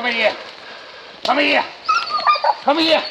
Komm 0.00 0.12
her. 0.12 0.36
Komm 1.24 1.36
her. 1.36 1.64
Komm 2.64 2.78
her. 2.80 3.04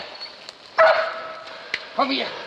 Komm 1.96 2.18
her. 2.18 2.39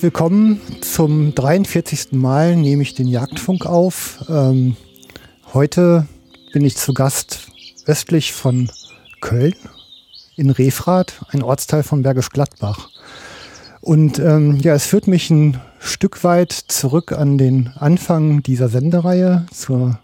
Herzlich 0.00 0.14
willkommen 0.14 0.60
zum 0.80 1.34
43. 1.34 2.12
Mal 2.12 2.56
nehme 2.56 2.82
ich 2.82 2.94
den 2.94 3.06
Jagdfunk 3.06 3.66
auf. 3.66 4.24
Ähm, 4.30 4.74
heute 5.52 6.06
bin 6.54 6.64
ich 6.64 6.78
zu 6.78 6.94
Gast 6.94 7.50
östlich 7.84 8.32
von 8.32 8.70
Köln 9.20 9.52
in 10.36 10.48
Refrath, 10.48 11.20
ein 11.32 11.42
Ortsteil 11.42 11.82
von 11.82 12.02
Bergisch 12.02 12.30
Gladbach. 12.30 12.88
Und 13.82 14.18
ähm, 14.18 14.58
ja, 14.62 14.72
es 14.72 14.86
führt 14.86 15.06
mich 15.06 15.28
ein 15.28 15.60
Stück 15.78 16.24
weit 16.24 16.52
zurück 16.52 17.12
an 17.12 17.36
den 17.36 17.68
Anfang 17.76 18.42
dieser 18.42 18.70
Sendereihe 18.70 19.44
zur 19.52 19.98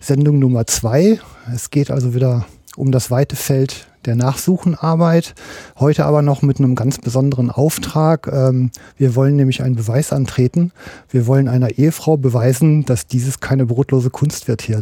Sendung 0.00 0.38
Nummer 0.38 0.66
zwei. 0.66 1.18
Es 1.50 1.70
geht 1.70 1.90
also 1.90 2.14
wieder 2.14 2.44
um 2.76 2.92
das 2.92 3.10
weite 3.10 3.36
Feld 3.36 3.86
der 4.06 4.16
Nachsuchenarbeit. 4.16 5.34
Heute 5.78 6.04
aber 6.04 6.22
noch 6.22 6.42
mit 6.42 6.58
einem 6.58 6.74
ganz 6.74 6.98
besonderen 6.98 7.50
Auftrag. 7.50 8.28
Ähm, 8.32 8.70
wir 8.96 9.14
wollen 9.14 9.36
nämlich 9.36 9.62
einen 9.62 9.76
Beweis 9.76 10.12
antreten. 10.12 10.72
Wir 11.10 11.26
wollen 11.26 11.48
einer 11.48 11.70
Ehefrau 11.78 12.16
beweisen, 12.16 12.84
dass 12.84 13.06
dieses 13.06 13.40
keine 13.40 13.66
brotlose 13.66 14.10
Kunst 14.10 14.48
wird 14.48 14.62
hier. 14.62 14.80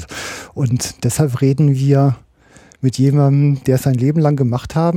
Und 0.55 1.05
deshalb 1.05 1.41
reden 1.41 1.75
wir 1.75 2.17
mit 2.81 2.99
jemandem, 2.99 3.63
der 3.65 3.77
es 3.77 3.83
sein 3.83 3.95
Leben 3.95 4.21
lang 4.21 4.37
gemacht 4.37 4.75
hat, 4.75 4.97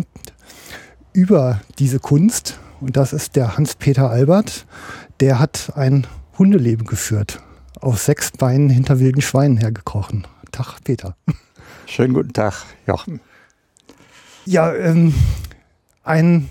über 1.13 1.61
diese 1.79 1.99
Kunst. 1.99 2.59
Und 2.81 2.97
das 2.97 3.13
ist 3.13 3.35
der 3.35 3.57
Hans-Peter 3.57 4.09
Albert. 4.09 4.65
Der 5.19 5.39
hat 5.39 5.71
ein 5.75 6.05
Hundeleben 6.37 6.85
geführt. 6.85 7.39
Auf 7.79 8.01
sechs 8.01 8.31
Beinen 8.31 8.69
hinter 8.69 8.99
wilden 8.99 9.21
Schweinen 9.21 9.57
hergekrochen. 9.57 10.27
Tag, 10.51 10.83
Peter. 10.83 11.15
Schönen 11.85 12.13
guten 12.13 12.33
Tag, 12.33 12.65
Jochen. 12.87 13.19
Ja, 14.45 14.73
ähm, 14.73 15.13
ein, 16.03 16.50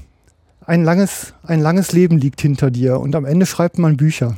ein, 0.67 0.83
langes, 0.83 1.33
ein 1.45 1.61
langes 1.61 1.93
Leben 1.93 2.19
liegt 2.19 2.41
hinter 2.41 2.73
dir 2.73 2.99
und 2.99 3.15
am 3.15 3.25
Ende 3.25 3.47
schreibt 3.47 3.79
man 3.79 3.97
Bücher. 3.97 4.37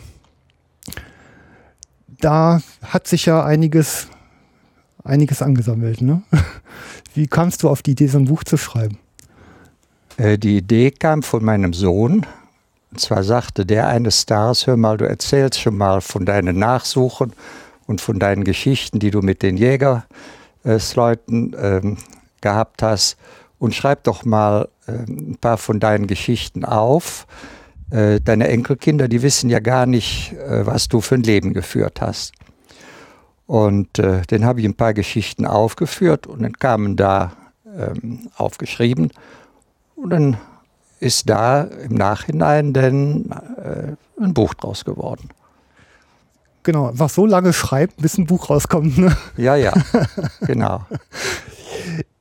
Da 2.21 2.61
hat 2.83 3.07
sich 3.07 3.25
ja 3.27 3.45
einiges, 3.45 4.09
einiges 5.05 5.41
angesammelt. 5.41 6.03
Ne? 6.03 6.23
Wie 7.15 7.27
kamst 7.27 7.63
du 7.63 7.71
auf 7.71 7.83
die 7.83 7.93
Idee, 7.93 8.09
so 8.09 8.19
ein 8.19 8.27
Buch 8.27 8.45
zu 8.45 8.59
schreiben? 8.59 8.99
Äh, 10.19 10.39
die 10.39 10.59
Idee 10.59 10.91
kam 10.91 11.23
von 11.23 11.43
meinem 11.43 11.73
Sohn. 11.73 12.27
Und 12.93 13.01
zwar 13.01 13.25
sagte 13.25 13.65
der 13.65 13.89
eines 13.89 14.21
Stars, 14.23 14.67
hör 14.67 14.77
mal, 14.77 14.99
du 14.99 15.09
erzählst 15.09 15.61
schon 15.61 15.79
mal 15.79 16.03
von 16.03 16.27
deinen 16.27 16.59
Nachsuchen 16.59 17.33
und 17.87 18.03
von 18.03 18.19
deinen 18.19 18.45
Geschichten, 18.45 18.99
die 18.99 19.11
du 19.11 19.23
mit 19.23 19.43
den 19.43 19.57
Jägersleuten 19.57 21.57
ähm, 21.59 21.97
gehabt 22.41 22.83
hast 22.83 23.17
und 23.59 23.75
schreib 23.75 24.05
doch 24.05 24.25
mal 24.25 24.69
äh, 24.87 24.93
ein 24.93 25.37
paar 25.41 25.59
von 25.59 25.81
deinen 25.81 26.07
Geschichten 26.07 26.65
auf. 26.65 27.27
Äh, 27.91 28.21
deine 28.21 28.49
Enkelkinder, 28.49 29.09
die 29.09 29.23
wissen 29.23 29.49
ja 29.49 29.61
gar 29.61 29.87
nicht, 29.87 30.33
äh, 30.33 30.67
was 30.67 30.89
du 30.89 31.01
für 31.01 31.15
ein 31.15 31.23
Leben 31.23 31.55
geführt 31.55 32.01
hast. 32.01 32.33
Und 33.47 33.99
äh, 33.99 34.23
dann 34.27 34.45
habe 34.45 34.61
ich 34.61 34.67
ein 34.67 34.75
paar 34.75 34.93
Geschichten 34.93 35.47
aufgeführt 35.47 36.27
und 36.27 36.43
dann 36.43 36.55
kamen 36.55 36.97
da 36.97 37.33
ähm, 37.77 38.29
aufgeschrieben. 38.37 39.13
Und 39.95 40.11
dann 40.11 40.37
ist 40.99 41.29
da 41.31 41.63
im 41.63 41.95
Nachhinein 41.95 42.73
dann 42.73 43.31
äh, 43.57 44.23
ein 44.23 44.35
Buch 44.35 44.55
draus 44.55 44.85
geworden. 44.85 45.31
Genau, 46.65 46.89
einfach 46.89 47.11
so 47.11 47.27
lange 47.27 47.53
schreibt, 47.53 47.99
bis 47.99 48.19
ein 48.19 48.27
Buch 48.27 48.51
rauskommt. 48.51 48.99
Ne? 48.99 49.17
Ja, 49.37 49.55
ja, 49.55 49.73
genau. 50.41 50.85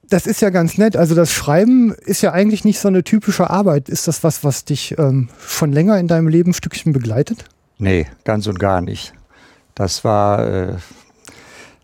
Das 0.09 0.27
ist 0.27 0.41
ja 0.41 0.49
ganz 0.49 0.77
nett. 0.77 0.95
Also 0.95 1.15
das 1.15 1.31
Schreiben 1.31 1.93
ist 1.93 2.21
ja 2.21 2.31
eigentlich 2.31 2.63
nicht 2.63 2.79
so 2.79 2.87
eine 2.87 3.03
typische 3.03 3.49
Arbeit. 3.49 3.89
Ist 3.89 4.07
das 4.07 4.23
was, 4.23 4.43
was 4.43 4.65
dich 4.65 4.95
ähm, 4.97 5.29
schon 5.47 5.71
länger 5.71 5.97
in 5.99 6.07
deinem 6.07 6.27
Leben 6.27 6.51
ein 6.51 6.53
Stückchen 6.53 6.93
begleitet? 6.93 7.45
Nee, 7.77 8.07
ganz 8.23 8.47
und 8.47 8.59
gar 8.59 8.81
nicht. 8.81 9.13
Das 9.73 10.03
war, 10.03 10.47
äh, 10.47 10.73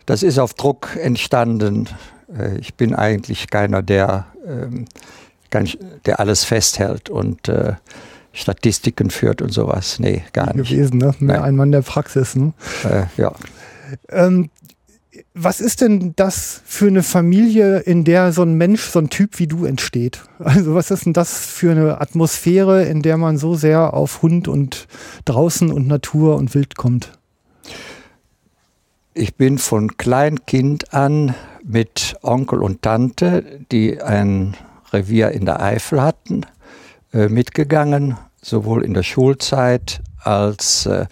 das 0.06 0.24
ist 0.24 0.40
auf 0.40 0.54
Druck 0.54 0.96
entstanden. 0.96 1.90
Äh, 2.38 2.58
ich 2.58 2.76
bin 2.76 2.96
eigentlich 2.96 3.50
keiner, 3.50 3.82
der, 3.82 4.28
ähm, 4.46 4.86
der 6.06 6.20
alles 6.20 6.44
festhält 6.44 7.10
und 7.10 7.50
äh, 7.50 7.74
Statistiken 8.34 9.10
führt 9.10 9.42
und 9.42 9.52
sowas. 9.52 10.00
Nee, 10.00 10.24
gar 10.32 10.56
nicht. 10.56 10.70
Gewesen, 10.70 11.00
ne? 11.00 11.14
Mehr 11.20 11.38
Nein. 11.38 11.46
ein 11.46 11.56
Mann 11.56 11.72
der 11.72 11.82
Praxis, 11.82 12.36
ne? 12.36 12.54
Äh, 12.86 13.04
ja. 13.18 13.34
Ähm, 14.10 14.50
was 15.34 15.60
ist 15.62 15.82
denn 15.82 16.14
das 16.16 16.62
für 16.66 16.88
eine 16.88 17.04
Familie, 17.04 17.80
in 17.80 18.04
der 18.04 18.32
so 18.32 18.44
ein 18.44 18.56
Mensch, 18.56 18.84
so 18.84 19.00
ein 19.00 19.10
Typ 19.10 19.40
wie 19.40 19.48
du 19.48 19.66
entsteht? 19.66 20.24
Also 20.40 20.76
was 20.76 20.92
ist 20.92 21.06
denn 21.06 21.14
das 21.14 21.46
für 21.46 21.72
eine 21.72 22.02
Atmosphäre, 22.02 22.84
in 22.84 23.02
der 23.02 23.18
man 23.18 23.38
so 23.38 23.56
sehr 23.56 23.94
auf 23.94 24.22
Hund 24.22 24.48
und 24.48 24.88
draußen 25.26 25.72
und 25.72 25.88
Natur 25.88 26.36
und 26.36 26.54
Wild 26.56 26.76
kommt? 26.76 27.12
Ich 29.14 29.36
bin 29.36 29.58
von 29.58 29.98
Kleinkind 29.98 30.94
an 30.94 31.36
mit 31.64 32.16
Onkel 32.22 32.64
und 32.64 32.82
Tante, 32.82 33.60
die 33.72 34.02
ein 34.02 34.56
Revier 34.94 35.32
in 35.32 35.46
der 35.46 35.62
Eifel 35.62 36.02
hatten, 36.02 36.46
äh, 37.14 37.28
mitgegangen, 37.28 38.18
sowohl 38.42 38.84
in 38.84 38.94
der 38.94 39.04
Schulzeit 39.04 40.02
als, 40.18 40.86
äh, 40.86 41.06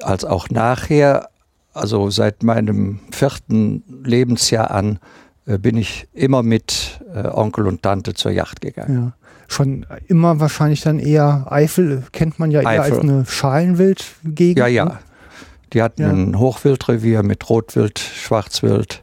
als 0.00 0.24
auch 0.24 0.50
nachher 0.50 1.29
also 1.72 2.10
seit 2.10 2.42
meinem 2.42 3.00
vierten 3.10 3.82
Lebensjahr 4.04 4.70
an 4.70 4.98
äh, 5.46 5.58
bin 5.58 5.76
ich 5.76 6.08
immer 6.12 6.42
mit 6.42 7.00
äh, 7.14 7.26
Onkel 7.26 7.66
und 7.66 7.82
Tante 7.82 8.14
zur 8.14 8.30
Yacht 8.30 8.60
gegangen. 8.60 8.94
Ja. 8.94 9.12
Schon 9.48 9.84
immer 10.06 10.38
wahrscheinlich 10.38 10.82
dann 10.82 11.00
eher 11.00 11.46
Eifel, 11.50 12.04
kennt 12.12 12.38
man 12.38 12.52
ja 12.52 12.60
eher 12.60 12.82
Eifel. 12.82 12.92
als 12.92 13.00
eine 13.00 13.26
Schalenwildgegend. 13.26 14.58
Ja, 14.58 14.66
ja. 14.68 14.84
Ne? 14.84 14.98
Die 15.72 15.82
hatten 15.82 16.02
ja. 16.02 16.10
ein 16.10 16.38
Hochwildrevier 16.38 17.22
mit 17.22 17.48
Rotwild, 17.48 17.98
Schwarzwild 17.98 19.02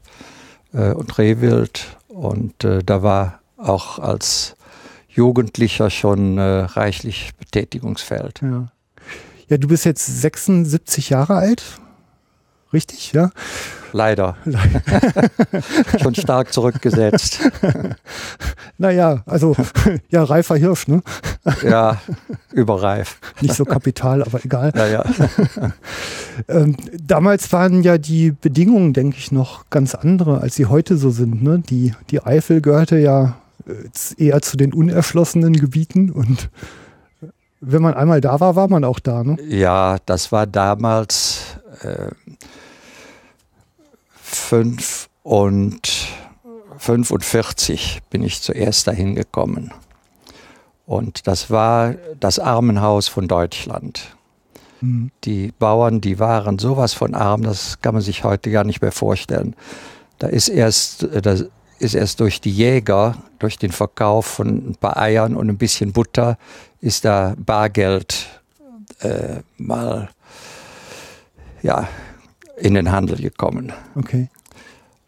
äh, 0.74 0.92
und 0.92 1.18
Rehwild. 1.18 1.98
Und 2.08 2.64
äh, 2.64 2.82
da 2.84 3.04
war 3.04 3.40
auch 3.58 4.00
als 4.00 4.56
Jugendlicher 5.10 5.90
schon 5.90 6.38
reichlich 6.38 7.32
Betätigungsfeld. 7.40 8.42
Ja. 8.44 8.68
ja, 9.50 9.58
du 9.58 9.68
bist 9.68 9.84
jetzt 9.84 10.06
76 10.06 11.10
Jahre 11.10 11.38
alt, 11.38 11.64
richtig? 12.78 13.12
Ja. 13.14 13.32
Leider. 13.92 14.38
schon 16.02 16.14
stark 16.14 16.54
zurückgesetzt. 16.54 17.40
naja, 18.78 19.24
also 19.26 19.56
ja, 20.10 20.24
reifer 20.24 20.56
Hirsch, 20.56 20.88
ne? 20.88 21.02
ja, 21.64 22.00
überreif. 22.52 23.18
Nicht 23.42 23.56
so 23.56 23.66
kapital, 23.66 24.22
aber 24.22 24.46
egal. 24.46 24.72
Naja. 24.76 25.04
ähm, 26.48 26.76
damals 27.02 27.52
waren 27.52 27.82
ja 27.82 27.98
die 27.98 28.32
Bedingungen, 28.32 28.94
denke 28.94 29.18
ich, 29.18 29.32
noch 29.32 29.68
ganz 29.72 29.96
andere, 29.96 30.42
als 30.42 30.56
sie 30.56 30.68
heute 30.68 30.98
so 30.98 31.10
sind. 31.10 31.42
Ne? 31.42 31.64
Die, 31.68 31.94
die 32.12 32.22
Eifel 32.22 32.62
gehörte 32.62 33.00
ja 33.00 33.38
äh, 33.66 34.24
eher 34.24 34.42
zu 34.44 34.58
den 34.58 34.74
unerschlossenen 34.74 35.54
Gebieten 35.54 36.12
und 36.12 36.50
wenn 37.60 37.82
man 37.82 37.96
einmal 37.96 38.22
da 38.22 38.40
war, 38.40 38.56
war 38.56 38.68
man 38.68 38.84
auch 38.84 39.00
da. 39.00 39.24
Ne? 39.24 39.38
Ja, 39.48 39.98
das 40.06 40.32
war 40.32 40.46
damals 40.46 41.58
äh, 41.82 42.12
fünf 44.48 45.10
und 45.24 46.08
45 46.78 48.00
bin 48.10 48.24
ich 48.24 48.42
zuerst 48.42 48.88
dahin 48.88 49.14
gekommen. 49.14 49.74
Und 50.86 51.28
das 51.28 51.52
war 51.52 51.96
das 52.18 52.40
Armenhaus 52.40 53.10
von 53.10 53.28
Deutschland. 53.28 54.16
Mhm. 54.80 55.12
Die 55.26 55.52
Bauern, 55.60 56.00
die 56.00 56.20
waren 56.20 56.60
sowas 56.60 56.94
von 56.94 57.14
arm, 57.14 57.42
das 57.42 57.82
kann 57.82 57.94
man 57.94 58.02
sich 58.02 58.24
heute 58.24 58.50
gar 58.50 58.64
nicht 58.64 58.82
mehr 58.82 58.94
vorstellen. 58.94 59.54
Da 60.18 60.28
ist 60.28 60.48
erst, 60.48 61.04
äh, 61.04 61.22
da 61.22 61.36
ist 61.80 61.94
erst 61.94 62.22
durch 62.22 62.40
die 62.40 62.52
Jäger, 62.52 63.18
durch 63.40 63.58
den 63.58 63.74
Verkauf 63.74 64.26
von 64.28 64.70
ein 64.70 64.76
paar 64.80 64.96
Eiern 64.96 65.36
und 65.36 65.50
ein 65.50 65.58
bisschen 65.58 65.92
Butter, 65.92 66.38
ist 66.80 67.04
da 67.04 67.36
Bargeld 67.38 68.28
äh, 69.02 69.42
mal 69.58 70.10
ja, 71.62 71.90
in 72.56 72.76
den 72.76 72.94
Handel 72.94 73.18
gekommen. 73.18 73.74
Okay. 73.96 74.30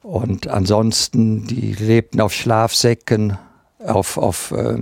Und 0.09 0.47
ansonsten, 0.47 1.45
die 1.45 1.73
lebten 1.73 2.19
auf 2.19 2.33
Schlafsäcken, 2.33 3.37
auf, 3.77 4.17
auf, 4.17 4.49
äh, 4.49 4.79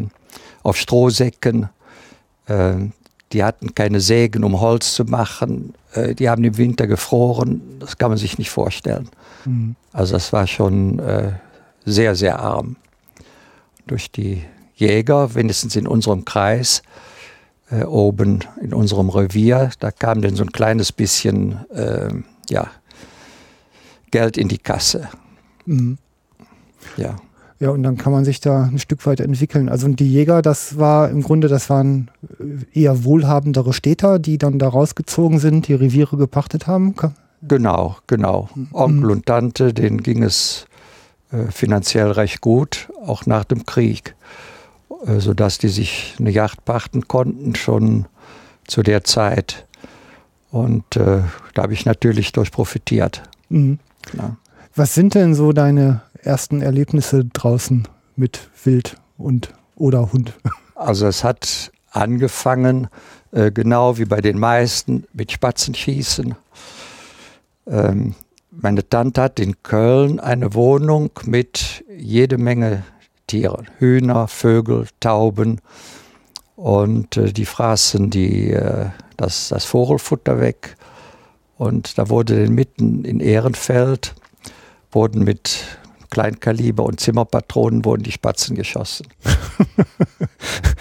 auf 0.63 0.77
Strohsäcken. 0.77 1.67
Äh, 2.45 2.75
die 3.33 3.43
hatten 3.43 3.75
keine 3.75 3.99
Sägen, 3.99 4.45
um 4.45 4.61
Holz 4.61 4.93
zu 4.93 5.03
machen. 5.03 5.73
Äh, 5.91 6.15
die 6.15 6.29
haben 6.29 6.45
im 6.45 6.57
Winter 6.57 6.87
gefroren. 6.87 7.61
Das 7.79 7.97
kann 7.97 8.09
man 8.09 8.17
sich 8.17 8.37
nicht 8.37 8.49
vorstellen. 8.49 9.09
Mhm. 9.43 9.75
Also 9.91 10.13
das 10.13 10.31
war 10.31 10.47
schon 10.47 10.99
äh, 10.99 11.33
sehr, 11.83 12.15
sehr 12.15 12.39
arm. 12.39 12.77
Durch 13.85 14.09
die 14.09 14.45
Jäger, 14.75 15.35
wenigstens 15.35 15.75
in 15.75 15.87
unserem 15.87 16.23
Kreis, 16.23 16.83
äh, 17.69 17.83
oben 17.83 18.45
in 18.61 18.73
unserem 18.73 19.09
Revier, 19.09 19.71
da 19.81 19.91
kam 19.91 20.21
dann 20.21 20.37
so 20.37 20.43
ein 20.43 20.53
kleines 20.53 20.93
bisschen 20.93 21.69
äh, 21.71 22.13
ja, 22.49 22.69
Geld 24.11 24.37
in 24.37 24.47
die 24.47 24.57
Kasse. 24.57 25.09
Mhm. 25.65 25.97
Ja. 26.97 27.15
Ja, 27.59 27.71
und 27.71 27.81
dann 27.81 27.97
kann 27.97 28.11
man 28.13 28.23
sich 28.23 28.39
da 28.39 28.65
ein 28.65 28.77
Stück 28.77 29.05
weit 29.07 29.19
entwickeln. 29.19 29.67
Also 29.67 29.87
die 29.87 30.11
Jäger, 30.11 30.43
das 30.43 30.77
war 30.77 31.09
im 31.09 31.23
Grunde, 31.23 31.47
das 31.47 31.71
waren 31.71 32.11
eher 32.71 33.03
wohlhabendere 33.03 33.73
Städter, 33.73 34.19
die 34.19 34.37
dann 34.37 34.59
da 34.59 34.67
rausgezogen 34.69 35.39
sind, 35.39 35.67
die 35.67 35.73
Reviere 35.73 36.17
gepachtet 36.17 36.67
haben. 36.67 36.93
Genau, 37.41 37.97
genau. 38.05 38.49
Mhm. 38.53 38.67
Onkel 38.73 39.11
und 39.11 39.25
Tante, 39.25 39.73
denen 39.73 40.03
ging 40.03 40.21
es 40.21 40.67
äh, 41.31 41.51
finanziell 41.51 42.11
recht 42.11 42.41
gut, 42.41 42.89
auch 43.03 43.25
nach 43.25 43.43
dem 43.43 43.65
Krieg, 43.65 44.15
äh, 45.05 45.19
sodass 45.19 45.57
die 45.57 45.69
sich 45.69 46.15
eine 46.19 46.29
Yacht 46.29 46.63
pachten 46.63 47.07
konnten, 47.07 47.55
schon 47.55 48.05
zu 48.67 48.83
der 48.83 49.03
Zeit. 49.03 49.65
Und 50.51 50.95
äh, 50.95 51.21
da 51.55 51.63
habe 51.63 51.73
ich 51.73 51.85
natürlich 51.85 52.33
durch 52.33 52.51
profitiert. 52.51 53.23
Mhm. 53.49 53.79
Ja. 54.13 54.37
Was 54.75 54.93
sind 54.93 55.15
denn 55.15 55.33
so 55.33 55.53
deine 55.53 56.01
ersten 56.21 56.61
Erlebnisse 56.61 57.25
draußen 57.25 57.87
mit 58.15 58.49
Wild 58.63 58.97
und 59.17 59.53
oder 59.75 60.11
Hund? 60.11 60.33
Also 60.79 61.07
es 61.07 61.23
hat 61.23 61.71
angefangen, 61.89 62.87
äh, 63.31 63.51
genau 63.51 63.97
wie 63.97 64.05
bei 64.05 64.21
den 64.21 64.37
meisten, 64.37 65.05
mit 65.11 65.31
Spatzenschießen. 65.31 66.35
Ähm, 67.65 68.13
meine 68.51 68.87
Tante 68.87 69.23
hat 69.23 69.39
in 69.39 69.63
Köln 69.63 70.19
eine 70.19 70.53
Wohnung 70.53 71.09
mit 71.25 71.83
jede 71.97 72.37
Menge 72.37 72.83
Tieren. 73.27 73.67
Hühner, 73.79 74.27
Vögel, 74.27 74.87
Tauben. 74.99 75.61
Und 76.55 77.17
äh, 77.17 77.33
die 77.33 77.45
fraßen 77.45 78.09
die, 78.09 78.51
äh, 78.51 78.87
das, 79.17 79.49
das 79.49 79.65
Vogelfutter 79.65 80.39
weg. 80.39 80.77
Und 81.57 81.97
da 81.97 82.09
wurde 82.09 82.49
mitten 82.49 83.03
in 83.03 83.19
Ehrenfeld, 83.19 84.15
wurden 84.91 85.23
mit 85.23 85.63
Kleinkaliber 86.09 86.83
und 86.83 86.99
Zimmerpatronen 86.99 87.83
wurden 87.83 88.03
die 88.03 88.11
Spatzen 88.11 88.55
geschossen. 88.55 89.07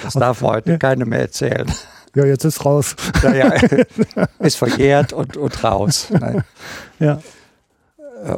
Das 0.02 0.14
darf 0.14 0.40
man 0.40 0.52
heute 0.52 0.72
ja. 0.72 0.76
keiner 0.76 1.04
mehr 1.04 1.20
erzählen. 1.20 1.66
Ja, 2.14 2.24
jetzt 2.24 2.44
ist 2.44 2.64
raus. 2.64 2.94
Ja, 3.24 3.34
ja, 3.34 3.52
ist 4.38 4.56
verjährt 4.56 5.12
und, 5.12 5.36
und 5.36 5.64
raus. 5.64 6.06
Nein. 6.10 6.44
Ja. 7.00 7.20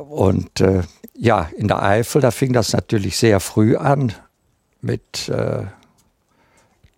Und 0.09 0.61
äh, 0.61 0.83
ja, 1.15 1.51
in 1.57 1.69
der 1.69 1.83
Eifel, 1.83 2.23
da 2.23 2.31
fing 2.31 2.55
das 2.55 2.73
natürlich 2.73 3.19
sehr 3.19 3.39
früh 3.41 3.77
an, 3.77 4.15
mit 4.81 5.29
äh, 5.29 5.65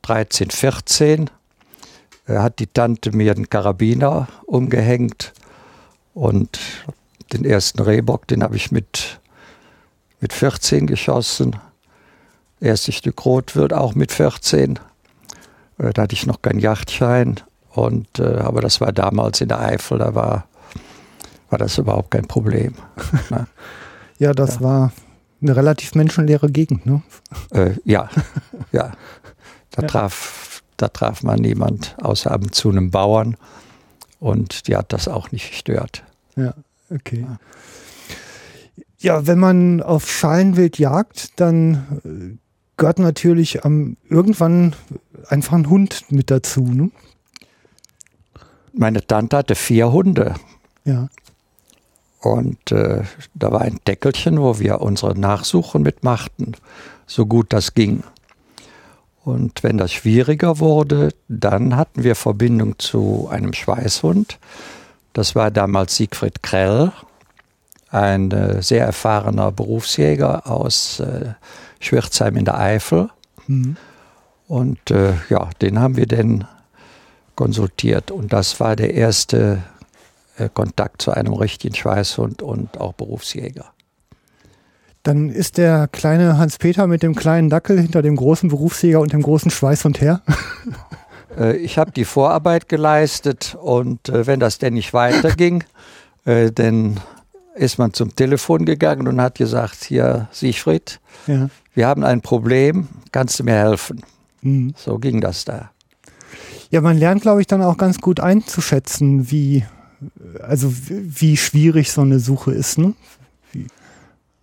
13, 0.03 0.51
14. 0.51 1.31
Äh, 2.31 2.38
hat 2.38 2.59
die 2.59 2.67
Tante 2.67 3.12
mir 3.12 3.32
einen 3.32 3.50
Karabiner 3.50 4.29
umgehängt 4.47 5.32
und 6.15 6.59
den 7.32 7.44
ersten 7.44 7.81
Rehbock, 7.81 8.27
den 8.27 8.43
habe 8.43 8.56
ich 8.56 8.73
mit, 8.73 9.21
mit 10.21 10.32
14 10.32 10.87
geschossen. 10.87 11.56
Erste 12.61 12.93
Stück 12.93 13.25
Rot 13.25 13.56
wird 13.56 13.73
auch 13.73 13.94
mit 13.94 14.12
14. 14.12 14.79
Äh, 15.79 15.93
da 15.93 16.03
hatte 16.03 16.15
ich 16.15 16.27
noch 16.27 16.43
keinen 16.43 16.59
Yachtschein. 16.59 17.41
Und, 17.71 18.19
äh, 18.19 18.38
aber 18.38 18.61
das 18.61 18.81
war 18.81 18.93
damals 18.93 19.41
in 19.41 19.49
der 19.49 19.61
Eifel, 19.61 19.99
da 19.99 20.15
war 20.15 20.47
war 21.50 21.59
das 21.59 21.77
überhaupt 21.79 22.12
kein 22.12 22.27
Problem. 22.27 22.75
Ne? 23.29 23.46
ja, 24.19 24.32
das 24.32 24.56
ja. 24.56 24.60
war 24.63 24.93
eine 25.43 25.56
relativ 25.56 25.94
menschenleere 25.94 26.51
Gegend, 26.51 26.87
ne? 26.87 27.03
Äh, 27.51 27.72
ja, 27.84 28.08
ja. 28.72 28.93
Da, 29.72 29.82
ja. 29.82 29.89
Traf, 29.89 30.50
da 30.81 30.89
traf 30.89 31.22
man 31.22 31.41
niemand 31.41 31.96
außer 32.01 32.31
ab 32.31 32.43
und 32.43 32.55
zu 32.55 32.70
einem 32.70 32.91
Bauern 32.91 33.37
und 34.19 34.69
die 34.69 34.77
hat 34.77 34.93
das 34.93 35.08
auch 35.08 35.32
nicht 35.32 35.51
gestört. 35.51 36.05
Ja, 36.37 36.55
okay. 36.91 37.27
Ja. 37.29 37.39
Ja, 39.03 39.27
wenn 39.27 39.39
man 39.39 39.82
auf 39.82 40.10
Schalenwild 40.10 40.79
jagt, 40.79 41.41
dann 41.41 42.01
äh, 42.05 42.37
gehört 42.77 42.99
natürlich 42.99 43.65
ähm, 43.65 43.96
irgendwann 44.10 44.77
einfach 45.29 45.55
ein 45.55 45.70
Hund 45.70 46.05
mit 46.10 46.31
dazu. 46.31 46.63
Ne? 46.63 46.91
Meine 48.75 49.06
Tante 49.06 49.39
hatte 49.39 49.55
vier 49.55 49.91
Hunde. 49.91 50.34
Ja. 50.84 51.08
Und 52.20 52.72
äh, 52.72 53.05
da 53.34 53.51
war 53.53 53.63
ein 53.63 53.81
Deckelchen, 53.87 54.39
wo 54.39 54.58
wir 54.58 54.82
unsere 54.82 55.19
Nachsuchen 55.19 55.82
mitmachten, 55.82 56.55
so 57.06 57.25
gut 57.25 57.55
das 57.55 57.72
ging. 57.72 58.03
Und 59.24 59.62
wenn 59.62 59.77
das 59.77 59.93
schwieriger 59.93 60.58
wurde, 60.58 61.10
dann 61.29 61.77
hatten 61.77 62.05
wir 62.05 62.17
Verbindung 62.17 62.79
zu 62.79 63.29
einem 63.31 63.53
Schweißhund. 63.53 64.39
Das 65.12 65.34
war 65.34 65.50
damals 65.50 65.96
Siegfried 65.96 66.43
Krell, 66.43 66.93
ein 67.91 68.31
äh, 68.31 68.62
sehr 68.62 68.86
erfahrener 68.86 69.53
Berufsjäger 69.53 70.46
aus 70.50 71.00
äh, 71.00 71.34
Schwirzheim 71.81 72.36
in 72.36 72.44
der 72.44 72.58
Eifel. 72.58 73.10
Mhm. 73.46 73.77
Und 74.46 74.91
äh, 74.91 75.15
ja, 75.29 75.50
den 75.60 75.79
haben 75.79 75.96
wir 75.96 76.06
dann 76.06 76.46
konsultiert. 77.34 78.10
Und 78.10 78.32
das 78.32 78.60
war 78.60 78.77
der 78.77 78.94
erste 78.94 79.62
äh, 80.39 80.48
Kontakt 80.53 81.03
zu 81.03 81.10
einem 81.10 81.34
richtigen 81.34 81.74
Schweißhund 81.74 82.43
und 82.43 82.81
auch 82.81 82.94
Berufsjäger. 82.94 83.72
Dann 85.03 85.31
ist 85.31 85.57
der 85.57 85.89
kleine 85.89 86.37
Hans-Peter 86.37 86.87
mit 86.87 87.03
dem 87.03 87.15
kleinen 87.15 87.49
Dackel 87.49 87.81
hinter 87.81 88.03
dem 88.03 88.17
großen 88.17 88.51
Berufsjäger 88.51 89.01
und 89.01 89.13
dem 89.13 89.23
großen 89.23 89.51
Schweißhund 89.51 90.01
her. 90.01 90.23
Äh, 91.39 91.59
ich 91.59 91.79
habe 91.79 91.93
die 91.93 92.05
Vorarbeit 92.05 92.69
geleistet 92.69 93.57
und 93.63 94.09
äh, 94.09 94.27
wenn 94.27 94.41
das 94.41 94.59
denn 94.59 94.75
nicht 94.75 94.93
weiterging, 94.93 95.63
dann 96.25 96.99
ist 97.55 97.79
man 97.79 97.95
zum 97.95 98.17
Telefon 98.17 98.65
gegangen 98.65 99.07
und 99.07 99.21
hat 99.21 99.37
gesagt, 99.37 99.85
hier 99.85 100.27
Siegfried, 100.33 100.99
ja. 101.29 101.49
wir 101.73 101.87
haben 101.87 102.03
ein 102.03 102.21
Problem, 102.21 102.89
kannst 103.13 103.39
du 103.39 103.45
mir 103.45 103.55
helfen? 103.55 104.03
Mhm. 104.43 104.75
So 104.77 104.99
ging 104.99 105.21
das 105.21 105.45
da. 105.45 105.71
Ja, 106.71 106.81
man 106.81 106.99
lernt, 106.99 107.23
glaube 107.23 107.41
ich, 107.41 107.47
dann 107.47 107.63
auch 107.63 107.77
ganz 107.77 108.01
gut 108.01 108.19
einzuschätzen, 108.19 109.31
wie 109.31 109.65
also 110.43 110.73
wie 110.89 111.37
schwierig 111.37 111.93
so 111.93 112.01
eine 112.01 112.21
Suche 112.21 112.53
ist, 112.53 112.79
ne? 112.79 112.95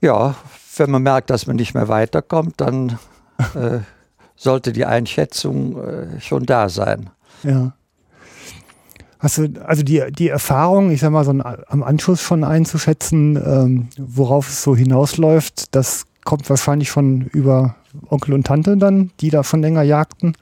Ja, 0.02 0.36
wenn 0.78 0.92
man 0.92 1.04
merkt, 1.04 1.30
dass 1.30 1.48
man 1.48 1.56
nicht 1.56 1.74
mehr 1.74 1.88
weiterkommt, 1.88 2.56
dann 2.58 3.00
äh, 3.56 3.80
sollte 4.36 4.72
die 4.72 4.86
Einschätzung 4.86 5.78
äh, 5.84 6.22
schon 6.22 6.46
da 6.46 6.70
sein. 6.70 7.10
Ja. 7.44 7.74
Hast 9.20 9.40
du, 9.40 9.50
also 9.66 9.82
die, 9.82 10.04
die 10.12 10.30
Erfahrung, 10.30 10.92
ich 10.92 11.00
sag 11.00 11.12
mal, 11.12 11.26
so 11.26 11.32
ein, 11.32 11.42
am 11.42 11.82
Anschuss 11.82 12.22
schon 12.22 12.44
einzuschätzen, 12.44 13.36
ähm, 13.36 13.88
worauf 13.98 14.48
es 14.48 14.62
so 14.62 14.76
hinausläuft, 14.76 15.74
das 15.76 16.06
kommt 16.24 16.48
wahrscheinlich 16.50 16.90
schon 16.90 17.22
über 17.22 17.76
Onkel 18.10 18.34
und 18.34 18.46
Tante 18.46 18.78
dann, 18.78 19.12
die 19.20 19.30
da 19.30 19.44
schon 19.44 19.62
länger 19.62 19.82
jagten. 19.82 20.34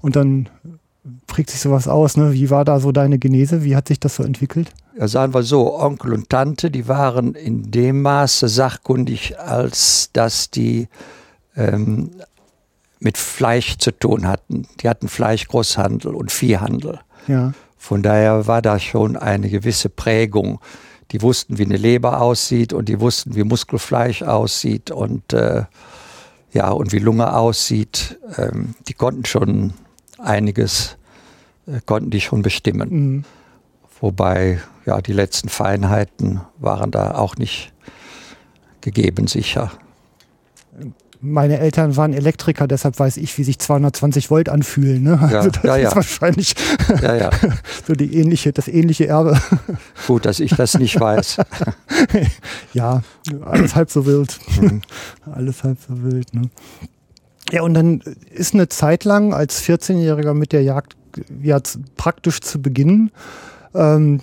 Und 0.00 0.16
dann 0.16 0.48
prägt 1.26 1.50
sich 1.50 1.60
sowas 1.60 1.88
aus. 1.88 2.16
Ne? 2.16 2.32
Wie 2.32 2.50
war 2.50 2.64
da 2.64 2.80
so 2.80 2.92
deine 2.92 3.18
Genese? 3.18 3.64
Wie 3.64 3.76
hat 3.76 3.88
sich 3.88 4.00
das 4.00 4.16
so 4.16 4.22
entwickelt? 4.22 4.72
Ja, 4.96 5.08
sagen 5.08 5.34
wir 5.34 5.42
so, 5.42 5.74
Onkel 5.74 6.12
und 6.12 6.30
Tante, 6.30 6.70
die 6.70 6.86
waren 6.86 7.34
in 7.34 7.70
dem 7.70 8.02
Maße 8.02 8.48
sachkundig, 8.48 9.38
als 9.38 10.10
dass 10.12 10.50
die 10.50 10.88
ähm, 11.56 12.10
mit 13.00 13.18
Fleisch 13.18 13.76
zu 13.78 13.90
tun 13.90 14.26
hatten. 14.26 14.68
Die 14.80 14.88
hatten 14.88 15.08
Fleischgroßhandel 15.08 16.14
und 16.14 16.30
Viehhandel. 16.30 17.00
Ja. 17.26 17.52
Von 17.76 18.02
daher 18.02 18.46
war 18.46 18.62
da 18.62 18.78
schon 18.78 19.16
eine 19.16 19.50
gewisse 19.50 19.88
Prägung. 19.88 20.60
Die 21.10 21.20
wussten, 21.22 21.58
wie 21.58 21.64
eine 21.64 21.76
Leber 21.76 22.20
aussieht 22.20 22.72
und 22.72 22.88
die 22.88 23.00
wussten, 23.00 23.34
wie 23.34 23.44
Muskelfleisch 23.44 24.22
aussieht 24.22 24.90
und 24.90 25.32
äh, 25.32 25.64
ja 26.52 26.70
und 26.70 26.92
wie 26.92 26.98
Lunge 26.98 27.36
aussieht. 27.36 28.18
Ähm, 28.38 28.74
die 28.88 28.94
konnten 28.94 29.24
schon 29.26 29.74
einiges, 30.18 30.96
äh, 31.66 31.80
konnten 31.84 32.10
die 32.10 32.20
schon 32.20 32.42
bestimmen. 32.42 32.88
Mhm. 32.90 33.24
Wobei 34.00 34.60
ja 34.86 35.00
die 35.00 35.12
letzten 35.12 35.48
Feinheiten 35.48 36.40
waren 36.58 36.90
da 36.90 37.14
auch 37.14 37.36
nicht 37.36 37.72
gegeben 38.80 39.26
sicher. 39.26 39.72
Meine 41.26 41.58
Eltern 41.58 41.96
waren 41.96 42.12
Elektriker, 42.12 42.68
deshalb 42.68 42.98
weiß 42.98 43.16
ich, 43.16 43.38
wie 43.38 43.44
sich 43.44 43.58
220 43.58 44.30
Volt 44.30 44.50
anfühlen. 44.50 45.02
Ne? 45.02 45.18
Ja, 45.32 45.38
also 45.38 45.50
das 45.50 45.64
ja, 45.64 45.76
ist 45.76 45.96
wahrscheinlich 45.96 46.54
Ja, 47.00 47.14
ja. 47.16 47.30
so 47.86 47.94
die 47.94 48.14
ähnliche, 48.18 48.52
das 48.52 48.68
ähnliche 48.68 49.06
Erbe. 49.06 49.40
Gut, 50.06 50.26
dass 50.26 50.38
ich 50.38 50.54
das 50.54 50.74
nicht 50.74 51.00
weiß. 51.00 51.38
ja, 52.74 53.02
alles 53.42 53.74
halb 53.74 53.90
so 53.90 54.04
wild. 54.04 54.38
Mhm. 54.60 54.82
alles 55.34 55.64
halb 55.64 55.78
so 55.80 56.02
wild. 56.02 56.34
Ne? 56.34 56.50
Ja, 57.50 57.62
und 57.62 57.72
dann 57.72 58.02
ist 58.30 58.52
eine 58.52 58.68
Zeit 58.68 59.04
lang 59.04 59.32
als 59.32 59.62
14-Jähriger 59.62 60.34
mit 60.34 60.52
der 60.52 60.62
Jagd 60.62 60.94
ja, 61.42 61.58
praktisch 61.96 62.40
zu 62.40 62.60
beginnen. 62.60 63.10
Ähm, 63.74 64.20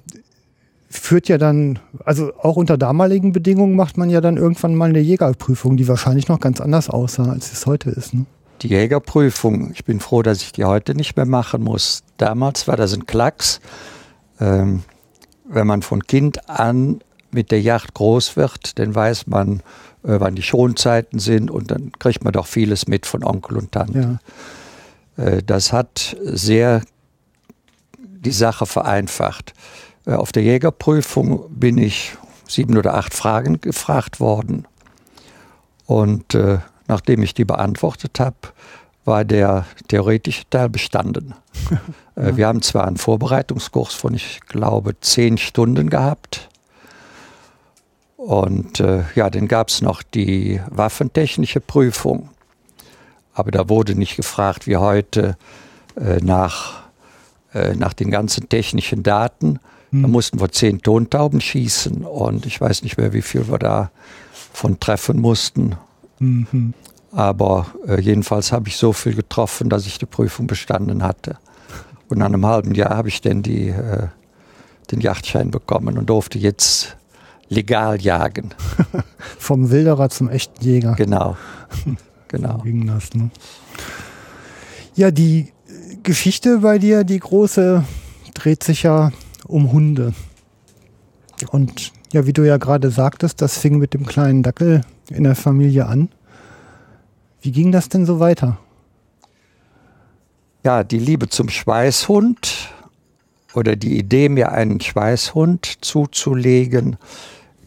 führt 0.89 1.29
ja 1.29 1.37
dann, 1.37 1.79
also 2.03 2.33
auch 2.37 2.57
unter 2.57 2.77
damaligen 2.77 3.31
Bedingungen 3.31 3.75
macht 3.75 3.97
man 3.97 4.09
ja 4.09 4.19
dann 4.21 4.37
irgendwann 4.37 4.75
mal 4.75 4.89
eine 4.89 4.99
Jägerprüfung, 4.99 5.77
die 5.77 5.87
wahrscheinlich 5.87 6.27
noch 6.27 6.39
ganz 6.39 6.59
anders 6.59 6.89
aussah, 6.89 7.31
als 7.31 7.53
es 7.53 7.65
heute 7.65 7.89
ist. 7.91 8.13
Ne? 8.13 8.25
Die 8.61 8.67
Jägerprüfung, 8.67 9.71
ich 9.73 9.85
bin 9.85 9.99
froh, 9.99 10.21
dass 10.21 10.41
ich 10.41 10.51
die 10.51 10.65
heute 10.65 10.93
nicht 10.93 11.15
mehr 11.15 11.25
machen 11.25 11.63
muss. 11.63 12.03
Damals 12.17 12.67
war 12.67 12.77
das 12.77 12.93
ein 12.93 13.05
Klacks. 13.05 13.59
Ähm, 14.39 14.83
wenn 15.45 15.65
man 15.65 15.81
von 15.81 16.03
Kind 16.03 16.49
an 16.49 17.01
mit 17.31 17.51
der 17.51 17.61
Jagd 17.61 17.93
groß 17.93 18.35
wird, 18.35 18.77
dann 18.77 18.93
weiß 18.93 19.27
man, 19.27 19.61
äh, 20.03 20.19
wann 20.19 20.35
die 20.35 20.41
Schonzeiten 20.41 21.19
sind 21.19 21.49
und 21.49 21.71
dann 21.71 21.91
kriegt 21.99 22.23
man 22.23 22.33
doch 22.33 22.47
vieles 22.47 22.87
mit 22.87 23.05
von 23.05 23.23
Onkel 23.23 23.57
und 23.57 23.71
Tante. 23.71 24.19
Ja. 25.17 25.23
Äh, 25.23 25.43
Das 25.43 25.73
hat 25.73 26.17
sehr 26.21 26.81
die 28.21 28.31
Sache 28.31 28.65
vereinfacht. 28.65 29.53
Äh, 30.05 30.13
Auf 30.13 30.31
der 30.31 30.43
Jägerprüfung 30.43 31.43
bin 31.49 31.77
ich 31.77 32.13
sieben 32.47 32.77
oder 32.77 32.95
acht 32.95 33.13
Fragen 33.13 33.61
gefragt 33.61 34.19
worden. 34.19 34.67
Und 35.85 36.35
äh, 36.35 36.59
nachdem 36.87 37.23
ich 37.23 37.33
die 37.33 37.45
beantwortet 37.45 38.19
habe, 38.19 38.35
war 39.03 39.25
der 39.25 39.65
theoretische 39.87 40.43
Teil 40.49 40.69
bestanden. 40.69 41.33
äh, 42.15 42.35
wir 42.35 42.47
haben 42.47 42.61
zwar 42.61 42.87
einen 42.87 42.97
Vorbereitungskurs 42.97 43.93
von, 43.93 44.13
ich 44.13 44.41
glaube, 44.47 44.99
zehn 44.99 45.37
Stunden 45.37 45.89
gehabt. 45.89 46.49
Und 48.17 48.79
äh, 48.79 49.03
ja, 49.15 49.29
dann 49.29 49.47
gab 49.47 49.69
es 49.69 49.81
noch 49.81 50.03
die 50.03 50.61
waffentechnische 50.69 51.59
Prüfung. 51.59 52.29
Aber 53.33 53.49
da 53.49 53.67
wurde 53.67 53.95
nicht 53.95 54.15
gefragt 54.15 54.67
wie 54.67 54.77
heute 54.77 55.37
äh, 55.95 56.17
nach, 56.17 56.80
äh, 57.53 57.75
nach 57.75 57.93
den 57.93 58.11
ganzen 58.11 58.49
technischen 58.49 59.03
Daten. 59.03 59.59
Da 59.93 60.07
mussten 60.07 60.39
wir 60.39 60.49
zehn 60.49 60.81
Tontauben 60.81 61.41
schießen 61.41 62.05
und 62.05 62.45
ich 62.45 62.61
weiß 62.61 62.83
nicht 62.83 62.97
mehr, 62.97 63.11
wie 63.11 63.21
viel 63.21 63.49
wir 63.49 63.59
da 63.59 63.91
von 64.53 64.79
treffen 64.79 65.19
mussten. 65.19 65.75
Mhm. 66.19 66.73
Aber 67.11 67.67
äh, 67.85 67.99
jedenfalls 67.99 68.53
habe 68.53 68.69
ich 68.69 68.77
so 68.77 68.93
viel 68.93 69.15
getroffen, 69.15 69.69
dass 69.69 69.85
ich 69.85 69.97
die 69.97 70.05
Prüfung 70.05 70.47
bestanden 70.47 71.03
hatte. 71.03 71.37
Und 72.07 72.19
nach 72.19 72.27
einem 72.27 72.45
halben 72.45 72.73
Jahr 72.73 72.95
habe 72.95 73.09
ich 73.09 73.19
dann 73.19 73.43
die, 73.43 73.67
äh, 73.67 74.07
den 74.91 75.01
Jagdschein 75.01 75.51
bekommen 75.51 75.97
und 75.97 76.09
durfte 76.09 76.39
jetzt 76.39 76.95
legal 77.49 78.01
jagen. 78.01 78.51
Vom 79.39 79.71
Wilderer 79.71 80.09
zum 80.09 80.29
echten 80.29 80.63
Jäger. 80.63 80.93
Genau. 80.95 81.35
Genau. 82.29 82.59
ging 82.59 82.87
das, 82.87 83.13
ne? 83.13 83.29
Ja, 84.95 85.11
die 85.11 85.51
Geschichte 86.03 86.59
bei 86.59 86.79
dir, 86.79 87.03
die 87.03 87.19
große, 87.19 87.83
dreht 88.33 88.63
sich 88.63 88.83
ja 88.83 89.11
um 89.47 89.71
Hunde. 89.71 90.13
Und 91.51 91.91
ja, 92.11 92.25
wie 92.25 92.33
du 92.33 92.45
ja 92.45 92.57
gerade 92.57 92.89
sagtest, 92.89 93.41
das 93.41 93.57
fing 93.57 93.77
mit 93.77 93.93
dem 93.93 94.05
kleinen 94.05 94.41
Dackel 94.41 94.81
in 95.09 95.23
der 95.23 95.35
Familie 95.35 95.85
an. 95.85 96.09
Wie 97.41 97.51
ging 97.51 97.71
das 97.71 97.89
denn 97.89 98.05
so 98.05 98.19
weiter? 98.19 98.57
Ja, 100.63 100.83
die 100.83 100.99
Liebe 100.99 101.29
zum 101.29 101.49
Schweißhund 101.49 102.69
oder 103.53 103.75
die 103.75 103.97
Idee, 103.97 104.29
mir 104.29 104.51
einen 104.51 104.79
Schweißhund 104.79 105.77
zuzulegen, 105.81 106.97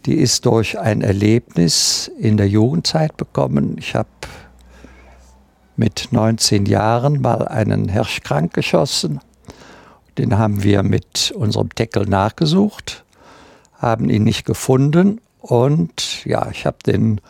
die 0.06 0.14
ist 0.14 0.46
durch 0.46 0.78
ein 0.78 1.02
Erlebnis 1.02 2.10
in 2.18 2.36
der 2.36 2.48
Jugendzeit 2.48 3.16
bekommen. 3.16 3.76
Ich 3.78 3.94
habe 3.94 4.08
mit 5.76 6.08
19 6.10 6.66
Jahren 6.66 7.20
mal 7.20 7.48
einen 7.48 7.88
Hirsch 7.88 8.20
krank 8.22 8.54
geschossen. 8.54 9.20
Den 10.18 10.38
haben 10.38 10.62
wir 10.62 10.82
mit 10.82 11.32
unserem 11.36 11.70
Deckel 11.70 12.06
nachgesucht, 12.06 13.04
haben 13.78 14.08
ihn 14.08 14.24
nicht 14.24 14.44
gefunden 14.44 15.20
und 15.40 16.24
ja, 16.24 16.48
ich 16.50 16.66
habe 16.66 16.78
den 16.86 17.20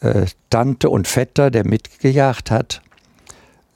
äh, 0.00 0.26
Tante 0.50 0.90
und 0.90 1.06
Vetter, 1.06 1.50
der 1.50 1.66
mitgejagt 1.66 2.50
hat, 2.50 2.82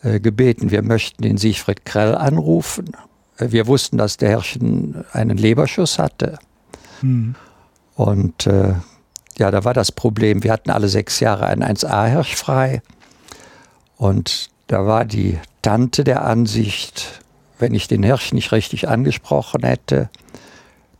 äh, 0.02 0.18
gebeten, 0.20 0.70
wir 0.70 0.82
möchten 0.82 1.22
den 1.22 1.36
Siegfried 1.36 1.84
Krell 1.84 2.14
anrufen. 2.14 2.96
Äh, 3.36 3.52
wir 3.52 3.66
wussten, 3.66 3.98
dass 3.98 4.16
der 4.16 4.30
Hirschen 4.30 5.04
einen 5.12 5.36
Leberschuss 5.36 5.98
hatte. 5.98 6.38
Hm. 7.00 7.34
Und 7.94 8.46
äh, 8.46 8.74
ja, 9.38 9.50
da 9.50 9.64
war 9.64 9.74
das 9.74 9.92
Problem, 9.92 10.42
wir 10.42 10.52
hatten 10.52 10.70
alle 10.70 10.88
sechs 10.88 11.20
Jahre 11.20 11.46
einen 11.46 11.62
1A-Hirsch 11.62 12.34
frei. 12.34 12.82
Und 14.00 14.48
da 14.68 14.86
war 14.86 15.04
die 15.04 15.38
Tante 15.60 16.04
der 16.04 16.24
Ansicht, 16.24 17.20
wenn 17.58 17.74
ich 17.74 17.86
den 17.86 18.02
Hirsch 18.02 18.32
nicht 18.32 18.50
richtig 18.50 18.88
angesprochen 18.88 19.62
hätte, 19.62 20.08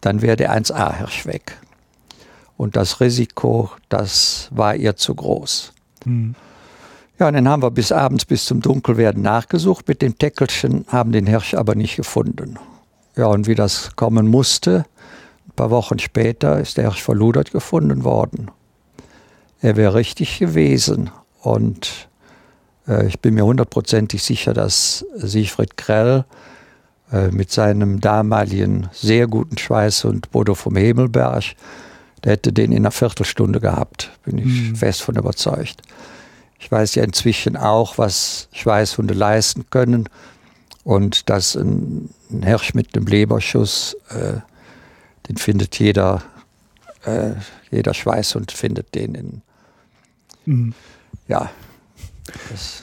dann 0.03 0.21
wäre 0.21 0.37
der 0.37 0.55
1A-Hirsch 0.55 1.25
weg. 1.25 1.57
Und 2.59 2.77
das 2.77 3.01
Risiko, 3.01 3.71
das 3.89 4.49
war 4.51 4.77
ihr 4.77 4.97
zu 4.97 5.15
groß. 5.15 5.73
Hm. 6.05 6.35
Ja, 7.19 7.29
und 7.29 7.33
dann 7.33 7.49
haben 7.49 7.63
wir 7.63 7.71
bis 7.71 7.91
abends, 7.91 8.27
bis 8.27 8.45
zum 8.45 8.61
Dunkelwerden 8.61 9.23
nachgesucht 9.23 9.89
mit 9.89 10.03
dem 10.03 10.19
Deckelchen, 10.19 10.85
haben 10.89 11.11
den 11.11 11.27
Hirsch 11.27 11.55
aber 11.55 11.75
nicht 11.77 11.97
gefunden. 11.97 12.59
Ja, 13.17 13.29
und 13.29 13.47
wie 13.47 13.55
das 13.55 13.97
kommen 13.97 14.29
musste, 14.29 14.85
ein 15.49 15.57
paar 15.57 15.71
Wochen 15.71 15.99
später 15.99 16.61
ist 16.61 16.77
der 16.77 16.85
Hirsch 16.85 17.03
verludert 17.03 17.51
gefunden 17.51 18.05
worden. 18.05 18.51
Er 19.63 19.77
wäre 19.77 19.95
richtig 19.95 20.39
gewesen 20.39 21.09
und 21.41 22.10
ich 23.07 23.21
bin 23.21 23.35
mir 23.35 23.45
hundertprozentig 23.45 24.23
sicher, 24.23 24.53
dass 24.55 25.05
Siegfried 25.17 25.77
Krell 25.77 26.25
äh, 27.13 27.29
mit 27.29 27.51
seinem 27.51 28.01
damaligen 28.01 28.89
sehr 28.93 29.27
guten 29.27 29.59
Schweißhund 29.59 30.31
Bodo 30.31 30.55
vom 30.55 30.77
Himmelberg, 30.77 31.45
der 32.25 32.33
hätte 32.33 32.53
den 32.53 32.73
in 32.73 32.79
einer 32.79 32.91
Viertelstunde 32.91 33.61
gehabt, 33.61 34.11
bin 34.25 34.39
ich 34.39 34.45
Mhm. 34.45 34.77
fest 34.77 35.03
von 35.03 35.17
überzeugt. 35.17 35.83
Ich 36.59 36.71
weiß 36.71 36.95
ja 36.97 37.05
inzwischen 37.05 37.57
auch, 37.57 37.97
was 37.97 38.49
Schweißhunde 38.53 39.15
leisten 39.15 39.65
können 39.71 40.09
und 40.85 41.31
dass 41.31 41.57
ein, 41.57 42.11
ein 42.31 42.43
Hirsch 42.43 42.75
mit 42.75 42.95
einem 42.95 43.07
Leberschuss, 43.07 43.97
äh, 44.11 44.41
den 45.29 45.37
findet 45.37 45.79
jeder, 45.79 46.23
äh, 47.05 47.31
jeder 47.71 47.95
Schweißhund 47.95 48.53
findet 48.53 48.95
den 48.95 49.15
in, 49.15 49.43
Hm. 50.45 50.75
ja, 51.29 51.51
das, 52.51 52.83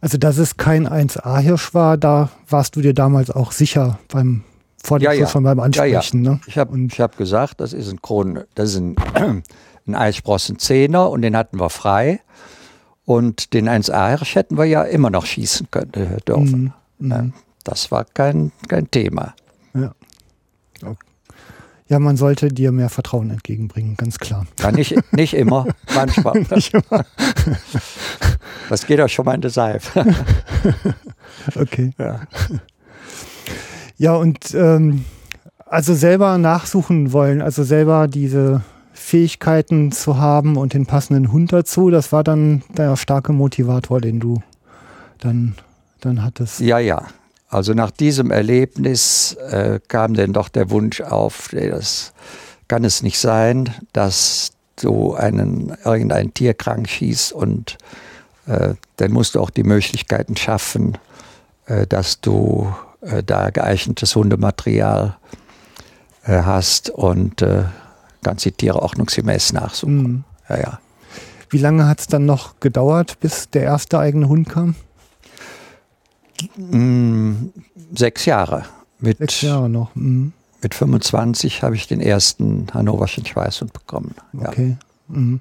Also, 0.00 0.18
dass 0.18 0.38
es 0.38 0.56
kein 0.56 0.88
1A-Hirsch 0.88 1.74
war, 1.74 1.96
da 1.96 2.30
warst 2.48 2.76
du 2.76 2.80
dir 2.80 2.94
damals 2.94 3.30
auch 3.30 3.52
sicher 3.52 3.98
beim 4.08 4.44
vor 4.82 4.98
dem 4.98 5.04
Ja, 5.04 5.12
ja. 5.12 5.20
Schuss 5.20 5.32
von 5.32 5.44
beim 5.44 5.60
Ansprechen. 5.60 6.22
Ne? 6.22 6.40
Ich 6.46 6.56
habe 6.56 6.76
hab 6.98 7.16
gesagt, 7.16 7.60
das 7.60 7.72
ist 7.72 7.90
ein 7.90 8.00
Kron, 8.00 8.40
das 8.54 8.70
ist 8.70 8.76
ein, 8.76 8.96
ein 9.86 9.94
Eisprossen 9.94 10.58
Zehner 10.58 11.10
und 11.10 11.22
den 11.22 11.36
hatten 11.36 11.58
wir 11.58 11.70
frei. 11.70 12.20
Und 13.04 13.54
den 13.54 13.68
1A-Hirsch 13.68 14.34
hätten 14.34 14.58
wir 14.58 14.66
ja 14.66 14.82
immer 14.82 15.10
noch 15.10 15.24
schießen 15.24 15.68
können, 15.70 15.92
äh, 15.94 16.20
dürfen. 16.26 16.74
Mhm. 16.98 17.08
Ne? 17.08 17.32
Das 17.64 17.90
war 17.90 18.04
kein, 18.04 18.52
kein 18.68 18.90
Thema. 18.90 19.34
Ja. 19.74 19.92
Ja, 21.88 21.98
man 21.98 22.18
sollte 22.18 22.48
dir 22.48 22.70
mehr 22.70 22.90
Vertrauen 22.90 23.30
entgegenbringen, 23.30 23.96
ganz 23.96 24.18
klar. 24.18 24.46
Ja, 24.60 24.70
nicht, 24.70 24.94
nicht 25.12 25.34
immer, 25.34 25.66
manchmal. 25.94 26.40
Nicht 26.54 26.74
immer. 26.74 27.04
Das 28.68 28.86
geht 28.86 29.00
auch 29.00 29.08
schon 29.08 29.24
mal 29.24 29.34
in 29.34 29.40
die 29.40 29.48
Seife. 29.50 30.04
Okay. 31.54 31.92
Ja. 31.98 32.20
Ja, 33.96 34.14
und 34.16 34.54
ähm, 34.54 35.04
also 35.64 35.94
selber 35.94 36.36
nachsuchen 36.36 37.12
wollen, 37.12 37.40
also 37.40 37.62
selber 37.62 38.08
diese 38.08 38.62
Fähigkeiten 38.92 39.92
zu 39.92 40.18
haben 40.18 40.56
und 40.56 40.74
den 40.74 40.86
passenden 40.86 41.32
Hund 41.32 41.52
dazu, 41.52 41.90
das 41.90 42.12
war 42.12 42.24
dann 42.24 42.62
der 42.76 42.96
starke 42.96 43.32
Motivator, 43.32 44.00
den 44.00 44.20
du 44.20 44.42
dann, 45.20 45.54
dann 46.00 46.22
hattest. 46.22 46.60
Ja, 46.60 46.78
ja. 46.78 47.06
Also 47.48 47.72
nach 47.72 47.90
diesem 47.90 48.30
Erlebnis 48.30 49.34
äh, 49.34 49.80
kam 49.88 50.14
dann 50.14 50.32
doch 50.32 50.48
der 50.48 50.70
Wunsch 50.70 51.00
auf, 51.00 51.48
das 51.52 52.12
kann 52.68 52.84
es 52.84 53.02
nicht 53.02 53.18
sein, 53.18 53.74
dass 53.92 54.52
du 54.76 55.14
einen, 55.14 55.74
irgendein 55.84 56.34
Tier 56.34 56.54
krank 56.54 56.88
schießt 56.88 57.32
und 57.32 57.78
äh, 58.46 58.74
dann 58.96 59.12
musst 59.12 59.34
du 59.34 59.40
auch 59.40 59.50
die 59.50 59.62
Möglichkeiten 59.62 60.36
schaffen, 60.36 60.98
äh, 61.66 61.86
dass 61.86 62.20
du 62.20 62.72
äh, 63.00 63.22
da 63.22 63.50
geeignetes 63.50 64.14
Hundematerial 64.14 65.16
äh, 66.24 66.42
hast 66.42 66.90
und 66.90 67.40
äh, 67.40 67.64
kannst 68.22 68.44
die 68.44 68.52
Tiere 68.52 68.82
ordnungsgemäß 68.82 69.54
nachsuchen. 69.54 70.02
Mhm. 70.02 70.24
Ja, 70.48 70.58
ja. 70.58 70.80
Wie 71.50 71.58
lange 71.58 71.86
hat 71.86 72.00
es 72.00 72.06
dann 72.08 72.26
noch 72.26 72.60
gedauert, 72.60 73.20
bis 73.20 73.48
der 73.48 73.62
erste 73.62 73.98
eigene 73.98 74.28
Hund 74.28 74.50
kam? 74.50 74.74
Mm, 76.56 77.50
sechs 77.94 78.24
Jahre. 78.24 78.64
Mit, 79.00 79.18
Sechs 79.18 79.42
Jahre 79.42 79.68
noch. 79.68 79.94
Mhm. 79.94 80.32
mit 80.62 80.74
25 80.74 81.62
habe 81.62 81.76
ich 81.76 81.86
den 81.86 82.00
ersten 82.00 82.66
Hannoverschen 82.74 83.24
Schweißhund 83.24 83.72
bekommen. 83.72 84.14
Ja. 84.32 84.48
Okay. 84.48 84.76
Mhm. 85.08 85.40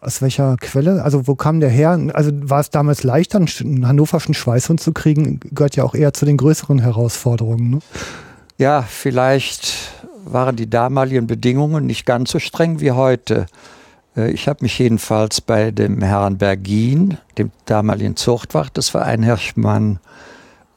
Aus 0.00 0.20
welcher 0.20 0.56
Quelle? 0.56 1.02
Also 1.02 1.26
wo 1.26 1.34
kam 1.34 1.60
der 1.60 1.70
her? 1.70 1.98
Also 2.12 2.30
war 2.34 2.60
es 2.60 2.70
damals 2.70 3.04
leichter, 3.04 3.38
einen 3.38 3.86
hannoverschen 3.86 4.34
Schweißhund 4.34 4.80
zu 4.80 4.92
kriegen? 4.92 5.40
Gehört 5.52 5.76
ja 5.76 5.84
auch 5.84 5.94
eher 5.94 6.12
zu 6.12 6.24
den 6.26 6.36
größeren 6.36 6.80
Herausforderungen. 6.80 7.70
Ne? 7.70 7.78
ja, 8.58 8.82
vielleicht 8.82 9.74
waren 10.24 10.56
die 10.56 10.68
damaligen 10.68 11.26
Bedingungen 11.26 11.86
nicht 11.86 12.06
ganz 12.06 12.30
so 12.30 12.38
streng 12.38 12.80
wie 12.80 12.92
heute. 12.92 13.46
Äh, 14.16 14.30
Ich 14.30 14.48
habe 14.48 14.58
mich 14.62 14.78
jedenfalls 14.78 15.40
bei 15.40 15.70
dem 15.70 16.02
Herrn 16.02 16.38
Bergin, 16.38 17.18
dem 17.38 17.50
damaligen 17.66 18.16
Zuchtwacht 18.16 18.76
des 18.76 18.88
Verein 18.88 19.22
Hirschmann, 19.22 19.98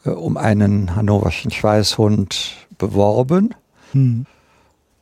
äh, 0.06 0.10
um 0.10 0.38
einen 0.38 0.96
hannoverschen 0.96 1.52
Schweißhund 1.52 2.68
beworben. 2.78 3.56
Hm. 3.94 4.26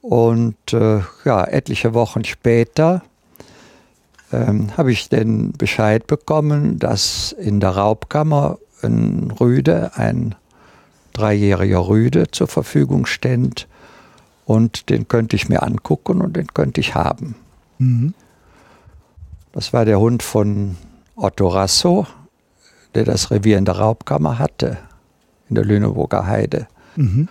Und 0.01 0.73
äh, 0.73 1.01
ja, 1.23 1.43
etliche 1.45 1.93
Wochen 1.95 2.23
später 2.25 3.01
ähm, 4.31 4.77
habe 4.77 4.91
ich 4.91 5.09
den 5.09 5.51
Bescheid 5.53 6.05
bekommen, 6.05 6.77
dass 6.77 7.31
in 7.31 7.59
der 7.59 7.71
Raubkammer 7.71 8.59
ein 8.83 9.31
Rüde, 9.39 9.91
ein 9.95 10.35
dreijähriger 11.13 11.87
Rüde 11.87 12.29
zur 12.29 12.47
Verfügung 12.47 13.07
stand. 13.07 13.67
Und 14.45 14.89
den 14.89 15.07
könnte 15.07 15.35
ich 15.35 15.49
mir 15.49 15.63
angucken 15.63 16.21
und 16.21 16.35
den 16.35 16.47
könnte 16.47 16.81
ich 16.81 16.93
haben. 16.93 17.35
Mhm. 17.79 18.13
Das 19.55 19.71
war 19.71 19.85
der 19.85 19.99
Hund 19.99 20.21
von 20.21 20.75
Otto 21.15 21.47
Rasso, 21.47 22.05
der 22.93 23.05
das 23.05 23.31
Revier 23.31 23.57
in 23.57 23.63
der 23.63 23.77
Raubkammer 23.77 24.37
hatte, 24.37 24.77
in 25.49 25.55
der 25.55 25.63
Lüneburger 25.63 26.27
Heide. 26.27 26.67
Mhm. 26.97 27.29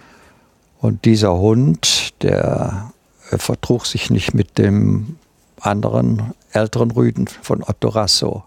Und 0.81 1.05
dieser 1.05 1.37
Hund, 1.37 2.23
der 2.23 2.93
vertrug 3.21 3.85
sich 3.85 4.09
nicht 4.09 4.33
mit 4.33 4.57
dem 4.57 5.17
anderen 5.61 6.33
älteren 6.53 6.91
Rüden 6.91 7.27
von 7.27 7.63
Otto 7.63 7.89
Rasso. 7.89 8.45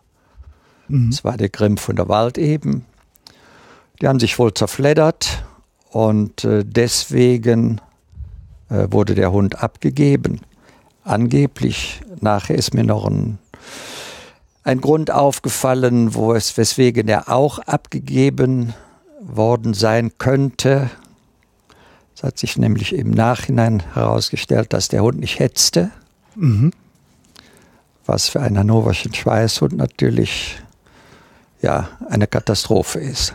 Mhm. 0.88 1.12
Das 1.12 1.24
war 1.24 1.38
der 1.38 1.50
Grimm 1.50 1.78
von 1.78 1.96
der 1.96 2.10
Wald 2.10 2.40
eben. 2.40 2.84
Die 4.02 4.08
haben 4.08 4.20
sich 4.20 4.40
wohl 4.40 4.56
zerfleddert 4.56 5.46
und 5.92 6.44
äh, 6.44 6.66
deswegen 6.66 7.80
äh, 8.70 8.88
wurde 8.90 9.14
der 9.14 9.32
Hund 9.32 9.62
abgegeben. 9.62 10.42
Angeblich, 11.04 12.02
nachher 12.22 12.56
ist 12.56 12.74
mir 12.74 12.84
noch 12.84 13.06
ein, 13.06 13.38
ein 14.64 14.82
Grund 14.82 15.12
aufgefallen, 15.12 16.14
wo 16.14 16.34
es, 16.34 16.58
weswegen 16.58 17.08
er 17.08 17.30
auch 17.30 17.60
abgegeben 17.60 18.74
worden 19.22 19.74
sein 19.74 20.12
könnte. 20.18 20.90
Es 22.16 22.24
hat 22.24 22.38
sich 22.38 22.58
nämlich 22.58 22.94
im 22.94 23.12
Nachhinein 23.12 23.82
herausgestellt, 23.94 24.74
dass 24.74 24.88
der 24.88 25.04
Hund 25.04 25.20
nicht 25.20 25.40
hetzte, 25.40 25.92
Mhm. 26.36 26.72
was 28.06 28.30
für 28.30 28.42
einen 28.42 28.58
hannoverschen 28.60 29.14
Schweißhund 29.14 29.74
natürlich 29.74 30.58
ja, 31.62 31.90
eine 32.10 32.28
Katastrophe 32.28 33.00
ist. 33.00 33.34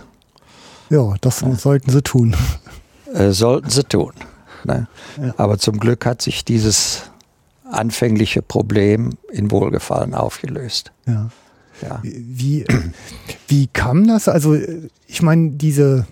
Ja, 0.91 1.15
das 1.21 1.39
sollten 1.39 1.91
sie 1.91 2.03
tun. 2.03 2.37
Äh, 3.13 3.31
sollten 3.33 3.71
sie 3.71 3.85
tun. 3.85 4.13
Ne? 4.65 4.87
Ja. 5.21 5.35
Aber 5.37 5.59
zum 5.59 5.79
Glück 5.81 6.07
hat 6.07 6.23
sich 6.23 6.45
dieses 6.45 7.11
anfängliche 7.73 8.43
Problem 8.43 9.11
in 9.31 9.51
Wohlgefallen 9.51 10.15
aufgelöst. 10.15 10.93
Ja. 11.07 11.31
Ja. 11.81 12.01
Wie, 12.03 12.65
wie 13.49 13.67
kam 13.67 14.07
das? 14.07 14.29
Also, 14.29 14.57
ich 15.07 15.23
meine, 15.23 15.51
diese, 15.51 16.07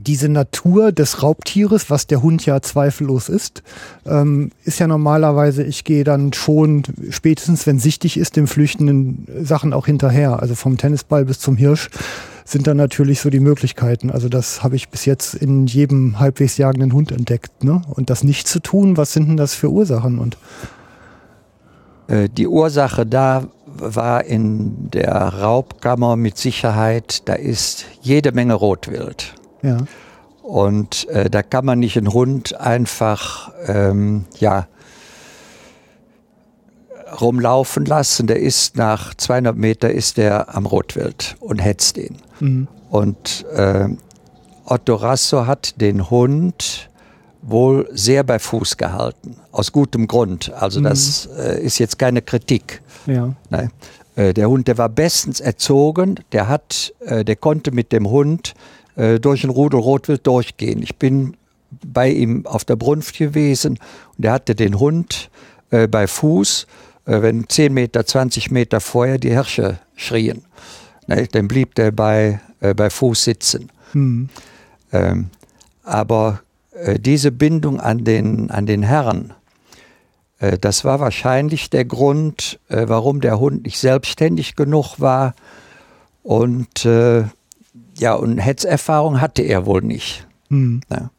diese 0.00 0.28
Natur 0.28 0.92
des 0.92 1.22
Raubtieres, 1.22 1.88
was 1.88 2.06
der 2.06 2.22
Hund 2.22 2.44
ja 2.46 2.60
zweifellos 2.60 3.28
ist, 3.28 3.62
ähm, 4.06 4.50
ist 4.64 4.80
ja 4.80 4.86
normalerweise, 4.86 5.62
ich 5.62 5.84
gehe 5.84 6.04
dann 6.04 6.32
schon 6.32 6.82
spätestens, 7.10 7.66
wenn 7.66 7.78
sichtig 7.78 8.16
ist, 8.16 8.36
dem 8.36 8.46
flüchtenden 8.46 9.26
Sachen 9.44 9.72
auch 9.72 9.86
hinterher. 9.86 10.40
Also 10.40 10.54
vom 10.54 10.76
Tennisball 10.76 11.24
bis 11.24 11.38
zum 11.38 11.56
Hirsch 11.56 11.88
sind 12.46 12.68
dann 12.68 12.76
natürlich 12.76 13.20
so 13.20 13.28
die 13.28 13.40
Möglichkeiten. 13.40 14.10
Also 14.10 14.28
das 14.28 14.62
habe 14.62 14.76
ich 14.76 14.88
bis 14.88 15.04
jetzt 15.04 15.34
in 15.34 15.66
jedem 15.66 16.20
halbwegs 16.20 16.56
jagenden 16.56 16.92
Hund 16.92 17.10
entdeckt. 17.10 17.64
Ne? 17.64 17.82
Und 17.90 18.08
das 18.08 18.22
nicht 18.22 18.46
zu 18.46 18.60
tun, 18.60 18.96
was 18.96 19.12
sind 19.12 19.26
denn 19.28 19.36
das 19.36 19.54
für 19.54 19.68
Ursachen? 19.70 20.18
Und 20.20 20.38
Äh, 22.08 22.28
Die 22.28 22.46
Ursache 22.46 23.04
da 23.04 23.48
war 23.66 24.24
in 24.24 24.90
der 24.92 25.12
Raubkammer 25.12 26.14
mit 26.16 26.38
Sicherheit, 26.38 27.28
da 27.28 27.34
ist 27.34 27.84
jede 28.00 28.30
Menge 28.32 28.54
Rotwild. 28.54 29.34
ja, 29.62 29.78
Und 30.42 31.08
äh, 31.08 31.28
da 31.28 31.42
kann 31.42 31.64
man 31.64 31.80
nicht 31.80 31.98
einen 31.98 32.12
Hund 32.12 32.58
einfach 32.60 33.50
ähm, 33.66 34.24
ja, 34.38 34.68
rumlaufen 37.20 37.84
lassen. 37.84 38.26
Der 38.26 38.40
ist 38.40 38.76
nach 38.76 39.14
200 39.14 39.56
Meter 39.56 39.90
ist 39.90 40.16
der 40.16 40.54
am 40.54 40.66
Rotwild 40.66 41.36
und 41.40 41.58
hetzt 41.58 41.98
ihn. 41.98 42.16
mhm. 42.40 42.68
Und 42.88 43.44
äh, 43.52 43.88
Otto 44.64 44.94
Rasso 44.94 45.46
hat 45.46 45.80
den 45.80 46.08
Hund 46.08 46.88
wohl 47.42 47.88
sehr 47.92 48.24
bei 48.24 48.38
Fuß 48.38 48.76
gehalten. 48.76 49.36
Aus 49.52 49.72
gutem 49.72 50.06
Grund. 50.06 50.52
Also 50.52 50.80
das 50.80 51.28
äh, 51.38 51.62
ist 51.62 51.78
jetzt 51.78 51.98
keine 51.98 52.22
Kritik. 52.22 52.82
ja, 53.06 53.34
Ne? 53.50 53.70
Äh, 54.16 54.34
der 54.34 54.48
Hund, 54.48 54.66
der 54.66 54.78
war 54.78 54.88
bestens 54.88 55.40
erzogen. 55.40 56.16
Der 56.32 56.48
hat, 56.48 56.92
äh, 57.00 57.24
der 57.24 57.36
konnte 57.36 57.70
mit 57.70 57.92
dem 57.92 58.08
Hund 58.08 58.54
äh, 58.96 59.20
durch 59.20 59.44
ein 59.44 59.50
Rudel 59.50 59.78
Rotwild 59.80 60.26
durchgehen. 60.26 60.82
Ich 60.82 60.96
bin 60.96 61.36
bei 61.84 62.10
ihm 62.10 62.46
auf 62.46 62.64
der 62.64 62.76
Brunft 62.76 63.18
gewesen 63.18 63.78
und 64.16 64.24
er 64.24 64.32
hatte 64.32 64.54
den 64.54 64.78
Hund 64.78 65.30
äh, 65.70 65.86
bei 65.86 66.06
Fuß, 66.06 66.66
wenn 67.06 67.48
10 67.48 67.72
Meter, 67.72 68.04
20 68.04 68.50
Meter 68.50 68.80
vorher 68.80 69.18
die 69.18 69.30
Hirsche 69.30 69.78
schrien. 69.94 70.44
Ne? 71.06 71.26
Dann 71.28 71.48
blieb 71.48 71.74
der 71.76 71.92
bei, 71.92 72.40
äh, 72.60 72.74
bei 72.74 72.90
Fuß 72.90 73.24
sitzen. 73.24 73.70
mhm. 73.92 74.28
Ähm, 74.92 75.30
aber 75.82 76.40
äh, 76.72 76.98
diese 76.98 77.30
Bindung 77.32 77.80
an 77.80 78.04
den, 78.04 78.50
an 78.50 78.66
den 78.66 78.82
Herrn, 78.82 79.32
äh, 80.38 80.58
das 80.58 80.84
war 80.84 81.00
wahrscheinlich 81.00 81.70
der 81.70 81.84
Grund, 81.84 82.58
äh, 82.68 82.84
warum 82.88 83.20
der 83.20 83.38
Hund 83.38 83.64
nicht 83.64 83.78
selbstständig 83.78 84.56
genug 84.56 85.00
war. 85.00 85.34
Und 86.22 86.84
äh, 86.84 87.24
ja, 87.98 88.14
und 88.14 88.38
Hetzerfahrung 88.38 89.20
hatte 89.20 89.42
er 89.42 89.66
wohl 89.66 89.82
nicht. 89.82 90.26
Mhm. 90.48 90.80
Ne? 90.88 91.10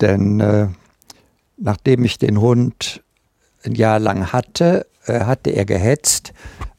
Denn 0.00 0.40
äh, 0.40 0.68
nachdem 1.56 2.04
ich 2.04 2.18
den 2.18 2.40
Hund 2.40 3.02
ein 3.66 3.74
Jahr 3.74 3.98
lang 3.98 4.32
hatte, 4.32 4.86
äh, 5.06 5.20
hatte 5.20 5.50
er 5.50 5.64
gehetzt, 5.64 6.32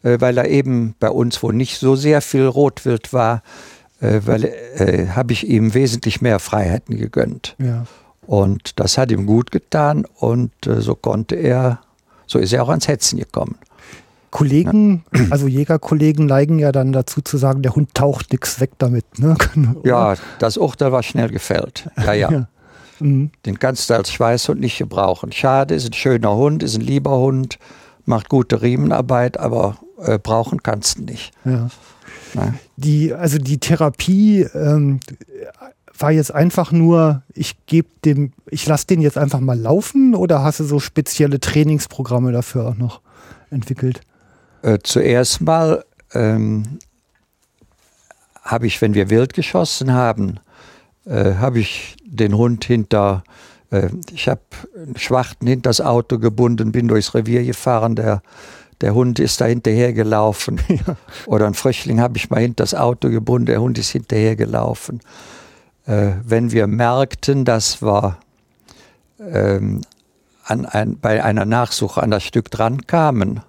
äh, 0.03 0.17
weil 0.19 0.37
er 0.37 0.49
eben 0.49 0.95
bei 0.99 1.09
uns 1.09 1.41
wohl 1.43 1.53
nicht 1.53 1.79
so 1.79 1.95
sehr 1.95 2.21
viel 2.21 2.45
Rotwild 2.45 3.13
war, 3.13 3.43
äh, 3.99 4.21
weil 4.25 5.11
habe 5.15 5.33
ich 5.33 5.47
ihm 5.47 5.73
wesentlich 5.73 6.21
mehr 6.21 6.39
Freiheiten 6.39 6.97
gegönnt. 6.97 7.55
ja. 7.59 7.85
Und 8.25 8.77
das 8.81 8.97
hat 8.97 9.09
ihm 9.09 9.25
gut 9.25 9.51
getan 9.51 10.05
und 10.15 10.51
so 10.65 10.95
konnte 10.95 11.35
er, 11.35 11.79
so 12.25 12.39
ist 12.39 12.51
er 12.51 12.61
auch 12.61 12.67
ans 12.67 12.89
Hetzen 12.89 13.17
gekommen. 13.17 13.55
Kollegen, 14.31 15.05
also 15.29 15.47
Jägerkollegen 15.47 16.25
neigen 16.25 16.59
ja 16.59 16.73
dann 16.73 16.91
dazu 16.91 17.21
zu 17.21 17.37
sagen, 17.37 17.61
der 17.61 17.73
Hund 17.73 17.93
taucht 17.93 18.33
nichts 18.33 18.59
weg 18.59 18.71
damit. 18.79 19.05
Ne? 19.17 19.37
Ja, 19.85 20.15
das 20.39 20.57
Urteil 20.57 20.91
war 20.91 21.03
schnell 21.03 21.29
gefällt. 21.29 21.89
Ja, 21.95 22.11
ja. 22.11 22.31
Ja. 22.31 22.47
Mhm. 22.99 23.31
Den 23.45 23.59
kannst 23.59 23.89
du 23.89 23.95
als 23.95 24.11
Schweißhund 24.11 24.59
nicht 24.59 24.77
gebrauchen. 24.77 25.31
Schade, 25.31 25.75
ist 25.75 25.87
ein 25.87 25.93
schöner 25.93 26.35
Hund, 26.35 26.63
ist 26.63 26.75
ein 26.75 26.81
lieber 26.81 27.17
Hund, 27.17 27.59
macht 28.05 28.29
gute 28.29 28.61
Riemenarbeit, 28.61 29.37
aber 29.39 29.77
äh, 29.99 30.17
brauchen 30.17 30.63
kannst 30.63 30.97
du 30.97 31.03
nicht. 31.03 31.31
Ja. 31.45 31.69
Die, 32.75 33.13
also 33.13 33.37
die 33.37 33.57
Therapie 33.59 34.41
ähm, 34.53 34.99
war 35.97 36.11
jetzt 36.11 36.33
einfach 36.33 36.71
nur, 36.71 37.23
ich 37.33 37.55
gebe 37.65 37.87
dem, 38.05 38.33
ich 38.49 38.65
lasse 38.67 38.87
den 38.87 39.01
jetzt 39.01 39.17
einfach 39.17 39.39
mal 39.39 39.57
laufen 39.59 40.13
oder 40.13 40.43
hast 40.43 40.59
du 40.59 40.63
so 40.63 40.79
spezielle 40.79 41.39
Trainingsprogramme 41.39 42.31
dafür 42.31 42.67
auch 42.67 42.75
noch 42.75 43.01
entwickelt? 43.49 44.01
Äh, 44.61 44.79
zuerst 44.83 45.41
mal 45.41 45.83
ähm, 46.13 46.79
habe 48.43 48.67
ich, 48.67 48.81
wenn 48.81 48.93
wir 48.93 49.09
wild 49.09 49.33
geschossen 49.33 49.93
haben, 49.93 50.39
äh, 51.07 51.35
habe 51.35 51.59
ich 51.59 51.95
den 52.05 52.35
Hund 52.37 52.65
hinter, 52.65 53.23
äh, 53.71 53.89
ich 54.11 54.27
habe 54.27 54.41
Schwachten 54.95 55.47
hinter 55.47 55.69
das 55.69 55.81
Auto 55.81 56.19
gebunden, 56.19 56.71
bin 56.71 56.87
durchs 56.87 57.13
Revier 57.13 57.43
gefahren, 57.43 57.95
der, 57.95 58.21
der 58.81 58.93
Hund 58.93 59.19
ist 59.19 59.41
da 59.41 59.45
hinterher 59.45 59.93
gelaufen. 59.93 60.61
Oder 61.25 61.47
ein 61.47 61.53
Fröchling 61.53 61.99
habe 61.99 62.17
ich 62.17 62.29
mal 62.29 62.41
hinter 62.41 62.63
das 62.63 62.73
Auto 62.73 63.09
gebunden, 63.09 63.47
der 63.47 63.61
Hund 63.61 63.77
ist 63.77 63.89
hinterher 63.89 64.35
gelaufen. 64.35 65.01
Äh, 65.85 66.11
wenn 66.23 66.51
wir 66.51 66.67
merkten, 66.67 67.45
dass 67.45 67.81
wir 67.81 68.17
ähm, 69.19 69.81
an 70.43 70.65
ein, 70.65 70.97
bei 70.99 71.23
einer 71.23 71.45
Nachsuche 71.45 72.01
an 72.01 72.11
das 72.11 72.23
Stück 72.23 72.51
dran 72.51 72.85
kamen, 72.87 73.41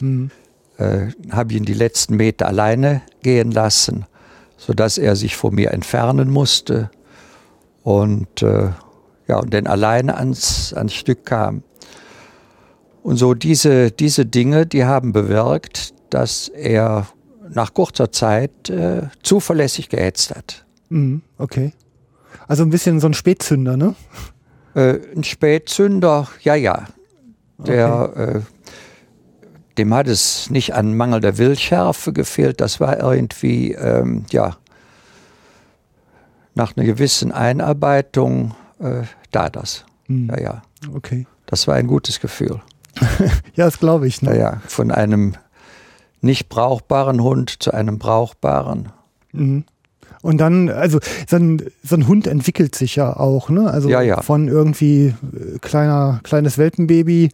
Mhm. 0.00 0.30
äh, 0.78 1.08
habe 1.30 1.52
ich 1.52 1.58
ihn 1.58 1.64
die 1.64 1.74
letzten 1.74 2.16
Meter 2.16 2.46
alleine 2.46 3.02
gehen 3.22 3.50
lassen, 3.50 4.04
sodass 4.56 4.98
er 4.98 5.16
sich 5.16 5.36
von 5.36 5.54
mir 5.54 5.70
entfernen 5.72 6.30
musste 6.30 6.90
und 7.86 8.42
äh, 8.42 8.70
ja, 9.28 9.38
und 9.38 9.54
dann 9.54 9.68
alleine 9.68 10.16
ans, 10.16 10.74
ans 10.74 10.92
Stück 10.92 11.24
kam. 11.24 11.62
Und 13.04 13.16
so 13.16 13.32
diese, 13.32 13.92
diese 13.92 14.26
Dinge, 14.26 14.66
die 14.66 14.84
haben 14.84 15.12
bewirkt, 15.12 15.94
dass 16.10 16.48
er 16.48 17.06
nach 17.48 17.74
kurzer 17.74 18.10
Zeit 18.10 18.70
äh, 18.70 19.02
zuverlässig 19.22 19.88
gehetzt 19.88 20.34
hat. 20.34 20.66
Mhm. 20.88 21.22
Okay. 21.38 21.74
Also 22.48 22.64
ein 22.64 22.70
bisschen 22.70 22.98
so 22.98 23.06
ein 23.06 23.14
Spätzünder, 23.14 23.76
ne? 23.76 23.94
Äh, 24.74 24.98
ein 25.14 25.22
Spätzünder, 25.22 26.26
ja, 26.42 26.56
ja. 26.56 26.86
Der, 27.58 28.12
äh, 28.16 28.40
dem 29.78 29.94
hat 29.94 30.08
es 30.08 30.50
nicht 30.50 30.74
an 30.74 30.96
mangelnder 30.96 31.38
Willschärfe 31.38 32.12
gefehlt, 32.12 32.60
das 32.60 32.80
war 32.80 32.98
irgendwie, 32.98 33.74
ähm, 33.74 34.24
ja, 34.30 34.56
nach 36.56 36.76
einer 36.76 36.84
gewissen 36.84 37.30
Einarbeitung 37.30 38.54
äh, 38.80 39.02
da 39.30 39.48
das. 39.48 39.84
Mhm. 40.08 40.28
Ja, 40.30 40.40
ja. 40.40 40.62
Okay. 40.92 41.26
Das 41.46 41.68
war 41.68 41.74
ein 41.76 41.86
gutes 41.86 42.18
Gefühl. 42.20 42.60
Ja, 43.54 43.64
das 43.66 43.78
glaube 43.78 44.06
ich. 44.08 44.20
Ja, 44.22 44.30
Ne? 44.30 44.38
ja. 44.38 44.62
Von 44.66 44.90
einem 44.90 45.34
nicht 46.20 46.48
brauchbaren 46.48 47.22
Hund 47.22 47.62
zu 47.62 47.72
einem 47.72 47.98
brauchbaren. 47.98 48.88
Mhm. 49.32 49.64
Und 50.22 50.38
dann, 50.38 50.70
also 50.70 50.98
so 51.28 51.36
ein, 51.36 51.62
so 51.84 51.94
ein 51.94 52.08
Hund 52.08 52.26
entwickelt 52.26 52.74
sich 52.74 52.96
ja 52.96 53.14
auch, 53.16 53.48
ne? 53.48 53.70
Also 53.70 53.88
Ja, 53.88 54.00
ja. 54.00 54.20
von 54.22 54.48
irgendwie 54.48 55.08
äh, 55.34 55.58
kleiner, 55.60 56.20
kleines 56.24 56.58
Welpenbaby 56.58 57.30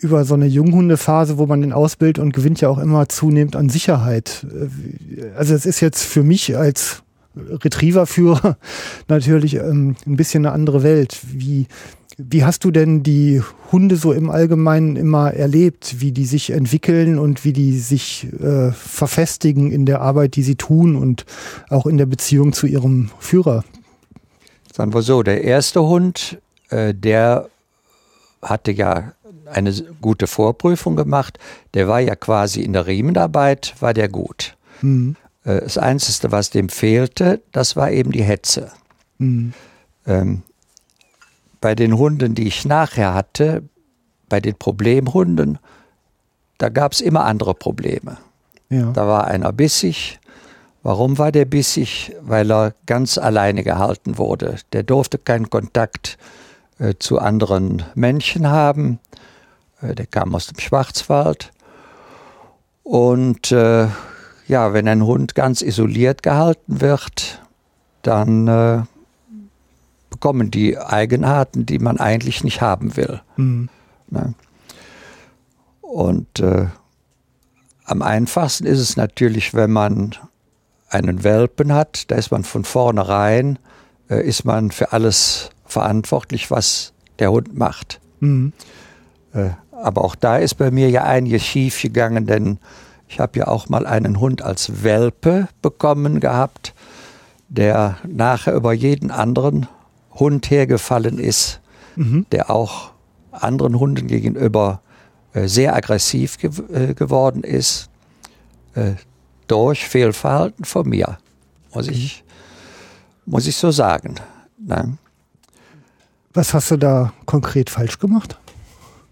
über 0.00 0.24
so 0.24 0.34
eine 0.34 0.46
Junghundephase, 0.46 1.38
wo 1.38 1.46
man 1.46 1.60
den 1.62 1.72
ausbildet 1.72 2.18
und 2.22 2.32
gewinnt 2.34 2.60
ja 2.60 2.68
auch 2.68 2.78
immer 2.78 3.08
zunehmend 3.08 3.56
an 3.56 3.68
Sicherheit. 3.68 4.46
Äh, 4.52 5.30
Also 5.36 5.54
es 5.54 5.64
ist 5.64 5.80
jetzt 5.80 6.02
für 6.04 6.22
mich 6.22 6.56
als 6.56 7.02
Retrieverführer 7.36 8.56
natürlich 9.08 9.54
ähm, 9.54 9.96
ein 10.06 10.16
bisschen 10.16 10.46
eine 10.46 10.54
andere 10.54 10.82
Welt. 10.82 11.18
Wie, 11.30 11.66
wie 12.16 12.44
hast 12.44 12.64
du 12.64 12.70
denn 12.70 13.02
die 13.02 13.42
Hunde 13.70 13.96
so 13.96 14.12
im 14.12 14.30
Allgemeinen 14.30 14.96
immer 14.96 15.34
erlebt, 15.34 16.00
wie 16.00 16.12
die 16.12 16.24
sich 16.24 16.50
entwickeln 16.50 17.18
und 17.18 17.44
wie 17.44 17.52
die 17.52 17.78
sich 17.78 18.26
äh, 18.40 18.72
verfestigen 18.72 19.70
in 19.70 19.86
der 19.86 20.00
Arbeit, 20.00 20.36
die 20.36 20.42
sie 20.42 20.56
tun 20.56 20.96
und 20.96 21.26
auch 21.68 21.86
in 21.86 21.98
der 21.98 22.06
Beziehung 22.06 22.52
zu 22.52 22.66
ihrem 22.66 23.10
Führer? 23.18 23.64
Sagen 24.72 24.94
wir 24.94 25.02
so, 25.02 25.22
der 25.22 25.44
erste 25.44 25.82
Hund, 25.82 26.38
äh, 26.70 26.94
der 26.94 27.48
hatte 28.42 28.72
ja 28.72 29.12
eine 29.46 29.72
gute 30.00 30.26
Vorprüfung 30.26 30.96
gemacht. 30.96 31.38
Der 31.74 31.88
war 31.88 32.00
ja 32.00 32.16
quasi 32.16 32.62
in 32.62 32.72
der 32.72 32.86
Riemenarbeit, 32.86 33.74
war 33.80 33.94
der 33.94 34.08
gut. 34.08 34.56
Mhm. 34.82 35.16
Äh, 35.46 35.60
das 35.60 35.78
Einzige, 35.78 36.32
was 36.32 36.50
dem 36.50 36.68
fehlte, 36.68 37.40
das 37.52 37.76
war 37.76 37.90
eben 37.90 38.12
die 38.12 38.24
Hetze. 38.24 38.70
Mhm. 39.18 39.54
Ähm, 40.06 40.42
bei 41.60 41.74
den 41.74 41.96
Hunden, 41.96 42.34
die 42.34 42.48
ich 42.48 42.64
nachher 42.64 43.14
hatte, 43.14 43.62
bei 44.28 44.40
den 44.40 44.56
Problemhunden, 44.56 45.58
da 46.58 46.68
gab 46.68 46.92
es 46.92 47.00
immer 47.00 47.24
andere 47.24 47.54
Probleme. 47.54 48.18
Ja. 48.68 48.90
Da 48.92 49.06
war 49.06 49.26
einer 49.26 49.52
bissig. 49.52 50.18
Warum 50.82 51.18
war 51.18 51.32
der 51.32 51.44
bissig? 51.44 52.14
Weil 52.20 52.50
er 52.50 52.74
ganz 52.86 53.18
alleine 53.18 53.62
gehalten 53.62 54.18
wurde. 54.18 54.56
Der 54.72 54.82
durfte 54.82 55.18
keinen 55.18 55.50
Kontakt 55.50 56.18
äh, 56.78 56.94
zu 56.98 57.18
anderen 57.18 57.84
Menschen 57.94 58.48
haben. 58.48 58.98
Äh, 59.80 59.94
der 59.94 60.06
kam 60.06 60.34
aus 60.34 60.46
dem 60.46 60.58
Schwarzwald. 60.58 61.52
Und 62.82 63.52
äh, 63.52 63.88
ja, 64.48 64.72
wenn 64.72 64.88
ein 64.88 65.04
Hund 65.04 65.34
ganz 65.34 65.62
isoliert 65.62 66.22
gehalten 66.22 66.80
wird, 66.80 67.42
dann 68.02 68.48
äh, 68.48 68.82
bekommen 70.10 70.50
die 70.50 70.78
Eigenarten, 70.78 71.66
die 71.66 71.78
man 71.78 71.98
eigentlich 71.98 72.44
nicht 72.44 72.60
haben 72.60 72.96
will. 72.96 73.20
Mhm. 73.36 73.68
Ne? 74.08 74.34
Und 75.80 76.40
äh, 76.40 76.66
am 77.84 78.02
einfachsten 78.02 78.66
ist 78.66 78.80
es 78.80 78.96
natürlich, 78.96 79.54
wenn 79.54 79.72
man 79.72 80.14
einen 80.88 81.24
Welpen 81.24 81.72
hat, 81.72 82.10
da 82.10 82.16
ist 82.16 82.30
man 82.30 82.44
von 82.44 82.64
vornherein, 82.64 83.58
äh, 84.08 84.26
ist 84.26 84.44
man 84.44 84.70
für 84.70 84.92
alles 84.92 85.50
verantwortlich, 85.64 86.50
was 86.50 86.92
der 87.18 87.32
Hund 87.32 87.56
macht. 87.56 88.00
Mhm. 88.20 88.52
Äh, 89.32 89.50
aber 89.72 90.04
auch 90.04 90.14
da 90.14 90.38
ist 90.38 90.54
bei 90.54 90.70
mir 90.70 90.88
ja 90.90 91.04
einiges 91.04 91.44
schief 91.44 91.82
gegangen, 91.82 92.26
denn 92.26 92.58
ich 93.08 93.20
habe 93.20 93.38
ja 93.38 93.46
auch 93.48 93.68
mal 93.68 93.86
einen 93.86 94.20
Hund 94.20 94.42
als 94.42 94.82
Welpe 94.82 95.48
bekommen 95.62 96.20
gehabt, 96.20 96.74
der 97.48 97.96
nachher 98.06 98.54
über 98.54 98.72
jeden 98.72 99.10
anderen 99.10 99.68
Hund 100.12 100.50
hergefallen 100.50 101.18
ist, 101.18 101.60
Mhm. 101.94 102.26
der 102.30 102.50
auch 102.50 102.90
anderen 103.30 103.78
Hunden 103.78 104.06
gegenüber 104.06 104.80
äh, 105.32 105.46
sehr 105.48 105.74
aggressiv 105.74 106.38
gew 106.38 106.62
äh, 106.72 106.94
geworden 106.94 107.42
ist, 107.42 107.88
äh, 108.74 108.92
durch 109.46 109.86
Fehlverhalten 109.86 110.64
von 110.64 110.88
mir, 110.88 111.18
muss 111.72 111.88
ich, 111.88 112.24
muss 113.24 113.46
ich 113.46 113.56
so 113.56 113.70
sagen. 113.70 114.16
Ne? 114.58 114.98
Was 116.34 116.52
hast 116.52 116.70
du 116.70 116.76
da 116.76 117.12
konkret 117.24 117.70
falsch 117.70 117.98
gemacht? 117.98 118.38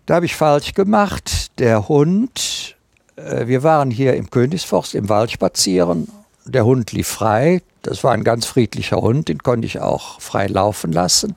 Da 0.07 0.17
habe 0.17 0.27
ich 0.27 0.35
falsch 0.35 0.75
gemacht. 0.75 1.59
Der 1.59 1.89
Hund, 1.89 2.74
wir 3.17 3.63
waren 3.63 3.91
hier 3.91 4.15
im 4.15 4.31
Königsforst 4.31 4.95
im 4.95 5.09
Wald 5.09 5.31
spazieren. 5.31 6.09
Der 6.45 6.65
Hund 6.65 6.93
lief 6.93 7.09
frei. 7.09 7.63
Das 7.83 8.03
war 8.03 8.13
ein 8.13 8.25
ganz 8.25 8.47
friedlicher 8.47 8.97
Hund, 8.97 9.29
den 9.29 9.43
konnte 9.43 9.67
ich 9.67 9.81
auch 9.81 10.21
frei 10.21 10.47
laufen 10.47 10.93
lassen. 10.93 11.37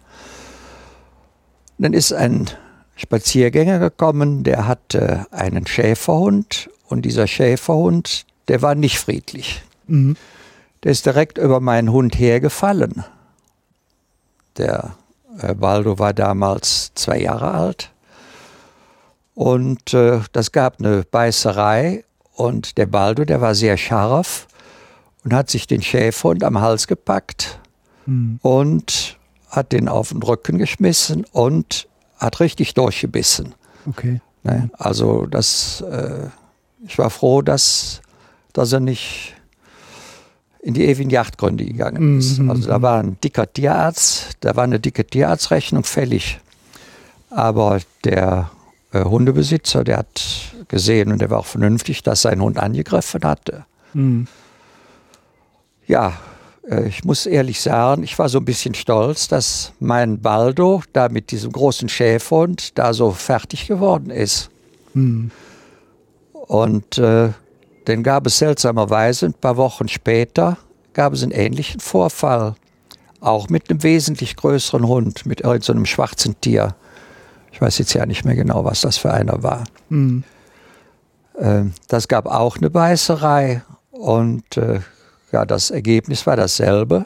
Dann 1.78 1.94
ist 1.94 2.14
ein 2.14 2.50
Spaziergänger 2.96 3.80
gekommen, 3.80 4.44
der 4.44 4.68
hatte 4.68 5.28
einen 5.32 5.68
Schäferhund 5.68 6.70
und 6.88 7.04
dieser 7.04 7.28
Schäferhund, 7.28 8.26
der 8.48 8.62
war 8.62 8.76
nicht 8.76 8.98
friedlich. 8.98 9.64
Mhm. 9.88 10.16
Der 10.84 10.92
ist 10.92 11.06
direkt 11.06 11.38
über 11.38 11.60
meinen 11.60 11.92
Hund 11.92 12.18
hergefallen. 12.18 13.04
Der 14.58 14.96
äh, 15.40 15.54
Baldo 15.54 16.00
war 16.00 16.14
damals 16.14 16.92
zwei 16.96 17.20
Jahre 17.20 17.52
alt. 17.52 17.92
Und 19.38 19.94
äh, 19.94 20.22
das 20.32 20.52
gab 20.52 20.80
eine 20.80 21.04
Beißerei 21.04 22.04
und 22.34 22.80
der 22.80 22.88
Baldo, 22.88 23.24
der 23.24 23.40
war 23.40 23.54
sehr 23.54 23.78
scharf 23.78 24.48
und 25.24 25.32
hat 25.32 25.52
sich 25.52 25.68
den 25.68 25.84
Schäferhund 25.84 26.44
am 26.44 26.60
Hals 26.60 26.88
gepackt 26.88 27.60
Mhm. 28.08 28.40
und 28.42 29.18
hat 29.50 29.74
den 29.74 29.88
auf 29.88 30.10
den 30.10 30.24
Rücken 30.24 30.58
geschmissen 30.58 31.24
und 31.34 31.88
hat 32.18 32.40
richtig 32.40 32.74
durchgebissen. 32.74 33.54
Okay. 33.86 34.22
Ne? 34.44 34.72
Also 34.74 35.28
das, 35.28 35.82
äh, 35.82 36.30
ich 36.86 36.98
war 36.98 37.10
froh, 37.12 37.42
dass, 37.44 38.02
dass 38.54 38.72
er 38.74 38.80
nicht 38.80 39.36
in 40.62 40.74
die 40.74 40.86
ewigen 40.86 41.10
Jagdgründe 41.12 41.64
gegangen 41.66 42.18
ist. 42.18 42.40
Mhm. 42.40 42.50
Also 42.50 42.70
da 42.70 42.82
war 42.82 43.04
ein 43.04 43.20
dicker 43.22 43.52
Tierarzt, 43.52 44.38
da 44.40 44.56
war 44.56 44.64
eine 44.64 44.80
dicke 44.80 45.06
Tierarztrechnung 45.06 45.84
fällig. 45.84 46.40
Aber 47.30 47.80
der 48.04 48.50
äh, 48.92 49.04
Hundebesitzer, 49.04 49.84
der 49.84 49.98
hat 49.98 50.22
gesehen 50.68 51.12
und 51.12 51.22
der 51.22 51.30
war 51.30 51.40
auch 51.40 51.46
vernünftig, 51.46 52.04
dass 52.04 52.22
sein 52.22 52.42
Hund 52.42 52.58
angegriffen 52.58 53.24
hatte. 53.24 53.66
Mhm. 53.94 54.28
Ja, 55.88 56.14
äh, 56.70 56.88
ich 56.88 57.04
muss 57.04 57.26
ehrlich 57.26 57.62
sagen, 57.62 58.04
ich 58.04 58.18
war 58.20 58.30
so 58.30 58.40
ein 58.40 58.46
bisschen 58.46 58.74
stolz, 58.74 59.28
dass 59.28 59.74
mein 59.80 60.20
Baldo 60.20 60.82
da 60.94 61.10
mit 61.10 61.32
diesem 61.32 61.52
großen 61.52 61.90
Schäferhund 61.90 62.78
da 62.78 62.94
so 62.94 63.12
fertig 63.12 63.68
geworden 63.68 64.10
ist. 64.10 64.50
Mhm. 64.94 65.32
Und 66.34 66.98
äh, 66.98 67.30
dann 67.86 68.04
gab 68.04 68.28
es 68.28 68.38
seltsamerweise 68.38 69.28
ein 69.28 69.34
paar 69.34 69.58
Wochen 69.58 69.88
später 69.88 70.58
gab 70.98 71.14
es 71.14 71.22
einen 71.22 71.32
ähnlichen 71.32 71.80
Vorfall. 71.80 72.56
Auch 73.22 73.50
mit 73.50 73.70
einem 73.70 73.84
wesentlich 73.84 74.36
größeren 74.36 74.88
Hund, 74.88 75.26
mit 75.26 75.42
irgendeinem 75.42 75.86
so 75.86 75.92
schwarzen 75.92 76.42
Tier. 76.42 76.76
Ich 77.52 77.62
weiß 77.62 77.78
jetzt 77.80 77.94
ja 77.94 78.06
nicht 78.06 78.26
mehr 78.26 78.36
genau, 78.36 78.64
was 78.66 78.82
das 78.82 78.98
für 78.98 79.14
einer 79.14 79.42
war. 79.44 79.64
Mhm. 79.90 80.24
Das 81.88 82.08
gab 82.08 82.26
auch 82.26 82.58
eine 82.58 82.70
Beißerei 82.70 83.62
und 83.92 84.58
äh, 84.58 84.80
ja, 85.32 85.46
das 85.46 85.70
Ergebnis 85.70 86.26
war 86.26 86.36
dasselbe. 86.36 87.06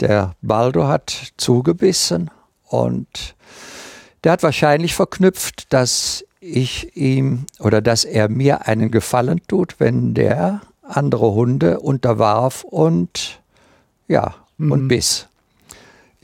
Der 0.00 0.34
Baldo 0.42 0.88
hat 0.88 1.32
zugebissen 1.36 2.30
und 2.64 3.34
der 4.24 4.32
hat 4.32 4.42
wahrscheinlich 4.42 4.94
verknüpft, 4.94 5.72
dass 5.72 6.24
ich 6.40 6.96
ihm 6.96 7.46
oder 7.60 7.80
dass 7.80 8.04
er 8.04 8.28
mir 8.28 8.66
einen 8.66 8.90
Gefallen 8.90 9.40
tut, 9.46 9.76
wenn 9.78 10.14
der 10.14 10.60
andere 10.82 11.32
Hunde 11.32 11.80
unterwarf 11.80 12.64
und 12.64 13.40
ja, 14.08 14.34
Mhm. 14.58 14.72
und 14.72 14.88
biss. 14.88 15.28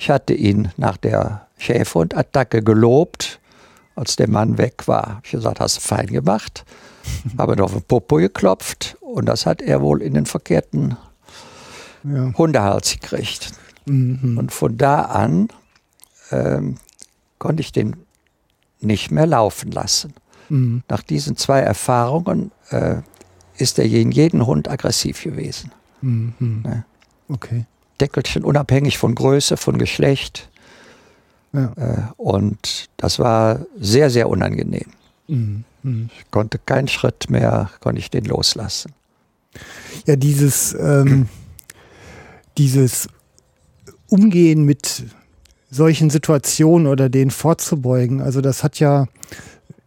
Ich 0.03 0.11
hatte 0.11 0.35
ihn 0.35 0.73
nach 0.77 0.97
der 0.97 1.47
Schäferhundattacke 1.59 2.61
gelobt, 2.65 3.39
als 3.95 4.17
der 4.17 4.29
Mann 4.29 4.59
weg 4.59 4.89
war. 4.89 5.21
Ich 5.23 5.31
gesagt, 5.31 5.61
hast 5.61 5.77
du 5.77 5.81
fein 5.81 6.09
gemacht. 6.09 6.65
Habe 7.39 7.53
ihn 7.53 7.61
auf 7.61 7.71
den 7.71 7.83
Popo 7.83 8.17
geklopft 8.17 8.97
und 9.01 9.27
das 9.27 9.47
hat 9.47 9.63
er 9.63 9.81
wohl 9.81 10.03
in 10.03 10.15
den 10.15 10.27
verkehrten 10.27 10.97
Ja. 12.03 12.35
Hundehals 12.37 12.99
gekriegt. 13.01 13.53
Mhm. 13.87 14.39
Und 14.39 14.51
von 14.51 14.77
da 14.77 15.03
an 15.03 15.51
ähm, 16.33 16.79
konnte 17.39 17.61
ich 17.61 17.71
den 17.71 17.95
nicht 18.81 19.13
mehr 19.13 19.29
laufen 19.29 19.71
lassen. 19.71 20.15
Mhm. 20.49 20.83
Nach 20.89 21.05
diesen 21.05 21.37
zwei 21.37 21.61
Erfahrungen 21.61 22.51
äh, 22.71 22.97
ist 23.57 23.79
er 23.79 23.89
gegen 23.89 24.11
jeden 24.11 24.47
Hund 24.47 24.69
aggressiv 24.69 25.23
gewesen. 25.23 25.71
Mhm. 26.01 26.65
Ja. 26.67 26.85
Okay. 27.29 27.67
Deckelchen 28.03 28.43
unabhängig 28.43 28.99
von 28.99 29.15
Größe, 29.15 29.57
von 29.57 29.79
Geschlecht. 29.79 30.51
Ja. 31.53 31.73
Äh, 31.77 32.03
und 32.17 32.89
das 32.97 33.21
war 33.21 33.61
sehr, 33.79 34.11
sehr 34.11 34.29
unangenehm. 34.29 34.91
Mhm. 35.29 35.65
Mhm. 35.85 36.11
Ich 36.19 36.31
konnte 36.33 36.59
keinen 36.59 36.89
Schritt 36.89 37.31
mehr, 37.31 37.71
konnte 37.81 38.01
ich 38.01 38.11
den 38.11 38.25
loslassen. 38.25 38.93
Ja, 40.07 40.17
dieses, 40.17 40.75
ähm, 40.75 41.29
dieses 42.59 43.09
Umgehen 44.09 44.65
mit 44.65 45.05
solchen 45.71 46.11
Situationen 46.11 46.89
oder 46.89 47.09
denen 47.09 47.31
vorzubeugen, 47.31 48.21
also 48.21 48.41
das 48.41 48.65
hat 48.65 48.81
ja 48.81 49.07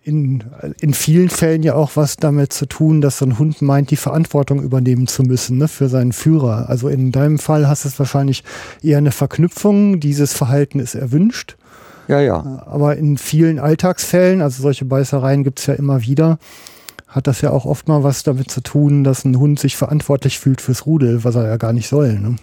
in, 0.06 0.44
in 0.80 0.94
vielen 0.94 1.30
Fällen 1.30 1.64
ja 1.64 1.74
auch 1.74 1.92
was 1.96 2.18
damit 2.18 2.54
zu 2.54 2.68
tun, 2.68 3.02
dass 3.02 3.18
so 3.18 3.26
ein 3.26 3.40
Hund 3.40 3.64
meint, 3.64 3.90
die 3.90 3.96
Verantwortung 3.96 4.62
übernehmen 4.62 5.08
zu 5.08 5.24
müssen 5.24 5.58
ne, 5.58 5.68
für 5.68 5.90
seinen 5.90 6.14
Führer. 6.14 6.70
Also 6.70 6.90
in 6.90 7.12
deinem 7.12 7.40
Fall 7.40 7.68
hast 7.68 7.86
es 7.86 7.98
wahrscheinlich 7.98 8.44
eher 8.84 9.00
eine 9.00 9.12
Verknüpfung, 9.12 10.00
dieses 10.00 10.34
Verhalten 10.34 10.80
ist 10.80 10.94
erwünscht. 10.94 11.58
Ja, 12.08 12.20
ja. 12.20 12.64
Aber 12.68 12.96
in 12.98 13.18
vielen 13.18 13.58
Alltagsfällen, 13.58 14.44
also 14.44 14.62
solche 14.62 14.86
Beißereien 14.86 15.44
gibt 15.44 15.60
es 15.60 15.66
ja 15.66 15.74
immer 15.74 16.04
wieder, 16.04 16.38
hat 17.08 17.26
das 17.26 17.42
ja 17.42 17.50
auch 17.50 17.66
oft 17.66 17.88
mal 17.88 18.04
was 18.04 18.22
damit 18.22 18.52
zu 18.52 18.62
tun, 18.62 19.04
dass 19.04 19.26
ein 19.26 19.40
Hund 19.40 19.60
sich 19.60 19.76
verantwortlich 19.76 20.38
fühlt 20.38 20.62
fürs 20.62 20.86
Rudel, 20.86 21.24
was 21.24 21.34
er 21.34 21.48
ja 21.48 21.58
gar 21.58 21.74
nicht 21.74 21.88
soll. 21.88 22.20
Ne? 22.20 22.36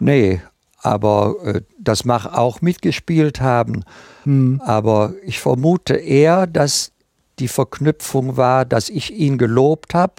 Nee, 0.00 0.42
aber 0.82 1.36
äh, 1.44 1.60
das 1.78 2.04
mag 2.04 2.26
auch 2.26 2.60
mitgespielt 2.60 3.40
haben. 3.40 3.84
Hm. 4.24 4.60
Aber 4.64 5.14
ich 5.24 5.40
vermute 5.40 5.94
eher, 5.94 6.46
dass 6.46 6.92
die 7.38 7.48
Verknüpfung 7.48 8.36
war, 8.36 8.64
dass 8.64 8.88
ich 8.88 9.12
ihn 9.12 9.38
gelobt 9.38 9.94
habe 9.94 10.14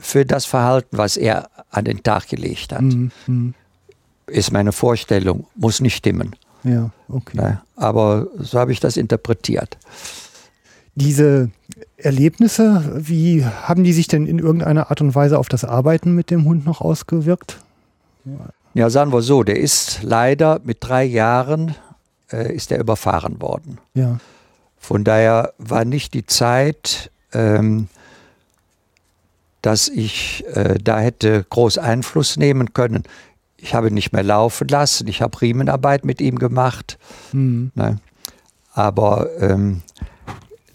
für 0.00 0.24
das 0.24 0.44
Verhalten, 0.44 0.98
was 0.98 1.16
er 1.16 1.50
an 1.70 1.84
den 1.84 2.02
Tag 2.02 2.28
gelegt 2.28 2.72
hat. 2.72 2.80
Hm, 2.80 3.10
hm. 3.26 3.54
Ist 4.26 4.52
meine 4.52 4.72
Vorstellung, 4.72 5.46
muss 5.56 5.80
nicht 5.80 5.96
stimmen. 5.96 6.36
Ja, 6.62 6.90
okay. 7.08 7.58
Aber 7.76 8.26
so 8.38 8.58
habe 8.58 8.72
ich 8.72 8.80
das 8.80 8.96
interpretiert. 8.96 9.78
Diese 10.94 11.50
Erlebnisse, 11.96 12.92
wie 12.96 13.44
haben 13.44 13.84
die 13.84 13.92
sich 13.92 14.08
denn 14.08 14.26
in 14.26 14.38
irgendeiner 14.38 14.90
Art 14.90 15.00
und 15.00 15.14
Weise 15.14 15.38
auf 15.38 15.48
das 15.48 15.64
Arbeiten 15.64 16.14
mit 16.14 16.30
dem 16.30 16.44
Hund 16.44 16.66
noch 16.66 16.80
ausgewirkt? 16.80 17.58
Ja, 18.74 18.90
sagen 18.90 19.12
wir 19.12 19.22
so, 19.22 19.42
der 19.42 19.58
ist 19.58 20.02
leider 20.02 20.60
mit 20.64 20.78
drei 20.80 21.04
Jahren 21.04 21.74
äh, 22.32 22.54
ist 22.54 22.72
er 22.72 22.78
überfahren 22.80 23.40
worden. 23.40 23.78
Ja. 23.94 24.18
Von 24.78 25.04
daher 25.04 25.52
war 25.58 25.84
nicht 25.84 26.14
die 26.14 26.26
Zeit, 26.26 27.10
ähm, 27.32 27.88
dass 29.62 29.88
ich 29.88 30.44
äh, 30.54 30.78
da 30.82 31.00
hätte 31.00 31.44
groß 31.48 31.78
Einfluss 31.78 32.36
nehmen 32.36 32.72
können. 32.72 33.04
Ich 33.58 33.74
habe 33.74 33.88
ihn 33.88 33.94
nicht 33.94 34.12
mehr 34.12 34.22
laufen 34.22 34.68
lassen, 34.68 35.06
ich 35.06 35.20
habe 35.20 35.40
Riemenarbeit 35.40 36.04
mit 36.04 36.20
ihm 36.20 36.38
gemacht, 36.38 36.98
Hm. 37.32 37.70
ne? 37.74 37.98
aber 38.72 39.28
ähm, 39.38 39.82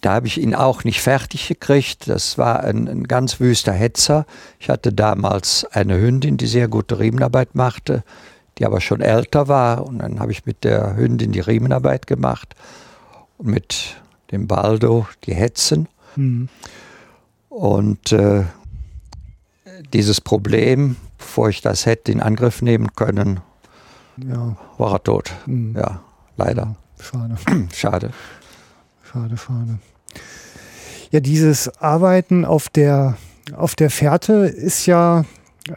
da 0.02 0.14
habe 0.14 0.28
ich 0.28 0.40
ihn 0.40 0.54
auch 0.54 0.84
nicht 0.84 1.02
fertig 1.02 1.48
gekriegt. 1.48 2.08
Das 2.08 2.38
war 2.38 2.60
ein, 2.64 2.88
ein 2.88 3.06
ganz 3.06 3.40
wüster 3.40 3.72
Hetzer. 3.74 4.28
Ich 4.60 4.70
hatte 4.70 4.94
damals 4.94 5.66
eine 5.72 6.00
Hündin, 6.00 6.38
die 6.38 6.46
sehr 6.46 6.68
gute 6.68 7.00
Riemenarbeit 7.00 7.56
machte, 7.56 8.04
die 8.58 8.66
aber 8.66 8.82
schon 8.82 9.02
älter 9.02 9.48
war. 9.48 9.86
Und 9.86 10.00
dann 10.00 10.20
habe 10.20 10.32
ich 10.32 10.46
mit 10.46 10.64
der 10.64 10.96
Hündin 10.96 11.32
die 11.32 11.40
Riemenarbeit 11.40 12.08
gemacht 12.08 12.56
und 13.38 13.48
mit 13.48 13.96
dem 14.32 14.48
Baldo 14.48 15.08
die 15.26 15.34
Hetzen. 15.36 15.88
Hm. 16.16 16.50
Und 17.50 18.12
äh, 18.12 18.44
dieses 19.94 20.22
Problem, 20.22 20.96
bevor 21.18 21.50
ich 21.50 21.62
das 21.62 21.86
hätte 21.86 22.12
in 22.12 22.22
Angriff 22.22 22.62
nehmen 22.62 22.94
können, 22.96 23.40
Ja. 24.18 24.56
war 24.78 24.94
er 24.94 25.04
tot. 25.04 25.32
Hm. 25.46 25.76
Ja, 25.76 26.02
leider. 26.38 26.76
Schade. 27.00 27.36
Schade. 27.74 28.12
Schade, 29.04 29.38
schade. 29.38 29.80
Ja, 31.12 31.20
dieses 31.20 31.70
Arbeiten 31.82 32.44
auf 32.46 32.68
der, 32.70 33.18
auf 33.56 33.76
der 33.76 33.90
Fährte 33.90 34.34
ist 34.48 34.86
ja, 34.86 35.24
äh, 35.70 35.74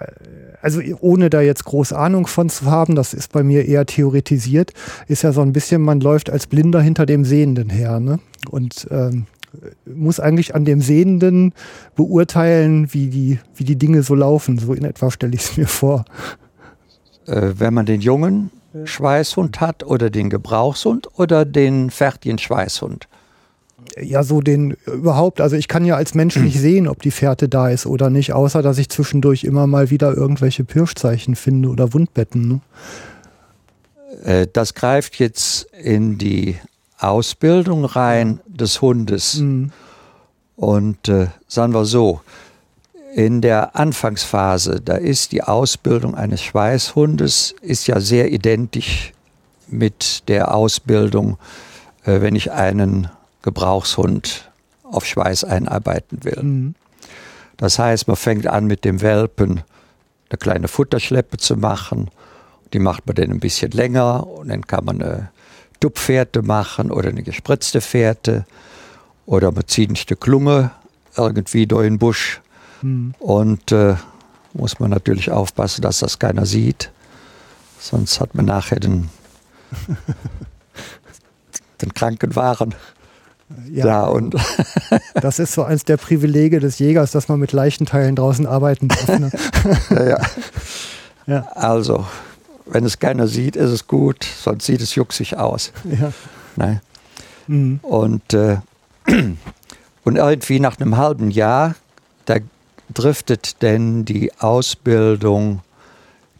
also 0.61 0.81
ohne 1.01 1.31
da 1.31 1.41
jetzt 1.41 1.65
groß 1.65 1.93
Ahnung 1.93 2.27
von 2.27 2.49
zu 2.49 2.67
haben, 2.67 2.95
das 2.95 3.15
ist 3.15 3.33
bei 3.33 3.43
mir 3.43 3.67
eher 3.67 3.87
theoretisiert, 3.87 4.73
ist 5.07 5.23
ja 5.23 5.33
so 5.33 5.41
ein 5.41 5.53
bisschen, 5.53 5.83
man 5.83 6.01
läuft 6.01 6.31
als 6.31 6.47
Blinder 6.47 6.81
hinter 6.81 7.07
dem 7.07 7.25
Sehenden 7.25 7.71
her. 7.71 8.01
Ne? 8.01 8.19
Und 8.51 8.87
ähm, 8.91 9.27
muss 9.87 10.21
eigentlich 10.21 10.55
an 10.55 10.65
dem 10.65 10.81
Sehenden 10.81 11.55
beurteilen, 11.95 12.93
wie 12.93 13.09
die, 13.09 13.39
wie 13.55 13.65
die 13.65 13.77
Dinge 13.77 14.03
so 14.03 14.15
laufen. 14.15 14.59
So 14.59 14.75
in 14.75 14.85
etwa 14.85 15.11
stelle 15.11 15.35
ich 15.35 15.43
es 15.43 15.57
mir 15.57 15.67
vor. 15.67 16.05
Äh, 17.27 17.53
wenn 17.59 17.75
man 17.75 17.87
den 17.87 18.01
jungen 18.01 18.51
Schweißhund 18.85 19.61
hat 19.61 19.85
oder 19.85 20.11
den 20.11 20.31
Gebrauchshund 20.31 21.09
oder 21.19 21.45
den 21.45 21.91
fertigen 21.91 22.39
Schweißhund. 22.39 23.09
Ja, 24.01 24.23
so 24.23 24.41
den 24.41 24.77
überhaupt. 24.87 25.41
Also 25.41 25.57
ich 25.57 25.69
kann 25.69 25.85
ja 25.85 25.97
als 25.97 26.15
Mensch 26.15 26.37
nicht 26.37 26.59
sehen, 26.61 26.89
ob 26.89 27.03
die 27.03 27.11
Fährte 27.11 27.49
da 27.49 27.69
ist 27.69 27.87
oder 27.87 28.11
nicht, 28.11 28.33
außer 28.33 28.63
dass 28.63 28.79
ich 28.79 28.89
zwischendurch 28.89 29.45
immer 29.45 29.67
mal 29.67 29.91
wieder 29.91 30.15
irgendwelche 30.15 30.65
Pirschzeichen 30.65 31.37
finde 31.37 31.69
oder 31.69 31.93
Wundbetten. 31.93 32.49
Ne? 32.49 32.61
Äh, 34.25 34.47
das 34.53 34.75
greift 34.75 35.19
jetzt 35.19 35.69
in 35.83 36.19
die 36.19 36.57
Ausbildung 36.99 37.85
rein 37.85 38.41
des 38.47 38.83
Hundes. 38.83 39.39
Mhm. 39.39 39.71
Und 40.57 41.09
äh, 41.09 41.29
sagen 41.47 41.73
wir 41.73 41.85
so, 41.85 42.21
in 43.15 43.41
der 43.41 43.77
Anfangsphase, 43.77 44.81
da 44.85 44.95
ist 44.95 45.33
die 45.33 45.43
Ausbildung 45.43 46.15
eines 46.15 46.43
Schweißhundes 46.43 47.55
ist 47.63 47.87
ja 47.87 48.01
sehr 48.01 48.33
identisch 48.33 49.13
mit 49.69 50.29
der 50.29 50.55
Ausbildung, 50.55 51.39
äh, 52.05 52.21
wenn 52.21 52.37
ich 52.37 52.53
einen 52.53 53.09
Gebrauchshund 53.49 54.51
auf 54.85 55.05
Schweiß 55.05 55.45
einarbeiten 55.45 56.25
will. 56.25 56.43
Mhm. 56.43 56.75
Das 57.57 57.79
heißt, 57.79 58.07
man 58.09 58.17
fängt 58.17 58.47
an 58.47 58.67
mit 58.67 58.85
dem 58.85 59.01
Welpen 59.01 59.63
eine 60.31 60.39
kleine 60.39 60.69
Futterschleppe 60.69 61.39
zu 61.39 61.57
machen. 61.57 62.11
Die 62.73 62.79
macht 62.79 63.07
man 63.07 63.17
dann 63.17 63.31
ein 63.31 63.41
bisschen 63.41 63.71
länger 63.73 64.27
und 64.27 64.49
dann 64.49 64.67
kann 64.67 64.85
man 64.85 65.03
eine 65.03 65.31
Tupfährte 65.81 66.43
machen 66.43 66.91
oder 66.91 67.09
eine 67.09 67.23
gespritzte 67.23 67.81
Fährte 67.81 68.45
oder 69.27 69.51
man 69.53 69.67
zieht 69.67 69.91
ein 69.91 69.97
Stück 69.97 70.27
Lunge 70.27 70.71
irgendwie 71.17 71.67
durch 71.67 71.87
den 71.87 71.99
Busch 71.99 72.41
Mhm. 72.83 73.15
und 73.19 73.73
äh, 73.73 73.97
muss 74.53 74.79
man 74.79 74.91
natürlich 74.91 75.31
aufpassen, 75.33 75.83
dass 75.83 75.99
das 75.99 76.19
keiner 76.21 76.47
sieht. 76.47 76.93
Sonst 77.81 78.21
hat 78.21 78.35
man 78.37 78.45
nachher 78.45 78.79
den, 78.79 79.09
den 81.83 81.93
Krankenwagen. 81.95 82.75
Ja. 83.71 83.85
da 83.85 84.05
und 84.05 84.35
Das 85.15 85.39
ist 85.39 85.53
so 85.53 85.63
eins 85.63 85.85
der 85.85 85.97
Privilege 85.97 86.61
des 86.61 86.79
Jägers, 86.79 87.13
dass 87.13 87.29
man 87.29 87.41
mit 87.41 87.53
Leichenteilen 87.53 88.15
draußen 88.15 88.47
arbeiten 88.47 88.89
darf. 88.89 89.19
Ne? 89.19 89.31
ja, 89.91 90.05
ja. 90.05 90.21
Ja. 91.27 91.49
Also, 91.55 92.07
wenn 92.67 92.85
es 92.85 92.99
keiner 92.99 93.27
sieht, 93.27 93.57
ist 93.57 93.71
es 93.71 93.87
gut, 93.87 94.25
sonst 94.25 94.67
sieht 94.67 94.81
es 94.81 94.95
jucksig 94.95 95.37
aus. 95.37 95.73
ja. 95.85 96.13
Ne? 96.57 96.81
Mhm. 97.47 97.81
Und, 97.83 98.35
äh, 98.35 98.59
und 100.05 100.17
irgendwie 100.17 100.61
nach 100.61 100.79
einem 100.81 100.97
halben 100.97 101.31
Jahr, 101.31 101.75
da 102.27 102.37
driftet 102.93 103.63
denn 103.63 104.05
die 104.05 104.33
Ausbildung 104.39 105.61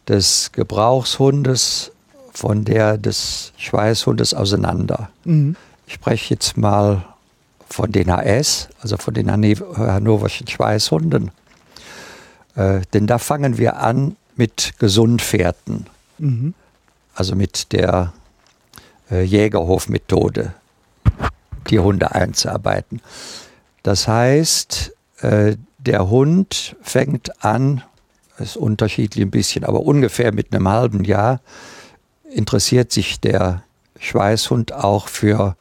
des 0.09 0.51
Gebrauchshundes 0.53 1.93
von 2.33 2.65
der 2.65 2.99
des 2.99 3.53
Schweißhundes 3.57 4.33
auseinander. 4.35 5.11
Mhm. 5.25 5.57
Ich 5.89 5.95
spreche 5.95 6.35
jetzt 6.35 6.59
mal 6.59 7.03
von 7.67 7.91
den 7.91 8.15
HS, 8.15 8.69
also 8.83 8.99
von 8.99 9.15
den 9.15 9.31
hannoverschen 9.31 10.47
Schweißhunden. 10.47 11.31
Äh, 12.57 12.81
denn 12.93 13.07
da 13.07 13.17
fangen 13.17 13.57
wir 13.57 13.79
an 13.79 14.17
mit 14.37 14.75
Gesundpferden, 14.79 15.87
Mhm. 16.19 16.53
also 17.15 17.35
mit 17.35 17.73
der 17.73 18.13
äh, 19.11 19.23
Jägerhofmethode, 19.23 20.53
die 21.71 21.79
Hunde 21.79 22.15
einzuarbeiten. 22.15 23.01
Das 23.83 24.07
heißt, 24.07 24.93
äh, 25.23 25.57
der 25.79 26.11
Hund 26.11 26.77
fängt 26.83 27.43
an, 27.43 27.83
ist 28.39 28.59
unterschiedlich 28.59 29.25
ein 29.25 29.31
bisschen, 29.31 29.65
aber 29.65 29.81
ungefähr 29.81 30.35
mit 30.35 30.53
einem 30.53 30.69
halben 30.69 31.05
Jahr 31.05 31.41
interessiert 32.31 32.93
sich 32.93 33.21
der 33.21 33.63
Schweißhund 33.99 34.75
auch 34.75 35.09
für 35.09 35.57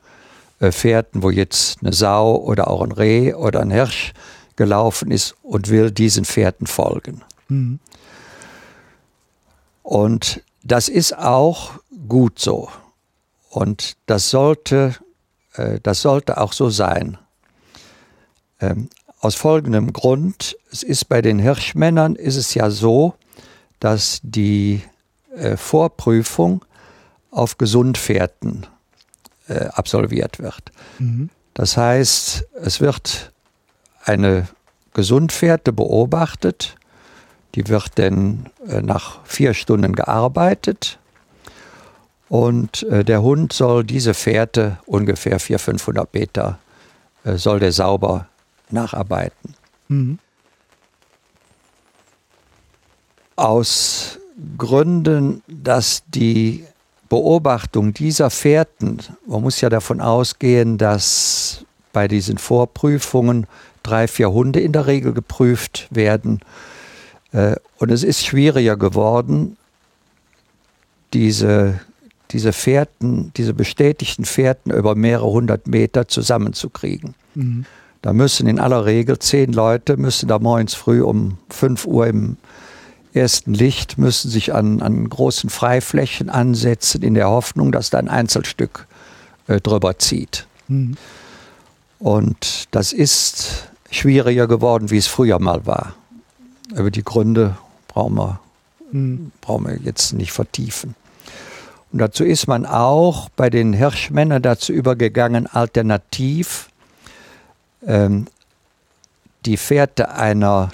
Fährten, 0.60 1.22
wo 1.24 1.30
jetzt 1.30 1.80
eine 1.82 1.94
Sau 1.94 2.36
oder 2.36 2.70
auch 2.70 2.82
ein 2.82 2.92
Reh 2.92 3.34
oder 3.34 3.62
ein 3.62 3.72
Hirsch 3.72 4.14
gelaufen 4.56 5.12
ist 5.12 5.36
und 5.44 5.70
will 5.70 5.92
diesen 5.92 6.26
Fährten 6.26 6.68
folgen. 6.68 7.24
Mhm. 7.48 7.80
Und 9.84 10.44
das 10.64 10.90
ist 10.90 11.18
auch 11.18 11.80
gut 12.08 12.40
so. 12.40 12.70
Und 13.50 13.96
das 14.06 14.30
sollte, 14.30 14.96
äh, 15.54 15.80
das 15.82 16.02
sollte 16.02 16.40
auch 16.40 16.54
so 16.54 16.70
sein. 16.70 17.18
Ähm, 18.60 18.90
aus 19.20 19.36
folgendem 19.36 19.94
Grund, 19.94 20.58
es 20.72 20.84
ist 20.84 21.06
bei 21.06 21.22
den 21.22 21.40
Hirschmännern 21.40 22.16
ist 22.16 22.36
es 22.36 22.54
ja 22.54 22.70
so, 22.70 23.16
dass 23.80 24.20
die 24.24 24.82
äh, 25.36 25.56
Vorprüfung 25.56 26.66
auf 27.32 27.58
Gesundpferden 27.58 28.68
äh, 29.48 29.66
absolviert 29.74 30.40
wird. 30.40 30.72
Mhm. 31.00 31.30
Das 31.54 31.78
heißt, 31.78 32.48
es 32.62 32.82
wird 32.82 33.32
eine 34.04 34.48
Gesundpferde 34.94 35.74
beobachtet, 35.74 36.76
die 37.56 37.68
wird 37.68 37.98
dann 38.00 38.50
äh, 38.68 38.82
nach 38.82 39.26
vier 39.26 39.54
Stunden 39.54 39.94
gearbeitet 39.94 41.00
und 42.30 42.84
äh, 42.84 43.04
der 43.04 43.22
Hund 43.22 43.54
soll 43.54 43.84
diese 43.84 44.14
Fährte 44.14 44.78
ungefähr 44.86 45.40
400, 45.40 45.62
500 45.62 46.14
Meter 46.14 46.60
soll 47.36 47.60
der 47.60 47.74
sauber 47.74 48.30
nacharbeiten. 48.70 49.56
Mhm. 49.90 50.20
Aus 53.36 54.20
Gründen, 54.58 55.44
dass 55.48 56.04
die 56.08 56.66
Beobachtung 57.10 57.94
dieser 57.94 58.30
Fährten, 58.30 59.00
man 59.26 59.42
muss 59.42 59.62
ja 59.62 59.70
davon 59.70 60.02
ausgehen, 60.02 60.78
dass 60.78 61.66
bei 61.94 62.08
diesen 62.08 62.38
Vorprüfungen 62.38 63.48
drei, 63.84 64.08
vier 64.08 64.32
Hunde 64.32 64.60
in 64.60 64.72
der 64.74 64.88
Regel 64.88 65.14
geprüft 65.14 65.88
werden. 65.90 66.42
Äh, 67.32 67.56
Und 67.78 67.92
es 67.92 68.04
ist 68.04 68.26
schwieriger 68.26 68.76
geworden, 68.76 69.58
diese, 71.14 71.80
diese 72.32 72.52
Fährten, 72.52 73.32
diese 73.38 73.54
bestätigten 73.54 74.26
Fährten 74.26 74.72
über 74.72 74.96
mehrere 74.96 75.32
hundert 75.32 75.68
Meter 75.68 76.08
zusammenzukriegen. 76.08 77.16
Mhm. 77.36 77.66
Da 78.02 78.14
müssen 78.14 78.48
in 78.48 78.60
aller 78.60 78.86
Regel 78.86 79.18
zehn 79.20 79.54
Leute, 79.54 79.98
müssen 79.98 80.28
da 80.28 80.40
morgens 80.40 80.76
früh 80.76 81.02
um 81.02 81.38
5 81.50 81.86
Uhr 81.86 82.08
im 82.08 82.38
ersten 83.18 83.54
Licht, 83.54 83.98
müssen 83.98 84.30
sich 84.30 84.54
an, 84.54 84.82
an 84.82 85.10
großen 85.10 85.50
Freiflächen 85.50 86.30
ansetzen, 86.30 87.02
in 87.02 87.14
der 87.14 87.30
Hoffnung, 87.30 87.72
dass 87.72 87.90
da 87.90 87.98
ein 87.98 88.10
Einzelstück 88.10 88.88
äh, 89.48 89.60
drüber 89.60 90.00
zieht. 90.00 90.48
Mhm. 90.68 90.96
Und 92.00 92.68
das 92.72 92.94
ist 92.94 93.70
schwieriger 93.90 94.48
geworden, 94.48 94.92
wie 94.92 94.98
es 94.98 95.08
früher 95.08 95.40
mal 95.40 95.66
war. 95.66 95.96
Über 96.76 96.92
die 96.92 97.04
Gründe 97.04 97.58
brauchen 97.88 98.16
wir, 98.16 98.40
Mhm. 98.92 99.32
brauchen 99.42 99.68
wir 99.68 99.78
jetzt 99.78 100.14
nicht 100.14 100.32
vertiefen. 100.32 100.96
Und 101.92 102.00
dazu 102.00 102.24
ist 102.24 102.48
man 102.48 102.66
auch 102.66 103.30
bei 103.30 103.50
den 103.50 103.74
Hirschmännern 103.74 104.42
dazu 104.42 104.74
übergegangen, 104.74 105.48
alternativ 105.48 106.70
ähm, 107.86 108.28
die 109.46 109.58
Fährte 109.58 110.10
einer 110.12 110.72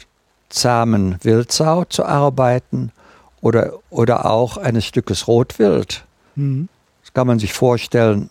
zahmen 0.54 1.18
Wildsau 1.24 1.86
zu 1.86 2.06
arbeiten 2.06 2.92
oder, 3.42 3.74
oder 3.90 4.26
auch 4.30 4.58
eines 4.58 4.86
Stückes 4.86 5.28
Rotwild. 5.28 6.06
Mhm. 6.36 6.70
Das 7.04 7.14
kann 7.14 7.28
man 7.28 7.40
sich 7.40 7.54
vorstellen, 7.54 8.30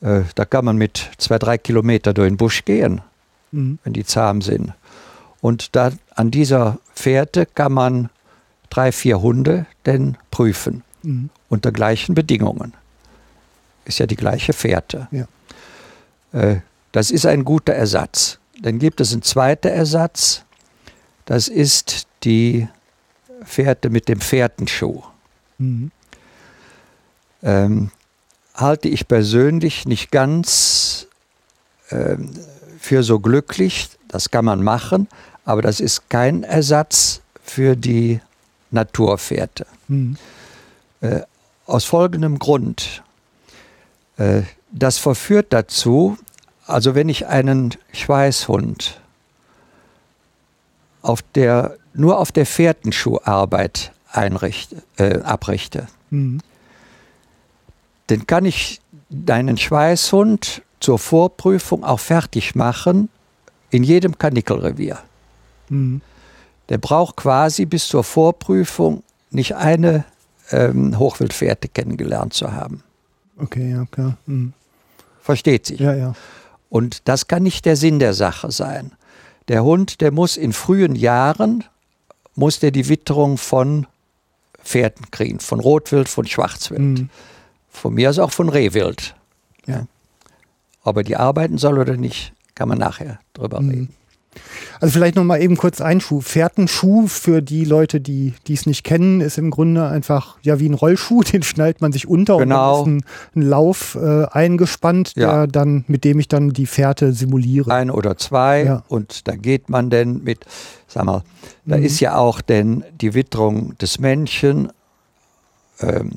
äh, 0.00 0.22
da 0.34 0.44
kann 0.44 0.64
man 0.64 0.76
mit 0.76 1.10
zwei, 1.18 1.38
drei 1.38 1.58
Kilometer 1.58 2.14
durch 2.14 2.28
den 2.30 2.36
Busch 2.36 2.64
gehen, 2.64 3.00
Mhm. 3.52 3.78
wenn 3.84 3.92
die 3.92 4.04
zahm 4.04 4.42
sind. 4.42 4.72
Und 5.40 5.76
da, 5.76 5.92
an 6.14 6.30
dieser 6.30 6.78
Fährte 6.94 7.46
kann 7.46 7.72
man 7.72 8.10
drei, 8.70 8.90
vier 8.92 9.20
Hunde 9.20 9.66
denn 9.86 10.16
prüfen, 10.30 10.82
Mhm. 11.02 11.30
unter 11.48 11.70
gleichen 11.70 12.14
Bedingungen. 12.14 12.72
Ist 13.84 13.98
ja 13.98 14.06
die 14.06 14.16
gleiche 14.16 14.52
Fährte. 14.52 15.08
Ja. 15.10 15.26
Äh, 16.32 16.60
das 16.92 17.10
ist 17.10 17.26
ein 17.26 17.44
guter 17.44 17.74
Ersatz. 17.74 18.38
Dann 18.62 18.78
gibt 18.78 19.00
es 19.00 19.12
einen 19.12 19.22
zweiten 19.22 19.68
Ersatz, 19.68 20.43
das 21.24 21.48
ist 21.48 22.06
die 22.24 22.68
Fährte 23.44 23.90
mit 23.90 24.08
dem 24.08 24.20
Fährtenschuh. 24.20 25.02
Mhm. 25.58 25.92
ähm, 27.44 27.90
halte 28.54 28.88
ich 28.88 29.06
persönlich 29.06 29.86
nicht 29.86 30.10
ganz 30.10 31.06
ähm, 31.90 32.30
für 32.78 33.02
so 33.02 33.20
glücklich. 33.20 33.88
Das 34.08 34.30
kann 34.30 34.44
man 34.44 34.62
machen, 34.62 35.08
aber 35.44 35.62
das 35.62 35.80
ist 35.80 36.08
kein 36.10 36.42
Ersatz 36.42 37.20
für 37.42 37.76
die 37.76 38.20
Naturfährte. 38.70 39.66
Mhm. 39.88 40.16
Äh, 41.00 41.20
aus 41.66 41.84
folgendem 41.84 42.38
Grund. 42.38 43.02
Äh, 44.16 44.42
das 44.70 44.98
verführt 44.98 45.46
dazu, 45.50 46.18
also 46.66 46.94
wenn 46.94 47.08
ich 47.08 47.26
einen 47.26 47.74
Schweißhund 47.92 49.00
auf 51.04 51.22
der, 51.34 51.76
nur 51.92 52.18
auf 52.18 52.32
der 52.32 52.46
Fährtenschuharbeit 52.46 53.92
einrichte, 54.10 54.82
äh, 54.96 55.20
abrichte, 55.20 55.86
Mhm. 56.10 56.40
dann 58.06 58.26
kann 58.26 58.44
ich 58.44 58.80
deinen 59.10 59.56
Schweißhund 59.56 60.62
zur 60.80 60.98
Vorprüfung 60.98 61.82
auch 61.84 62.00
fertig 62.00 62.54
machen 62.54 63.08
in 63.70 63.82
jedem 63.82 64.16
Kanickelrevier. 64.18 64.98
Mhm. 65.68 66.00
Der 66.68 66.78
braucht 66.78 67.16
quasi 67.16 67.66
bis 67.66 67.88
zur 67.88 68.04
Vorprüfung 68.04 69.02
nicht 69.30 69.56
eine 69.56 70.04
ähm, 70.50 70.98
Hochwildfährte 70.98 71.68
kennengelernt 71.68 72.34
zu 72.34 72.52
haben. 72.52 72.82
Okay, 73.38 73.72
ja, 73.72 73.84
klar. 73.90 74.16
Mhm. 74.26 74.52
Versteht 75.20 75.66
sich. 75.66 75.80
Ja, 75.80 75.94
ja. 75.94 76.14
Und 76.68 77.08
das 77.08 77.26
kann 77.26 77.42
nicht 77.42 77.64
der 77.64 77.76
Sinn 77.76 77.98
der 77.98 78.14
Sache 78.14 78.50
sein. 78.50 78.92
Der 79.48 79.62
Hund, 79.64 80.00
der 80.00 80.10
muss 80.10 80.36
in 80.36 80.52
frühen 80.52 80.94
Jahren, 80.94 81.64
muss 82.34 82.58
der 82.60 82.70
die 82.70 82.88
Witterung 82.88 83.36
von 83.38 83.86
Pferden 84.62 85.10
kriegen, 85.10 85.40
von 85.40 85.60
Rotwild, 85.60 86.08
von 86.08 86.26
Schwarzwild. 86.26 86.80
Mhm. 86.80 87.10
Von 87.68 87.94
mir 87.94 88.08
aus 88.10 88.18
auch 88.18 88.30
von 88.32 88.48
Rehwild. 88.48 89.14
Ja. 89.66 89.86
Ob 90.82 90.96
er 90.96 91.02
die 91.02 91.16
arbeiten 91.16 91.58
soll 91.58 91.78
oder 91.78 91.96
nicht, 91.96 92.32
kann 92.54 92.68
man 92.68 92.78
nachher 92.78 93.20
drüber 93.34 93.60
Mhm. 93.60 93.70
reden. 93.70 93.94
Also 94.80 94.92
vielleicht 94.92 95.16
noch 95.16 95.24
mal 95.24 95.40
eben 95.40 95.56
kurz 95.56 95.80
ein 95.80 96.00
Schuh. 96.00 96.20
Fährtenschuh 96.20 97.06
für 97.06 97.40
die 97.42 97.64
Leute, 97.64 98.00
die 98.00 98.34
die 98.46 98.54
es 98.54 98.66
nicht 98.66 98.84
kennen, 98.84 99.20
ist 99.20 99.38
im 99.38 99.50
Grunde 99.50 99.86
einfach 99.88 100.36
ja 100.42 100.58
wie 100.60 100.68
ein 100.68 100.74
Rollschuh. 100.74 101.22
Den 101.32 101.42
schnallt 101.42 101.80
man 101.80 101.92
sich 101.92 102.06
unter 102.08 102.36
Genau. 102.38 102.80
und 102.82 102.86
dann 102.86 102.96
ist 102.98 103.04
ein, 103.36 103.40
ein 103.42 103.48
Lauf 103.48 103.94
äh, 104.00 104.24
eingespannt, 104.26 105.12
Ja. 105.16 105.32
der 105.38 105.46
dann 105.46 105.84
mit 105.88 106.04
dem 106.04 106.18
ich 106.18 106.28
dann 106.28 106.50
die 106.50 106.66
Fährte 106.66 107.12
simuliere. 107.12 107.70
Ein 107.72 107.90
oder 107.90 108.16
zwei 108.16 108.64
Ja. 108.64 108.82
und 108.88 109.26
da 109.28 109.36
geht 109.36 109.68
man 109.70 109.90
denn 109.90 110.22
mit, 110.24 110.44
sag 110.88 111.04
mal, 111.04 111.22
da 111.64 111.76
Mhm. 111.76 111.82
ist 111.84 112.00
ja 112.00 112.16
auch 112.16 112.40
denn 112.40 112.84
die 113.00 113.14
Witterung 113.14 113.76
des 113.78 113.98
Menschen, 113.98 114.70
ähm, 115.80 116.10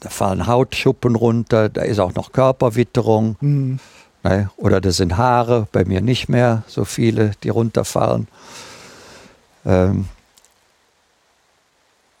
da 0.00 0.10
fallen 0.10 0.46
Hautschuppen 0.46 1.14
runter, 1.16 1.68
da 1.68 1.82
ist 1.82 1.98
auch 2.00 2.14
noch 2.14 2.32
Körperwitterung. 2.32 3.36
Mhm. 3.40 3.78
Oder 4.56 4.80
das 4.80 4.96
sind 4.96 5.16
Haare, 5.16 5.68
bei 5.72 5.84
mir 5.84 6.00
nicht 6.00 6.28
mehr 6.28 6.62
so 6.66 6.84
viele, 6.84 7.32
die 7.42 7.48
runterfallen. 7.48 8.28
Ähm, 9.64 10.08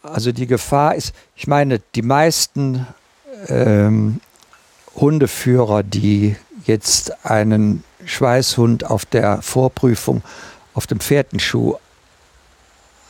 also 0.02 0.32
die 0.32 0.46
Gefahr 0.46 0.94
ist, 0.94 1.14
ich 1.34 1.46
meine, 1.46 1.80
die 1.94 2.02
meisten 2.02 2.86
ähm, 3.48 4.20
Hundeführer, 4.94 5.82
die 5.82 6.36
jetzt 6.64 7.26
einen 7.26 7.84
Schweißhund 8.04 8.84
auf 8.84 9.04
der 9.04 9.42
Vorprüfung 9.42 10.22
auf 10.74 10.86
dem 10.86 11.00
Pferdenschuh 11.00 11.76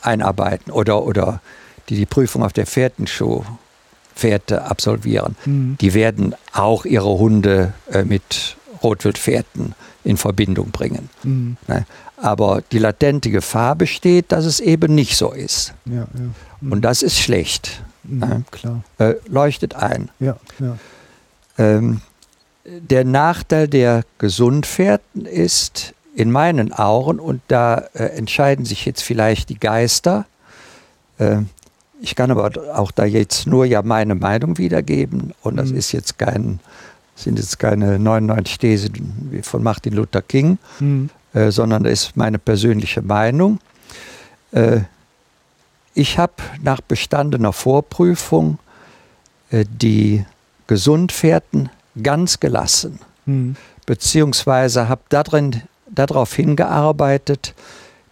einarbeiten 0.01 0.71
oder, 0.71 1.03
oder 1.03 1.41
die 1.89 1.95
die 1.95 2.05
Prüfung 2.05 2.43
auf 2.43 2.53
der 2.53 2.65
Pferdenschuhfährte 2.65 4.63
absolvieren, 4.63 5.35
mhm. 5.45 5.77
die 5.79 5.93
werden 5.93 6.35
auch 6.53 6.85
ihre 6.85 7.17
Hunde 7.17 7.73
äh, 7.91 8.03
mit 8.03 8.56
Rotwildfährten 8.83 9.75
in 10.03 10.17
Verbindung 10.17 10.71
bringen. 10.71 11.09
Mhm. 11.23 11.57
Ne? 11.67 11.85
Aber 12.17 12.61
die 12.71 12.79
latente 12.79 13.29
Gefahr 13.29 13.75
besteht, 13.75 14.31
dass 14.31 14.45
es 14.45 14.59
eben 14.59 14.95
nicht 14.95 15.17
so 15.17 15.31
ist. 15.31 15.73
Ja, 15.85 15.95
ja. 15.95 16.07
Mhm. 16.61 16.71
Und 16.71 16.81
das 16.81 17.03
ist 17.03 17.17
schlecht. 17.17 17.83
Mhm, 18.03 18.19
ne? 18.19 18.43
Klar. 18.51 18.83
Äh, 18.97 19.15
leuchtet 19.27 19.75
ein. 19.75 20.09
Ja. 20.19 20.37
Ähm, 21.57 22.01
der 22.65 23.05
Nachteil 23.05 23.67
der 23.67 24.03
Gesundfährten 24.17 25.25
ist 25.25 25.93
in 26.15 26.31
meinen 26.31 26.73
Augen, 26.73 27.19
und 27.19 27.41
da 27.47 27.75
äh, 27.93 28.05
entscheiden 28.17 28.65
sich 28.65 28.85
jetzt 28.85 29.03
vielleicht 29.03 29.49
die 29.49 29.59
Geister, 29.59 30.25
äh, 31.19 31.37
ich 32.01 32.15
kann 32.15 32.31
aber 32.31 32.51
auch 32.75 32.91
da 32.91 33.05
jetzt 33.05 33.47
nur 33.47 33.65
ja 33.65 33.81
meine 33.81 34.15
Meinung 34.15 34.57
wiedergeben 34.57 35.33
und 35.41 35.57
das 35.57 35.71
mhm. 35.71 35.77
ist 35.77 35.91
jetzt 35.91 36.19
kein, 36.19 36.59
sind 37.17 37.39
jetzt 37.39 37.59
keine 37.59 37.99
99 37.99 38.57
Thesen 38.59 39.27
wie 39.31 39.41
von 39.41 39.63
Martin 39.63 39.93
Luther 39.93 40.21
King, 40.21 40.59
mhm. 40.79 41.09
äh, 41.33 41.51
sondern 41.51 41.83
das 41.83 41.93
ist 41.93 42.17
meine 42.17 42.39
persönliche 42.39 43.01
Meinung. 43.01 43.59
Äh, 44.51 44.81
ich 45.93 46.19
habe 46.19 46.33
nach 46.61 46.79
bestandener 46.79 47.53
Vorprüfung 47.53 48.59
äh, 49.49 49.65
die 49.67 50.25
Gesundfährten 50.67 51.69
ganz 52.01 52.39
gelassen, 52.39 52.99
mhm. 53.25 53.55
beziehungsweise 53.85 54.87
habe 54.87 55.01
darin 55.09 55.63
darauf 55.89 56.35
hingearbeitet, 56.35 57.55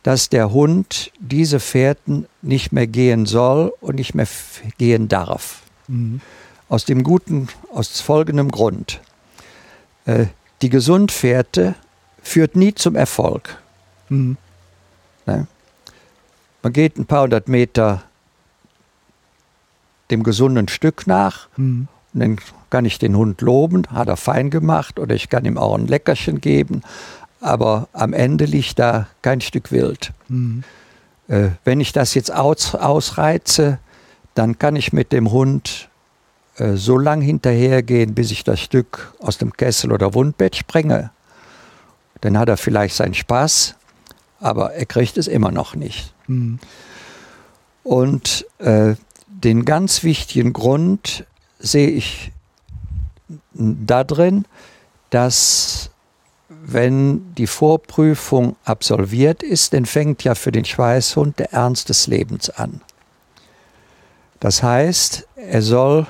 dass 0.01 0.29
der 0.29 0.51
Hund 0.51 1.11
diese 1.19 1.59
Fährten 1.59 2.27
nicht 2.41 2.71
mehr 2.71 2.87
gehen 2.87 3.25
soll 3.25 3.73
und 3.81 3.95
nicht 3.95 4.15
mehr 4.15 4.27
gehen 4.77 5.07
darf. 5.07 5.61
Mhm. 5.87 6.21
Aus 6.67 6.85
dem 6.85 7.03
guten, 7.03 7.47
aus 7.71 8.01
folgendem 8.01 8.49
Grund. 8.49 9.01
Äh, 10.05 10.27
die 10.61 10.69
Gesundfährte 10.69 11.75
führt 12.21 12.55
nie 12.55 12.73
zum 12.73 12.95
Erfolg. 12.95 13.61
Mhm. 14.09 14.37
Ne? 15.25 15.47
Man 16.63 16.73
geht 16.73 16.97
ein 16.97 17.05
paar 17.05 17.23
hundert 17.23 17.47
Meter 17.47 18.03
dem 20.11 20.23
gesunden 20.23 20.67
Stück 20.67 21.07
nach 21.07 21.47
mhm. 21.57 21.87
und 22.13 22.19
dann 22.19 22.37
kann 22.69 22.85
ich 22.85 22.99
den 22.99 23.15
Hund 23.15 23.41
loben, 23.41 23.83
hat 23.91 24.07
er 24.07 24.17
fein 24.17 24.49
gemacht 24.49 24.99
oder 24.99 25.15
ich 25.15 25.29
kann 25.29 25.45
ihm 25.45 25.57
auch 25.57 25.75
ein 25.75 25.87
Leckerchen 25.87 26.41
geben, 26.41 26.81
aber 27.41 27.87
am 27.93 28.13
Ende 28.13 28.45
liegt 28.45 28.79
da 28.79 29.07
kein 29.21 29.41
Stück 29.41 29.71
Wild. 29.71 30.11
Mhm. 30.27 30.63
Äh, 31.27 31.49
wenn 31.63 31.79
ich 31.79 31.91
das 31.91 32.13
jetzt 32.13 32.33
aus, 32.33 32.75
ausreize, 32.75 33.79
dann 34.33 34.59
kann 34.59 34.75
ich 34.75 34.93
mit 34.93 35.11
dem 35.11 35.31
Hund 35.31 35.89
so 36.57 36.97
lang 36.97 37.21
hinterhergehen, 37.21 38.15
bis 38.15 38.31
ich 38.31 38.43
das 38.43 38.59
Stück 38.59 39.13
aus 39.19 39.37
dem 39.37 39.53
Kessel 39.53 39.91
oder 39.91 40.13
Wundbett 40.13 40.55
sprenge. 40.55 41.11
Dann 42.21 42.37
hat 42.37 42.49
er 42.49 42.57
vielleicht 42.57 42.95
seinen 42.95 43.13
Spaß, 43.13 43.75
aber 44.39 44.73
er 44.73 44.85
kriegt 44.85 45.17
es 45.17 45.27
immer 45.27 45.51
noch 45.51 45.75
nicht. 45.75 46.13
Mhm. 46.27 46.59
Und 47.83 48.45
äh, 48.59 48.95
den 49.27 49.65
ganz 49.65 50.03
wichtigen 50.03 50.53
Grund 50.53 51.25
sehe 51.59 51.89
ich 51.89 52.31
darin, 53.53 54.45
dass 55.09 55.91
wenn 56.49 57.33
die 57.35 57.47
Vorprüfung 57.47 58.55
absolviert 58.65 59.43
ist, 59.43 59.73
dann 59.73 59.85
fängt 59.85 60.23
ja 60.23 60.35
für 60.35 60.51
den 60.51 60.65
Schweißhund 60.65 61.37
der 61.37 61.53
Ernst 61.53 61.89
des 61.89 62.07
Lebens 62.07 62.49
an. 62.49 62.81
Das 64.39 64.63
heißt, 64.63 65.27
er 65.35 65.61
soll 65.61 66.07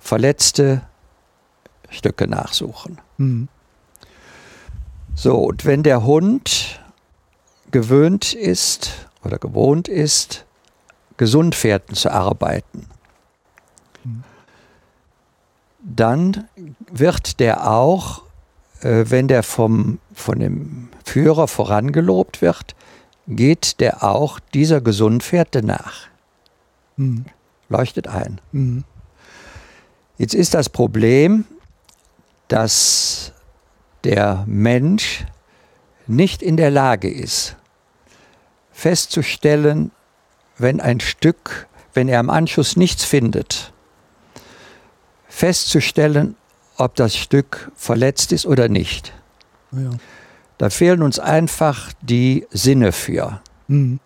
verletzte 0.00 0.82
Stücke 1.88 2.26
nachsuchen. 2.26 3.00
Mhm. 3.18 3.48
So, 5.14 5.36
und 5.36 5.64
wenn 5.64 5.82
der 5.82 6.04
Hund 6.04 6.80
gewöhnt 7.70 8.32
ist 8.32 9.08
oder 9.24 9.38
gewohnt 9.38 9.88
ist, 9.88 10.46
Gesundfährten 11.16 11.94
zu 11.94 12.10
arbeiten, 12.10 12.86
mhm. 14.04 14.24
dann 15.80 16.48
wird 16.90 17.40
der 17.40 17.70
auch 17.70 18.22
äh, 18.82 19.04
wenn 19.08 19.28
der 19.28 19.42
vom, 19.42 19.98
von 20.14 20.38
dem 20.38 20.88
Führer 21.04 21.48
vorangelobt 21.48 22.42
wird, 22.42 22.74
geht 23.26 23.80
der 23.80 24.02
auch 24.02 24.40
dieser 24.54 24.80
Gesundfährte 24.80 25.64
nach. 25.64 26.08
Mhm. 26.96 27.26
Leuchtet 27.68 28.08
ein. 28.08 28.40
Mhm. 28.52 28.84
Jetzt 30.20 30.34
ist 30.34 30.52
das 30.52 30.68
Problem, 30.68 31.46
dass 32.48 33.32
der 34.04 34.44
Mensch 34.46 35.24
nicht 36.06 36.42
in 36.42 36.58
der 36.58 36.70
Lage 36.70 37.10
ist, 37.10 37.56
festzustellen, 38.70 39.92
wenn 40.58 40.78
ein 40.78 41.00
Stück, 41.00 41.68
wenn 41.94 42.06
er 42.06 42.20
am 42.20 42.28
Anschluss 42.28 42.76
nichts 42.76 43.02
findet, 43.02 43.72
festzustellen, 45.26 46.36
ob 46.76 46.96
das 46.96 47.16
Stück 47.16 47.72
verletzt 47.74 48.30
ist 48.32 48.44
oder 48.44 48.68
nicht. 48.68 49.14
Ja. 49.72 49.88
Da 50.58 50.68
fehlen 50.68 51.00
uns 51.00 51.18
einfach 51.18 51.94
die 52.02 52.46
Sinne 52.50 52.92
für. 52.92 53.40
Mhm. 53.68 54.00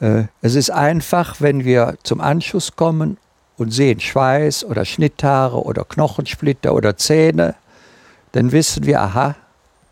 Äh, 0.00 0.24
es 0.42 0.54
ist 0.54 0.68
einfach, 0.68 1.40
wenn 1.40 1.64
wir 1.64 1.96
zum 2.02 2.20
Anschuss 2.20 2.76
kommen 2.76 3.16
und 3.56 3.70
sehen 3.70 4.00
Schweiß 4.00 4.64
oder 4.64 4.84
Schnitthaare 4.84 5.62
oder 5.62 5.84
Knochensplitter 5.84 6.74
oder 6.74 6.96
Zähne, 6.96 7.54
dann 8.32 8.52
wissen 8.52 8.84
wir, 8.84 9.00
aha, 9.00 9.36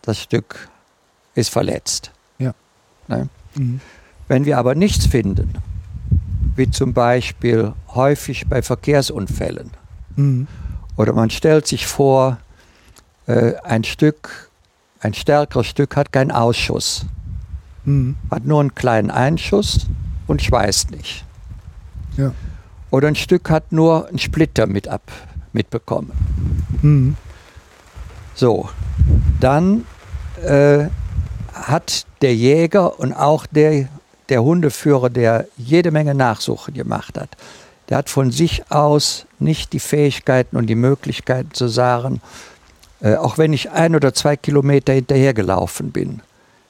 das 0.03 0.21
Stück 0.21 0.69
ist 1.35 1.51
verletzt. 1.51 2.11
Ja. 2.39 2.55
Ne? 3.09 3.29
Mhm. 3.55 3.81
Wenn 4.29 4.45
wir 4.45 4.59
aber 4.59 4.75
nichts 4.75 5.07
finden, 5.07 5.55
wie 6.57 6.71
zum 6.71 6.93
Beispiel 6.93 7.73
häufig 7.95 8.49
bei 8.49 8.63
Verkehrsunfällen, 8.63 9.71
mhm. 10.17 10.49
Oder 10.97 11.13
man 11.13 11.31
stellt 11.31 11.67
sich 11.67 11.87
vor, 11.87 12.39
äh, 13.27 13.55
ein 13.65 13.85
Stück, 13.85 14.51
ein 15.01 15.15
stärkeres 15.15 15.67
Stück 15.67 15.97
hat 15.97 16.13
keinen 16.13 16.31
Ausschuss. 16.31 17.07
Mhm. 17.85 18.17
Hat 18.31 18.45
nur 18.45 18.61
einen 18.61 18.75
kleinen 18.75 19.11
Einschuss 19.11 19.87
und 20.27 20.43
schweißt 20.43 20.91
nicht. 20.91 21.25
Ja. 22.17 22.33
Oder 22.93 23.09
ein 23.09 23.17
Stück 23.17 23.49
hat 23.49 23.73
nur 23.73 24.07
einen 24.07 24.19
Splitter 24.19 24.67
mit 24.67 24.87
ab, 24.87 25.11
mitbekommen. 25.55 26.13
Mhm. 26.83 27.17
So, 28.35 28.69
dann 29.41 29.87
äh, 30.45 30.89
hat 31.55 32.05
der 32.21 32.37
Jäger 32.37 33.01
und 33.01 33.15
auch 33.15 33.47
der, 33.47 33.89
der 34.29 34.43
Hundeführer, 34.43 35.09
der 35.09 35.47
jede 35.57 35.91
Menge 35.91 36.15
Nachsuche 36.15 36.71
gemacht 36.71 37.19
hat, 37.19 37.31
der 37.89 37.97
hat 37.97 38.11
von 38.11 38.31
sich 38.31 38.71
aus 38.71 39.25
nicht 39.39 39.73
die 39.73 39.81
Fähigkeiten 39.81 40.59
und 40.59 40.67
die 40.67 40.75
Möglichkeiten 40.75 41.55
zu 41.55 41.69
sagen, 41.69 42.21
äh, 43.01 43.17
auch 43.17 43.39
wenn 43.39 43.55
ich 43.55 43.71
ein 43.71 43.97
oder 43.97 44.13
zwei 44.13 44.37
Kilometer 44.37 44.93
hinterhergelaufen 44.93 45.93
bin, 45.93 46.21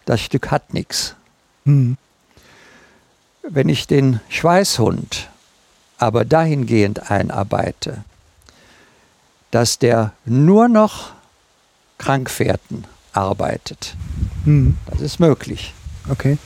das 0.04 0.20
Stück 0.20 0.52
hat 0.52 0.72
nichts. 0.72 1.16
Mhm. 1.64 1.96
Wenn 3.42 3.68
ich 3.68 3.88
den 3.88 4.20
Schweißhund 4.28 5.31
aber 6.02 6.24
dahingehend 6.24 7.12
einarbeite, 7.12 8.02
dass 9.52 9.78
der 9.78 10.12
nur 10.24 10.66
noch 10.66 11.12
Krankfährten 11.98 12.88
arbeitet, 13.12 13.94
mhm. 14.44 14.76
das 14.90 15.00
ist 15.00 15.20
möglich. 15.20 15.74
Okay. 16.08 16.38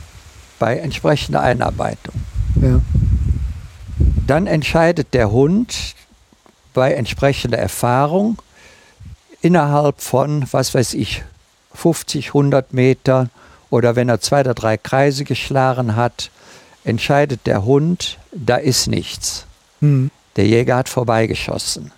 Bei 0.59 0.77
entsprechender 0.77 1.41
Einarbeitung. 1.41 2.15
Ja. 2.61 2.83
Dann 4.27 4.47
entscheidet 4.47 5.15
der 5.15 5.31
Hund 5.31 5.95
bei 6.75 6.93
entsprechender 6.93 7.57
Erfahrung 7.57 8.43
innerhalb 9.41 10.03
von, 10.03 10.47
was 10.51 10.75
weiß 10.75 10.93
ich, 10.93 11.25
50, 11.73 12.29
100 12.29 12.75
Metern 12.75 13.31
oder 13.71 13.97
wenn 13.97 14.11
er 14.11 14.21
zwei 14.21 14.41
oder 14.41 14.53
drei 14.53 14.77
Kreise 14.77 15.25
geschlagen 15.25 15.97
hat, 15.97 16.31
entscheidet 16.85 17.47
der 17.47 17.65
Hund, 17.65 18.19
da 18.33 18.57
ist 18.57 18.87
nichts. 18.87 19.46
Mhm. 19.81 20.11
Der 20.37 20.47
Jäger 20.47 20.77
hat 20.77 20.89
vorbeigeschossen. 20.89 21.93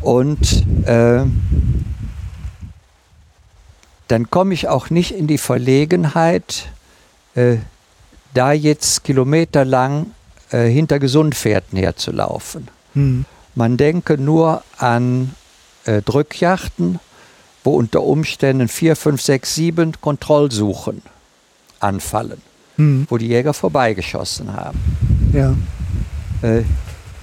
Und 0.00 0.64
äh, 0.86 1.24
dann 4.08 4.30
komme 4.30 4.54
ich 4.54 4.68
auch 4.68 4.90
nicht 4.90 5.12
in 5.12 5.26
die 5.26 5.38
Verlegenheit, 5.38 6.68
äh, 7.34 7.56
da 8.34 8.52
jetzt 8.52 9.04
kilometerlang 9.04 10.12
äh, 10.50 10.68
hinter 10.68 10.98
Gesundpferden 10.98 11.78
herzulaufen. 11.78 12.68
Hm. 12.94 13.24
Man 13.54 13.76
denke 13.76 14.18
nur 14.18 14.62
an 14.78 15.34
äh, 15.86 16.02
Drückjachten, 16.02 17.00
wo 17.64 17.74
unter 17.74 18.02
Umständen 18.02 18.68
vier, 18.68 18.94
fünf, 18.94 19.22
sechs, 19.22 19.54
sieben 19.54 20.00
Kontrollsuchen 20.00 21.02
anfallen, 21.80 22.40
Hm. 22.76 23.06
wo 23.08 23.16
die 23.16 23.28
Jäger 23.28 23.54
vorbeigeschossen 23.54 24.52
haben. 24.52 24.78
Ja. 25.36 25.54
Äh, 26.40 26.62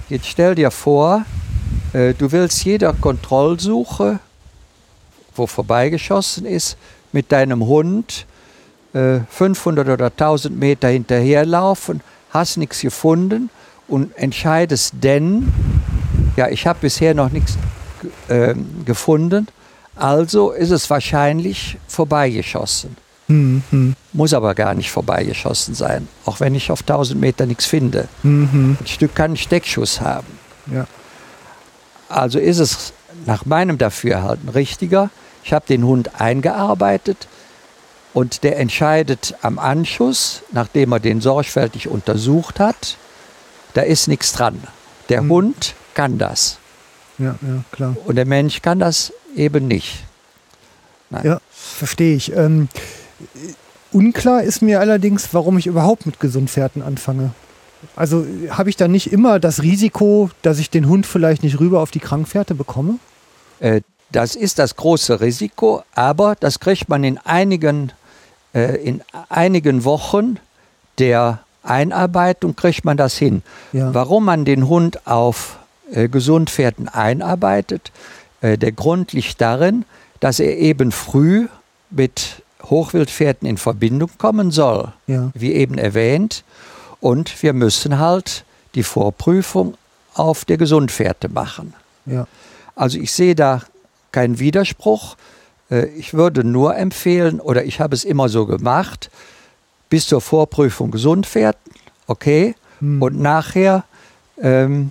jetzt 0.08 0.26
stell 0.26 0.54
dir 0.54 0.70
vor, 0.70 1.24
äh, 1.92 2.14
du 2.14 2.30
willst 2.30 2.64
jeder 2.64 2.92
Kontrollsuche, 2.92 4.20
wo 5.34 5.48
vorbeigeschossen 5.48 6.46
ist, 6.46 6.76
mit 7.10 7.32
deinem 7.32 7.66
Hund 7.66 8.26
äh, 8.92 9.18
500 9.28 9.88
oder 9.88 10.06
1000 10.06 10.56
Meter 10.56 10.86
hinterherlaufen, 10.90 12.02
hast 12.30 12.56
nichts 12.56 12.82
gefunden 12.82 13.50
und 13.88 14.16
entscheidest 14.16 14.94
denn, 15.02 15.52
ja, 16.36 16.48
ich 16.48 16.68
habe 16.68 16.78
bisher 16.82 17.14
noch 17.14 17.30
nichts 17.30 17.58
ähm, 18.28 18.84
gefunden, 18.84 19.48
also 19.96 20.52
ist 20.52 20.70
es 20.70 20.88
wahrscheinlich 20.88 21.78
vorbeigeschossen. 21.88 22.96
Hm, 23.28 23.62
hm, 23.70 23.94
Muss 24.12 24.34
aber 24.34 24.54
gar 24.54 24.74
nicht 24.74 24.90
vorbeigeschossen 24.90 25.74
sein, 25.74 26.08
auch 26.26 26.40
wenn 26.40 26.54
ich 26.54 26.70
auf 26.70 26.80
1000 26.80 27.18
Meter 27.20 27.46
nichts 27.46 27.64
finde. 27.66 28.08
hm, 28.22 28.48
hm. 28.52 28.76
Ein 28.80 28.86
Stück 28.86 29.14
kann 29.14 29.26
einen 29.30 29.36
Steckschuss 29.36 30.00
haben. 30.00 30.26
Ja. 30.70 30.86
Also 32.08 32.38
ist 32.38 32.58
es 32.58 32.92
nach 33.26 33.46
meinem 33.46 33.78
Dafürhalten 33.78 34.48
richtiger. 34.50 35.10
Ich 35.42 35.52
habe 35.52 35.64
den 35.66 35.84
Hund 35.84 36.20
eingearbeitet 36.20 37.26
und 38.12 38.44
der 38.44 38.58
entscheidet 38.58 39.34
am 39.42 39.58
Anschuss, 39.58 40.42
nachdem 40.52 40.92
er 40.92 41.00
den 41.00 41.20
sorgfältig 41.20 41.88
untersucht 41.88 42.60
hat, 42.60 42.96
da 43.74 43.80
ist 43.82 44.06
nichts 44.08 44.32
dran. 44.32 44.62
Der 45.08 45.22
Mhm. 45.22 45.30
Hund 45.30 45.74
kann 45.94 46.18
das 46.18 46.58
Ja, 47.18 47.36
ja, 47.42 47.64
klar. 47.72 47.96
und 48.04 48.16
der 48.16 48.26
Mensch 48.26 48.62
kann 48.62 48.78
das 48.78 49.12
eben 49.34 49.66
nicht. 49.66 50.04
Ja, 51.22 51.40
verstehe 51.52 52.16
ich. 52.16 52.32
Ähm, 52.32 52.68
unklar 53.92 54.42
ist 54.42 54.62
mir 54.62 54.80
allerdings, 54.80 55.28
warum 55.32 55.58
ich 55.58 55.66
überhaupt 55.66 56.06
mit 56.06 56.20
Gesundpferden 56.20 56.82
anfange. 56.82 57.30
Also 57.96 58.26
habe 58.50 58.70
ich 58.70 58.76
da 58.76 58.88
nicht 58.88 59.12
immer 59.12 59.38
das 59.38 59.62
Risiko, 59.62 60.30
dass 60.42 60.58
ich 60.58 60.70
den 60.70 60.88
Hund 60.88 61.06
vielleicht 61.06 61.42
nicht 61.42 61.60
rüber 61.60 61.80
auf 61.80 61.90
die 61.90 62.00
Krankfährte 62.00 62.54
bekomme? 62.54 62.98
Äh, 63.60 63.82
Das 64.10 64.36
ist 64.36 64.58
das 64.58 64.76
große 64.76 65.20
Risiko, 65.20 65.82
aber 65.94 66.36
das 66.38 66.60
kriegt 66.60 66.88
man 66.88 67.02
in 67.04 67.18
einigen, 67.18 67.92
äh, 68.54 68.76
in 68.76 69.02
einigen 69.28 69.84
Wochen 69.84 70.38
der 70.98 71.40
Einarbeitung 71.64 72.54
kriegt 72.54 72.84
man 72.84 72.96
das 72.96 73.16
hin. 73.18 73.42
Ja. 73.72 73.92
Warum 73.92 74.24
man 74.26 74.44
den 74.44 74.68
Hund 74.68 75.06
auf 75.06 75.58
äh, 75.90 76.08
Gesundpferden 76.08 76.88
einarbeitet, 76.88 77.90
äh, 78.40 78.56
der 78.56 78.72
Grund 78.72 79.12
liegt 79.12 79.40
darin, 79.40 79.84
dass 80.20 80.38
er 80.38 80.56
eben 80.58 80.92
früh 80.92 81.48
mit 81.90 82.43
Hochwildpferden 82.70 83.48
in 83.48 83.56
Verbindung 83.58 84.10
kommen 84.18 84.50
soll, 84.50 84.92
Ja. 85.06 85.30
wie 85.34 85.52
eben 85.52 85.78
erwähnt. 85.78 86.44
Und 87.00 87.42
wir 87.42 87.52
müssen 87.52 87.98
halt 87.98 88.44
die 88.74 88.82
Vorprüfung 88.82 89.76
auf 90.14 90.44
der 90.44 90.56
Gesundpferde 90.56 91.28
machen. 91.28 91.74
Ja. 92.06 92.26
Also 92.74 92.98
ich 92.98 93.12
sehe 93.12 93.34
da 93.34 93.62
keinen 94.12 94.38
Widerspruch. 94.38 95.16
Äh, 95.70 95.86
Ich 95.86 96.14
würde 96.14 96.44
nur 96.44 96.76
empfehlen, 96.76 97.40
oder 97.40 97.64
ich 97.64 97.80
habe 97.80 97.94
es 97.94 98.04
immer 98.04 98.28
so 98.28 98.46
gemacht, 98.46 99.10
bis 99.90 100.06
zur 100.06 100.20
Vorprüfung 100.20 100.90
gesund 100.90 101.32
werden, 101.34 101.56
okay, 102.06 102.54
Hm. 102.80 103.00
und 103.02 103.20
nachher 103.20 103.84
ähm, 104.42 104.90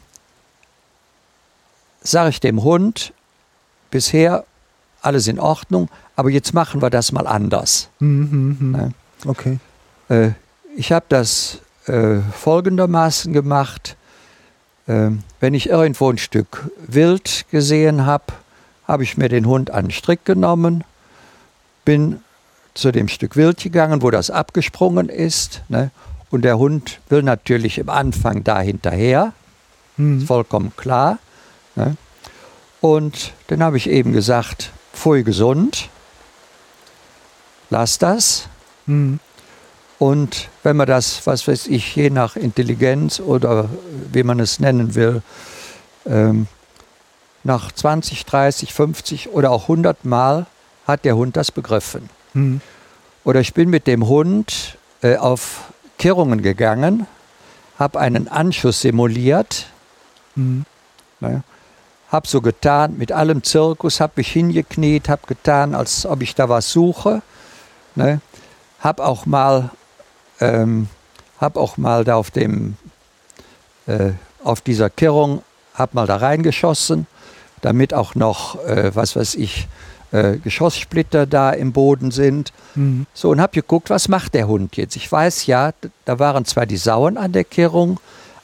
sage 2.02 2.30
ich 2.30 2.40
dem 2.40 2.64
Hund, 2.64 3.14
bisher 3.92 4.46
alles 5.02 5.28
in 5.28 5.40
Ordnung, 5.40 5.90
aber 6.16 6.30
jetzt 6.30 6.54
machen 6.54 6.82
wir 6.82 6.90
das 6.90 7.12
mal 7.12 7.28
anders. 7.28 7.90
Hm, 8.00 8.30
hm, 8.32 8.58
hm. 8.60 8.76
Ja. 8.76 8.90
Okay. 9.30 9.60
Äh, 10.10 10.32
ich 10.76 10.92
habe 10.92 11.06
das 11.10 11.60
äh, 11.86 12.20
folgendermaßen 12.20 13.34
gemacht. 13.34 13.96
Ähm, 14.88 15.24
wenn 15.40 15.54
ich 15.54 15.70
irgendwo 15.70 16.10
ein 16.10 16.18
Stück 16.18 16.70
Wild 16.88 17.46
gesehen 17.52 18.06
habe, 18.06 18.26
habe 18.88 19.04
ich 19.04 19.18
mir 19.18 19.30
den 19.30 19.46
Hund 19.46 19.72
an 19.72 19.86
den 19.86 19.92
Strick 19.92 20.26
genommen, 20.26 20.84
bin 21.86 22.20
zu 22.74 22.92
dem 22.92 23.08
Stück 23.08 23.36
Wild 23.36 23.62
gegangen, 23.62 24.02
wo 24.02 24.12
das 24.12 24.30
abgesprungen 24.30 25.08
ist. 25.10 25.62
Ne? 25.70 25.92
Und 26.30 26.44
der 26.44 26.58
Hund 26.58 27.00
will 27.10 27.24
natürlich 27.24 27.78
im 27.78 27.90
Anfang 27.90 28.44
da 28.44 28.60
hinterher, 28.60 29.34
Hm. 29.96 30.20
ist 30.20 30.28
vollkommen 30.28 30.74
klar. 30.76 31.20
Ne? 31.76 31.96
Und 32.82 33.32
dann 33.48 33.64
habe 33.64 33.78
ich 33.78 33.88
eben 33.90 34.12
gesagt, 34.12 34.72
pfui 34.92 35.24
gesund, 35.24 35.90
lass 37.74 37.98
das. 37.98 38.48
Hm. 38.86 39.20
Und 40.00 40.50
wenn 40.64 40.78
man 40.78 40.88
das, 40.88 41.26
was 41.26 41.48
weiß 41.48 41.68
ich, 41.68 41.96
je 41.96 42.10
nach 42.10 42.36
Intelligenz 42.36 43.20
oder 43.20 43.70
wie 44.12 44.24
man 44.24 44.40
es 44.40 44.60
nennen 44.60 44.96
will, 44.96 45.22
ähm, 46.06 46.48
nach 47.44 47.72
20, 47.72 48.26
30, 48.26 48.74
50 48.74 49.30
oder 49.30 49.52
auch 49.52 49.64
100 49.64 50.06
Mal 50.06 50.46
hat 50.88 51.04
der 51.04 51.16
Hund 51.16 51.36
das 51.36 51.52
begriffen. 51.52 52.10
Hm. 52.34 52.62
Oder 53.24 53.40
ich 53.40 53.54
bin 53.54 53.70
mit 53.70 53.88
dem 53.88 54.08
Hund 54.08 54.78
äh, 55.02 55.18
auf 55.18 55.74
Kehrungen 55.98 56.42
gegangen, 56.42 57.08
habe 57.80 58.00
einen 58.00 58.28
Anschuss 58.28 58.82
simuliert, 58.82 59.68
Hm. 60.36 60.66
ne, 61.20 61.44
habe 62.10 62.28
so 62.28 62.42
getan, 62.42 62.98
mit 62.98 63.12
allem 63.12 63.44
Zirkus, 63.44 64.00
habe 64.00 64.14
mich 64.18 64.32
hingekniet, 64.32 65.10
habe 65.10 65.28
getan, 65.28 65.76
als 65.76 66.06
ob 66.06 66.22
ich 66.22 66.36
da 66.36 66.50
was 66.50 66.72
suche. 66.72 67.22
Ne, 67.96 68.22
habe 68.80 69.06
auch 69.06 69.26
mal, 69.26 69.70
ähm, 70.40 70.88
habe 71.40 71.60
auch 71.60 71.78
mal 71.78 72.04
da 72.04 72.16
auf 72.16 72.32
dem, 72.32 72.76
äh, 73.86 74.12
auf 74.44 74.62
dieser 74.62 74.90
Kehrung, 74.90 75.44
habe 75.74 75.92
mal 75.94 76.08
da 76.08 76.18
reingeschossen, 76.18 77.08
damit 77.62 77.94
auch 77.94 78.16
noch, 78.16 78.64
äh, 78.66 78.96
was 78.96 79.16
weiß 79.16 79.36
ich, 79.36 79.68
äh, 80.12 80.38
Geschosssplitter 80.38 81.26
da 81.26 81.52
im 81.52 81.72
Boden 81.72 82.12
sind. 82.12 82.54
Hm. 82.76 83.08
So, 83.14 83.30
und 83.30 83.42
habe 83.42 83.54
geguckt, 83.54 83.90
was 83.90 84.08
macht 84.08 84.34
der 84.36 84.48
Hund 84.48 84.78
jetzt? 84.78 84.96
Ich 84.96 85.12
weiß 85.12 85.48
ja, 85.48 85.72
da 86.06 86.20
waren 86.20 86.46
zwar 86.46 86.66
die 86.66 86.78
Sauen 86.78 87.18
an 87.18 87.32
der 87.32 87.44
Kehrung, 87.44 88.00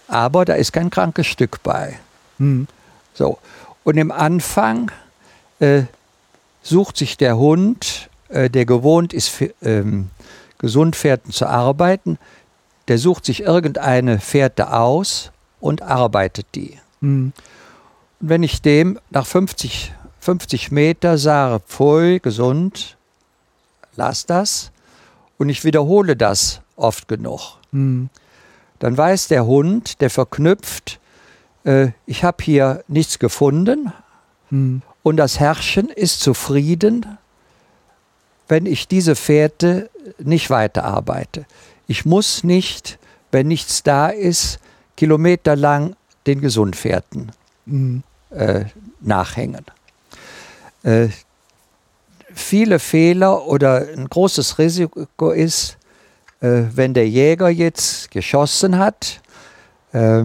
aber 0.08 0.46
da 0.46 0.54
ist 0.56 0.74
kein 0.74 0.90
krankes 0.90 1.28
Stück 1.28 1.62
bei. 1.62 2.00
Hm. 2.40 2.68
So, 3.14 3.38
und 3.84 3.98
im 3.98 4.12
Anfang 4.12 4.92
äh, 5.60 5.84
sucht 6.64 6.98
sich 6.98 7.18
der 7.18 7.38
Hund, 7.38 8.09
äh, 8.30 8.50
der 8.50 8.66
gewohnt 8.66 9.14
ist, 9.14 9.32
ähm, 9.62 10.10
Gesundpferden 10.58 11.32
zu 11.32 11.48
arbeiten, 11.48 12.18
der 12.88 12.98
sucht 12.98 13.26
sich 13.26 13.42
irgendeine 13.42 14.20
Fährte 14.20 14.74
aus 14.74 15.32
und 15.60 15.82
arbeitet 15.82 16.48
die. 16.56 16.78
Hm. 17.02 17.34
Und 18.20 18.30
wenn 18.30 18.44
ich 18.44 18.62
dem 18.62 19.00
nach 19.10 19.26
50, 19.26 19.94
50 20.20 20.72
Meter 20.72 21.18
sage, 21.18 21.62
pfui, 21.68 22.20
gesund, 22.20 22.98
lass 23.96 24.26
das, 24.26 24.72
und 25.38 25.50
ich 25.50 25.64
wiederhole 25.64 26.16
das 26.16 26.62
oft 26.76 27.08
genug, 27.08 27.58
Hm. 27.72 28.10
dann 28.80 28.98
weiß 28.98 29.28
der 29.28 29.46
Hund, 29.46 30.02
der 30.02 30.10
verknüpft, 30.10 31.00
äh, 31.64 31.90
ich 32.06 32.24
habe 32.24 32.44
hier 32.44 32.84
nichts 32.88 33.20
gefunden 33.20 33.94
Hm. 34.50 34.82
und 35.04 35.18
das 35.18 35.40
Herrchen 35.40 35.90
ist 35.90 36.20
zufrieden, 36.22 37.18
wenn 38.50 38.66
ich 38.66 38.88
diese 38.88 39.16
Fährte 39.16 39.90
nicht 40.18 40.50
weiterarbeite. 40.50 41.46
Ich 41.88 42.04
muss 42.06 42.44
nicht, 42.44 43.00
wenn 43.32 43.48
nichts 43.48 43.84
da 43.84 44.08
ist, 44.08 44.60
kilometerlang 44.98 45.96
den 46.28 46.42
Gesundfährten 46.42 47.32
Hm. 47.70 48.04
äh, 48.32 48.66
nachhängen. 49.00 49.66
Äh, 50.84 51.10
viele 52.34 52.80
Fehler 52.80 53.46
oder 53.46 53.88
ein 53.96 54.10
großes 54.10 54.58
Risiko 54.58 55.32
ist, 55.32 55.78
äh, 56.42 56.64
wenn 56.74 56.94
der 56.94 57.08
Jäger 57.08 57.50
jetzt 57.50 58.12
geschossen 58.12 58.78
hat, 58.78 59.22
äh, 59.92 60.24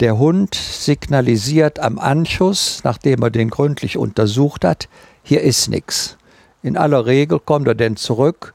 der 0.00 0.18
Hund 0.18 0.54
signalisiert 0.54 1.78
am 1.78 1.98
Anschuss, 1.98 2.82
nachdem 2.84 3.22
er 3.22 3.30
den 3.30 3.50
gründlich 3.50 3.96
untersucht 3.96 4.64
hat, 4.64 4.88
hier 5.22 5.40
ist 5.40 5.68
nichts. 5.68 6.16
In 6.66 6.76
aller 6.76 7.06
Regel 7.06 7.38
kommt 7.38 7.68
er 7.68 7.76
dann 7.76 7.94
zurück, 7.94 8.52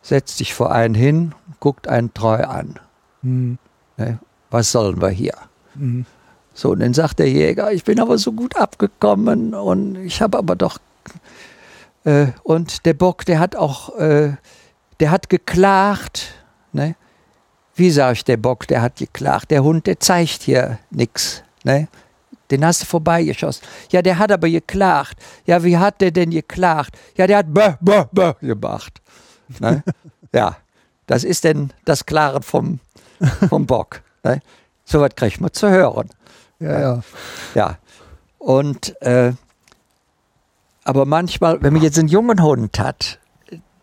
setzt 0.00 0.38
sich 0.38 0.54
vor 0.54 0.70
einen 0.70 0.94
hin, 0.94 1.34
guckt 1.58 1.88
einen 1.88 2.14
treu 2.14 2.44
an. 2.44 2.78
Hm. 3.24 3.58
Ne? 3.96 4.20
Was 4.50 4.70
sollen 4.70 5.02
wir 5.02 5.08
hier? 5.08 5.34
Hm. 5.74 6.06
So, 6.54 6.70
und 6.70 6.78
dann 6.78 6.94
sagt 6.94 7.18
der 7.18 7.28
Jäger, 7.28 7.72
ich 7.72 7.82
bin 7.82 7.98
aber 7.98 8.16
so 8.16 8.30
gut 8.30 8.54
abgekommen 8.54 9.54
und 9.54 9.96
ich 9.96 10.22
habe 10.22 10.38
aber 10.38 10.54
doch. 10.54 10.78
Äh, 12.04 12.28
und 12.44 12.86
der 12.86 12.94
Bock, 12.94 13.24
der 13.24 13.40
hat 13.40 13.56
auch, 13.56 13.96
äh, 13.98 14.34
der 15.00 15.10
hat 15.10 15.28
geklagt. 15.28 16.32
Ne? 16.72 16.94
Wie 17.74 17.90
sage 17.90 18.12
ich, 18.12 18.24
der 18.24 18.36
Bock, 18.36 18.68
der 18.68 18.82
hat 18.82 18.98
geklagt. 18.98 19.50
Der 19.50 19.64
Hund, 19.64 19.88
der 19.88 19.98
zeigt 19.98 20.44
hier 20.44 20.78
nichts. 20.90 21.42
Ne? 21.64 21.88
Den 22.50 22.64
hast 22.64 22.82
du 22.82 22.86
vorbeigeschossen. 22.86 23.62
Ja, 23.90 24.02
der 24.02 24.18
hat 24.18 24.30
aber 24.32 24.48
geklagt. 24.48 25.18
Ja, 25.46 25.62
wie 25.64 25.76
hat 25.76 26.00
der 26.00 26.10
denn 26.10 26.30
geklagt? 26.30 26.96
Ja, 27.16 27.26
der 27.26 27.38
hat 27.38 27.52
bäh, 27.52 27.74
bäh, 27.80 28.04
bäh 28.12 28.32
gemacht. 28.40 29.00
Ne? 29.58 29.82
ja, 30.32 30.56
das 31.06 31.24
ist 31.24 31.44
denn 31.44 31.72
das 31.84 32.06
Klaren 32.06 32.42
vom, 32.42 32.80
vom 33.48 33.66
Bock. 33.66 34.02
Ne? 34.24 34.40
So 34.84 35.00
was 35.00 35.14
kriegt 35.16 35.40
man 35.40 35.52
zu 35.52 35.68
hören. 35.68 36.08
Ja, 36.60 36.80
ja. 36.80 37.02
Ja. 37.54 37.78
Und 38.38 39.00
äh, 39.02 39.32
aber 40.84 41.04
manchmal, 41.04 41.60
wenn 41.62 41.72
man 41.72 41.82
jetzt 41.82 41.98
einen 41.98 42.08
jungen 42.08 42.40
Hund 42.42 42.78
hat, 42.78 43.18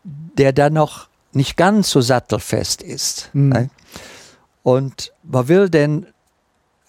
der 0.05 0.53
dann 0.53 0.74
noch 0.74 1.07
nicht 1.34 1.57
ganz 1.57 1.89
so 1.89 1.99
sattelfest 2.01 2.82
ist, 2.82 3.30
Mhm. 3.34 3.49
ne? 3.49 3.70
und 4.64 5.11
man 5.24 5.49
will 5.49 5.70
denn 5.70 6.07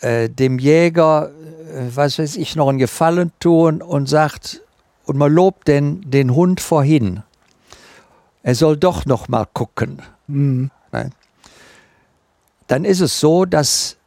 äh, 0.05 0.29
dem 0.29 0.59
Jäger, 0.59 1.31
äh, 1.31 1.87
was 1.95 2.19
weiß 2.19 2.37
ich, 2.37 2.57
noch 2.57 2.69
einen 2.69 2.79
Gefallen 2.79 3.33
tun 3.41 3.81
und 3.81 4.07
sagt, 4.07 4.61
und 5.07 5.17
man 5.17 5.33
lobt 5.33 5.67
den, 5.67 6.11
den 6.11 6.35
Hund 6.35 6.61
vorhin, 6.61 7.23
er 8.43 8.55
soll 8.55 8.77
doch 8.77 9.07
noch 9.07 9.29
mal 9.29 9.47
gucken 9.53 10.03
Mhm. 10.27 10.71
dann 12.67 12.87
ist 12.87 13.01
es 13.01 13.21
so, 13.21 13.45
dass 13.45 13.99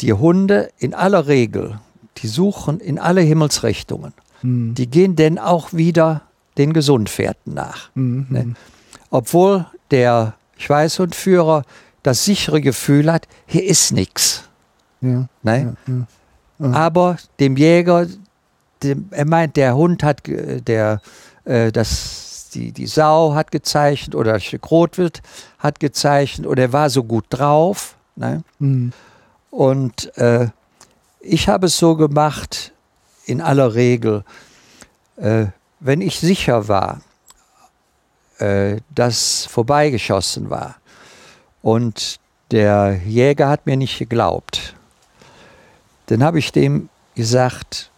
die 0.00 0.12
Hunde 0.12 0.70
in 0.78 0.94
aller 0.94 1.26
Regel, 1.26 1.80
die 2.18 2.28
suchen 2.28 2.78
in 2.78 3.00
alle 3.00 3.22
Himmelsrichtungen. 3.22 4.12
Mhm. 4.42 4.74
Die 4.76 4.86
gehen 4.88 5.16
denn 5.16 5.36
auch 5.36 5.72
wieder 5.72 6.22
den 6.56 6.72
Gesundfährten 6.72 7.54
nach. 7.54 7.90
Mhm. 7.94 8.26
Ne? 8.30 8.54
Obwohl 9.10 9.66
der 9.90 10.34
Schweißhundführer 10.58 11.64
das 12.04 12.24
sichere 12.24 12.60
Gefühl 12.60 13.10
hat, 13.10 13.26
hier 13.46 13.64
ist 13.64 13.90
nichts. 13.90 14.48
Ja. 15.04 15.28
Ne? 15.42 15.76
Ja. 16.58 16.72
Aber 16.72 17.16
dem 17.40 17.56
Jäger, 17.56 18.06
dem, 18.82 19.08
er 19.10 19.26
meint, 19.26 19.56
der 19.56 19.76
Hund 19.76 20.02
hat, 20.02 20.22
der, 20.26 21.00
äh, 21.44 21.72
das, 21.72 22.50
die, 22.54 22.72
die 22.72 22.86
Sau 22.86 23.34
hat 23.34 23.50
gezeichnet 23.50 24.14
oder 24.14 24.34
das 24.34 24.44
Stück 24.44 24.70
Rotwild 24.70 25.22
hat 25.58 25.80
gezeichnet 25.80 26.46
oder 26.46 26.62
er 26.62 26.72
war 26.72 26.90
so 26.90 27.04
gut 27.04 27.26
drauf. 27.28 27.96
Ne? 28.16 28.42
Mhm. 28.58 28.92
Und 29.50 30.16
äh, 30.16 30.48
ich 31.20 31.48
habe 31.48 31.66
es 31.66 31.78
so 31.78 31.96
gemacht, 31.96 32.72
in 33.26 33.40
aller 33.40 33.74
Regel, 33.74 34.24
äh, 35.16 35.46
wenn 35.80 36.00
ich 36.00 36.18
sicher 36.18 36.68
war, 36.68 37.00
äh, 38.38 38.78
dass 38.94 39.46
vorbeigeschossen 39.46 40.50
war 40.50 40.76
und 41.62 42.18
der 42.50 43.00
Jäger 43.06 43.48
hat 43.48 43.66
mir 43.66 43.76
nicht 43.76 43.98
geglaubt, 43.98 44.74
dann 46.06 46.22
habe 46.22 46.38
ich 46.38 46.52
dem 46.52 46.88
gesagt, 47.14 47.90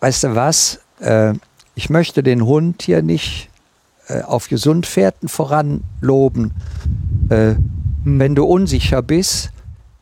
weißt 0.00 0.24
du 0.24 0.34
was, 0.34 0.80
äh, 1.00 1.34
ich 1.74 1.90
möchte 1.90 2.22
den 2.22 2.44
Hund 2.44 2.82
hier 2.82 3.02
nicht 3.02 3.48
äh, 4.08 4.22
auf 4.22 4.48
Gesundfährten 4.48 5.28
voranloben. 5.28 6.52
Äh, 7.30 7.54
wenn 8.04 8.34
du 8.34 8.44
unsicher 8.44 9.02
bist, 9.02 9.50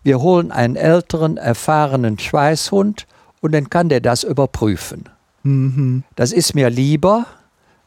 wir 0.03 0.21
holen 0.21 0.51
einen 0.51 0.77
älteren, 0.77 1.37
erfahrenen 1.37 2.19
Schweißhund 2.19 3.07
und 3.41 3.53
dann 3.53 3.71
kann 3.71 3.89
der 3.89 4.01
das 4.01 4.25
überprüfen. 4.25 5.05
Mhm. 5.45 6.03
Das 6.17 6.33
ist 6.33 6.55
mir 6.55 6.71
lieber, 6.71 7.27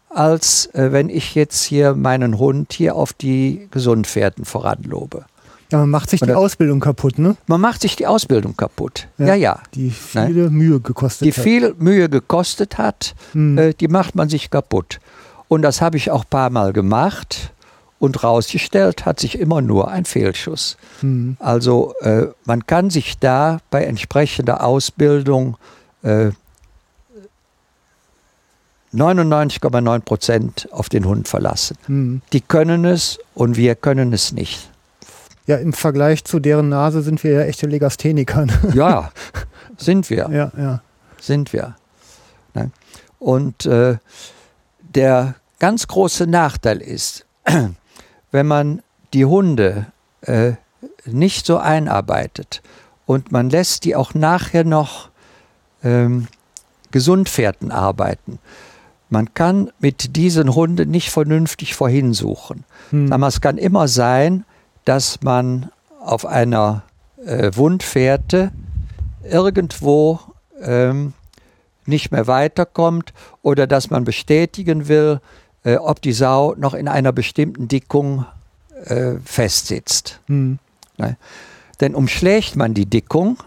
als 0.09 0.67
äh, 0.67 0.91
wenn 0.91 1.09
ich 1.09 1.35
jetzt 1.35 1.63
hier 1.63 1.93
meinen 1.95 2.37
Hund 2.37 2.73
hier 2.73 2.95
auf 2.95 3.11
die 3.11 3.67
Gesundfährten 3.71 4.45
voranlobe. 4.45 5.25
Ja, 5.75 5.81
man 5.81 5.89
macht 5.91 6.09
sich 6.09 6.19
die 6.19 6.25
Oder- 6.25 6.37
Ausbildung 6.37 6.79
kaputt, 6.79 7.19
ne? 7.19 7.35
Man 7.47 7.61
macht 7.61 7.81
sich 7.81 7.95
die 7.95 8.07
Ausbildung 8.07 8.55
kaputt. 8.57 9.07
Ja. 9.17 9.27
Ja, 9.27 9.35
ja. 9.35 9.59
Die 9.73 9.89
viele 9.91 10.49
Mühe 10.49 10.79
gekostet 10.79 11.27
Die 11.27 11.33
hat. 11.33 11.43
viel 11.43 11.73
Mühe 11.77 12.09
gekostet 12.09 12.77
hat, 12.77 13.15
Mhm. 13.33 13.57
äh, 13.57 13.73
die 13.73 13.87
macht 13.87 14.15
man 14.15 14.29
sich 14.29 14.49
kaputt. 14.49 14.99
Und 15.47 15.61
das 15.61 15.81
habe 15.81 15.97
ich 15.97 16.11
auch 16.11 16.23
ein 16.23 16.29
paar 16.29 16.49
Mal 16.49 16.73
gemacht 16.73 17.51
und 17.99 18.23
rausgestellt 18.23 19.05
hat 19.05 19.19
sich 19.19 19.39
immer 19.39 19.61
nur 19.61 19.89
ein 19.89 20.05
Fehlschuss. 20.05 20.77
Mhm. 21.01 21.37
Also 21.39 21.93
äh, 22.01 22.27
man 22.45 22.65
kann 22.65 22.89
sich 22.89 23.19
da 23.19 23.59
bei 23.69 23.83
entsprechender 23.85 24.63
Ausbildung 24.63 25.57
äh, 26.03 26.31
99,9 28.93 29.99
Prozent 30.01 30.69
auf 30.71 30.87
den 30.89 31.05
Hund 31.05 31.27
verlassen. 31.27 31.77
Mhm. 31.87 32.21
Die 32.31 32.41
können 32.41 32.85
es 32.85 33.19
und 33.33 33.57
wir 33.57 33.75
können 33.75 34.13
es 34.13 34.31
nicht. 34.31 34.69
Ja, 35.47 35.57
im 35.57 35.73
Vergleich 35.73 36.23
zu 36.23 36.39
deren 36.39 36.69
Nase 36.69 37.01
sind 37.01 37.23
wir 37.23 37.31
ja 37.31 37.41
echte 37.41 37.67
Legastheniker. 37.67 38.45
ne? 38.45 38.53
Ja, 38.73 39.11
sind 39.77 40.09
wir. 40.09 40.29
ja, 40.31 40.51
ja. 40.57 40.81
sind 41.19 41.53
wir. 41.53 41.75
Ne? 42.53 42.71
Und 43.19 43.65
äh, 43.65 43.97
der 44.79 45.35
ganz 45.59 45.87
große 45.87 46.27
Nachteil 46.27 46.81
ist, 46.81 47.25
wenn 48.31 48.47
man 48.47 48.81
die 49.13 49.25
Hunde 49.25 49.87
äh, 50.21 50.53
nicht 51.05 51.45
so 51.45 51.57
einarbeitet 51.57 52.61
und 53.05 53.31
man 53.31 53.49
lässt 53.49 53.85
die 53.85 53.95
auch 53.95 54.13
nachher 54.13 54.63
noch 54.63 55.09
ähm, 55.83 56.27
Gesundfährten 56.91 57.71
arbeiten. 57.71 58.39
Man 59.09 59.33
kann 59.33 59.71
mit 59.79 60.15
diesen 60.15 60.55
Hunden 60.55 60.89
nicht 60.89 61.11
vernünftig 61.11 61.75
vorhinsuchen. 61.75 62.63
Hm. 62.89 63.13
Aber 63.13 63.27
es 63.27 63.41
kann 63.41 63.57
immer 63.57 63.87
sein, 63.87 64.45
dass 64.85 65.21
man 65.21 65.71
auf 65.99 66.25
einer 66.25 66.83
äh, 67.25 67.51
Wundfährte 67.55 68.51
irgendwo 69.23 70.19
ähm, 70.61 71.13
nicht 71.85 72.11
mehr 72.11 72.27
weiterkommt 72.27 73.13
oder 73.41 73.67
dass 73.67 73.89
man 73.89 74.03
bestätigen 74.03 74.87
will, 74.87 75.19
äh, 75.63 75.75
ob 75.75 76.01
die 76.01 76.13
Sau 76.13 76.55
noch 76.57 76.73
in 76.73 76.87
einer 76.87 77.11
bestimmten 77.11 77.67
Dickung 77.67 78.25
äh, 78.85 79.15
festsitzt. 79.23 80.19
Hm. 80.27 80.59
Denn 81.81 81.93
umschlägt 81.93 82.55
man 82.55 82.73
die 82.73 82.85
Dickung 82.85 83.37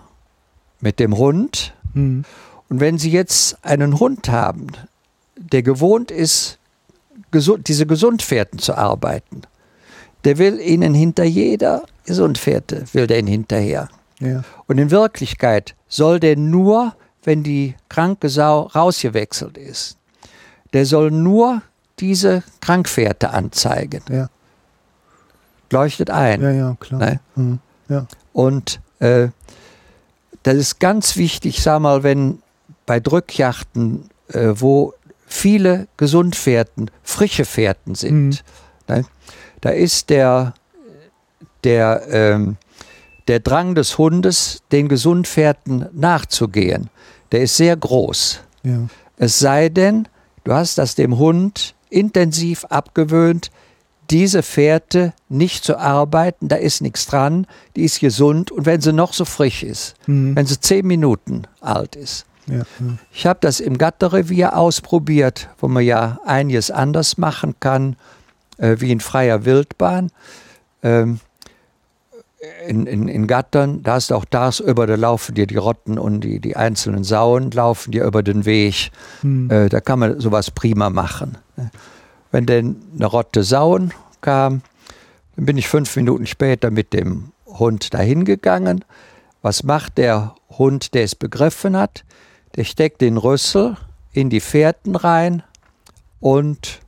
mit 0.80 1.01
dem 1.01 1.16
Hund 1.16 1.72
Hm. 1.95 2.24
und 2.68 2.80
wenn 2.80 2.99
Sie 2.99 3.11
jetzt 3.11 3.59
einen 3.64 3.99
Hund 3.99 4.28
haben, 4.28 4.68
der 5.36 5.62
gewohnt 5.62 6.11
ist, 6.11 6.59
gesund, 7.30 7.68
diese 7.68 7.86
Gesundfährten 7.86 8.59
zu 8.59 8.76
arbeiten, 8.76 9.43
der 10.28 10.36
will 10.36 10.60
Ihnen 10.60 10.92
hinter 10.92 11.24
jeder 11.24 11.84
Gesundfährte, 12.04 12.84
will 12.92 13.06
der 13.06 13.20
Ihnen 13.20 13.28
hinterher. 13.28 13.88
Ja. 14.20 14.42
Und 14.66 14.76
in 14.76 14.90
Wirklichkeit 14.90 15.74
soll 15.88 16.20
der 16.20 16.36
nur, 16.36 16.94
wenn 17.24 17.42
die 17.42 17.76
kranke 17.88 18.28
Sau 18.28 18.64
rausgewechselt 18.64 19.56
ist, 19.56 19.96
der 20.74 20.84
soll 20.84 21.10
nur 21.10 21.62
diese 21.98 22.42
Krankfährte 22.60 23.30
anzeigen. 23.30 24.02
Ja. 24.10 24.28
Leuchtet 25.70 26.10
ein. 26.10 26.42
ja, 26.42 26.50
ja, 26.50 26.76
klar. 26.78 27.00
Ne? 27.00 27.20
Hm. 27.34 27.58
Ja. 27.88 28.06
Und 28.34 28.80
äh, 28.98 29.28
das 30.42 30.56
ist 30.56 30.78
ganz 30.78 31.16
wichtig, 31.16 31.62
sag 31.62 31.80
mal, 31.80 32.02
wenn 32.02 32.42
bei 32.84 33.00
Drückjachten, 33.00 34.10
äh, 34.34 34.50
wo 34.52 34.92
viele 35.26 35.88
Gesundfährten, 35.96 36.90
frische 37.02 37.46
Fährten 37.46 37.94
sind, 37.94 38.44
ne, 38.88 39.06
da 39.61 39.70
ist 39.70 40.11
der, 40.11 40.54
der, 41.64 42.02
ähm, 42.11 42.56
der 43.26 43.40
Drang 43.40 43.74
des 43.74 43.98
Hundes, 43.98 44.62
den 44.72 44.88
Gesundfährten 44.88 45.86
nachzugehen, 45.92 46.88
der 47.32 47.42
ist 47.42 47.56
sehr 47.56 47.76
groß. 47.76 48.40
ja. 48.62 48.86
Es 49.20 49.40
sei 49.40 49.68
denn, 49.68 50.06
du 50.44 50.52
hast 50.52 50.78
das 50.78 50.94
dem 50.94 51.18
Hund 51.18 51.74
intensiv 51.90 52.64
abgewöhnt, 52.66 53.50
diese 54.11 54.44
Fährte 54.44 55.12
nicht 55.28 55.64
zu 55.64 55.76
arbeiten, 55.76 56.46
da 56.46 56.54
ist 56.54 56.82
nichts 56.82 57.06
dran, 57.06 57.46
die 57.74 57.82
ist 57.82 57.98
gesund 57.98 58.52
und 58.52 58.64
wenn 58.64 58.80
sie 58.80 58.92
noch 58.92 59.12
so 59.12 59.24
frisch 59.24 59.64
ist, 59.64 59.94
Hm. 60.04 60.36
wenn 60.36 60.46
sie 60.46 60.61
zehn 60.61 60.86
Minuten 60.86 61.42
alt 61.61 61.96
ist. 61.96 62.26
ja, 62.46 62.59
ja. 62.59 62.64
Ich 63.12 63.26
habe 63.26 63.40
das 63.42 63.59
im 63.59 63.76
Gatterrevier 63.76 64.56
ausprobiert, 64.56 65.48
wo 65.59 65.66
man 65.66 65.82
ja 65.84 66.20
einiges 66.24 66.70
anders 66.70 67.18
machen 67.18 67.56
kann, 67.59 67.96
wie 68.59 68.92
in 68.92 69.00
freier 69.00 69.44
Wildbahn. 69.44 70.11
Ähm, 70.82 71.20
in, 72.66 72.86
in, 72.86 73.09
in 73.09 73.26
Gattern, 73.26 73.82
da 73.82 73.98
du 73.98 74.14
auch 74.14 74.24
tagsüber, 74.24 74.86
da 74.86 74.94
laufen 74.94 75.34
dir 75.34 75.46
die 75.46 75.56
Rotten 75.56 75.98
und 75.98 76.20
die, 76.20 76.38
die 76.38 76.56
einzelnen 76.56 77.02
Sauen 77.02 77.50
laufen 77.50 77.90
dir 77.90 78.04
über 78.04 78.22
den 78.22 78.44
Weg. 78.44 78.90
Hm. 79.22 79.50
Äh, 79.50 79.68
da 79.68 79.80
kann 79.80 79.98
man 79.98 80.20
sowas 80.20 80.50
prima 80.50 80.88
machen. 80.90 81.36
ne. 81.56 81.70
Wenn 82.30 82.46
denn 82.46 82.76
eine 82.94 83.06
Rotte 83.06 83.42
Sauen 83.42 83.92
kam, 84.20 84.62
dann 85.34 85.46
bin 85.46 85.56
ich 85.56 85.68
fünf 85.68 85.94
Minuten 85.96 86.26
später 86.26 86.70
mit 86.70 86.92
dem 86.92 87.32
Hund 87.46 87.94
dahin 87.94 88.24
gegangen, 88.24 88.84
Was 89.40 89.62
macht 89.62 89.98
der 89.98 90.34
Hund, 90.50 90.94
der 90.94 91.04
es 91.04 91.14
begriffen 91.14 91.76
hat? 91.76 92.04
Der 92.56 92.64
steckt 92.64 93.00
den 93.00 93.16
Rüssel 93.16 93.76
in 94.12 94.30
die 94.30 94.40
Fährten 94.40 94.96
rein 94.96 95.42
und 96.20 96.80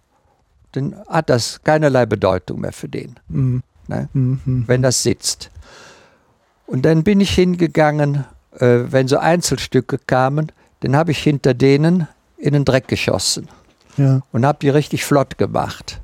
dann 0.73 0.95
hat 1.09 1.31
das 1.31 1.61
keinerlei 1.65 2.07
Bedeutung 2.07 2.61
mehr 2.61 2.73
für 2.73 2.89
den, 2.89 3.19
Mhm. 3.29 3.63
ne? 3.89 4.09
Mhm. 4.13 4.65
wenn 4.67 4.83
das 4.83 5.03
sitzt. 5.03 5.51
Und 6.67 6.83
dann 6.83 7.03
bin 7.03 7.21
ich 7.21 7.31
hingegangen, 7.35 8.25
äh, 8.59 8.79
wenn 8.91 9.09
so 9.09 9.19
Einzelstücke 9.19 9.99
kamen, 9.99 10.53
dann 10.81 10.97
habe 10.97 11.11
ich 11.11 11.19
hinter 11.23 11.55
denen 11.55 12.07
in 12.37 12.53
den 12.53 12.65
Dreck 12.65 12.89
geschossen 12.89 13.49
Ja. 13.97 14.21
und 14.33 14.47
habe 14.47 14.59
die 14.63 14.69
richtig 14.71 15.05
flott 15.05 15.39
gemacht. 15.39 16.01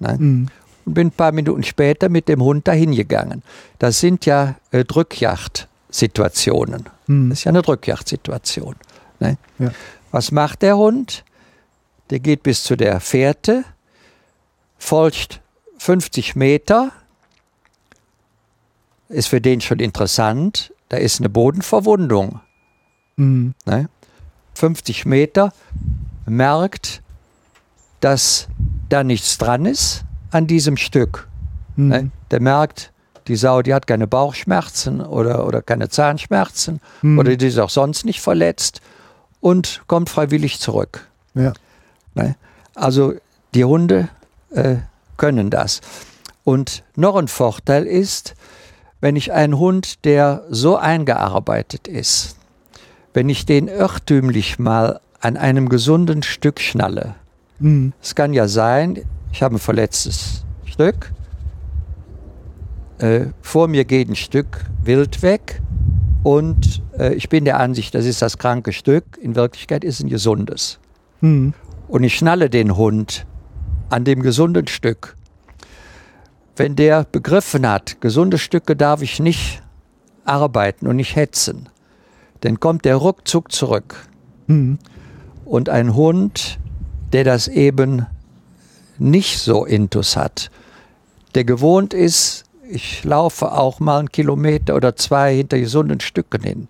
Ne? 0.00 0.16
Mhm. 0.18 0.48
und 0.86 0.92
bin 0.94 1.06
ein 1.06 1.10
paar 1.12 1.32
Minuten 1.32 1.62
später 1.62 2.10
mit 2.10 2.28
dem 2.28 2.42
Hund 2.42 2.68
dahin 2.68 2.94
gegangen. 2.94 3.42
Das 3.78 4.00
sind 4.00 4.26
ja 4.26 4.56
äh, 4.70 4.84
Drückjagdsituationen. 4.84 6.84
Mhm. 7.06 7.30
Das 7.30 7.38
ist 7.40 7.44
ja 7.44 7.50
eine 7.50 7.62
Drückjagdsituation. 7.62 8.76
Ne? 9.20 9.36
Ja. 9.58 9.70
Was 10.10 10.30
macht 10.30 10.62
der 10.62 10.76
Hund? 10.76 11.24
Der 12.10 12.20
geht 12.20 12.42
bis 12.42 12.62
zu 12.64 12.76
der 12.76 13.00
Fährte, 13.00 13.64
folgt 14.84 15.40
50 15.78 16.36
Meter, 16.36 16.92
ist 19.08 19.28
für 19.28 19.40
den 19.40 19.60
schon 19.60 19.80
interessant, 19.80 20.72
da 20.90 20.98
ist 20.98 21.20
eine 21.20 21.30
Bodenverwundung. 21.30 22.40
Mhm. 23.16 23.54
Ne? 23.64 23.88
50 24.54 25.06
Meter, 25.06 25.52
merkt, 26.26 27.02
dass 28.00 28.48
da 28.88 29.02
nichts 29.02 29.38
dran 29.38 29.64
ist 29.66 30.04
an 30.30 30.46
diesem 30.46 30.76
Stück. 30.76 31.28
Mhm. 31.76 31.88
Ne? 31.88 32.10
Der 32.30 32.40
merkt, 32.40 32.92
die 33.26 33.36
Sau, 33.36 33.62
die 33.62 33.72
hat 33.72 33.86
keine 33.86 34.06
Bauchschmerzen 34.06 35.00
oder, 35.00 35.46
oder 35.46 35.62
keine 35.62 35.88
Zahnschmerzen 35.88 36.80
Mhm. 37.00 37.18
oder 37.18 37.36
die 37.36 37.46
ist 37.46 37.58
auch 37.58 37.70
sonst 37.70 38.04
nicht 38.04 38.20
verletzt 38.20 38.82
und 39.40 39.82
kommt 39.86 40.10
freiwillig 40.10 40.60
zurück. 40.60 41.08
Ja. 41.34 41.54
Ne? 42.14 42.36
Also 42.74 43.14
die 43.54 43.64
Hunde 43.64 44.08
äh, 44.54 44.76
können 45.16 45.50
das. 45.50 45.80
Und 46.44 46.82
noch 46.96 47.16
ein 47.16 47.28
Vorteil 47.28 47.84
ist, 47.86 48.34
wenn 49.00 49.16
ich 49.16 49.32
einen 49.32 49.58
Hund, 49.58 50.04
der 50.04 50.44
so 50.48 50.76
eingearbeitet 50.76 51.88
ist, 51.88 52.36
wenn 53.12 53.28
ich 53.28 53.46
den 53.46 53.68
irrtümlich 53.68 54.58
mal 54.58 55.00
an 55.20 55.36
einem 55.36 55.68
gesunden 55.68 56.22
Stück 56.22 56.60
schnalle, 56.60 57.14
Mhm. 57.60 57.92
es 58.02 58.14
kann 58.14 58.32
ja 58.32 58.48
sein, 58.48 59.04
ich 59.32 59.42
habe 59.42 59.56
ein 59.56 59.58
verletztes 59.58 60.44
Stück, 60.64 61.12
äh, 62.98 63.26
vor 63.42 63.68
mir 63.68 63.84
geht 63.84 64.08
ein 64.08 64.16
Stück 64.16 64.64
wild 64.82 65.22
weg 65.22 65.62
und 66.22 66.82
äh, 66.98 67.14
ich 67.14 67.28
bin 67.28 67.44
der 67.44 67.60
Ansicht, 67.60 67.94
das 67.94 68.06
ist 68.06 68.22
das 68.22 68.38
kranke 68.38 68.72
Stück, 68.72 69.04
in 69.20 69.36
Wirklichkeit 69.36 69.84
ist 69.84 69.96
es 69.96 70.04
ein 70.04 70.08
gesundes. 70.08 70.78
Mhm. 71.20 71.54
Und 71.86 72.02
ich 72.02 72.16
schnalle 72.16 72.50
den 72.50 72.76
Hund 72.76 73.26
an 73.90 74.04
dem 74.04 74.22
gesunden 74.22 74.66
Stück. 74.66 75.16
Wenn 76.56 76.76
der 76.76 77.04
begriffen 77.04 77.68
hat, 77.68 78.00
gesunde 78.00 78.38
Stücke 78.38 78.76
darf 78.76 79.02
ich 79.02 79.18
nicht 79.20 79.62
arbeiten 80.24 80.86
und 80.86 80.96
nicht 80.96 81.16
hetzen, 81.16 81.68
dann 82.40 82.60
kommt 82.60 82.84
der 82.84 82.96
ruckzuck 82.96 83.50
zurück. 83.50 84.06
Mhm. 84.46 84.78
Und 85.44 85.68
ein 85.68 85.94
Hund, 85.94 86.58
der 87.12 87.24
das 87.24 87.48
eben 87.48 88.06
nicht 88.98 89.38
so 89.38 89.64
intus 89.64 90.16
hat, 90.16 90.50
der 91.34 91.44
gewohnt 91.44 91.92
ist, 91.94 92.44
ich 92.68 93.04
laufe 93.04 93.52
auch 93.52 93.80
mal 93.80 93.98
einen 93.98 94.12
Kilometer 94.12 94.74
oder 94.74 94.96
zwei 94.96 95.34
hinter 95.34 95.58
gesunden 95.58 96.00
Stücken 96.00 96.42
hin, 96.42 96.68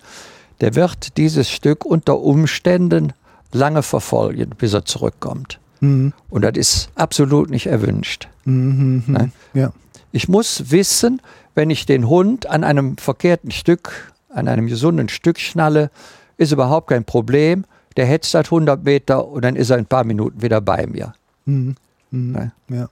der 0.60 0.74
wird 0.74 1.16
dieses 1.16 1.50
Stück 1.50 1.84
unter 1.84 2.18
Umständen 2.20 3.12
lange 3.52 3.82
verfolgen, 3.82 4.50
bis 4.56 4.72
er 4.72 4.84
zurückkommt. 4.84 5.60
Mhm. 5.80 6.12
Und 6.30 6.42
das 6.42 6.56
ist 6.56 6.88
absolut 6.94 7.50
nicht 7.50 7.66
erwünscht. 7.66 8.28
Mhm. 8.44 8.54
Mhm. 8.54 9.02
Nein. 9.06 9.32
Ja. 9.52 9.72
Ich 10.12 10.28
muss 10.28 10.70
wissen, 10.70 11.20
wenn 11.54 11.70
ich 11.70 11.86
den 11.86 12.08
Hund 12.08 12.48
an 12.48 12.64
einem 12.64 12.96
verkehrten 12.96 13.50
Stück, 13.50 14.12
an 14.28 14.48
einem 14.48 14.66
gesunden 14.66 15.08
Stück 15.08 15.38
schnalle, 15.38 15.90
ist 16.36 16.52
überhaupt 16.52 16.88
kein 16.88 17.04
Problem. 17.04 17.64
Der 17.96 18.06
hetzt 18.06 18.34
halt 18.34 18.46
100 18.46 18.84
Meter 18.84 19.28
und 19.28 19.44
dann 19.44 19.56
ist 19.56 19.70
er 19.70 19.78
in 19.78 19.84
ein 19.84 19.86
paar 19.88 20.04
Minuten 20.04 20.42
wieder 20.42 20.60
bei 20.60 20.86
mir. 20.86 21.14
Mhm. 21.46 21.76
Mhm. 22.10 22.50
Ja. 22.68 22.88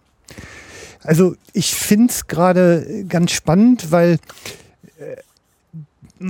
Also 1.02 1.34
ich 1.52 1.74
finde 1.74 2.10
es 2.10 2.26
gerade 2.26 3.04
ganz 3.08 3.32
spannend, 3.32 3.90
weil 3.90 4.18
äh, 4.98 5.16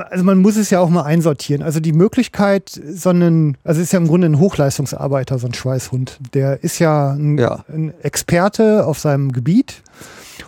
also 0.00 0.24
man 0.24 0.38
muss 0.38 0.56
es 0.56 0.70
ja 0.70 0.80
auch 0.80 0.88
mal 0.88 1.02
einsortieren. 1.02 1.62
Also 1.62 1.80
die 1.80 1.92
Möglichkeit, 1.92 2.68
so 2.70 3.10
einen, 3.10 3.56
also 3.64 3.80
es 3.80 3.88
ist 3.88 3.92
ja 3.92 3.98
im 3.98 4.08
Grunde 4.08 4.28
ein 4.28 4.38
Hochleistungsarbeiter, 4.38 5.38
so 5.38 5.46
ein 5.46 5.54
Schweißhund. 5.54 6.18
Der 6.34 6.62
ist 6.62 6.78
ja 6.78 7.12
ein, 7.12 7.38
Ja. 7.38 7.64
ein 7.68 7.92
Experte 8.02 8.86
auf 8.86 8.98
seinem 8.98 9.32
Gebiet. 9.32 9.82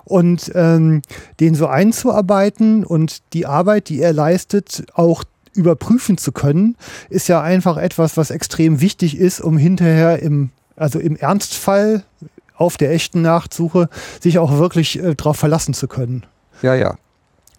Und 0.04 0.52
ähm, 0.54 1.02
den 1.40 1.54
so 1.54 1.66
einzuarbeiten 1.66 2.84
und 2.84 3.18
die 3.32 3.46
Arbeit, 3.46 3.88
die 3.88 4.00
er 4.02 4.12
leistet, 4.12 4.84
auch 4.94 5.24
überprüfen 5.54 6.18
zu 6.18 6.32
können, 6.32 6.76
ist 7.10 7.28
ja 7.28 7.40
einfach 7.40 7.76
etwas, 7.76 8.16
was 8.16 8.30
extrem 8.30 8.80
wichtig 8.80 9.16
ist, 9.18 9.40
um 9.40 9.56
hinterher 9.56 10.20
im, 10.20 10.50
also 10.76 10.98
im 10.98 11.16
Ernstfall 11.16 12.02
auf 12.56 12.76
der 12.76 12.92
echten 12.92 13.22
Nachtsuche 13.22 13.88
sich 14.20 14.38
auch 14.38 14.58
wirklich 14.58 15.02
äh, 15.02 15.14
darauf 15.14 15.36
verlassen 15.36 15.74
zu 15.74 15.88
können. 15.88 16.24
Ja, 16.62 16.74
ja. 16.74 16.96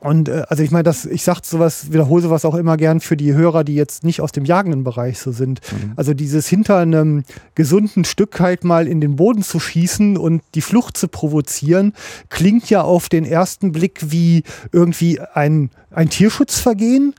Und 0.06 0.30
äh, 0.30 0.44
also 0.50 0.62
ich 0.62 0.70
meine, 0.70 0.84
das, 0.84 1.08
ich 1.08 1.24
sag 1.24 1.44
sowas, 1.44 1.92
wiederhole 1.92 2.22
sowas 2.22 2.46
auch 2.46 2.54
immer 2.54 2.78
gern 2.78 3.00
für 3.00 3.18
die 3.18 3.34
Hörer, 3.34 3.64
die 3.64 3.74
jetzt 3.74 4.04
nicht 4.04 4.22
aus 4.22 4.32
dem 4.32 4.46
jagenden 4.46 4.84
Bereich 4.84 5.18
so 5.18 5.32
sind. 5.32 5.62
Also 5.96 6.14
dieses 6.14 6.48
hinter 6.48 6.78
einem 6.78 7.24
gesunden 7.56 8.06
Stück 8.06 8.40
halt 8.40 8.64
mal 8.64 8.88
in 8.88 9.02
den 9.02 9.16
Boden 9.16 9.42
zu 9.42 9.60
schießen 9.60 10.16
und 10.16 10.44
die 10.54 10.62
Flucht 10.62 10.96
zu 10.96 11.08
provozieren, 11.08 11.94
klingt 12.30 12.70
ja 12.70 12.84
auf 12.84 13.10
den 13.10 13.26
ersten 13.26 13.72
Blick 13.72 14.12
wie 14.12 14.44
irgendwie 14.72 15.20
ein, 15.20 15.72
ein 15.90 16.10
Tierschutzvergehen. 16.10 17.16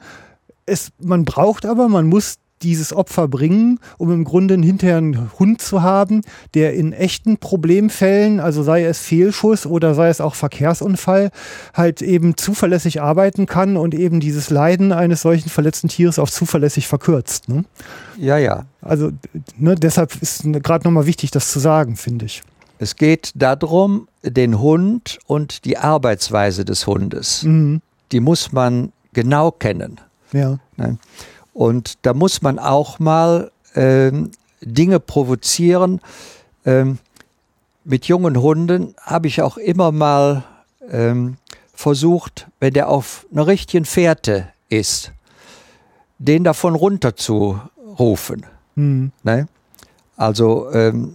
Es, 0.65 0.93
man 1.01 1.25
braucht 1.25 1.67
aber, 1.67 1.89
man 1.89 2.07
muss 2.07 2.37
dieses 2.63 2.93
Opfer 2.93 3.29
bringen, 3.29 3.79
um 3.99 4.11
im 4.11 4.25
Grunde 4.25 4.55
hinterher 4.55 4.97
einen 4.97 5.31
Hund 5.39 5.61
zu 5.61 5.83
haben, 5.83 6.23
der 6.55 6.75
in 6.75 6.93
echten 6.93 7.37
Problemfällen, 7.37 8.41
also 8.41 8.63
sei 8.63 8.85
es 8.85 8.99
Fehlschuss 8.99 9.67
oder 9.67 9.95
sei 9.95 10.09
es 10.09 10.21
auch 10.21 10.35
Verkehrsunfall, 10.35 11.31
halt 11.75 12.01
eben 12.03 12.37
zuverlässig 12.37 13.03
arbeiten 13.03 13.47
kann 13.47 13.77
und 13.77 13.95
eben 13.95 14.21
dieses 14.21 14.51
Leiden 14.51 14.93
eines 14.93 15.21
solchen 15.23 15.51
verletzten 15.51 15.89
Tieres 15.89 16.19
auch 16.19 16.31
zuverlässig 16.31 16.87
verkürzt. 16.89 17.49
Ne? 17.49 17.65
Ja, 18.19 18.39
ja. 18.39 18.65
Also 18.81 19.11
ne, 19.59 19.75
deshalb 19.75 20.15
ist 20.23 20.45
gerade 20.63 20.85
nochmal 20.87 21.07
wichtig, 21.07 21.31
das 21.31 21.51
zu 21.53 21.59
sagen, 21.59 21.97
finde 21.97 22.25
ich. 22.25 22.43
Es 22.79 22.97
geht 22.97 23.33
darum, 23.35 24.07
den 24.23 24.61
Hund 24.61 25.19
und 25.27 25.65
die 25.65 25.79
Arbeitsweise 25.79 26.65
des 26.65 26.87
Hundes, 26.87 27.43
Mhm. 27.43 27.81
die 28.13 28.21
muss 28.21 28.53
man 28.53 28.93
genau 29.13 29.51
kennen. 29.51 30.01
Ja. 30.33 30.59
Ne? 30.77 30.99
Und 31.57 31.95
da 32.03 32.13
muss 32.13 32.43
man 32.43 32.59
auch 32.59 32.99
mal 32.99 33.51
ähm, 33.75 34.31
Dinge 34.61 35.01
provozieren. 35.01 36.03
Ähm, 36.67 36.99
mit 37.83 38.05
jungen 38.05 38.43
Hunden 38.43 38.95
habe 39.01 39.27
ich 39.29 39.41
auch 39.41 39.57
immer 39.57 39.91
mal 39.91 40.45
ähm, 40.91 41.39
versucht, 41.73 42.47
wenn 42.61 42.75
der 42.75 42.91
auf 42.91 43.27
einer 43.33 43.47
richtigen 43.47 43.87
Fährte 43.87 44.49
ist, 44.69 45.13
den 46.19 46.45
davon 46.45 46.75
runter 46.75 47.17
zu 47.17 47.59
rufen. 47.99 48.45
Mhm. 48.75 49.13
Ne? 49.23 49.49
Also 50.15 50.71
ähm, 50.73 51.15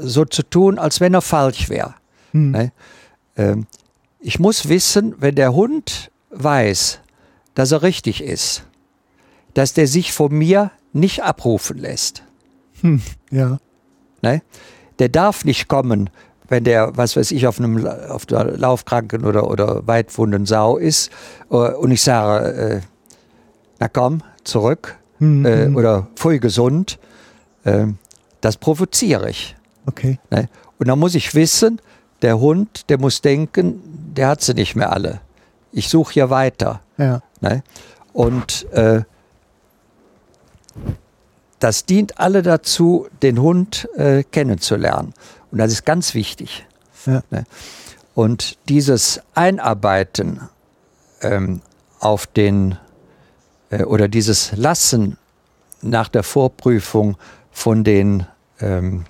so 0.00 0.26
zu 0.26 0.42
tun, 0.42 0.78
als 0.78 1.00
wenn 1.00 1.14
er 1.14 1.22
falsch 1.22 1.70
wäre. 1.70 1.94
Mhm. 2.32 2.50
Ne? 2.50 2.72
Ähm, 3.38 3.66
ich 4.20 4.38
muss 4.38 4.68
wissen, 4.68 5.14
wenn 5.18 5.34
der 5.34 5.54
Hund 5.54 6.10
weiß, 6.28 6.98
dass 7.54 7.72
er 7.72 7.80
richtig 7.80 8.22
ist, 8.22 8.64
dass 9.58 9.74
der 9.74 9.88
sich 9.88 10.12
von 10.12 10.32
mir 10.32 10.70
nicht 10.92 11.24
abrufen 11.24 11.78
lässt. 11.78 12.22
Hm. 12.80 13.02
Ja. 13.32 13.58
Ne? 14.22 14.40
Der 15.00 15.08
darf 15.08 15.44
nicht 15.44 15.66
kommen, 15.66 16.10
wenn 16.48 16.62
der, 16.62 16.96
was 16.96 17.16
weiß 17.16 17.32
ich, 17.32 17.44
auf 17.48 17.58
einem 17.58 17.84
auf 17.86 18.24
der 18.24 18.56
laufkranken 18.56 19.24
oder, 19.24 19.50
oder 19.50 19.84
weitwunden 19.84 20.46
Sau 20.46 20.76
ist 20.76 21.10
äh, 21.50 21.54
und 21.56 21.90
ich 21.90 22.02
sage, 22.02 22.46
äh, 22.52 22.80
na 23.80 23.88
komm, 23.88 24.22
zurück 24.44 24.96
Mhm. 25.18 25.44
äh, 25.44 25.66
oder 25.74 26.06
voll 26.14 26.38
gesund, 26.38 27.00
äh, 27.64 27.86
das 28.40 28.56
provoziere 28.58 29.28
ich. 29.28 29.56
Okay. 29.86 30.20
Ne? 30.30 30.48
Und 30.78 30.86
dann 30.86 31.00
muss 31.00 31.16
ich 31.16 31.34
wissen, 31.34 31.80
der 32.22 32.38
Hund, 32.38 32.88
der 32.88 33.00
muss 33.00 33.22
denken, 33.22 33.82
der 34.14 34.28
hat 34.28 34.40
sie 34.42 34.54
nicht 34.54 34.76
mehr 34.76 34.92
alle. 34.92 35.20
Ich 35.72 35.88
suche 35.88 36.12
hier 36.12 36.30
weiter. 36.30 36.82
Ja. 36.98 37.22
Ne? 37.40 37.64
Und 38.12 38.70
äh, 38.70 39.02
das 41.58 41.84
dient 41.84 42.18
alle 42.18 42.42
dazu, 42.42 43.08
den 43.22 43.40
Hund 43.40 43.88
äh, 43.96 44.22
kennenzulernen. 44.22 45.12
Und 45.50 45.58
das 45.58 45.72
ist 45.72 45.84
ganz 45.84 46.14
wichtig. 46.14 46.66
Ja. 47.06 47.22
Ne? 47.30 47.44
Und 48.14 48.58
dieses 48.68 49.20
Einarbeiten 49.34 50.40
ähm, 51.22 51.60
auf 52.00 52.26
den 52.26 52.76
äh, 53.70 53.84
oder 53.84 54.08
dieses 54.08 54.52
Lassen 54.56 55.16
nach 55.82 56.08
der 56.08 56.22
Vorprüfung 56.22 57.16
von 57.50 57.84
den, 57.84 58.26
ähm, 58.60 59.04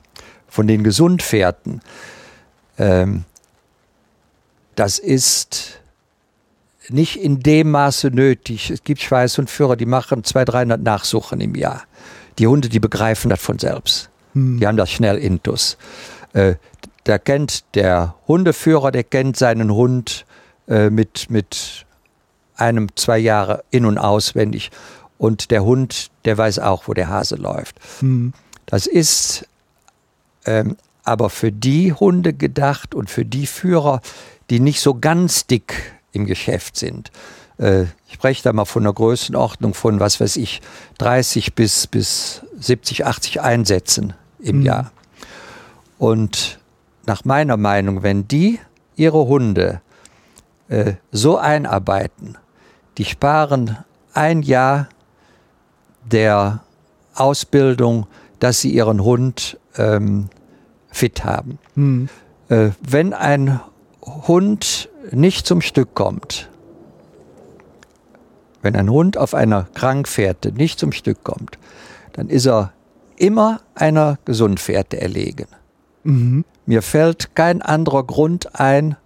von 0.49 0.66
den 0.66 0.85
Gesundpferden, 0.85 1.81
ähm, 2.79 3.25
das 4.75 4.99
ist 4.99 5.81
nicht 6.91 7.16
in 7.16 7.41
dem 7.41 7.70
Maße 7.70 8.09
nötig. 8.09 8.70
Es 8.70 8.84
gibt 8.84 9.01
Schweißhundführer, 9.01 9.76
die 9.76 9.86
machen 9.86 10.24
200, 10.24 10.55
300 10.55 10.82
Nachsuchen 10.82 11.41
im 11.41 11.55
Jahr. 11.55 11.82
Die 12.39 12.47
Hunde, 12.47 12.68
die 12.68 12.80
begreifen 12.80 13.30
das 13.30 13.41
von 13.41 13.59
selbst. 13.59 14.11
Die 14.34 14.66
haben 14.66 14.76
das 14.76 14.91
schnell 14.91 15.16
intus. 15.18 15.76
Äh, 16.32 16.55
da 17.05 17.18
kennt 17.18 17.74
der 17.74 18.14
Hundeführer, 18.28 18.93
der 18.93 19.03
kennt 19.03 19.36
seinen 19.36 19.72
Hund 19.72 20.26
äh, 20.68 20.91
mit, 20.91 21.30
mit 21.30 21.86
einem, 22.55 22.95
zwei 22.95 23.18
Jahre 23.18 23.64
in- 23.70 23.86
und 23.86 23.99
auswendig. 23.99 24.70
Und 25.16 25.51
der 25.51 25.64
Hund, 25.64 26.11
der 26.24 26.39
weiß 26.39 26.61
auch, 26.61 26.86
wo 26.86 26.95
der 26.95 27.09
Hase 27.09 27.36
läuft. 27.36 27.76
Hm. 28.01 28.32
Das 28.66 28.86
ist 28.86 29.49
ähm, 30.45 30.76
aber 31.03 31.30
für 31.30 31.51
die 31.51 31.93
Hunde 31.93 32.34
gedacht 32.34 32.95
und 32.95 33.11
für 33.11 33.24
die 33.24 33.47
Führer, 33.47 34.01
die 34.51 34.61
nicht 34.61 34.80
so 34.80 34.95
ganz 34.95 35.47
dick 35.47 35.98
im 36.13 36.27
Geschäft 36.27 36.77
sind. 36.77 37.11
Äh, 37.59 37.85
ich 38.07 38.15
spreche 38.15 38.43
da 38.43 38.53
mal 38.53 38.65
von 38.65 38.83
einer 38.83 38.93
Größenordnung 38.93 39.75
von, 39.75 40.01
was 40.01 40.21
weiß 40.21 40.37
ich, 40.37 40.61
30 40.99 41.55
bis, 41.55 41.87
bis 41.87 42.43
70, 42.59 43.07
80 43.07 43.41
Einsätzen 43.41 44.15
im 44.41 44.61
Mhm. 44.61 44.67
Jahr. 44.67 44.93
Und 45.99 46.59
nach 47.07 47.25
meiner 47.25 47.57
Meinung, 47.57 48.03
wenn 48.03 48.29
die 48.29 48.61
ihre 48.97 49.27
Hunde 49.27 49.81
äh, 50.69 50.95
so 51.11 51.39
einarbeiten, 51.39 52.37
die 52.99 53.05
sparen 53.05 53.79
ein 54.13 54.43
Jahr 54.43 54.89
der 56.05 56.63
Ausbildung, 57.15 58.07
dass 58.39 58.61
sie 58.61 58.71
ihren 58.71 59.03
Hund 59.03 59.59
ähm, 59.77 60.29
fit 60.91 61.25
haben. 61.25 61.59
Hm. 61.75 62.09
Äh, 62.49 62.71
wenn 62.81 63.13
ein 63.13 63.61
Hund 64.03 64.89
nicht 65.11 65.47
zum 65.47 65.61
Stück 65.61 65.95
kommt, 65.95 66.49
wenn 68.63 68.77
ein 68.77 68.91
Hund 68.91 69.17
auf 69.17 69.35
einer 69.35 69.69
Krankfährte 69.75 70.53
nicht 70.53 70.79
zum 70.79 70.93
Stück 70.93 71.23
kommt, 71.25 71.59
dann 72.13 72.29
ist 72.29 72.47
er 72.47 72.73
immer 73.17 73.61
einer 73.75 74.19
Gesundfährte 74.25 75.01
erlegen. 75.01 75.47
Mhm. 76.05 76.45
Mir 76.67 76.83
fällt 76.83 77.35
kein 77.35 77.63
anderer 77.63 78.05
Grund 78.05 78.59
ein, 78.61 78.97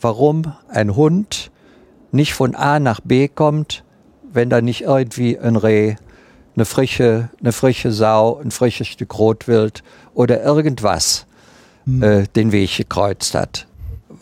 warum 0.00 0.52
ein 0.68 0.96
Hund 0.96 1.50
nicht 2.12 2.34
von 2.34 2.54
A 2.54 2.78
nach 2.78 3.00
B 3.00 3.28
kommt, 3.28 3.84
wenn 4.32 4.50
da 4.50 4.60
nicht 4.60 4.82
irgendwie 4.82 5.38
ein 5.38 5.56
Reh, 5.56 5.96
eine 6.54 6.64
frische, 6.64 7.30
eine 7.40 7.52
frische 7.52 7.92
Sau, 7.92 8.38
ein 8.38 8.50
frisches 8.50 8.88
Stück 8.88 9.18
Rotwild 9.18 9.82
oder 10.14 10.42
irgendwas 10.42 11.26
äh, 12.00 12.24
den 12.34 12.52
Weg 12.52 12.76
gekreuzt 12.76 13.34
hat. 13.34 13.66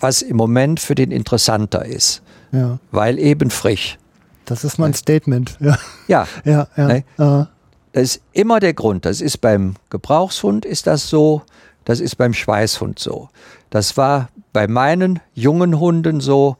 Was 0.05 0.22
im 0.22 0.36
Moment 0.36 0.80
für 0.80 0.94
den 0.94 1.11
interessanter 1.11 1.84
ist, 1.84 2.22
Ja, 2.52 2.78
weil 2.90 3.18
eben 3.18 3.50
frisch. 3.50 3.98
das 4.44 4.62
ist 4.64 4.78
mein 4.78 4.94
Statement. 4.94 5.57
Ja, 5.61 5.78
Ja, 6.09 6.26
ja, 6.44 6.68
ja. 6.76 6.86
Nee. 6.86 7.05
Äh, 7.18 7.46
Das 7.92 8.02
ist 8.02 8.20
immer 8.32 8.61
der 8.61 8.74
Grund. 8.74 9.05
Das 9.05 9.20
ist 9.20 9.40
beim 9.40 9.74
Gebrauchshund 9.90 10.64
ist 10.64 10.86
das 10.86 11.09
so, 11.09 11.42
das 11.84 12.00
ist 12.00 12.16
beim 12.16 12.34
Schweißhund 12.34 12.98
so. 12.98 13.28
Das 13.70 13.96
war 13.96 14.28
bei 14.52 14.66
meinen 14.68 15.20
jungen 15.34 15.78
Hunden 15.80 16.20
so. 16.20 16.57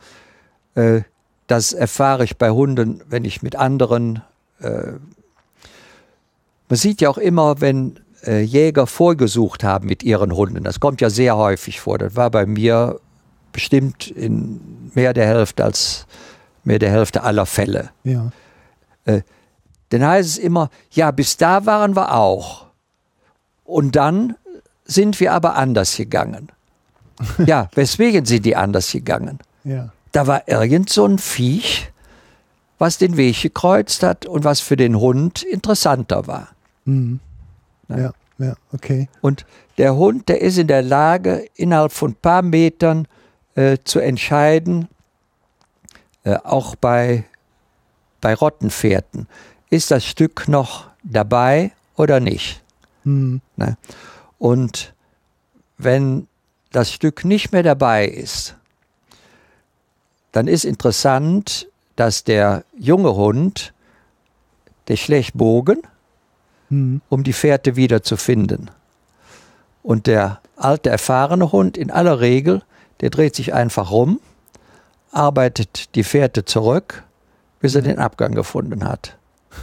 Äh, 0.75 1.03
das 1.47 1.73
erfahre 1.73 2.25
ich 2.25 2.39
bei 2.39 2.51
Hunden, 2.51 3.03
wenn 3.09 3.25
ich 3.25 3.43
mit 3.43 3.57
anderen. 3.57 4.23
Äh, 4.61 4.93
man 6.69 6.77
sieht 6.79 7.01
ja 7.03 7.11
auch 7.11 7.19
immer, 7.19 7.61
wenn 7.61 8.01
äh, 8.27 8.41
Jäger 8.41 8.87
vorgesucht 8.87 9.63
haben 9.65 9.87
mit 9.87 10.03
ihren 10.03 10.35
Hunden. 10.35 10.65
Das 10.65 10.81
kommt 10.81 11.01
ja 11.01 11.11
sehr 11.11 11.37
häufig 11.37 11.81
vor. 11.81 11.99
Das 11.99 12.17
war 12.17 12.31
bei 12.31 12.47
mir 12.47 12.99
bestimmt 13.55 14.09
in 14.09 14.91
mehr 14.95 15.15
der 15.15 15.27
Hälfte 15.27 15.65
als 15.65 16.07
mehr 16.65 16.79
der 16.79 16.91
Hälfte 16.91 17.23
aller 17.23 17.47
Fälle 17.47 17.91
ja. 18.03 18.31
dann 19.89 20.05
heißt 20.05 20.29
es 20.29 20.39
immer, 20.39 20.71
ja, 20.91 21.11
bis 21.11 21.37
da 21.37 21.67
waren 21.67 21.95
wir 21.95 22.15
auch. 22.15 22.67
Und 23.65 23.97
dann 23.97 24.35
sind 24.85 25.21
wir 25.21 25.33
aber 25.33 25.55
anders 25.55 25.97
gegangen. 25.97 26.51
ja, 27.47 27.71
weswegen 27.75 28.25
sind 28.25 28.45
die 28.45 28.57
anders 28.57 28.91
gegangen? 28.91 29.39
Ja. 29.63 29.93
Da 30.13 30.27
war 30.27 30.49
irgend 30.49 30.91
so 30.91 31.07
ein 31.07 31.19
Viech, 31.19 31.93
was 32.79 32.99
den 32.99 33.17
Weg 33.17 33.41
gekreuzt 33.41 34.03
hat 34.03 34.27
und 34.27 34.45
was 34.45 34.61
für 34.61 34.77
den 34.77 34.99
Hund 34.99 35.43
interessanter 35.43 36.27
war. 36.27 36.49
Mhm. 36.85 37.21
Ja. 37.89 37.97
Ja, 37.97 38.13
ja, 38.39 38.55
okay. 38.73 39.09
Und 39.21 39.47
der 39.79 39.97
Hund, 39.97 40.29
der 40.29 40.41
ist 40.41 40.59
in 40.59 40.67
der 40.67 40.83
Lage, 40.83 41.47
innerhalb 41.55 41.93
von 41.93 42.13
ein 42.13 42.17
paar 42.17 42.43
Metern 42.43 43.07
äh, 43.55 43.79
zu 43.85 44.01
entscheiden, 44.01 44.89
äh, 46.25 46.37
auch 46.37 46.75
bei, 46.77 47.25
bei 48.21 48.35
Rottenpferden, 48.35 49.29
ist 49.71 49.91
das 49.91 50.05
Stück 50.05 50.49
noch 50.49 50.89
dabei 51.03 51.73
oder 51.97 52.21
nicht. 52.21 52.63
Mhm. 53.05 53.41
Ne? 53.57 53.77
Und 54.39 54.95
wenn 55.79 56.29
das 56.73 56.93
Stück 56.93 57.25
nicht 57.25 57.53
mehr 57.53 57.63
dabei 57.63 58.07
ist, 58.07 58.57
dann 60.33 60.49
ist 60.49 60.65
interessant, 60.65 61.69
dass 61.97 62.25
der 62.25 62.65
junge 62.77 63.15
Hund, 63.15 63.73
der 64.89 64.97
schlägt 64.97 65.35
Bogen, 65.35 65.83
Mhm. 66.71 67.03
um 67.09 67.23
die 67.25 67.33
Fährte 67.33 67.77
wieder 67.77 68.03
zu 68.03 68.17
finden. 68.17 68.71
Und 69.83 70.07
der 70.07 70.41
alte, 70.57 70.91
erfahrene 70.91 71.53
Hund 71.53 71.77
in 71.77 71.91
aller 71.91 72.21
Regel, 72.21 72.63
der 73.01 73.11
dreht 73.11 73.35
sich 73.35 73.53
einfach 73.55 73.91
rum, 73.91 74.21
arbeitet 75.11 75.95
die 75.95 76.05
Fährte 76.05 76.45
zurück, 76.45 77.03
bis 77.61 77.75
er 77.75 77.83
den 77.83 77.99
Abgang 77.99 78.35
gefunden 78.35 78.85
hat. 78.85 79.17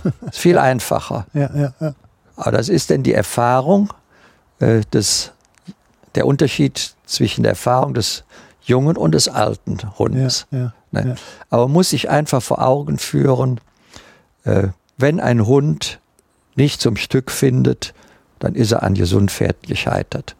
Ist 0.29 0.39
viel 0.39 0.57
einfacher. 0.57 1.25
Ja, 1.33 1.49
ja, 1.55 1.73
ja. 1.79 1.93
Aber 2.37 2.51
das 2.51 2.69
ist 2.69 2.89
denn 2.89 3.03
die 3.03 3.13
Erfahrung 3.13 3.93
äh, 4.59 4.81
des, 4.93 5.31
der 6.15 6.25
Unterschied 6.25 6.95
zwischen 7.05 7.43
der 7.43 7.51
Erfahrung 7.51 7.93
des 7.93 8.23
jungen 8.63 8.95
und 8.97 9.11
des 9.13 9.27
alten 9.27 9.77
Ja, 9.81 9.97
Hundes. 9.99 10.47
ja, 10.51 10.73
Ne? 10.91 11.07
ja. 11.09 11.15
Aber 11.49 11.63
man 11.67 11.73
muss 11.73 11.89
sich 11.91 12.09
einfach 12.09 12.41
vor 12.41 12.61
Augen 12.65 12.97
führen, 12.97 13.59
äh, 14.43 14.69
wenn 14.97 15.19
ein 15.19 15.45
Hund 15.45 15.99
nicht 16.55 16.81
zum 16.81 16.95
Stück 16.95 17.31
findet, 17.31 17.93
dann 18.39 18.55
ist 18.55 18.71
er 18.71 18.83
an 18.83 18.93
Gesundpferd 18.95 19.63
gescheitert. 19.63 20.35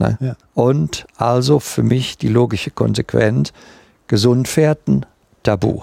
Ne? 0.00 0.18
Ja. 0.20 0.36
Und 0.54 1.06
also 1.16 1.60
für 1.60 1.82
mich 1.82 2.18
die 2.18 2.28
logische 2.28 2.70
Konsequenz, 2.70 3.52
Gesundpferden 4.08 5.06
tabu. 5.42 5.82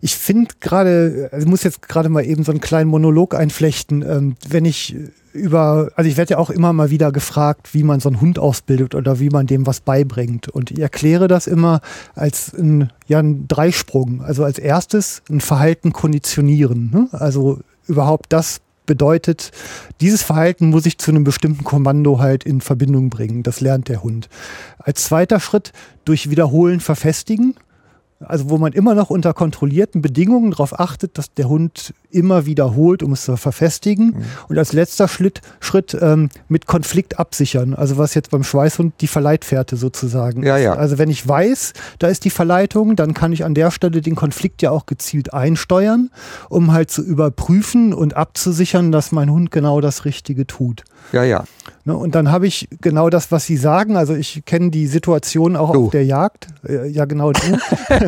Ich 0.00 0.16
finde 0.16 0.54
gerade, 0.60 1.28
also 1.32 1.44
ich 1.44 1.50
muss 1.50 1.62
jetzt 1.62 1.82
gerade 1.82 2.08
mal 2.08 2.24
eben 2.24 2.44
so 2.44 2.52
einen 2.52 2.60
kleinen 2.60 2.88
Monolog 2.88 3.34
einflechten, 3.34 4.02
ähm, 4.02 4.36
wenn 4.48 4.64
ich 4.64 4.96
über, 5.32 5.90
also 5.94 6.08
ich 6.08 6.16
werde 6.16 6.32
ja 6.32 6.38
auch 6.38 6.50
immer 6.50 6.72
mal 6.72 6.90
wieder 6.90 7.12
gefragt, 7.12 7.74
wie 7.74 7.82
man 7.82 8.00
so 8.00 8.08
einen 8.08 8.20
Hund 8.20 8.38
ausbildet 8.38 8.94
oder 8.94 9.20
wie 9.20 9.28
man 9.28 9.46
dem 9.46 9.66
was 9.66 9.80
beibringt. 9.80 10.48
Und 10.48 10.70
ich 10.70 10.80
erkläre 10.80 11.28
das 11.28 11.46
immer 11.46 11.80
als 12.14 12.52
ein, 12.54 12.90
ja, 13.06 13.18
ein 13.18 13.46
Dreisprung. 13.46 14.22
Also 14.22 14.44
als 14.44 14.58
erstes 14.58 15.22
ein 15.30 15.40
Verhalten 15.40 15.92
konditionieren. 15.92 16.90
Ne? 16.90 17.08
Also 17.12 17.60
überhaupt 17.86 18.26
das 18.32 18.60
bedeutet, 18.88 19.52
dieses 20.00 20.24
Verhalten 20.24 20.70
muss 20.70 20.86
ich 20.86 20.98
zu 20.98 21.12
einem 21.12 21.22
bestimmten 21.22 21.62
Kommando 21.62 22.18
halt 22.18 22.42
in 22.42 22.60
Verbindung 22.60 23.10
bringen. 23.10 23.44
Das 23.44 23.60
lernt 23.60 23.88
der 23.88 24.02
Hund. 24.02 24.28
Als 24.78 25.04
zweiter 25.04 25.38
Schritt 25.38 25.72
durch 26.04 26.30
Wiederholen 26.30 26.80
verfestigen. 26.80 27.54
Also 28.20 28.50
wo 28.50 28.58
man 28.58 28.72
immer 28.72 28.94
noch 28.96 29.10
unter 29.10 29.32
kontrollierten 29.32 30.02
Bedingungen 30.02 30.50
darauf 30.50 30.80
achtet, 30.80 31.16
dass 31.18 31.32
der 31.34 31.48
Hund 31.48 31.94
immer 32.10 32.46
wiederholt, 32.46 33.02
um 33.04 33.12
es 33.12 33.22
zu 33.24 33.36
verfestigen. 33.36 34.24
Und 34.48 34.58
als 34.58 34.72
letzter 34.72 35.06
Schritt, 35.06 35.40
Schritt 35.60 35.96
ähm, 36.00 36.28
mit 36.48 36.66
Konflikt 36.66 37.18
absichern. 37.20 37.74
Also 37.74 37.96
was 37.96 38.14
jetzt 38.14 38.30
beim 38.30 38.42
Schweißhund 38.42 38.94
die 39.00 39.06
Verleitfährte 39.06 39.76
sozusagen 39.76 40.42
Ja, 40.42 40.56
ist. 40.56 40.64
ja. 40.64 40.72
Also 40.74 40.98
wenn 40.98 41.10
ich 41.10 41.26
weiß, 41.28 41.74
da 42.00 42.08
ist 42.08 42.24
die 42.24 42.30
Verleitung, 42.30 42.96
dann 42.96 43.14
kann 43.14 43.32
ich 43.32 43.44
an 43.44 43.54
der 43.54 43.70
Stelle 43.70 44.00
den 44.00 44.16
Konflikt 44.16 44.62
ja 44.62 44.72
auch 44.72 44.86
gezielt 44.86 45.32
einsteuern, 45.32 46.10
um 46.48 46.72
halt 46.72 46.90
zu 46.90 47.02
überprüfen 47.04 47.94
und 47.94 48.16
abzusichern, 48.16 48.90
dass 48.90 49.12
mein 49.12 49.30
Hund 49.30 49.50
genau 49.52 49.80
das 49.80 50.04
Richtige 50.04 50.44
tut. 50.46 50.82
Ja, 51.12 51.22
ja. 51.22 51.44
Ne, 51.84 51.96
und 51.96 52.14
dann 52.14 52.30
habe 52.32 52.46
ich 52.48 52.68
genau 52.80 53.10
das, 53.10 53.30
was 53.30 53.44
Sie 53.46 53.56
sagen. 53.56 53.96
Also 53.96 54.14
ich 54.14 54.42
kenne 54.44 54.70
die 54.70 54.86
Situation 54.88 55.54
auch 55.56 55.72
Du. 55.72 55.86
auf 55.86 55.90
der 55.92 56.04
Jagd. 56.04 56.48
Äh, 56.66 56.88
ja, 56.88 57.04
genau. 57.04 57.32
Du. 57.32 57.40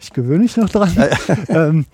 Ich 0.00 0.12
gewöhne 0.12 0.40
mich 0.40 0.56
noch 0.56 0.68
dran. 0.68 0.92
ähm, 1.48 1.86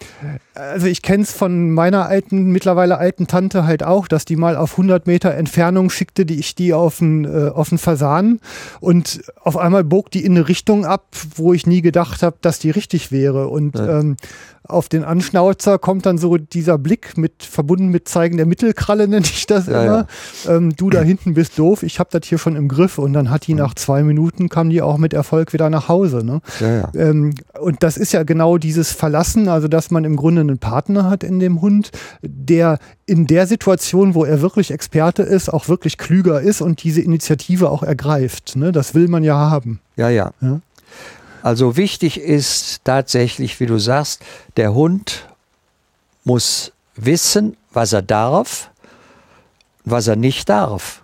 also 0.54 0.86
ich 0.86 1.02
kenne 1.02 1.22
es 1.22 1.32
von 1.32 1.70
meiner 1.70 2.06
alten, 2.06 2.50
mittlerweile 2.50 2.98
alten 2.98 3.26
Tante 3.26 3.64
halt 3.64 3.82
auch, 3.82 4.08
dass 4.08 4.24
die 4.24 4.36
mal 4.36 4.56
auf 4.56 4.72
100 4.72 5.06
Meter 5.06 5.32
Entfernung 5.34 5.90
schickte, 5.90 6.26
die 6.26 6.38
ich 6.38 6.54
die 6.54 6.74
auf 6.74 7.00
einen, 7.00 7.24
äh, 7.24 7.48
auf 7.48 7.68
Fasan 7.68 8.40
und 8.80 9.22
auf 9.40 9.56
einmal 9.56 9.84
bog 9.84 10.10
die 10.10 10.24
in 10.24 10.36
eine 10.36 10.48
Richtung 10.48 10.84
ab, 10.84 11.06
wo 11.36 11.52
ich 11.52 11.66
nie 11.66 11.80
gedacht 11.80 12.22
habe, 12.22 12.36
dass 12.40 12.58
die 12.58 12.70
richtig 12.70 13.12
wäre. 13.12 13.48
Und 13.48 13.76
ja. 13.78 14.00
ähm, 14.00 14.16
auf 14.64 14.88
den 14.88 15.02
Anschnauzer 15.04 15.78
kommt 15.78 16.06
dann 16.06 16.18
so 16.18 16.36
dieser 16.36 16.78
Blick 16.78 17.18
mit 17.18 17.42
verbunden 17.42 17.88
mit 17.88 18.08
Zeigen 18.08 18.36
der 18.36 18.46
Mittelkralle, 18.46 19.08
nenne 19.08 19.26
ich 19.26 19.46
das 19.46 19.66
ja, 19.66 19.82
immer. 19.82 20.06
Ja. 20.44 20.56
Ähm, 20.56 20.76
du 20.76 20.88
da 20.88 21.02
hinten 21.02 21.34
bist 21.34 21.58
doof, 21.58 21.82
ich 21.82 21.98
habe 21.98 22.10
das 22.12 22.28
hier 22.28 22.38
schon 22.38 22.54
im 22.56 22.68
Griff. 22.68 22.98
Und 22.98 23.12
dann 23.12 23.30
hat 23.30 23.46
die 23.46 23.54
nach 23.54 23.74
zwei 23.74 24.02
Minuten 24.02 24.48
kam 24.48 24.70
die 24.70 24.80
auch 24.80 24.98
mit 24.98 25.14
Erfolg 25.14 25.52
wieder 25.52 25.68
nach 25.68 25.88
Hause. 25.88 26.24
Ne? 26.24 26.40
Ähm, 26.94 27.34
und 27.60 27.82
das 27.82 27.91
ist 27.96 28.12
ja 28.12 28.22
genau 28.22 28.58
dieses 28.58 28.92
Verlassen, 28.92 29.48
also 29.48 29.68
dass 29.68 29.90
man 29.90 30.04
im 30.04 30.16
Grunde 30.16 30.42
einen 30.42 30.58
Partner 30.58 31.08
hat 31.08 31.24
in 31.24 31.40
dem 31.40 31.60
Hund, 31.60 31.90
der 32.22 32.78
in 33.06 33.26
der 33.26 33.46
Situation, 33.46 34.14
wo 34.14 34.24
er 34.24 34.40
wirklich 34.40 34.70
Experte 34.70 35.22
ist, 35.22 35.48
auch 35.48 35.68
wirklich 35.68 35.98
klüger 35.98 36.40
ist 36.40 36.60
und 36.60 36.82
diese 36.82 37.00
Initiative 37.00 37.70
auch 37.70 37.82
ergreift. 37.82 38.56
Ne? 38.56 38.72
Das 38.72 38.94
will 38.94 39.08
man 39.08 39.24
ja 39.24 39.50
haben. 39.50 39.80
ja. 39.96 40.08
ja. 40.08 40.32
ja? 40.40 40.60
Also 41.42 41.76
wichtig 41.76 42.20
ist 42.20 42.84
tatsächlich, 42.84 43.58
wie 43.58 43.66
du 43.66 43.78
sagst, 43.78 44.22
der 44.56 44.74
Hund 44.74 45.28
muss 46.24 46.72
wissen, 46.94 47.56
was 47.72 47.92
er 47.92 48.02
darf, 48.02 48.70
was 49.84 50.06
er 50.06 50.16
nicht 50.16 50.48
darf. 50.48 51.02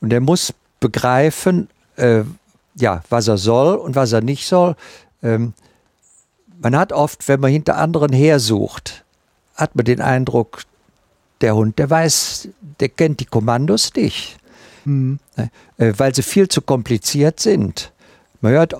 Und 0.00 0.12
er 0.12 0.20
muss 0.20 0.54
begreifen, 0.78 1.68
äh, 1.96 2.22
ja, 2.76 3.02
was 3.10 3.28
er 3.28 3.38
soll 3.38 3.74
und 3.76 3.96
was 3.96 4.12
er 4.12 4.20
nicht 4.20 4.46
soll. 4.46 4.76
Ähm, 5.22 5.52
man 6.62 6.76
hat 6.76 6.92
oft, 6.92 7.26
wenn 7.28 7.40
man 7.40 7.50
hinter 7.50 7.76
anderen 7.76 8.12
hersucht, 8.12 9.04
hat 9.54 9.76
man 9.76 9.84
den 9.84 10.00
Eindruck, 10.00 10.62
der 11.40 11.56
Hund, 11.56 11.78
der 11.78 11.90
weiß, 11.90 12.48
der 12.80 12.88
kennt 12.88 13.20
die 13.20 13.24
Kommandos 13.26 13.92
nicht, 13.94 14.38
mhm. 14.84 15.18
weil 15.76 16.14
sie 16.14 16.22
viel 16.22 16.48
zu 16.48 16.62
kompliziert 16.62 17.40
sind. 17.40 17.92
Man 18.40 18.52
hört 18.52 18.76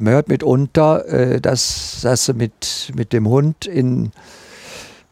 man 0.00 0.14
hört 0.14 0.28
mitunter, 0.28 1.06
äh, 1.08 1.40
dass, 1.40 2.00
dass 2.02 2.24
sie 2.24 2.32
mit, 2.32 2.90
mit 2.96 3.12
dem 3.12 3.28
Hund 3.28 3.66
in, 3.66 4.12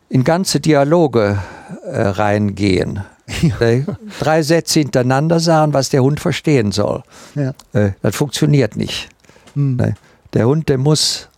in 0.08 0.24
ganze 0.24 0.60
Dialoge 0.60 1.38
äh, 1.84 2.00
reingehen. 2.00 3.04
Ja. 3.42 3.82
Drei 4.20 4.42
Sätze 4.42 4.78
hintereinander 4.78 5.38
sagen, 5.38 5.74
was 5.74 5.90
der 5.90 6.02
Hund 6.02 6.18
verstehen 6.18 6.72
soll. 6.72 7.02
Ja. 7.34 7.52
Das 8.00 8.16
funktioniert 8.16 8.74
nicht. 8.74 9.10
Mhm. 9.54 9.94
Der 10.32 10.46
Hund, 10.46 10.70
der 10.70 10.78
muss 10.78 11.28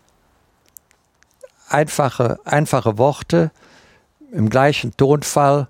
einfache, 1.71 2.39
einfache 2.45 2.99
Worte 2.99 3.51
im 4.33 4.49
gleichen 4.49 4.97
Tonfall 4.97 5.68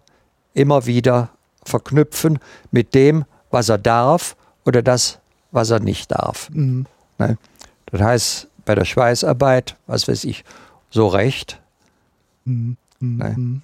immer 0.54 0.86
wieder 0.86 1.30
verknüpfen 1.64 2.38
mit 2.70 2.94
dem, 2.94 3.24
was 3.50 3.68
er 3.68 3.78
darf 3.78 4.36
oder 4.64 4.82
das, 4.82 5.18
was 5.50 5.70
er 5.70 5.80
nicht 5.80 6.10
darf. 6.10 6.50
Mhm. 6.50 6.86
Das 7.18 8.00
heißt, 8.00 8.48
bei 8.64 8.74
der 8.74 8.84
Schweißarbeit, 8.84 9.76
was 9.86 10.08
weiß 10.08 10.24
ich, 10.24 10.44
so 10.90 11.08
recht. 11.08 11.60
Mhm. 12.44 12.76
Mhm. 13.00 13.62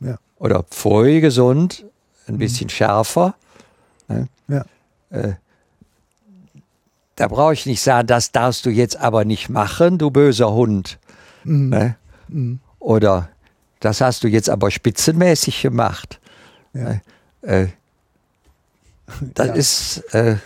Ja. 0.00 0.18
Oder 0.38 0.64
voll 0.70 1.20
gesund, 1.20 1.84
ein 2.26 2.34
mhm. 2.34 2.38
bisschen 2.38 2.68
schärfer. 2.68 3.34
Ne? 4.08 4.28
Ja. 4.48 4.64
Äh, 5.10 5.34
da 7.16 7.28
brauche 7.28 7.52
ich 7.52 7.66
nicht 7.66 7.80
sagen, 7.80 8.08
das 8.08 8.32
darfst 8.32 8.66
du 8.66 8.70
jetzt 8.70 8.96
aber 8.96 9.24
nicht 9.24 9.48
machen, 9.48 9.98
du 9.98 10.10
böser 10.10 10.52
Hund. 10.52 10.98
Mhm. 11.44 11.68
Ne? 11.68 11.96
Mhm. 12.28 12.58
Oder 12.78 13.28
das 13.80 14.00
hast 14.00 14.24
du 14.24 14.28
jetzt 14.28 14.50
aber 14.50 14.70
spitzenmäßig 14.70 15.62
gemacht. 15.62 16.20
Ja. 16.72 16.82
Ne? 16.82 17.02
Äh, 17.42 17.66
das 19.34 19.46
ja. 19.48 19.54
ist. 19.54 20.14
Äh, 20.14 20.36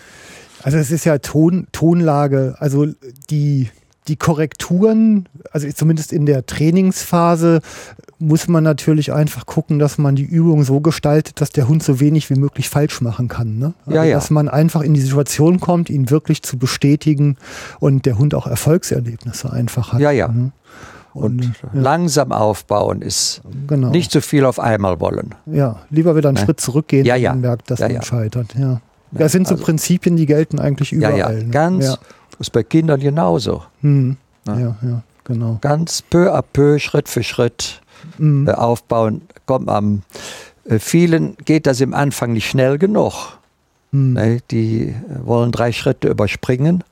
also 0.62 0.78
es 0.78 0.90
ist 0.90 1.04
ja 1.04 1.18
Ton, 1.18 1.68
Tonlage, 1.70 2.56
also 2.58 2.86
die, 3.30 3.70
die 4.08 4.16
Korrekturen, 4.16 5.28
also 5.52 5.68
zumindest 5.70 6.12
in 6.12 6.26
der 6.26 6.46
Trainingsphase, 6.46 7.60
muss 8.18 8.48
man 8.48 8.64
natürlich 8.64 9.12
einfach 9.12 9.46
gucken, 9.46 9.78
dass 9.78 9.98
man 9.98 10.16
die 10.16 10.24
Übung 10.24 10.64
so 10.64 10.80
gestaltet, 10.80 11.40
dass 11.40 11.50
der 11.50 11.68
Hund 11.68 11.82
so 11.82 12.00
wenig 12.00 12.28
wie 12.30 12.34
möglich 12.34 12.68
falsch 12.68 13.00
machen 13.00 13.28
kann. 13.28 13.58
Ne? 13.58 13.74
Also, 13.86 13.96
ja, 13.96 14.04
ja. 14.04 14.14
Dass 14.16 14.30
man 14.30 14.48
einfach 14.48 14.82
in 14.82 14.94
die 14.94 15.00
Situation 15.00 15.60
kommt, 15.60 15.88
ihn 15.88 16.10
wirklich 16.10 16.42
zu 16.42 16.58
bestätigen 16.58 17.36
und 17.78 18.06
der 18.06 18.18
Hund 18.18 18.34
auch 18.34 18.46
Erfolgserlebnisse 18.46 19.52
einfach 19.52 19.92
hat. 19.92 20.00
Ja, 20.00 20.10
ja. 20.10 20.28
Ne? 20.28 20.50
Und, 21.14 21.24
und 21.24 21.42
ja. 21.44 21.68
langsam 21.72 22.32
aufbauen 22.32 23.02
ist 23.02 23.40
genau. 23.66 23.90
nicht 23.90 24.10
zu 24.10 24.18
so 24.18 24.26
viel 24.26 24.44
auf 24.44 24.58
einmal 24.58 25.00
wollen. 25.00 25.34
Ja, 25.46 25.80
lieber 25.90 26.16
wieder 26.16 26.28
einen 26.28 26.38
ne? 26.38 26.44
Schritt 26.44 26.60
zurückgehen 26.60 27.06
ja, 27.06 27.16
ja. 27.16 27.32
und 27.32 27.40
merkt, 27.40 27.70
dass 27.70 27.80
man 27.80 28.02
scheitert. 28.02 28.54
Ja. 28.58 28.80
Ja, 29.12 29.20
das 29.20 29.32
sind 29.32 29.46
so 29.46 29.54
also, 29.54 29.64
Prinzipien, 29.64 30.16
die 30.16 30.26
gelten 30.26 30.58
eigentlich 30.58 30.92
überall. 30.92 31.16
Ja, 31.16 31.30
ja, 31.30 31.38
ne? 31.38 31.48
ganz. 31.50 31.98
Das 32.38 32.48
ist 32.48 32.50
bei 32.52 32.62
Kindern 32.62 33.00
genauso. 33.00 33.64
Hm. 33.80 34.16
Ja. 34.46 34.58
ja, 34.58 34.76
ja, 34.82 35.02
genau. 35.24 35.58
Ganz 35.60 36.02
peu 36.02 36.32
à 36.32 36.42
peu, 36.42 36.78
Schritt 36.78 37.08
für 37.08 37.22
Schritt 37.22 37.80
mhm. 38.18 38.48
äh, 38.48 38.52
aufbauen. 38.52 39.22
Kommt 39.46 39.68
am 39.68 40.02
äh, 40.64 40.78
vielen 40.78 41.36
geht 41.44 41.66
das 41.66 41.80
im 41.80 41.94
Anfang 41.94 42.32
nicht 42.32 42.48
schnell 42.48 42.78
genug. 42.78 43.38
Mhm. 43.90 44.40
Die 44.50 44.94
wollen 45.24 45.50
drei 45.50 45.72
Schritte 45.72 46.08
überspringen 46.08 46.84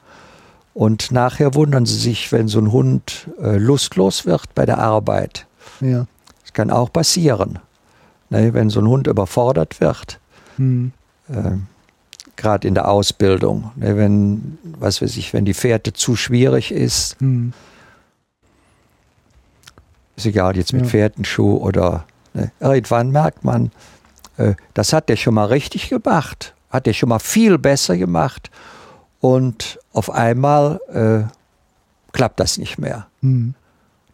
und 0.75 1.11
nachher 1.13 1.55
wundern 1.55 1.87
sie 1.87 1.97
sich, 1.97 2.33
wenn 2.33 2.49
so 2.49 2.59
ein 2.59 2.73
Hund 2.73 3.29
äh, 3.41 3.57
lustlos 3.57 4.27
wird 4.27 4.55
bei 4.55 4.67
der 4.67 4.79
Arbeit. 4.79 5.47
Ja. 5.81 6.07
Das 6.43 6.53
kann 6.53 6.71
auch 6.71 6.93
passieren, 6.93 7.59
ne, 8.31 8.55
wenn 8.55 8.71
so 8.71 8.81
ein 8.81 8.87
Hund 8.87 9.07
überfordert 9.07 9.81
wird. 9.81 10.19
Mhm. 10.57 10.93
Ähm, 11.31 11.67
gerade 12.37 12.67
in 12.69 12.75
der 12.75 12.89
Ausbildung. 12.89 13.71
Ne, 13.77 13.97
wenn, 13.97 14.59
was 14.63 15.03
weiß 15.03 15.17
ich, 15.17 15.33
wenn 15.33 15.45
die 15.45 15.55
Fährte 15.55 15.93
zu 15.93 16.17
schwierig 16.17 16.73
ist, 16.73 17.21
mhm. 17.21 17.53
ist 20.17 20.27
egal, 20.27 20.57
jetzt 20.57 20.73
mit 20.73 20.83
ja. 20.83 20.89
Fährtenschuh 20.89 21.57
oder 21.57 22.05
ne, 22.35 22.51
irgendwann 22.61 23.11
merkt 23.11 23.45
man, 23.45 23.71
äh, 24.37 24.55
das 24.75 24.93
hat 24.93 25.09
der 25.09 25.17
schon 25.17 25.35
mal 25.35 25.47
richtig 25.47 25.89
gemacht, 25.89 26.55
hat 26.71 26.87
der 26.87 26.93
schon 26.93 27.09
mal 27.09 27.19
viel 27.19 27.59
besser 27.59 27.97
gemacht 27.97 28.51
und 29.21 29.79
auf 29.93 30.11
einmal 30.11 30.81
äh, 30.93 31.31
klappt 32.13 32.41
das 32.41 32.59
nicht 32.59 32.79
mehr. 32.79 33.07
Mhm. 33.21 33.55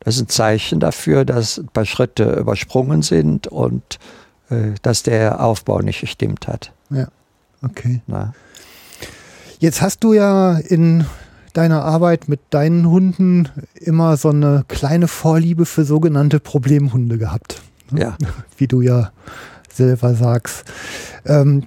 Das 0.01 0.16
ist 0.16 0.23
ein 0.23 0.29
Zeichen 0.29 0.81
dafür, 0.81 1.25
dass 1.25 1.59
ein 1.59 1.68
paar 1.68 1.85
Schritte 1.85 2.33
übersprungen 2.33 3.03
sind 3.03 3.47
und 3.47 4.01
äh, 4.51 4.73
dass 4.83 5.05
der 5.05 5.41
Aufbau 5.41 5.81
nicht 5.81 6.01
gestimmt 6.01 6.49
hat. 6.49 6.73
Ja. 6.91 7.07
Okay. 7.63 8.03
Na. 8.07 8.35
Jetzt 9.59 9.81
hast 9.81 10.03
du 10.05 10.13
ja 10.13 10.59
in 10.59 11.05
deiner 11.53 11.85
Arbeit 11.85 12.29
mit 12.29 12.41
deinen 12.51 12.89
Hunden 12.89 13.49
immer 13.75 14.17
so 14.17 14.31
eine 14.31 14.65
kleine 14.69 15.09
Vorliebe 15.09 15.67
für 15.67 15.85
sogenannte 15.85 16.41
Problemhunde 16.41 17.19
gehabt. 17.19 17.63
Ne? 17.91 18.01
Ja. 18.01 18.17
Wie 18.57 18.67
du 18.67 18.81
ja 18.81 19.13
selber 19.73 20.15
sagst. 20.15 20.65
Ähm, 21.25 21.63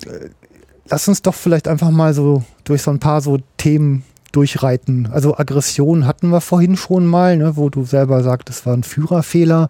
lass 0.89 1.07
uns 1.07 1.21
doch 1.21 1.35
vielleicht 1.35 1.67
einfach 1.67 1.91
mal 1.91 2.13
so 2.13 2.43
durch 2.63 2.81
so 2.81 2.91
ein 2.91 2.99
paar 2.99 3.21
so 3.21 3.39
Themen 3.57 4.03
durchreiten. 4.35 5.09
Also 5.11 5.37
Aggression 5.37 6.05
hatten 6.05 6.29
wir 6.29 6.41
vorhin 6.41 6.75
schon 6.75 7.05
mal, 7.05 7.37
ne, 7.37 7.55
wo 7.55 7.69
du 7.69 7.85
selber 7.85 8.23
sagst, 8.23 8.49
es 8.49 8.65
war 8.65 8.73
ein 8.73 8.83
Führerfehler. 8.83 9.69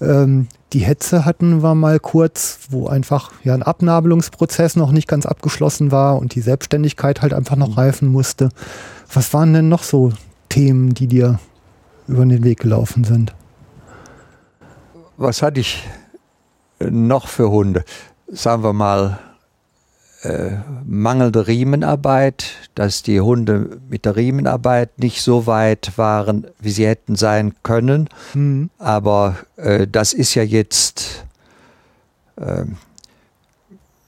Ähm, 0.00 0.48
die 0.72 0.80
Hetze 0.80 1.24
hatten 1.24 1.62
wir 1.62 1.74
mal 1.74 1.98
kurz, 1.98 2.60
wo 2.70 2.88
einfach 2.88 3.32
ja 3.44 3.54
ein 3.54 3.62
Abnabelungsprozess 3.62 4.76
noch 4.76 4.92
nicht 4.92 5.08
ganz 5.08 5.26
abgeschlossen 5.26 5.92
war 5.92 6.18
und 6.18 6.34
die 6.34 6.40
Selbstständigkeit 6.40 7.22
halt 7.22 7.32
einfach 7.34 7.56
noch 7.56 7.76
reifen 7.76 8.08
musste. 8.08 8.50
Was 9.12 9.32
waren 9.32 9.52
denn 9.52 9.68
noch 9.68 9.82
so 9.82 10.12
Themen, 10.48 10.94
die 10.94 11.06
dir 11.06 11.38
über 12.06 12.24
den 12.24 12.44
Weg 12.44 12.60
gelaufen 12.60 13.04
sind? 13.04 13.34
Was 15.16 15.42
hatte 15.42 15.60
ich 15.60 15.82
noch 16.80 17.28
für 17.28 17.50
Hunde? 17.50 17.84
Sagen 18.28 18.62
wir 18.62 18.72
mal, 18.72 19.18
äh, 20.22 20.56
mangelnde 20.84 21.46
Riemenarbeit, 21.46 22.46
dass 22.74 23.02
die 23.02 23.20
Hunde 23.20 23.78
mit 23.88 24.04
der 24.04 24.16
Riemenarbeit 24.16 24.98
nicht 24.98 25.22
so 25.22 25.46
weit 25.46 25.96
waren, 25.96 26.46
wie 26.58 26.70
sie 26.70 26.86
hätten 26.86 27.14
sein 27.14 27.54
können. 27.62 28.08
Mhm. 28.34 28.70
Aber 28.78 29.36
äh, 29.56 29.86
das 29.86 30.12
ist 30.12 30.34
ja 30.34 30.42
jetzt, 30.42 31.24
äh, 32.36 32.64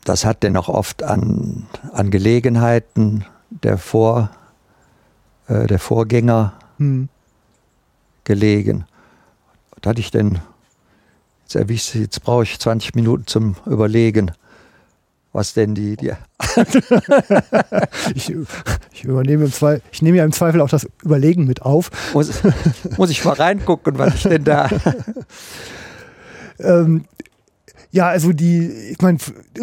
das 0.04 0.24
hat 0.24 0.42
dennoch 0.42 0.68
oft 0.68 1.04
an, 1.04 1.68
an 1.92 2.10
Gelegenheiten 2.10 3.24
der, 3.50 3.78
Vor, 3.78 4.30
äh, 5.46 5.68
der 5.68 5.78
Vorgänger 5.78 6.54
mhm. 6.78 7.08
gelegen. 8.24 8.84
Da 9.80 9.90
hatte 9.90 10.00
ich 10.00 10.10
denn, 10.10 10.40
jetzt 11.42 11.54
erwischt, 11.54 11.94
jetzt 11.94 12.22
brauche 12.24 12.42
ich 12.42 12.58
20 12.58 12.96
Minuten 12.96 13.26
zum 13.26 13.54
Überlegen 13.64 14.32
was 15.32 15.54
denn 15.54 15.74
die, 15.74 15.96
die 15.96 16.12
ich, 18.14 18.34
Ich 18.92 19.04
übernehme 19.04 19.44
im 19.44 19.52
Zweifel, 19.52 19.82
ich 19.92 20.02
nehme 20.02 20.18
ja 20.18 20.24
im 20.24 20.32
Zweifel 20.32 20.60
auch 20.60 20.68
das 20.68 20.88
Überlegen 21.02 21.46
mit 21.46 21.62
auf. 21.62 21.90
Muss, 22.12 22.30
muss 22.96 23.10
ich 23.10 23.24
mal 23.24 23.34
reingucken, 23.34 23.98
was 23.98 24.16
ist 24.16 24.24
denn 24.26 24.44
da? 24.44 24.68
Ähm, 26.62 27.06
ja, 27.92 28.08
also 28.08 28.32
die, 28.32 28.66
ich 28.66 29.00
meine, 29.00 29.18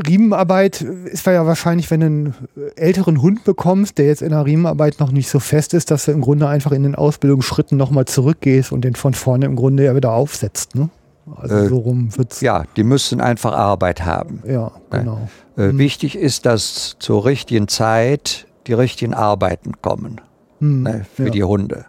Riemenarbeit 0.06 0.82
ist 0.82 1.26
ja 1.26 1.46
wahrscheinlich, 1.46 1.90
wenn 1.90 2.00
du 2.02 2.06
einen 2.08 2.34
älteren 2.76 3.22
Hund 3.22 3.46
bekommst, 3.46 3.98
der 3.98 4.08
jetzt 4.08 4.22
in 4.22 4.32
der 4.32 4.46
Riemenarbeit 4.46 5.00
noch 5.00 5.12
nicht 5.12 5.30
so 5.30 5.40
fest 5.40 5.74
ist, 5.74 5.92
dass 5.92 6.06
du 6.06 6.12
im 6.12 6.22
Grunde 6.22 6.48
einfach 6.48 6.74
in 6.74 6.84
den 6.84 6.96
Ausbildungsschritten 6.96 7.78
nochmal 7.78 8.06
zurückgehst 8.06 8.74
und 8.74 8.82
den 8.82 8.96
von 8.96 9.14
vorne 9.14 9.46
im 9.46 9.56
Grunde 9.56 9.86
ja 9.86 9.96
wieder 9.96 10.12
aufsetzt. 10.12 10.76
Ne? 10.76 10.90
Also 11.36 11.56
Äh, 11.56 11.68
so 11.68 11.78
rum 11.78 12.16
wird's. 12.18 12.42
Ja, 12.42 12.64
die 12.76 12.84
müssen 12.84 13.22
einfach 13.22 13.54
Arbeit 13.54 14.06
haben. 14.06 14.42
Ja, 14.48 14.72
genau. 14.90 15.28
Äh, 15.58 15.78
Wichtig 15.78 16.16
ist, 16.16 16.46
dass 16.46 16.96
zur 17.00 17.26
richtigen 17.26 17.68
Zeit 17.68 18.48
die 18.68 18.74
richtigen 18.74 19.14
Arbeiten 19.14 19.82
kommen 19.82 20.22
Hm, 20.60 20.84
ne, 20.84 21.06
für 21.14 21.26
ja. 21.26 21.30
die 21.32 21.44
Hunde. 21.44 21.86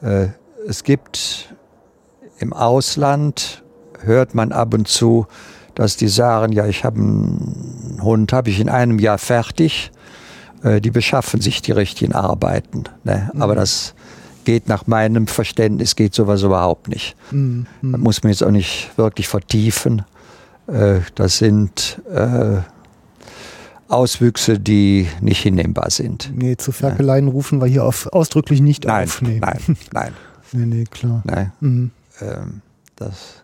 Äh, 0.00 0.28
es 0.68 0.84
gibt 0.84 1.54
im 2.38 2.52
Ausland, 2.52 3.62
hört 4.00 4.34
man 4.34 4.52
ab 4.52 4.74
und 4.74 4.88
zu, 4.88 5.26
dass 5.74 5.96
die 5.96 6.08
sagen, 6.08 6.52
ja, 6.52 6.66
ich 6.66 6.84
habe 6.84 6.98
einen 7.00 7.98
Hund, 8.02 8.32
habe 8.32 8.50
ich 8.50 8.60
in 8.60 8.68
einem 8.68 8.98
Jahr 8.98 9.18
fertig. 9.18 9.90
Äh, 10.62 10.80
die 10.80 10.90
beschaffen 10.90 11.40
sich 11.40 11.62
die 11.62 11.72
richtigen 11.72 12.14
Arbeiten. 12.14 12.84
Ne? 13.04 13.30
Mhm. 13.32 13.42
Aber 13.42 13.54
das 13.54 13.94
geht 14.44 14.68
nach 14.68 14.86
meinem 14.86 15.26
Verständnis, 15.26 15.96
geht 15.96 16.14
sowas 16.14 16.42
überhaupt 16.42 16.88
nicht. 16.88 17.16
Hm, 17.30 17.66
hm. 17.80 17.92
Das 17.92 18.00
muss 18.00 18.22
man 18.22 18.32
jetzt 18.32 18.42
auch 18.42 18.50
nicht 18.50 18.90
wirklich 18.96 19.28
vertiefen. 19.28 20.02
Äh, 20.66 21.00
Das 21.14 21.38
sind 21.38 22.00
äh, 22.12 22.58
Auswüchse, 23.88 24.58
die 24.58 25.06
nicht 25.20 25.42
hinnehmbar 25.42 25.90
sind. 25.90 26.30
Nee, 26.34 26.56
zu 26.56 26.72
Ferkeleien 26.72 27.28
rufen 27.28 27.60
wir 27.60 27.66
hier 27.66 27.84
auf, 27.84 28.06
ausdrücklich 28.06 28.60
nicht 28.60 28.84
Nein, 28.84 29.04
auf. 29.08 29.20
Nee. 29.22 29.38
nein, 29.40 29.58
nein, 29.92 30.12
Nee, 30.52 30.66
nee, 30.66 30.84
klar. 30.84 31.22
nein. 31.24 31.52
Mhm. 31.60 31.90
Ähm, 32.20 32.60
Das 32.96 33.42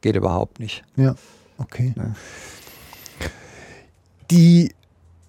geht 0.00 0.14
überhaupt 0.16 0.60
nicht. 0.60 0.84
Ja, 0.96 1.14
okay. 1.58 1.94
Ja. 1.96 2.14
Die, 4.30 4.72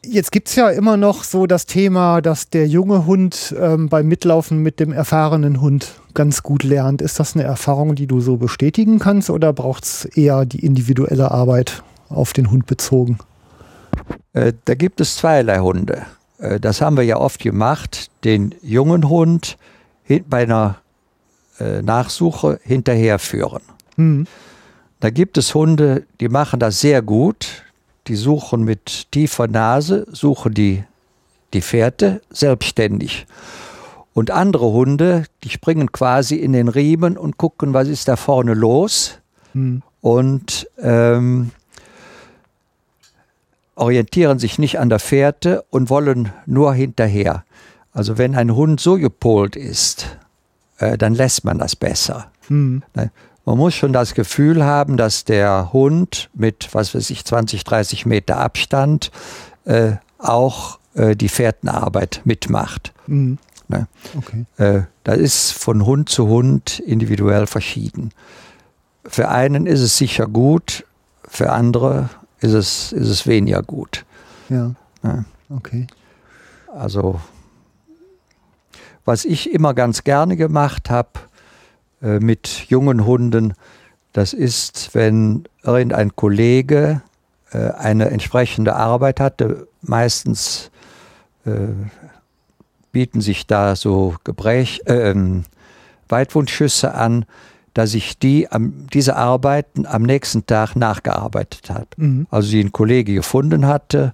jetzt 0.04 0.32
gibt 0.32 0.50
es 0.50 0.56
ja 0.56 0.70
immer 0.70 0.98
noch 0.98 1.24
so 1.24 1.46
das 1.48 1.66
Thema, 1.66 2.22
dass 2.22 2.50
der 2.50 2.68
junge 2.68 3.06
Hund 3.06 3.56
ähm, 3.60 3.90
beim 3.90 4.08
Mitlaufen 4.08 4.60
mit 4.60 4.80
dem 4.80 4.92
erfahrenen 4.92 5.62
Hund 5.62 5.94
ganz 6.14 6.44
gut 6.44 6.64
lernt. 6.64 7.02
Ist 7.02 7.20
das 7.20 7.36
eine 7.36 7.44
Erfahrung, 7.44 7.96
die 7.96 8.08
du 8.08 8.20
so 8.20 8.38
bestätigen 8.38 9.00
kannst 9.00 9.30
oder 9.30 9.54
braucht 9.54 9.84
es 9.84 10.06
eher 10.06 10.46
die 10.46 10.66
individuelle 10.66 11.32
Arbeit 11.32 11.84
auf 12.10 12.34
den 12.34 12.52
Hund 12.52 12.66
bezogen? 12.66 13.20
Äh, 14.34 14.54
Da 14.66 14.76
gibt 14.76 15.02
es 15.02 15.18
zweierlei 15.18 15.60
Hunde. 15.60 16.06
Äh, 16.40 16.60
Das 16.60 16.82
haben 16.82 16.98
wir 16.98 17.04
ja 17.04 17.18
oft 17.18 17.40
gemacht, 17.40 18.10
den 18.24 18.56
jungen 18.62 19.10
Hund 19.10 19.58
bei 20.28 20.44
einer 20.44 20.78
äh, 21.60 21.82
Nachsuche 21.84 22.60
hinterherführen. 22.64 23.62
Hm. 23.96 24.26
Da 25.00 25.12
gibt 25.12 25.38
es 25.38 25.54
Hunde, 25.54 26.04
die 26.20 26.30
machen 26.30 26.60
das 26.60 26.82
sehr 26.82 27.02
gut. 27.02 27.64
Die 28.10 28.16
suchen 28.16 28.64
mit 28.64 29.12
tiefer 29.12 29.48
Nase, 29.48 30.08
suchen 30.12 30.54
die, 30.54 30.84
die 31.54 31.62
Fährte 31.62 32.22
selbstständig. 32.32 33.28
Und 34.14 34.32
andere 34.32 34.72
Hunde, 34.72 35.26
die 35.44 35.50
springen 35.50 35.92
quasi 35.92 36.36
in 36.36 36.54
den 36.54 36.68
Riemen 36.68 37.18
und 37.18 37.38
gucken, 37.38 37.74
was 37.74 37.88
ist 37.88 38.08
da 38.08 38.16
vorne 38.16 38.56
los. 38.56 39.20
Hm. 39.54 39.84
Und 40.02 40.68
ähm, 40.80 41.52
orientieren 43.76 44.40
sich 44.40 44.58
nicht 44.58 44.80
an 44.80 44.90
der 44.90 45.00
Fährte 45.00 45.64
und 45.70 45.92
wollen 45.92 46.32
nur 46.48 46.74
hinterher. 46.74 47.46
Also 47.94 48.18
wenn 48.18 48.36
ein 48.36 48.56
Hund 48.56 48.80
so 48.80 48.96
gepolt 48.96 49.56
ist, 49.56 50.18
äh, 50.80 50.98
dann 50.98 51.14
lässt 51.14 51.46
man 51.46 51.60
das 51.60 51.76
besser. 51.76 52.32
Hm. 52.48 52.82
Ne? 53.46 53.52
Man 53.52 53.58
muss 53.58 53.74
schon 53.74 53.94
das 53.94 54.14
Gefühl 54.14 54.64
haben, 54.64 54.98
dass 54.98 55.26
der 55.26 55.74
Hund 55.74 56.30
mit, 56.34 56.70
was 56.74 56.94
weiß 56.94 57.10
ich, 57.10 57.26
20, 57.26 57.64
30 57.64 58.06
Meter 58.06 58.38
Abstand 58.38 59.12
äh, 59.66 59.94
auch 60.18 60.80
äh, 60.94 61.16
die 61.16 61.30
Fährtenarbeit 61.30 62.22
mitmacht. 62.26 62.94
Hm. 63.06 63.38
Ne? 63.68 63.88
Okay. 64.18 64.46
Äh, 64.58 64.84
das 65.04 65.18
ist 65.18 65.52
von 65.52 65.86
Hund 65.86 66.10
zu 66.10 66.28
Hund 66.28 66.80
individuell 66.80 67.48
verschieden. 67.48 68.12
Für 69.06 69.30
einen 69.30 69.66
ist 69.66 69.82
es 69.82 69.98
sicher 69.98 70.28
gut, 70.28 70.86
für 71.28 71.52
andere 71.52 72.10
ist 72.40 72.54
es, 72.54 72.92
ist 72.92 73.08
es 73.08 73.28
weniger 73.28 73.62
gut. 73.64 74.06
Ja. 74.50 74.72
Ja. 75.04 75.26
Okay. 75.50 75.88
Also, 76.74 77.20
was 79.06 79.26
ich 79.26 79.52
immer 79.52 79.74
ganz 79.74 80.04
gerne 80.04 80.36
gemacht 80.36 80.90
habe 80.90 81.10
äh, 82.02 82.20
mit 82.20 82.66
jungen 82.70 83.06
Hunden, 83.06 83.54
das 84.14 84.34
ist, 84.34 84.90
wenn 84.94 85.44
irgendein 85.64 86.16
Kollege 86.16 87.02
äh, 87.52 87.72
eine 87.72 88.10
entsprechende 88.10 88.76
Arbeit 88.76 89.20
hatte, 89.20 89.68
meistens 89.82 90.72
äh, 91.46 91.52
bieten 92.92 93.22
sich 93.22 93.48
da 93.48 93.76
so 93.76 94.16
Gebrech, 94.24 94.82
äh, 94.86 95.12
ähm, 95.12 95.44
Weitwundschüsse 96.08 96.94
an, 96.96 97.26
dass 97.74 97.94
ich 97.94 98.18
die 98.18 98.52
am, 98.52 98.88
diese 98.92 99.16
Arbeiten 99.16 99.86
am 99.86 100.04
nächsten 100.04 100.46
Tag 100.46 100.76
nachgearbeitet 100.76 101.70
habe. 101.70 101.88
Mhm. 101.98 102.28
Also 102.32 102.50
die 102.50 102.62
ein 102.64 102.72
Kollege 102.72 103.14
gefunden 103.14 103.68
hatte 103.68 104.14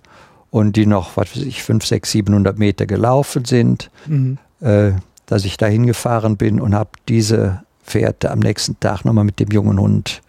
und 0.51 0.75
die 0.75 0.85
noch, 0.85 1.15
was 1.17 1.35
weiß 1.35 1.43
ich, 1.43 1.63
5, 1.63 1.85
6, 1.85 2.11
700 2.11 2.59
Meter 2.59 2.85
gelaufen 2.85 3.45
sind, 3.45 3.89
Mhm. 4.07 4.37
äh, 4.59 4.91
dass 5.25 5.45
ich 5.45 5.57
da 5.57 5.65
hingefahren 5.67 6.37
bin 6.37 6.61
und 6.61 6.75
habe 6.75 6.91
diese 7.09 7.63
Fährte 7.85 8.31
am 8.31 8.39
nächsten 8.39 8.79
Tag 8.79 9.05
nochmal 9.05 9.23
mit 9.23 9.39
dem 9.39 9.51
jungen 9.51 9.79
Hund 9.79 10.21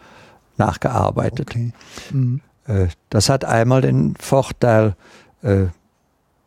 nachgearbeitet. 0.59 1.51
Okay. 1.51 1.73
Mhm. 2.13 2.41
Äh, 2.67 2.89
das 3.09 3.29
hat 3.29 3.45
einmal 3.45 3.81
den 3.81 4.15
Vorteil, 4.21 4.95
äh, 5.43 5.67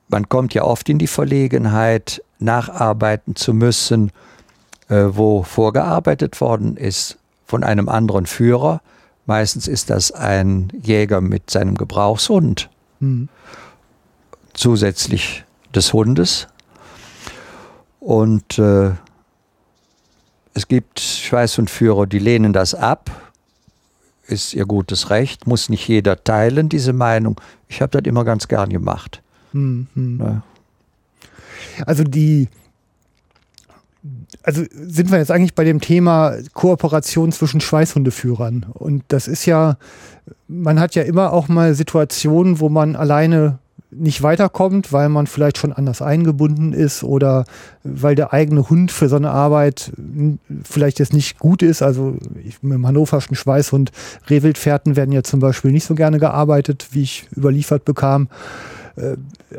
man 0.07 0.29
kommt 0.29 0.53
ja 0.53 0.63
oft 0.63 0.87
in 0.87 0.99
die 0.99 1.07
Verlegenheit, 1.07 2.23
nacharbeiten 2.39 3.35
zu 3.35 3.53
müssen, 3.53 4.11
äh, 4.87 5.05
wo 5.09 5.43
vorgearbeitet 5.43 6.39
worden 6.41 6.77
ist 6.77 7.17
von 7.45 7.63
einem 7.63 7.89
anderen 7.89 8.25
Führer. 8.25 8.81
Meistens 9.25 9.67
ist 9.67 9.89
das 9.89 10.11
ein 10.11 10.71
Jäger 10.81 11.21
mit 11.21 11.49
seinem 11.49 11.75
Gebrauchshund, 11.75 12.69
Mhm. 12.99 13.29
zusätzlich 14.53 15.43
des 15.73 15.93
Hundes. 15.93 16.47
Und 17.99 18.59
es 20.53 20.67
gibt 20.67 20.99
Schweißhundführer, 20.99 22.07
die 22.07 22.19
lehnen 22.19 22.53
das 22.53 22.73
ab. 22.73 23.09
Ist 24.27 24.53
ihr 24.53 24.65
gutes 24.65 25.09
Recht, 25.09 25.47
muss 25.47 25.69
nicht 25.69 25.87
jeder 25.87 26.23
teilen, 26.23 26.69
diese 26.69 26.93
Meinung. 26.93 27.39
Ich 27.67 27.81
habe 27.81 27.99
das 27.99 28.07
immer 28.07 28.23
ganz 28.23 28.47
gern 28.47 28.69
gemacht. 28.69 29.21
Mhm. 29.53 29.87
Ne? 29.95 30.43
Also 31.85 32.03
die, 32.03 32.47
also 34.43 34.63
sind 34.71 35.11
wir 35.11 35.17
jetzt 35.17 35.31
eigentlich 35.31 35.55
bei 35.55 35.63
dem 35.63 35.81
Thema 35.81 36.35
Kooperation 36.53 37.31
zwischen 37.31 37.61
Schweißhundeführern. 37.61 38.67
Und 38.73 39.03
das 39.07 39.27
ist 39.27 39.45
ja, 39.45 39.77
man 40.47 40.79
hat 40.79 40.95
ja 40.95 41.03
immer 41.03 41.33
auch 41.33 41.47
mal 41.47 41.73
Situationen, 41.73 42.59
wo 42.59 42.69
man 42.69 42.95
alleine 42.95 43.59
nicht 43.91 44.21
weiterkommt, 44.21 44.93
weil 44.93 45.09
man 45.09 45.25
vielleicht 45.25 45.57
schon 45.57 45.73
anders 45.73 46.01
eingebunden 46.01 46.73
ist 46.73 47.03
oder 47.03 47.45
weil 47.83 48.15
der 48.15 48.33
eigene 48.33 48.69
Hund 48.69 48.91
für 48.91 49.09
so 49.09 49.15
eine 49.15 49.31
Arbeit 49.31 49.91
vielleicht 50.63 50.99
jetzt 50.99 51.13
nicht 51.13 51.39
gut 51.39 51.63
ist. 51.63 51.81
Also 51.81 52.17
ich, 52.43 52.61
mit 52.61 52.73
dem 52.73 52.85
hannoverschen 52.85 53.35
Schweißhund, 53.35 53.91
Rehwildfährten 54.29 54.95
werden 54.95 55.11
ja 55.11 55.23
zum 55.23 55.39
Beispiel 55.39 55.71
nicht 55.71 55.85
so 55.85 55.95
gerne 55.95 56.19
gearbeitet, 56.19 56.89
wie 56.91 57.01
ich 57.01 57.27
überliefert 57.35 57.85
bekam 57.85 58.29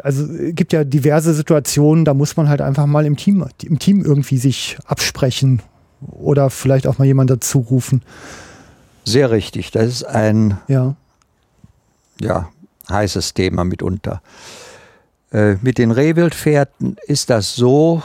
also 0.02 0.24
es 0.24 0.54
gibt 0.54 0.72
ja 0.72 0.84
diverse 0.84 1.34
Situationen, 1.34 2.04
da 2.04 2.14
muss 2.14 2.36
man 2.36 2.48
halt 2.48 2.60
einfach 2.60 2.86
mal 2.86 3.06
im 3.06 3.16
Team, 3.16 3.44
im 3.62 3.78
Team 3.78 4.04
irgendwie 4.04 4.36
sich 4.36 4.78
absprechen 4.84 5.62
oder 6.00 6.50
vielleicht 6.50 6.86
auch 6.86 6.98
mal 6.98 7.04
jemand 7.04 7.30
dazu 7.30 7.60
rufen. 7.60 8.02
Sehr 9.04 9.30
richtig. 9.30 9.70
Das 9.70 9.86
ist 9.86 10.04
ein 10.04 10.58
Ja. 10.68 10.94
ja, 12.20 12.48
heißes 12.90 13.34
Thema 13.34 13.64
mitunter. 13.64 14.22
Äh, 15.32 15.56
mit 15.62 15.78
den 15.78 15.90
Rehwildpferden 15.90 16.96
ist 17.06 17.30
das 17.30 17.54
so, 17.54 18.02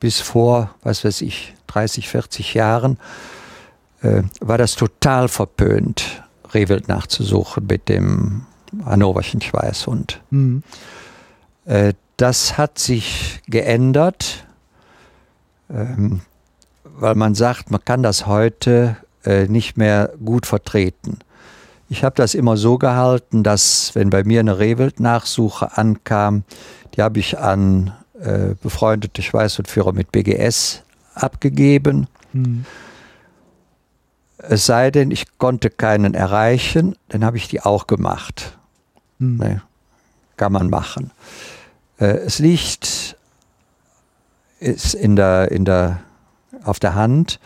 bis 0.00 0.20
vor, 0.20 0.74
was 0.82 1.04
weiß 1.04 1.22
ich, 1.22 1.54
30, 1.68 2.08
40 2.08 2.54
Jahren, 2.54 2.98
äh, 4.02 4.22
war 4.40 4.58
das 4.58 4.74
total 4.74 5.28
verpönt, 5.28 6.22
Rehwild 6.52 6.88
nachzusuchen 6.88 7.66
mit 7.66 7.88
dem 7.88 8.46
hannoverschen 8.84 9.40
Schweißhund. 9.40 10.20
Mhm. 10.30 10.62
Äh, 11.64 11.94
das 12.16 12.56
hat 12.56 12.78
sich 12.78 13.40
geändert, 13.46 14.46
ähm, 15.70 16.20
weil 16.84 17.14
man 17.14 17.34
sagt, 17.34 17.70
man 17.70 17.84
kann 17.84 18.02
das 18.02 18.26
heute 18.26 18.96
äh, 19.24 19.46
nicht 19.48 19.76
mehr 19.76 20.12
gut 20.24 20.46
vertreten. 20.46 21.18
Ich 21.88 22.02
habe 22.02 22.16
das 22.16 22.34
immer 22.34 22.56
so 22.56 22.78
gehalten, 22.78 23.42
dass 23.42 23.94
wenn 23.94 24.10
bei 24.10 24.24
mir 24.24 24.40
eine 24.40 24.58
Rehwildnachsuche 24.58 25.76
ankam, 25.76 26.44
die 26.94 27.02
habe 27.02 27.18
ich 27.20 27.38
an 27.38 27.92
äh, 28.20 28.54
befreundete 28.60 29.22
Schweißhundführer 29.22 29.92
mit 29.92 30.10
BGS 30.10 30.82
abgegeben. 31.14 32.08
Hm. 32.32 32.64
Es 34.38 34.66
sei 34.66 34.90
denn, 34.90 35.10
ich 35.10 35.38
konnte 35.38 35.70
keinen 35.70 36.14
erreichen, 36.14 36.96
dann 37.08 37.24
habe 37.24 37.36
ich 37.36 37.48
die 37.48 37.62
auch 37.62 37.86
gemacht. 37.86 38.56
Hm. 39.18 39.36
Ne? 39.36 39.62
Kann 40.36 40.52
man 40.52 40.68
machen. 40.68 41.12
Äh, 41.98 42.18
es 42.18 42.38
liegt 42.38 43.16
ist 44.58 44.94
in 44.94 45.16
der, 45.16 45.50
in 45.50 45.64
der, 45.64 46.00
auf 46.64 46.78
der 46.78 46.94
Hand, 46.94 47.40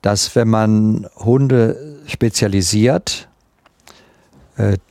dass 0.00 0.34
wenn 0.34 0.48
man 0.48 1.06
Hunde 1.16 2.00
spezialisiert, 2.06 3.28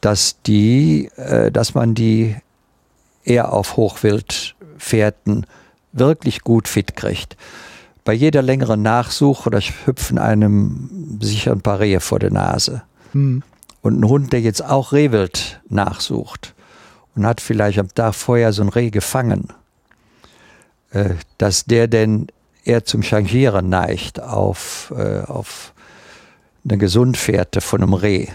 dass, 0.01 0.41
die, 0.43 1.09
äh, 1.15 1.51
dass 1.51 1.73
man 1.73 1.93
die 1.93 2.35
eher 3.23 3.53
auf 3.53 3.77
Hochwildfährten 3.77 5.45
wirklich 5.91 6.41
gut 6.41 6.67
fit 6.67 6.95
kriegt. 6.95 7.37
Bei 8.03 8.13
jeder 8.13 8.41
längeren 8.41 8.81
Nachsuche 8.81 9.47
oder 9.47 9.59
hüpfen 9.59 10.17
einem 10.17 11.19
sicher 11.21 11.51
ein 11.51 11.61
paar 11.61 11.79
Rehe 11.79 11.99
vor 11.99 12.19
der 12.19 12.31
Nase. 12.31 12.81
Hm. 13.11 13.43
Und 13.81 13.99
ein 13.99 14.07
Hund, 14.07 14.33
der 14.33 14.41
jetzt 14.41 14.63
auch 14.63 14.91
Rehwild 14.91 15.61
nachsucht 15.69 16.53
und 17.15 17.25
hat 17.25 17.41
vielleicht 17.41 17.79
am 17.79 17.93
Tag 17.93 18.15
vorher 18.15 18.53
so 18.53 18.61
ein 18.63 18.69
Reh 18.69 18.89
gefangen, 18.89 19.49
äh, 20.91 21.15
dass 21.37 21.65
der 21.65 21.87
denn 21.87 22.27
eher 22.63 22.85
zum 22.85 23.01
Changieren 23.01 23.69
neigt 23.69 24.21
auf, 24.21 24.93
äh, 24.95 25.21
auf 25.21 25.73
eine 26.63 26.77
Gesundfährte 26.77 27.61
von 27.61 27.81
einem 27.81 27.93
Reh. 27.93 28.27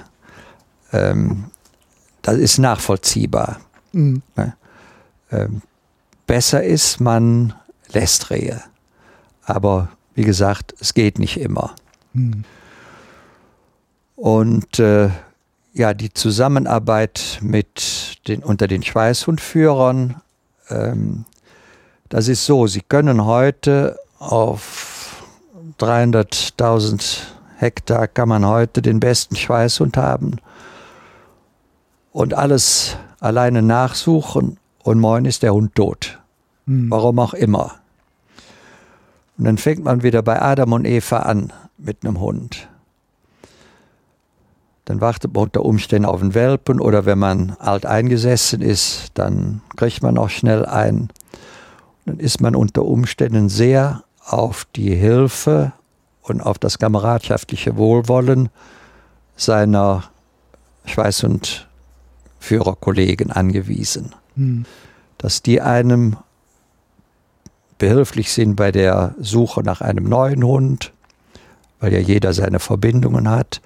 Ähm, 0.96 1.44
das 2.22 2.36
ist 2.36 2.58
nachvollziehbar. 2.58 3.60
Hm. 3.92 4.22
Ähm, 5.30 5.62
besser 6.26 6.62
ist, 6.62 7.00
man 7.00 7.54
lässt 7.92 8.30
Rehe. 8.30 8.62
Aber 9.44 9.90
wie 10.14 10.24
gesagt, 10.24 10.74
es 10.80 10.94
geht 10.94 11.18
nicht 11.18 11.38
immer. 11.38 11.74
Hm. 12.14 12.44
Und 14.16 14.78
äh, 14.78 15.10
ja, 15.72 15.94
die 15.94 16.12
Zusammenarbeit 16.12 17.38
mit 17.42 18.18
den, 18.26 18.42
unter 18.42 18.66
den 18.66 18.82
Schweißhundführern, 18.82 20.20
ähm, 20.70 21.26
das 22.08 22.28
ist 22.28 22.46
so, 22.46 22.66
sie 22.66 22.80
können 22.80 23.24
heute 23.24 23.98
auf 24.18 25.22
300.000 25.78 27.18
Hektar 27.58 28.08
kann 28.08 28.28
man 28.28 28.46
heute 28.46 28.82
den 28.82 29.00
besten 29.00 29.36
Schweißhund 29.36 29.96
haben 29.96 30.38
und 32.16 32.32
alles 32.32 32.96
alleine 33.20 33.60
nachsuchen 33.60 34.56
und 34.82 34.98
moin 34.98 35.26
ist 35.26 35.42
der 35.42 35.52
Hund 35.52 35.74
tot. 35.74 36.18
Hm. 36.66 36.90
Warum 36.90 37.18
auch 37.18 37.34
immer. 37.34 37.74
Und 39.36 39.44
dann 39.44 39.58
fängt 39.58 39.84
man 39.84 40.02
wieder 40.02 40.22
bei 40.22 40.40
Adam 40.40 40.72
und 40.72 40.86
Eva 40.86 41.18
an 41.18 41.52
mit 41.76 42.06
einem 42.06 42.18
Hund. 42.18 42.68
Dann 44.86 45.02
wartet 45.02 45.34
man 45.34 45.42
unter 45.42 45.62
Umständen 45.62 46.06
auf 46.08 46.22
einen 46.22 46.32
Welpen 46.32 46.80
oder 46.80 47.04
wenn 47.04 47.18
man 47.18 47.54
alt 47.58 47.84
eingesessen 47.84 48.62
ist, 48.62 49.08
dann 49.12 49.60
kriegt 49.76 50.02
man 50.02 50.16
auch 50.16 50.30
schnell 50.30 50.64
einen. 50.64 51.10
Dann 52.06 52.18
ist 52.18 52.40
man 52.40 52.56
unter 52.56 52.86
Umständen 52.86 53.50
sehr 53.50 54.04
auf 54.24 54.66
die 54.74 54.94
Hilfe 54.94 55.72
und 56.22 56.40
auf 56.40 56.58
das 56.58 56.78
kameradschaftliche 56.78 57.76
Wohlwollen 57.76 58.48
seiner 59.36 60.04
Schweiß- 60.86 61.22
und 61.26 61.66
Führerkollegen 62.46 63.32
angewiesen, 63.32 64.14
Hm. 64.36 64.66
dass 65.18 65.42
die 65.42 65.60
einem 65.60 66.16
behilflich 67.78 68.32
sind 68.32 68.54
bei 68.54 68.70
der 68.70 69.16
Suche 69.18 69.62
nach 69.62 69.80
einem 69.80 70.08
neuen 70.08 70.44
Hund, 70.44 70.92
weil 71.80 71.92
ja 71.92 71.98
jeder 71.98 72.32
seine 72.32 72.60
Verbindungen 72.60 73.28
hat. 73.28 73.60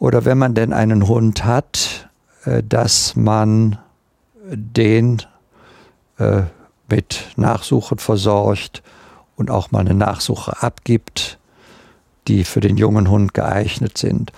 Oder 0.00 0.24
wenn 0.24 0.38
man 0.38 0.54
denn 0.54 0.72
einen 0.72 1.06
Hund 1.06 1.44
hat, 1.44 2.10
äh, 2.44 2.64
dass 2.64 3.14
man 3.14 3.78
den 4.50 5.22
äh, 6.18 6.42
mit 6.90 7.28
Nachsuchen 7.36 7.98
versorgt 7.98 8.82
und 9.36 9.52
auch 9.52 9.70
mal 9.70 9.80
eine 9.80 9.94
Nachsuche 9.94 10.60
abgibt, 10.62 11.38
die 12.26 12.42
für 12.42 12.60
den 12.60 12.76
jungen 12.76 13.08
Hund 13.08 13.34
geeignet 13.34 13.96
sind. 13.98 14.32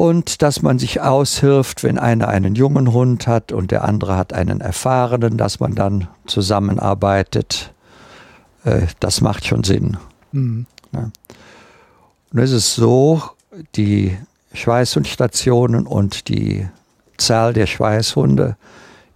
Und 0.00 0.40
dass 0.40 0.62
man 0.62 0.78
sich 0.78 1.02
aushilft, 1.02 1.82
wenn 1.84 1.98
einer 1.98 2.28
einen 2.28 2.54
jungen 2.54 2.94
Hund 2.94 3.26
hat 3.26 3.52
und 3.52 3.70
der 3.70 3.84
andere 3.84 4.16
hat 4.16 4.32
einen 4.32 4.62
erfahrenen, 4.62 5.36
dass 5.36 5.60
man 5.60 5.74
dann 5.74 6.08
zusammenarbeitet. 6.26 7.74
Äh, 8.64 8.86
Das 8.98 9.20
macht 9.20 9.44
schon 9.46 9.62
Sinn. 9.62 9.98
Hm. 10.32 10.64
Und 10.92 12.38
es 12.38 12.50
ist 12.50 12.74
so, 12.76 13.22
die 13.76 14.16
Schweißhundstationen 14.54 15.86
und 15.86 16.28
die 16.28 16.66
Zahl 17.18 17.52
der 17.52 17.66
Schweißhunde, 17.66 18.56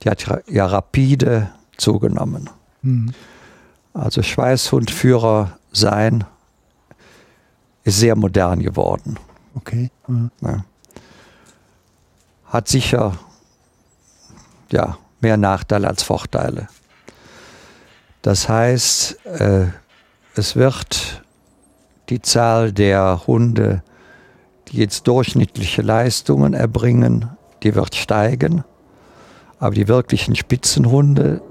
die 0.03 0.11
hat 0.11 0.27
ja- 0.27 0.41
ja 0.49 0.67
rapide 0.67 1.49
zugenommen. 1.79 2.51
Hm. 2.83 3.15
Also 3.95 4.23
Schweißhundführer 4.23 5.57
sein 5.73 6.25
ist 7.85 8.01
sehr 8.01 8.17
modern 8.17 8.61
geworden. 8.61 9.19
Okay. 9.55 9.91
Hm. 10.05 10.31
Ja. 10.43 10.63
Hat 12.55 12.69
sicher 12.69 13.19
ja, 14.71 14.97
mehr 15.21 15.37
Nachteile 15.37 15.89
als 15.89 16.05
Vorteile. 16.05 16.69
Das 18.23 18.49
heißt, 18.49 19.27
äh, 19.27 19.67
es 20.37 20.55
wird 20.55 21.25
die 22.11 22.23
Zahl 22.23 22.71
der 22.71 23.23
Hunde, 23.27 23.83
die 24.69 24.77
jetzt 24.77 25.09
durchschnittliche 25.09 25.83
Leistungen 25.83 26.55
erbringen, 26.55 27.29
die 27.65 27.75
wird 27.75 27.97
steigen. 27.97 28.63
Aber 29.59 29.75
die 29.75 29.89
wirklichen 29.89 30.37
Spitzenhunde, 30.37 31.43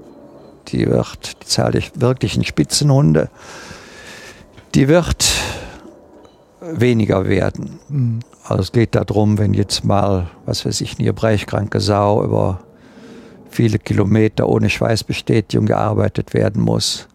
die 0.68 0.86
wird, 0.86 1.42
die 1.42 1.46
Zahl 1.46 1.72
der 1.72 1.82
wirklichen 1.96 2.46
Spitzenhunde, 2.46 3.28
die 4.74 4.88
wird 4.88 5.22
weniger 6.72 7.26
werden. 7.26 7.78
Hm. 7.88 8.20
Also 8.44 8.62
es 8.62 8.72
geht 8.72 8.94
darum, 8.94 9.38
wenn 9.38 9.54
jetzt 9.54 9.84
mal, 9.84 10.28
was 10.44 10.66
weiß 10.66 10.80
ich, 10.82 10.98
eine 10.98 11.12
brechkranke 11.12 11.80
Sau 11.80 12.22
über 12.24 12.60
viele 13.48 13.78
Kilometer 13.78 14.48
ohne 14.48 14.68
Schweißbestätigung 14.68 15.66
gearbeitet 15.66 16.34
werden 16.34 16.62
muss. 16.62 17.08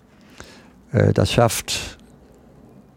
Äh, 0.91 1.13
Das 1.13 1.31
schafft 1.31 1.97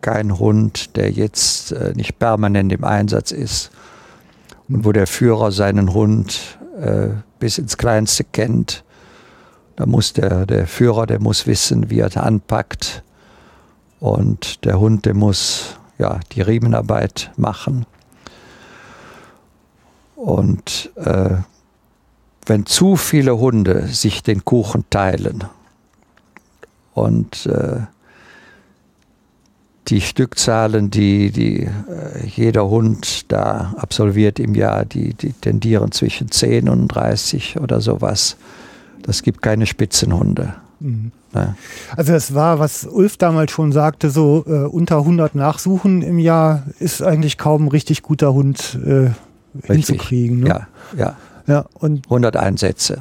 kein 0.01 0.39
Hund, 0.39 0.97
der 0.97 1.11
jetzt 1.11 1.73
äh, 1.73 1.93
nicht 1.95 2.19
permanent 2.19 2.73
im 2.73 2.85
Einsatz 2.85 3.33
ist 3.33 3.71
und 4.69 4.85
wo 4.85 4.93
der 4.93 5.07
Führer 5.07 5.53
seinen 5.53 5.95
Hund 5.95 6.59
äh, 6.81 7.09
bis 7.39 7.59
ins 7.59 7.77
Kleinste 7.77 8.25
kennt. 8.25 8.85
Da 9.77 9.87
muss 9.87 10.13
der, 10.13 10.47
der 10.47 10.67
Führer, 10.67 11.07
der 11.07 11.21
muss 11.21 11.47
wissen, 11.47 11.91
wie 11.91 12.01
er 12.01 12.17
anpackt. 12.17 13.03
Und 14.01 14.65
der 14.65 14.81
Hund, 14.81 15.07
der 15.07 15.15
muss 15.15 15.79
ja, 16.03 16.19
die 16.33 16.41
Riemenarbeit 16.41 17.31
machen. 17.37 17.87
Und 20.17 20.91
äh, 20.97 21.37
wenn 22.45 22.67
zu 22.67 22.97
viele 22.97 23.39
Hunde 23.39 23.87
sich 23.87 24.25
den 24.25 24.45
Kuchen 24.45 24.85
teilen 24.91 25.45
und 26.93 27.47
äh, 27.47 27.83
die 29.89 30.01
Stückzahlen, 30.01 30.91
die, 30.91 31.31
die 31.31 31.63
äh, 31.63 32.27
jeder 32.27 32.69
Hund 32.69 33.31
da 33.31 33.75
absolviert 33.77 34.41
im 34.41 34.57
Jahr, 34.57 34.85
die, 34.85 35.15
die 35.15 35.33
tendieren 35.33 35.93
zwischen 35.93 36.33
10 36.33 36.69
und 36.69 36.89
30 36.89 37.61
oder 37.61 37.81
sowas. 37.81 38.37
Das 39.03 39.23
gibt 39.23 39.41
keine 39.41 39.67
Spitzenhunde. 39.67 40.55
Hm. 40.83 41.13
Ne? 41.33 41.55
Also 41.97 42.13
das 42.13 42.35
war, 42.35 42.59
was 42.59 42.85
Ulf 42.85 43.17
damals 43.17 43.53
schon 43.53 43.73
sagte, 43.73 44.11
so 44.11 44.45
äh, 44.47 44.65
unter 44.67 44.99
100 44.99 45.35
Nachsuchen 45.35 46.03
im 46.03 46.19
Jahr 46.19 46.65
ist 46.79 47.03
eigentlich 47.03 47.39
kaum 47.39 47.65
ein 47.65 47.69
richtig 47.69 48.03
guter 48.03 48.35
Hund 48.35 48.79
äh, 48.85 49.11
hinzukriegen. 49.67 50.41
Ne? 50.41 50.49
Ja, 50.49 50.67
ja. 50.97 51.17
ja. 51.47 51.65
Und 51.75 52.07
100 52.07 52.37
Einsätze. 52.37 53.01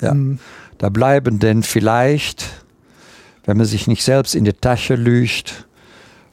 Ja. 0.00 0.10
hm, 0.12 0.38
Da 0.78 0.88
bleiben 0.88 1.38
denn 1.38 1.62
vielleicht, 1.62 2.64
wenn 3.44 3.56
man 3.56 3.66
sich 3.66 3.86
nicht 3.86 4.02
selbst 4.04 4.34
in 4.34 4.44
die 4.44 4.52
Tasche 4.52 4.94
lügt, 4.96 5.66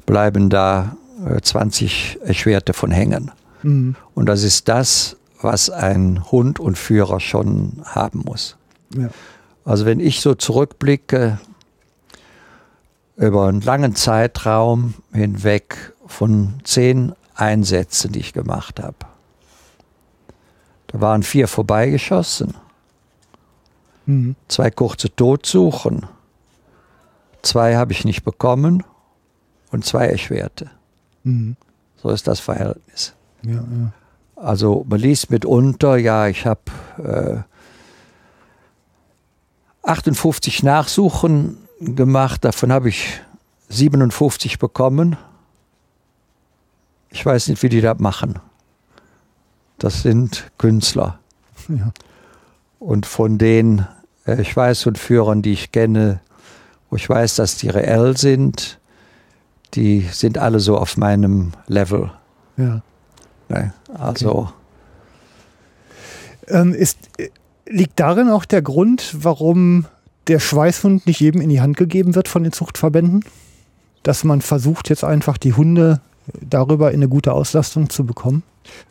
bleiben 0.06 0.50
da 0.50 0.96
äh, 1.28 1.42
20 1.42 2.20
Erschwerte 2.24 2.74
von 2.74 2.92
hängen. 2.92 3.32
hm, 3.62 3.96
Und 4.14 4.28
das 4.28 4.44
ist 4.44 4.68
das, 4.68 5.18
was 5.42 5.70
ein 5.70 6.24
Hund 6.32 6.60
und 6.60 6.78
Führer 6.78 7.20
schon 7.20 7.82
haben 7.86 8.24
muss. 8.26 8.56
ja. 8.96 9.10
Also 9.66 9.86
wenn 9.86 10.00
ich 10.00 10.22
so 10.22 10.36
zurückblicke 10.36 11.40
über 13.18 13.48
einen 13.48 13.62
langen 13.62 13.96
Zeitraum 13.96 14.94
hinweg 15.12 15.94
von 16.06 16.60
zehn 16.64 17.14
Einsätzen, 17.34 18.12
die 18.12 18.20
ich 18.20 18.34
gemacht 18.34 18.80
habe, 18.80 18.98
da 20.88 21.02
waren 21.02 21.24
vier 21.24 21.48
vorbeigeschossen. 21.48 22.54
Mhm. 24.06 24.36
zwei 24.48 24.70
kurze 24.70 25.14
Totsuchen, 25.16 26.06
zwei 27.42 27.76
habe 27.76 27.92
ich 27.92 28.06
nicht 28.06 28.24
bekommen 28.24 28.84
und 29.72 29.84
zwei 29.84 30.06
Erschwerte. 30.06 30.70
Mhm. 31.24 31.58
So 31.98 32.10
ist 32.12 32.28
das 32.28 32.40
Verhältnis. 32.40 33.16
Ja, 33.42 33.54
ja. 33.54 33.92
Also 34.36 34.86
man 34.88 35.00
liest 35.00 35.32
mitunter, 35.32 35.98
ja, 35.98 36.28
ich 36.28 36.46
habe 36.46 36.62
äh, 37.00 37.55
58 39.86 40.64
Nachsuchen 40.64 41.58
gemacht, 41.80 42.44
davon 42.46 42.72
habe 42.72 42.90
ich 42.90 43.22
57 43.70 44.60
bekommen. 44.60 45.18
Ich 47.10 47.26
weiß 47.26 47.48
nicht, 47.50 47.62
wie 47.64 47.70
die 47.70 47.82
das 47.82 48.00
machen. 48.00 48.40
Das 49.78 50.02
sind 50.02 50.52
Künstler. 50.58 51.20
ja. 51.68 51.92
Und 52.80 53.06
von 53.06 53.38
den 53.38 53.88
äh, 54.26 54.44
Schweißhundführern, 54.44 55.42
die 55.42 55.54
ich 55.54 55.72
kenne, 55.72 56.20
wo 56.90 56.96
ich 56.96 57.10
weiß, 57.10 57.36
dass 57.36 57.58
die 57.58 57.70
reell 57.70 58.18
sind, 58.18 58.80
die 59.74 60.02
sind 60.02 60.38
alle 60.38 60.60
so 60.60 60.78
auf 60.78 60.98
meinem 60.98 61.52
Level. 61.68 62.12
ja. 62.58 62.82
Ne? 63.50 63.74
Also, 63.94 64.52
Ähm, 66.48 66.74
ist, 66.74 66.98
äh, 67.18 67.30
liegt 67.68 68.00
darin 68.00 68.30
auch 68.30 68.46
der 68.46 68.62
Grund, 68.62 69.16
warum 69.20 69.86
der 70.28 70.40
Schweißhund 70.40 71.06
nicht 71.06 71.20
jedem 71.20 71.42
in 71.42 71.50
die 71.50 71.62
Hand 71.62 71.78
gegeben 71.78 72.16
wird 72.16 72.28
von 72.28 72.44
den 72.44 72.52
Zuchtverbänden? 72.52 73.24
Dass 74.04 74.24
man 74.24 74.42
versucht, 74.42 74.90
jetzt 74.90 75.04
einfach 75.04 75.38
die 75.38 75.54
Hunde 75.54 76.02
darüber 76.42 76.90
in 76.92 76.98
eine 76.98 77.08
gute 77.10 77.34
Auslastung 77.34 77.90
zu 77.90 78.06
bekommen? 78.06 78.44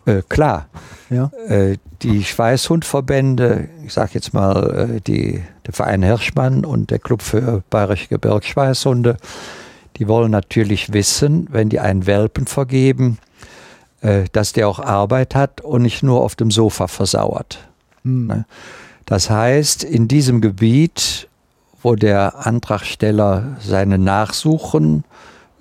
äh, 0.06 0.22
klar, 0.28 0.68
Ja. 1.10 1.32
äh, 1.48 1.76
die 2.02 2.22
Schweißhundverbände, 2.22 3.68
ich 3.84 3.92
sage 3.92 4.12
jetzt 4.14 4.32
mal 4.32 4.90
äh, 4.96 5.00
die, 5.00 5.42
der 5.66 5.74
Verein 5.74 6.02
Hirschmann 6.04 6.64
und 6.64 6.90
der 6.90 7.00
Club 7.00 7.22
für 7.22 7.62
Bayerische 7.70 8.08
Gebirgsschweißhunde, 8.08 9.16
die 9.96 10.06
wollen 10.08 10.30
natürlich 10.30 10.92
wissen, 10.92 11.48
wenn 11.50 11.68
die 11.70 11.80
einen 11.80 12.06
Welpen 12.06 12.46
vergeben, 12.46 13.18
äh, 14.00 14.24
dass 14.32 14.52
der 14.52 14.68
auch 14.68 14.78
Arbeit 14.78 15.34
hat 15.34 15.60
und 15.60 15.82
nicht 15.82 16.04
nur 16.04 16.20
auf 16.22 16.36
dem 16.36 16.52
Sofa 16.52 16.86
versauert. 16.86 17.58
Hm. 18.04 18.26
Ne? 18.26 18.46
Das 19.06 19.30
heißt, 19.30 19.84
in 19.84 20.08
diesem 20.08 20.40
Gebiet, 20.40 21.28
wo 21.82 21.94
der 21.94 22.46
Antragsteller 22.46 23.56
seine 23.60 23.98
Nachsuchen 23.98 25.04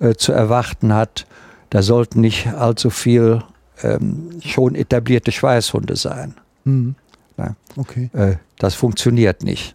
äh, 0.00 0.14
zu 0.14 0.32
erwarten 0.32 0.94
hat, 0.94 1.26
da 1.70 1.82
sollten 1.82 2.20
nicht 2.20 2.46
allzu 2.48 2.90
viel 2.90 3.42
ähm, 3.82 4.30
schon 4.40 4.74
etablierte 4.74 5.32
Schweißhunde 5.32 5.96
sein. 5.96 6.34
Hm. 6.64 6.94
Ja. 7.36 7.56
Okay. 7.76 8.10
Äh, 8.12 8.36
das 8.58 8.74
funktioniert 8.74 9.42
nicht. 9.42 9.74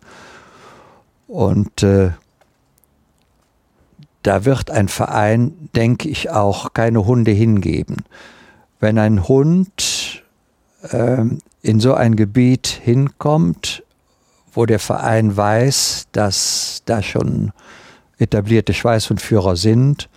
Und 1.27 1.83
äh, 1.83 2.11
da 4.23 4.45
wird 4.45 4.71
ein 4.71 4.87
Verein, 4.87 5.69
denke 5.75 6.09
ich, 6.09 6.29
auch 6.29 6.73
keine 6.73 7.05
Hunde 7.05 7.31
hingeben. 7.31 7.97
Wenn 8.79 8.97
ein 8.97 9.27
Hund 9.27 10.08
in 10.81 11.79
so 11.79 11.93
ein 11.93 12.15
Gebiet 12.15 12.67
hinkommt, 12.67 13.83
wo 14.53 14.65
der 14.65 14.79
Verein 14.79 15.35
weiß, 15.35 16.07
dass 16.11 16.81
da 16.85 17.03
schon 17.03 17.51
etablierte 18.17 18.73
Schweißhundführer 18.73 19.55
sind, 19.55 20.09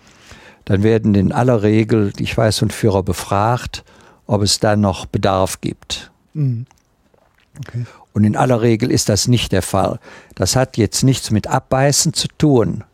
dann 0.65 0.83
werden 0.83 1.15
in 1.15 1.33
aller 1.33 1.63
Regel 1.63 2.13
die 2.13 2.27
Schweißhundführer 2.27 3.03
befragt, 3.03 3.85
ob 4.27 4.43
es 4.43 4.61
da 4.61 4.77
noch 4.77 5.07
Bedarf 5.07 5.61
gibt. 5.61 6.11
Hm. 6.35 6.67
Okay. 7.59 7.85
Und 8.13 8.25
in 8.25 8.37
aller 8.37 8.63
Regel 8.63 8.91
ist 8.91 9.09
das 9.09 9.29
nicht 9.29 9.53
der 9.53 9.63
Fall. 9.63 9.99
Das 10.35 10.57
hat 10.57 10.77
jetzt 10.77 11.03
nichts 11.03 11.31
mit 11.31 11.47
Abbeißen 11.47 12.13
zu 12.13 12.29
tun, 12.39 12.85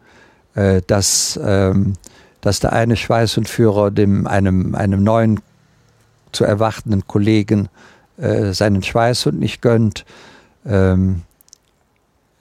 äh, 0.54 0.80
dass, 0.86 1.38
ähm, 1.42 1.94
dass 2.40 2.60
der 2.60 2.72
eine 2.72 2.96
Schweißhundführer 2.96 3.90
dem, 3.90 4.26
einem, 4.26 4.74
einem 4.74 5.02
neuen 5.02 5.40
zu 6.32 6.44
erwartenden 6.44 7.06
Kollegen 7.06 7.68
äh, 8.16 8.52
seinen 8.52 8.82
Schweißhund 8.82 9.38
nicht 9.38 9.62
gönnt. 9.62 10.04
Ähm, 10.66 11.22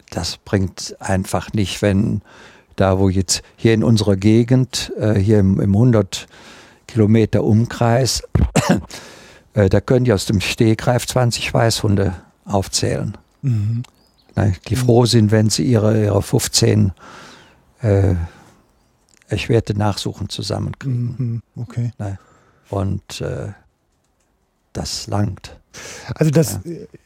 das 0.09 0.37
bringt 0.37 0.95
einfach 0.99 1.53
nicht, 1.53 1.81
wenn 1.81 2.21
da, 2.75 2.99
wo 2.99 3.09
jetzt 3.09 3.41
hier 3.55 3.73
in 3.73 3.83
unserer 3.83 4.15
Gegend, 4.15 4.93
äh, 4.97 5.15
hier 5.15 5.39
im, 5.39 5.59
im 5.59 5.73
100 5.73 6.27
Kilometer 6.87 7.43
Umkreis, 7.43 8.23
äh, 9.53 9.69
da 9.69 9.81
können 9.81 10.05
die 10.05 10.13
aus 10.13 10.25
dem 10.25 10.41
Stegreif 10.41 11.05
20 11.05 11.45
Schweißhunde 11.45 12.13
aufzählen. 12.45 13.17
Mhm. 13.41 13.83
Ne, 14.35 14.53
die 14.67 14.75
froh 14.75 15.05
sind, 15.05 15.31
wenn 15.31 15.49
sie 15.49 15.63
ihre, 15.65 16.03
ihre 16.03 16.21
15 16.21 16.91
äh, 17.81 18.15
erschwerte 19.27 19.73
Nachsuchen 19.77 20.29
zusammenkriegen. 20.29 21.15
Mhm. 21.17 21.61
Okay. 21.61 21.91
Ne? 21.97 22.19
Und 22.69 23.21
äh, 23.21 23.49
das 24.77 25.07
langt. 25.07 25.59
Also 26.15 26.31
das 26.31 26.59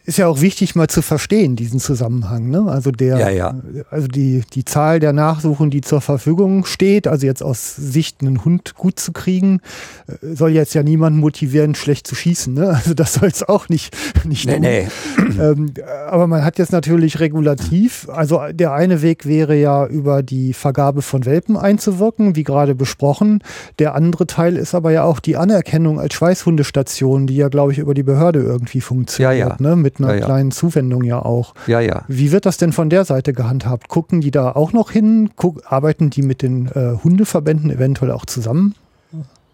ist 0.06 0.18
ja 0.18 0.28
auch 0.28 0.42
wichtig 0.42 0.76
mal 0.76 0.88
zu 0.88 1.02
verstehen, 1.02 1.56
diesen 1.56 1.80
Zusammenhang. 1.80 2.50
Ne? 2.50 2.66
Also 2.68 2.92
der, 2.92 3.18
Ja, 3.20 3.30
ja. 3.30 3.56
also 3.90 4.08
die, 4.08 4.44
die 4.54 4.66
Zahl 4.66 5.00
der 5.00 5.14
Nachsuchen, 5.14 5.70
die 5.70 5.82
zur 5.82 6.02
Verfügung 6.02 6.66
steht, 6.66 7.08
also 7.08 7.26
jetzt 7.26 7.44
aus 7.44 7.76
Sicht 7.76 8.22
einen 8.22 8.44
Hund 8.46 8.76
gut 8.76 9.00
zu 9.00 9.12
kriegen, 9.14 9.60
äh, 10.08 10.36
soll 10.36 10.52
jetzt 10.52 10.74
ja 10.74 10.84
niemanden 10.84 11.20
motivieren, 11.20 11.76
schlecht 11.76 12.08
zu 12.08 12.16
schießen. 12.16 12.54
Ne? 12.54 12.70
Also 12.70 12.94
das 12.94 13.14
soll 13.14 13.30
es 13.30 13.44
auch 13.48 13.70
nicht, 13.70 13.96
nicht 14.26 14.46
Nee, 14.46 14.54
tun. 14.54 14.62
nee. 14.62 14.88
Ähm, 15.42 15.74
aber 16.10 16.28
man 16.28 16.44
hat 16.44 16.60
jetzt 16.60 16.72
natürlich 16.72 17.20
regulativ, 17.20 18.08
also 18.12 18.42
der 18.52 18.74
eine 18.74 19.02
Weg 19.02 19.26
wäre 19.26 19.56
ja 19.56 19.86
über 19.88 20.24
die 20.24 20.54
Vergabe 20.54 21.02
von 21.02 21.26
Welpen 21.26 21.58
einzuwirken, 21.58 22.36
wie 22.36 22.44
gerade 22.44 22.76
besprochen. 22.76 23.40
Der 23.80 23.96
andere 23.96 24.28
Teil 24.28 24.58
ist 24.58 24.76
aber 24.76 24.92
ja 24.92 25.04
auch 25.04 25.20
die 25.20 25.38
Anerkennung 25.38 26.00
als 26.00 26.14
Schweißhundestation, 26.16 27.28
die 27.28 27.38
ja, 27.38 27.48
glaube 27.48 27.72
ich, 27.72 27.78
über 27.80 27.94
die 27.94 28.04
Behörde 28.04 28.40
irgendwie 28.40 28.61
funktioniert, 28.68 29.38
Ja, 29.40 29.48
ja. 29.50 29.56
Ne? 29.60 29.76
mit 29.76 30.00
einer 30.00 30.16
Ja, 30.16 30.26
kleinen 30.26 30.52
Zuwendung 30.52 31.04
ja 31.04 31.20
auch. 31.20 31.54
Ja, 31.68 31.80
ja. 31.80 32.04
Wie 32.08 32.32
wird 32.32 32.46
das 32.46 32.58
denn 32.58 32.72
von 32.74 32.90
der 32.90 33.06
Seite 33.06 33.34
gehandhabt? 33.34 33.88
Gucken 33.88 34.22
die 34.22 34.32
da 34.32 34.52
auch 34.52 34.74
noch 34.74 34.92
hin? 34.92 35.32
Guck, 35.36 35.64
arbeiten 35.72 36.10
die 36.10 36.22
mit 36.22 36.42
den 36.42 36.68
äh, 36.68 36.98
Hundeverbänden 37.04 37.70
eventuell 37.72 38.12
auch 38.12 38.26
zusammen? 38.26 38.76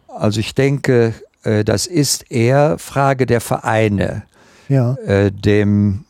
Also 0.07 0.39
ich 0.39 0.55
denke, 0.55 1.13
äh, 1.43 1.63
das 1.63 1.85
ist 1.87 2.31
eher 2.31 2.77
Frage 2.79 3.25
der 3.25 3.41
Vereine. 3.41 4.23
Ja, 4.69 4.95
Äh, 5.05 5.31
dem 5.31 6.03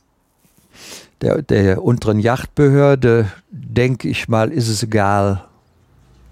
der, 1.21 1.41
der 1.41 1.83
unteren 1.83 2.19
Yachtbehörde, 2.19 3.27
denke 3.51 4.07
ich 4.07 4.27
mal, 4.27 4.51
ist 4.51 4.67
es 4.67 4.83
egal, 4.83 5.43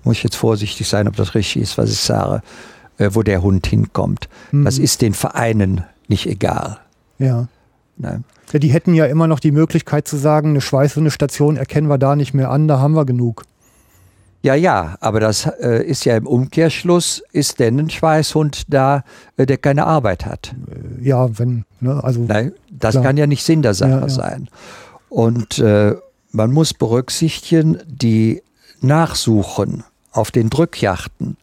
muss 0.03 0.17
ich 0.17 0.23
jetzt 0.23 0.35
vorsichtig 0.35 0.87
sein, 0.87 1.07
ob 1.07 1.15
das 1.15 1.33
richtig 1.33 1.63
ist, 1.63 1.77
was 1.79 1.89
ich 1.91 1.99
sage, 1.99 2.43
äh, 2.99 3.09
wo 3.13 3.23
der 3.23 3.41
Hund 3.41 3.65
hinkommt. 3.65 4.29
Das 4.51 4.77
Mhm. 4.77 4.83
ist 4.83 5.01
den 5.01 5.13
Vereinen 5.15 5.83
nicht 6.09 6.25
egal. 6.27 6.79
ja. 7.17 7.47
Ne? 7.97 8.23
Ja, 8.51 8.59
die 8.59 8.67
hätten 8.73 8.93
ja 8.93 9.05
immer 9.05 9.25
noch 9.27 9.39
die 9.39 9.51
Möglichkeit 9.51 10.05
zu 10.05 10.17
sagen, 10.17 10.49
eine 10.49 10.59
Schweißhundestation 10.61 11.55
erkennen 11.55 11.87
wir 11.87 11.97
da 11.97 12.15
nicht 12.17 12.33
mehr 12.33 12.51
an, 12.51 12.67
da 12.67 12.79
haben 12.79 12.93
wir 12.93 13.05
genug. 13.05 13.43
Ja, 14.41 14.53
ja, 14.53 14.97
aber 14.99 15.19
das 15.21 15.45
äh, 15.61 15.81
ist 15.83 16.03
ja 16.05 16.15
im 16.17 16.27
Umkehrschluss, 16.27 17.23
ist 17.31 17.59
denn 17.59 17.79
ein 17.79 17.89
Schweißhund 17.89 18.71
da, 18.71 19.03
äh, 19.37 19.45
der 19.45 19.57
keine 19.57 19.87
Arbeit 19.87 20.25
hat. 20.25 20.53
Äh, 21.01 21.07
Ja, 21.07 21.39
wenn, 21.39 21.63
ne, 21.79 22.03
also 22.03 22.19
Nein, 22.27 22.51
das 22.69 22.91
Klar. 22.91 23.05
kann 23.05 23.17
ja 23.17 23.27
nicht 23.27 23.43
Sinn 23.43 23.61
der 23.61 23.73
Sache 23.73 23.91
Ja, 23.91 23.99
ja. 24.01 24.09
sein. 24.09 24.49
Und 25.09 25.57
äh, 25.59 25.95
man 26.31 26.51
muss 26.51 26.73
berücksichtigen, 26.73 27.79
die 27.87 28.43
Nachsuchen 28.81 29.83
auf 30.11 30.31
den 30.31 30.49
Drückjachten, 30.49 31.37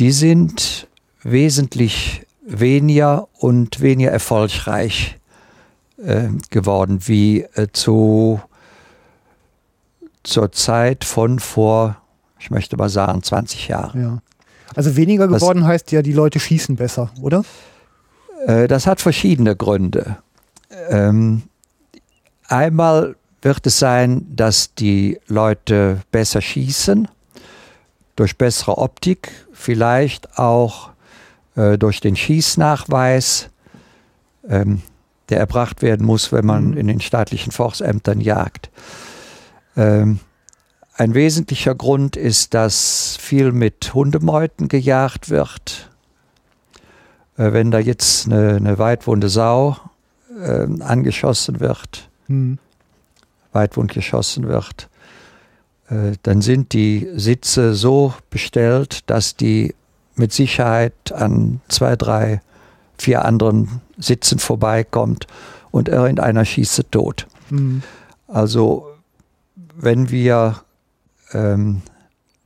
die 0.00 0.10
sind 0.12 0.88
wesentlich 1.22 2.25
weniger 2.46 3.28
und 3.38 3.80
weniger 3.80 4.10
erfolgreich 4.10 5.18
äh, 6.02 6.28
geworden 6.50 7.00
wie 7.06 7.42
äh, 7.54 7.68
zu, 7.72 8.40
zur 10.22 10.52
Zeit 10.52 11.04
von 11.04 11.38
vor, 11.38 11.96
ich 12.38 12.50
möchte 12.50 12.76
mal 12.76 12.88
sagen, 12.88 13.22
20 13.22 13.68
Jahren. 13.68 14.00
ja. 14.02 14.18
Also 14.74 14.96
weniger 14.96 15.28
Das- 15.28 15.40
geworden 15.40 15.64
heißt 15.64 15.92
ja, 15.92 16.02
die 16.02 16.12
Leute 16.12 16.38
schießen 16.40 16.76
besser, 16.76 17.10
oder? 17.22 17.44
Äh, 18.46 18.66
Das 18.68 18.86
hat 18.86 19.00
verschiedene 19.00 19.54
Gründe. 19.56 20.18
Ähm, 20.90 21.44
einmal 22.48 23.16
wird 23.42 23.64
es 23.66 23.78
sein, 23.78 24.26
dass 24.34 24.74
die 24.74 25.18
Leute 25.28 26.00
besser 26.10 26.40
schießen, 26.42 27.08
durch 28.16 28.36
bessere 28.36 28.78
Optik, 28.78 29.30
vielleicht 29.52 30.36
auch 30.38 30.90
äh, 31.56 31.76
durch 31.78 32.00
den 32.00 32.14
Schießnachweis, 32.16 33.50
ähm, 34.48 34.82
der 35.28 35.38
erbracht 35.38 35.82
werden 35.82 36.06
muss, 36.06 36.30
wenn 36.30 36.46
man 36.46 36.70
Mhm. 36.70 36.76
in 36.76 36.86
den 36.86 37.00
staatlichen 37.00 37.50
Forstämtern 37.52 38.20
jagt. 38.20 38.70
Ähm, 39.76 40.20
ein 40.94 41.14
wesentlicher 41.14 41.74
Grund 41.74 42.16
ist, 42.16 42.54
dass 42.54 43.18
viel 43.20 43.52
mit 43.52 43.92
Hundemeuten 43.92 44.68
gejagt 44.68 45.28
wird. 45.28 45.90
Äh, 47.36 47.52
wenn 47.52 47.70
da 47.70 47.78
jetzt 47.78 48.26
eine, 48.26 48.56
eine 48.56 48.78
weitwunde 48.78 49.28
Sau 49.28 49.76
äh, 50.40 50.66
angeschossen 50.82 51.60
wird, 51.60 52.08
Hm. 52.28 52.58
Weitwund 53.52 53.92
geschossen 53.92 54.48
wird, 54.48 54.88
äh, 55.88 56.12
dann 56.22 56.42
sind 56.42 56.72
die 56.72 57.08
Sitze 57.14 57.74
so 57.74 58.14
bestellt, 58.30 59.08
dass 59.08 59.36
die 59.36 59.74
mit 60.16 60.32
Sicherheit 60.32 61.12
an 61.12 61.60
zwei, 61.68 61.96
drei, 61.96 62.40
vier 62.98 63.24
anderen 63.24 63.80
Sitzen 63.98 64.38
vorbeikommt 64.38 65.26
und 65.70 65.88
irgendeiner 65.88 66.44
schießt 66.44 66.90
tot. 66.90 67.26
Mhm. 67.50 67.82
Also 68.26 68.88
wenn 69.74 70.10
wir 70.10 70.56
ähm, 71.32 71.82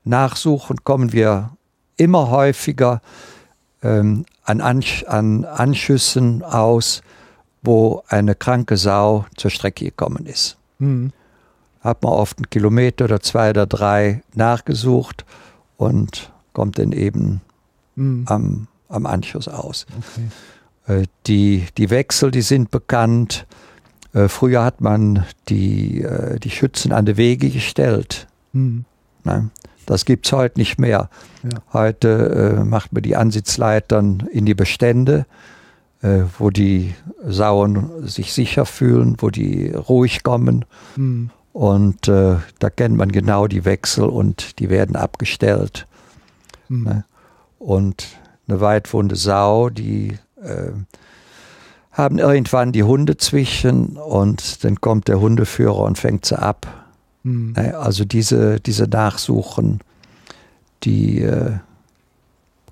nachsuchen, 0.05 0.85
kommen 0.85 1.13
wir 1.13 1.51
immer 1.97 2.31
häufiger 2.31 3.01
ähm, 3.83 4.25
an, 4.45 4.61
Ansch 4.61 5.05
an 5.07 5.45
Anschüssen 5.45 6.43
aus, 6.43 7.03
wo 7.63 8.03
eine 8.09 8.35
kranke 8.35 8.77
Sau 8.77 9.27
zur 9.37 9.51
Strecke 9.51 9.87
gekommen 9.87 10.27
ist. 10.27 10.57
Mhm. 10.79 11.13
Hat 11.81 12.03
man 12.03 12.13
oft 12.13 12.39
einen 12.39 12.51
Kilometer 12.51 13.05
oder 13.05 13.21
zwei 13.21 13.51
oder 13.51 13.67
drei 13.67 14.23
nachgesucht 14.35 15.25
und 15.77 16.31
kommt 16.53 16.79
dann 16.79 16.93
eben 16.93 17.41
Mhm. 18.01 18.25
am, 18.27 18.69
am 18.89 19.07
Anschluss 19.07 19.47
aus. 19.47 19.87
Okay. 20.87 21.01
Äh, 21.03 21.07
die, 21.27 21.67
die 21.77 21.91
Wechsel, 21.91 22.31
die 22.31 22.43
sind 22.43 22.71
bekannt. 22.71 23.47
Äh, 24.15 24.29
früher 24.29 24.65
hat 24.65 24.81
man 24.81 25.27
die, 25.49 26.03
äh, 26.03 26.41
die 26.41 26.51
Schützen 26.51 26.93
an 26.93 27.05
die 27.05 27.17
Wege 27.17 27.51
gestellt. 27.51 28.27
Mhm. 28.53 28.87
Ne? 29.25 29.51
Das 29.85 30.05
gibt 30.05 30.27
es 30.27 30.33
heute 30.33 30.59
nicht 30.59 30.79
mehr. 30.79 31.11
Ja. 31.43 31.51
Heute 31.73 32.57
äh, 32.59 32.65
macht 32.65 32.93
man 32.93 33.03
die 33.03 33.17
Ansitzleitern 33.17 34.29
in 34.33 34.47
die 34.47 34.55
Bestände, 34.55 35.27
äh, 36.01 36.23
wo 36.39 36.51
die 36.51 36.95
Sauen 37.27 38.07
sich 38.07 38.33
sicher 38.33 38.65
fühlen, 38.65 39.17
wo 39.19 39.29
die 39.29 39.71
ruhig 39.71 40.23
kommen. 40.23 40.65
Mhm. 40.97 41.31
Und 41.53 42.09
äh, 42.09 42.37
da 42.61 42.71
kennt 42.71 42.97
man 42.97 43.13
genau 43.13 43.47
die 43.47 43.65
Wechsel 43.65 44.05
und 44.05 44.59
die 44.59 44.71
werden 44.71 44.97
abgestellt. 44.97 45.87
Mhm. 46.69 47.03
Und 47.61 48.07
eine 48.49 48.61
weitwunde 48.61 49.17
Sau, 49.17 49.69
die 49.69 50.19
äh, 50.43 50.73
haben 51.93 52.19
irgendwann 52.19 52.73
die 52.73 52.85
Hunde 52.85 53.19
zwischen 53.19 53.99
und 53.99 54.65
dann 54.65 54.81
kommt 54.81 55.09
der 55.09 55.21
Hundeführer 55.21 55.81
und 55.81 55.99
fängt 55.99 56.25
sie 56.25 56.39
ab. 56.39 56.67
Mhm. 57.23 57.55
Also 57.79 58.07
diese, 58.07 58.61
diese 58.61 58.85
Nachsuchen, 58.85 59.81
die 60.85 61.21
äh, 61.21 61.59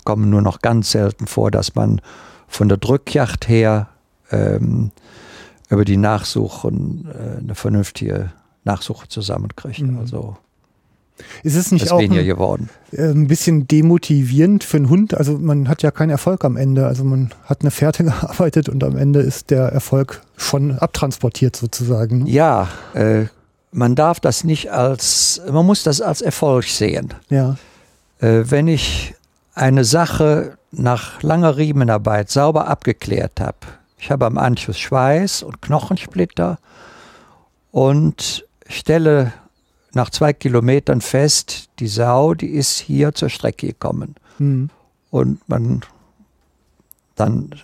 kommen 0.05 0.31
nur 0.31 0.41
noch 0.41 0.61
ganz 0.61 0.89
selten 0.89 1.27
vor, 1.27 1.51
dass 1.51 1.75
man 1.75 2.01
von 2.47 2.67
der 2.67 2.79
Drückjacht 2.79 3.47
her 3.47 3.89
ähm, 4.31 4.89
über 5.69 5.85
die 5.85 5.97
Nachsuchen 5.97 7.07
äh, 7.13 7.37
eine 7.37 7.53
vernünftige 7.53 8.31
Nachsuche 8.63 9.07
zusammenkriegt. 9.07 9.81
Mhm. 9.81 9.99
Also 9.99 10.35
Ist 11.43 11.55
es 11.55 11.71
nicht 11.71 11.85
ist 11.85 11.91
auch 11.91 11.99
weniger 11.99 12.21
ein, 12.21 12.27
geworden. 12.27 12.69
äh, 12.91 13.09
ein 13.09 13.27
bisschen 13.27 13.67
demotivierend 13.67 14.63
für 14.63 14.77
einen 14.77 14.89
Hund? 14.89 15.15
Also 15.15 15.37
man 15.37 15.67
hat 15.67 15.83
ja 15.83 15.91
keinen 15.91 16.09
Erfolg 16.09 16.43
am 16.45 16.57
Ende. 16.57 16.87
Also 16.87 17.03
man 17.03 17.31
hat 17.45 17.61
eine 17.61 17.71
Fährte 17.71 18.03
gearbeitet 18.05 18.69
und 18.69 18.83
am 18.83 18.97
Ende 18.97 19.19
ist 19.19 19.49
der 19.49 19.65
Erfolg 19.65 20.21
schon 20.37 20.77
abtransportiert 20.77 21.55
sozusagen. 21.55 22.23
ne? 22.23 22.29
Ja, 22.29 22.67
äh, 22.93 23.25
man 23.71 23.95
darf 23.95 24.19
das 24.19 24.43
nicht 24.43 24.71
als, 24.71 25.41
man 25.51 25.65
muss 25.65 25.83
das 25.83 26.01
als 26.01 26.21
Erfolg 26.21 26.65
sehen. 26.65 27.13
Ja. 27.29 27.57
Äh, 28.19 28.43
wenn 28.45 28.67
ich 28.67 29.15
eine 29.53 29.83
Sache 29.83 30.57
nach 30.71 31.21
langer 31.23 31.57
Riemenarbeit 31.57 32.29
sauber 32.29 32.67
abgeklärt 32.67 33.39
habe, 33.39 33.57
ich 33.97 34.11
habe 34.11 34.25
am 34.25 34.37
Anschluss 34.37 34.79
Schweiß 34.79 35.43
und 35.43 35.61
Knochensplitter 35.61 36.57
und 37.71 38.45
stelle 38.67 39.33
nach 39.93 40.09
zwei 40.09 40.33
Kilometern 40.33 41.01
fest, 41.01 41.69
die 41.79 41.87
Sau, 41.87 42.33
die 42.33 42.49
ist 42.49 42.79
hier 42.79 43.13
zur 43.13 43.29
Strecke 43.29 43.67
gekommen. 43.67 44.15
Mhm. 44.37 44.69
Und 45.09 45.47
man, 45.49 45.81
dann 47.15 47.55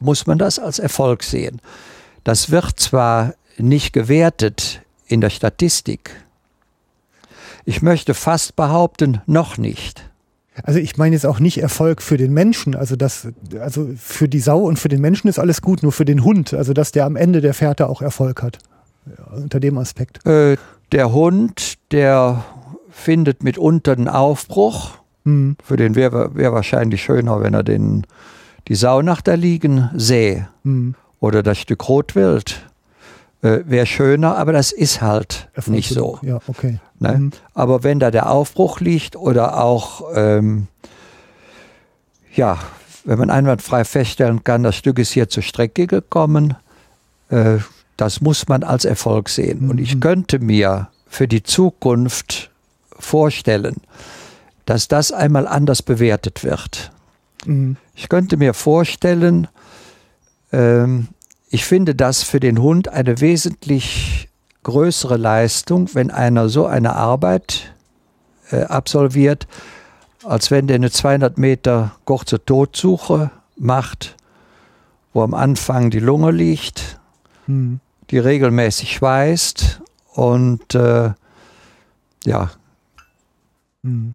muss 0.00 0.26
man 0.26 0.38
das 0.38 0.58
als 0.58 0.78
Erfolg 0.78 1.22
sehen. 1.22 1.60
Das 2.24 2.50
wird 2.50 2.80
zwar 2.80 3.34
nicht 3.58 3.92
gewertet 3.92 4.82
in 5.06 5.20
der 5.20 5.30
Statistik. 5.30 6.10
Ich 7.64 7.82
möchte 7.82 8.14
fast 8.14 8.56
behaupten, 8.56 9.20
noch 9.26 9.58
nicht. 9.58 10.08
Also 10.62 10.78
ich 10.78 10.96
meine 10.96 11.14
jetzt 11.14 11.26
auch 11.26 11.38
nicht 11.38 11.58
Erfolg 11.58 12.02
für 12.02 12.16
den 12.16 12.32
Menschen. 12.32 12.74
Also 12.74 12.96
das, 12.96 13.28
also 13.60 13.90
für 13.96 14.28
die 14.28 14.40
Sau 14.40 14.60
und 14.60 14.78
für 14.78 14.88
den 14.88 15.00
Menschen 15.00 15.28
ist 15.28 15.38
alles 15.38 15.62
gut, 15.62 15.82
nur 15.82 15.92
für 15.92 16.04
den 16.04 16.24
Hund. 16.24 16.54
Also 16.54 16.72
dass 16.72 16.92
der 16.92 17.04
am 17.04 17.16
Ende 17.16 17.40
der 17.40 17.54
Fährte 17.54 17.88
auch 17.88 18.02
Erfolg 18.02 18.42
hat. 18.42 18.58
Ja, 19.06 19.36
unter 19.36 19.60
dem 19.60 19.78
Aspekt. 19.78 20.24
Äh, 20.26 20.56
der 20.92 21.12
Hund, 21.12 21.74
der 21.92 22.44
findet 22.90 23.42
mitunter 23.42 23.92
einen 23.92 24.08
Aufbruch. 24.08 24.98
Mhm. 25.24 25.56
Für 25.62 25.76
den 25.76 25.94
wäre 25.94 26.34
wär 26.34 26.52
wahrscheinlich 26.52 27.02
schöner, 27.02 27.40
wenn 27.40 27.54
er 27.54 27.62
den, 27.62 28.06
die 28.68 28.74
Sau 28.74 29.02
nach 29.02 29.20
da 29.20 29.34
liegen 29.34 29.90
sähe. 29.94 30.48
Mhm. 30.62 30.94
Oder 31.20 31.42
das 31.42 31.58
Stück 31.58 31.88
Rotwild. 31.88 32.64
Äh, 33.40 33.60
wäre 33.66 33.86
schöner, 33.86 34.36
aber 34.36 34.52
das 34.52 34.72
ist 34.72 35.00
halt 35.00 35.48
Erfolg 35.52 35.76
nicht 35.76 35.90
so. 35.90 36.18
Ja, 36.22 36.40
okay. 36.48 36.80
Ne? 36.98 37.12
Mhm. 37.12 37.30
Aber 37.54 37.84
wenn 37.84 38.00
da 38.00 38.10
der 38.10 38.30
Aufbruch 38.30 38.80
liegt 38.80 39.14
oder 39.14 39.62
auch, 39.62 40.02
ähm, 40.14 40.66
ja, 42.34 42.58
wenn 43.04 43.18
man 43.18 43.30
einwandfrei 43.30 43.84
feststellen 43.84 44.42
kann, 44.42 44.64
das 44.64 44.74
Stück 44.74 44.98
ist 44.98 45.12
hier 45.12 45.28
zur 45.28 45.44
Strecke 45.44 45.86
gekommen, 45.86 46.56
äh, 47.30 47.58
das 47.98 48.22
muss 48.22 48.48
man 48.48 48.62
als 48.62 48.86
Erfolg 48.86 49.28
sehen. 49.28 49.68
Und 49.68 49.78
ich 49.78 49.96
Mhm. 49.96 50.00
könnte 50.00 50.38
mir 50.38 50.88
für 51.06 51.28
die 51.28 51.42
Zukunft 51.42 52.50
vorstellen, 52.98 53.76
dass 54.64 54.88
das 54.88 55.12
einmal 55.12 55.46
anders 55.46 55.82
bewertet 55.82 56.44
wird. 56.44 56.90
Mhm. 57.44 57.76
Ich 57.94 58.08
könnte 58.08 58.36
mir 58.36 58.54
vorstellen, 58.54 59.48
ähm, 60.52 61.08
ich 61.50 61.64
finde 61.64 61.94
das 61.94 62.22
für 62.22 62.40
den 62.40 62.60
Hund 62.62 62.88
eine 62.88 63.20
wesentlich 63.20 64.28
größere 64.62 65.16
Leistung, 65.16 65.90
wenn 65.94 66.10
einer 66.10 66.48
so 66.48 66.66
eine 66.66 66.94
Arbeit 66.94 67.74
äh, 68.50 68.62
absolviert, 68.64 69.46
als 70.24 70.50
wenn 70.50 70.66
der 70.68 70.76
eine 70.76 70.90
200 70.90 71.36
Meter 71.38 71.92
kurze 72.04 72.44
Todsuche 72.44 73.30
macht, 73.56 74.14
wo 75.12 75.22
am 75.22 75.34
Anfang 75.34 75.90
die 75.90 76.00
Lunge 76.00 76.30
liegt, 76.30 76.94
Mhm. 77.46 77.80
Die 78.10 78.18
regelmäßig 78.18 78.92
schweißt 78.92 79.80
und 80.14 80.74
äh, 80.74 81.10
ja, 82.24 82.50
Mhm. 83.82 84.12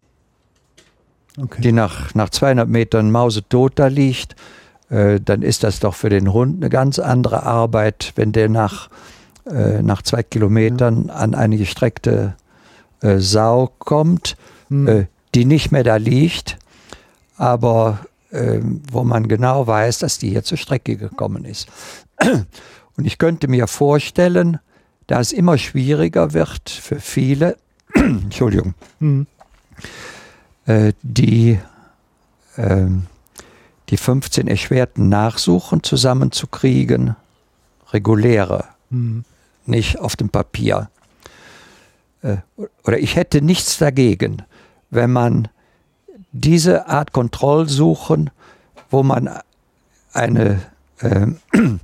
Okay. 1.40 1.62
die 1.62 1.72
nach, 1.72 2.14
nach 2.14 2.28
200 2.30 2.68
Metern 2.68 3.10
mausetot 3.10 3.72
da 3.76 3.86
liegt, 3.88 4.36
äh, 4.90 5.18
dann 5.20 5.42
ist 5.42 5.64
das 5.64 5.80
doch 5.80 5.94
für 5.94 6.08
den 6.10 6.32
Hund 6.32 6.62
eine 6.62 6.70
ganz 6.70 6.98
andere 6.98 7.42
Arbeit, 7.42 8.12
wenn 8.14 8.30
der 8.32 8.48
nach, 8.48 8.88
äh, 9.46 9.82
nach 9.82 10.02
zwei 10.02 10.22
Kilometern 10.22 11.10
an 11.10 11.34
eine 11.34 11.56
gestreckte 11.56 12.36
äh, 13.00 13.18
Sau 13.18 13.72
kommt, 13.78 14.36
Mhm. 14.68 15.08
die 15.34 15.44
nicht 15.44 15.72
mehr 15.72 15.84
da 15.84 15.96
liegt, 15.96 16.58
aber 17.36 17.98
ähm, 18.32 18.82
wo 18.90 19.04
man 19.04 19.28
genau 19.28 19.66
weiß, 19.66 19.98
dass 19.98 20.18
die 20.18 20.30
hier 20.30 20.42
zur 20.42 20.58
Strecke 20.58 20.96
gekommen 20.96 21.44
ist. 21.44 21.68
Und 22.96 23.04
ich 23.06 23.18
könnte 23.18 23.48
mir 23.48 23.66
vorstellen, 23.66 24.58
da 25.06 25.20
es 25.20 25.32
immer 25.32 25.58
schwieriger 25.58 26.32
wird 26.32 26.70
für 26.70 27.00
viele, 27.00 27.56
Entschuldigung, 27.94 28.74
Mhm. 29.00 29.26
äh, 30.66 30.92
die, 31.02 31.58
ähm, 32.56 33.06
die 33.90 33.96
15 33.96 34.48
erschwerten 34.48 35.08
Nachsuchen 35.08 35.82
zusammenzukriegen, 35.82 37.16
reguläre, 37.92 38.64
Mhm. 38.90 39.24
nicht 39.66 39.98
auf 39.98 40.16
dem 40.16 40.28
Papier. 40.30 40.88
Äh, 42.22 42.36
oder 42.84 42.98
ich 42.98 43.16
hätte 43.16 43.42
nichts 43.42 43.78
dagegen, 43.78 44.42
wenn 44.90 45.12
man 45.12 45.48
diese 46.32 46.88
Art 46.88 47.12
Kontrollsuchen, 47.12 48.30
wo 48.90 49.02
man 49.02 49.28
eine, 50.12 50.60
ähm, 51.02 51.38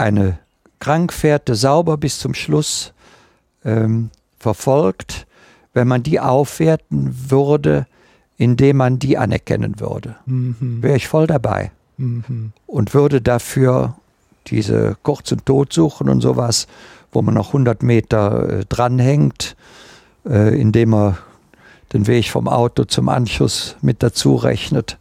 eine 0.00 0.38
Krankfährte 0.80 1.54
sauber 1.54 1.96
bis 1.96 2.18
zum 2.18 2.34
Schluss 2.34 2.92
ähm, 3.64 4.10
verfolgt, 4.38 5.26
wenn 5.74 5.86
man 5.86 6.02
die 6.02 6.18
aufwerten 6.18 7.30
würde, 7.30 7.86
indem 8.38 8.78
man 8.78 8.98
die 8.98 9.18
anerkennen 9.18 9.78
würde. 9.78 10.16
Mhm. 10.26 10.82
Wäre 10.82 10.96
ich 10.96 11.06
voll 11.06 11.26
dabei 11.26 11.70
Mhm. 11.98 12.52
und 12.66 12.94
würde 12.94 13.20
dafür 13.20 13.96
diese 14.46 14.96
kurzen 15.02 15.44
Todsuchen 15.44 16.08
und 16.08 16.22
sowas, 16.22 16.66
wo 17.12 17.20
man 17.20 17.34
noch 17.34 17.48
100 17.48 17.82
Meter 17.82 18.60
äh, 18.60 18.64
dranhängt, 18.66 19.54
äh, 20.26 20.58
indem 20.58 20.94
er 20.94 21.18
den 21.92 22.06
Weg 22.06 22.30
vom 22.30 22.48
Auto 22.48 22.84
zum 22.84 23.10
Anschluss 23.10 23.76
mit 23.82 24.02
dazu 24.02 24.36
rechnet, 24.36 24.96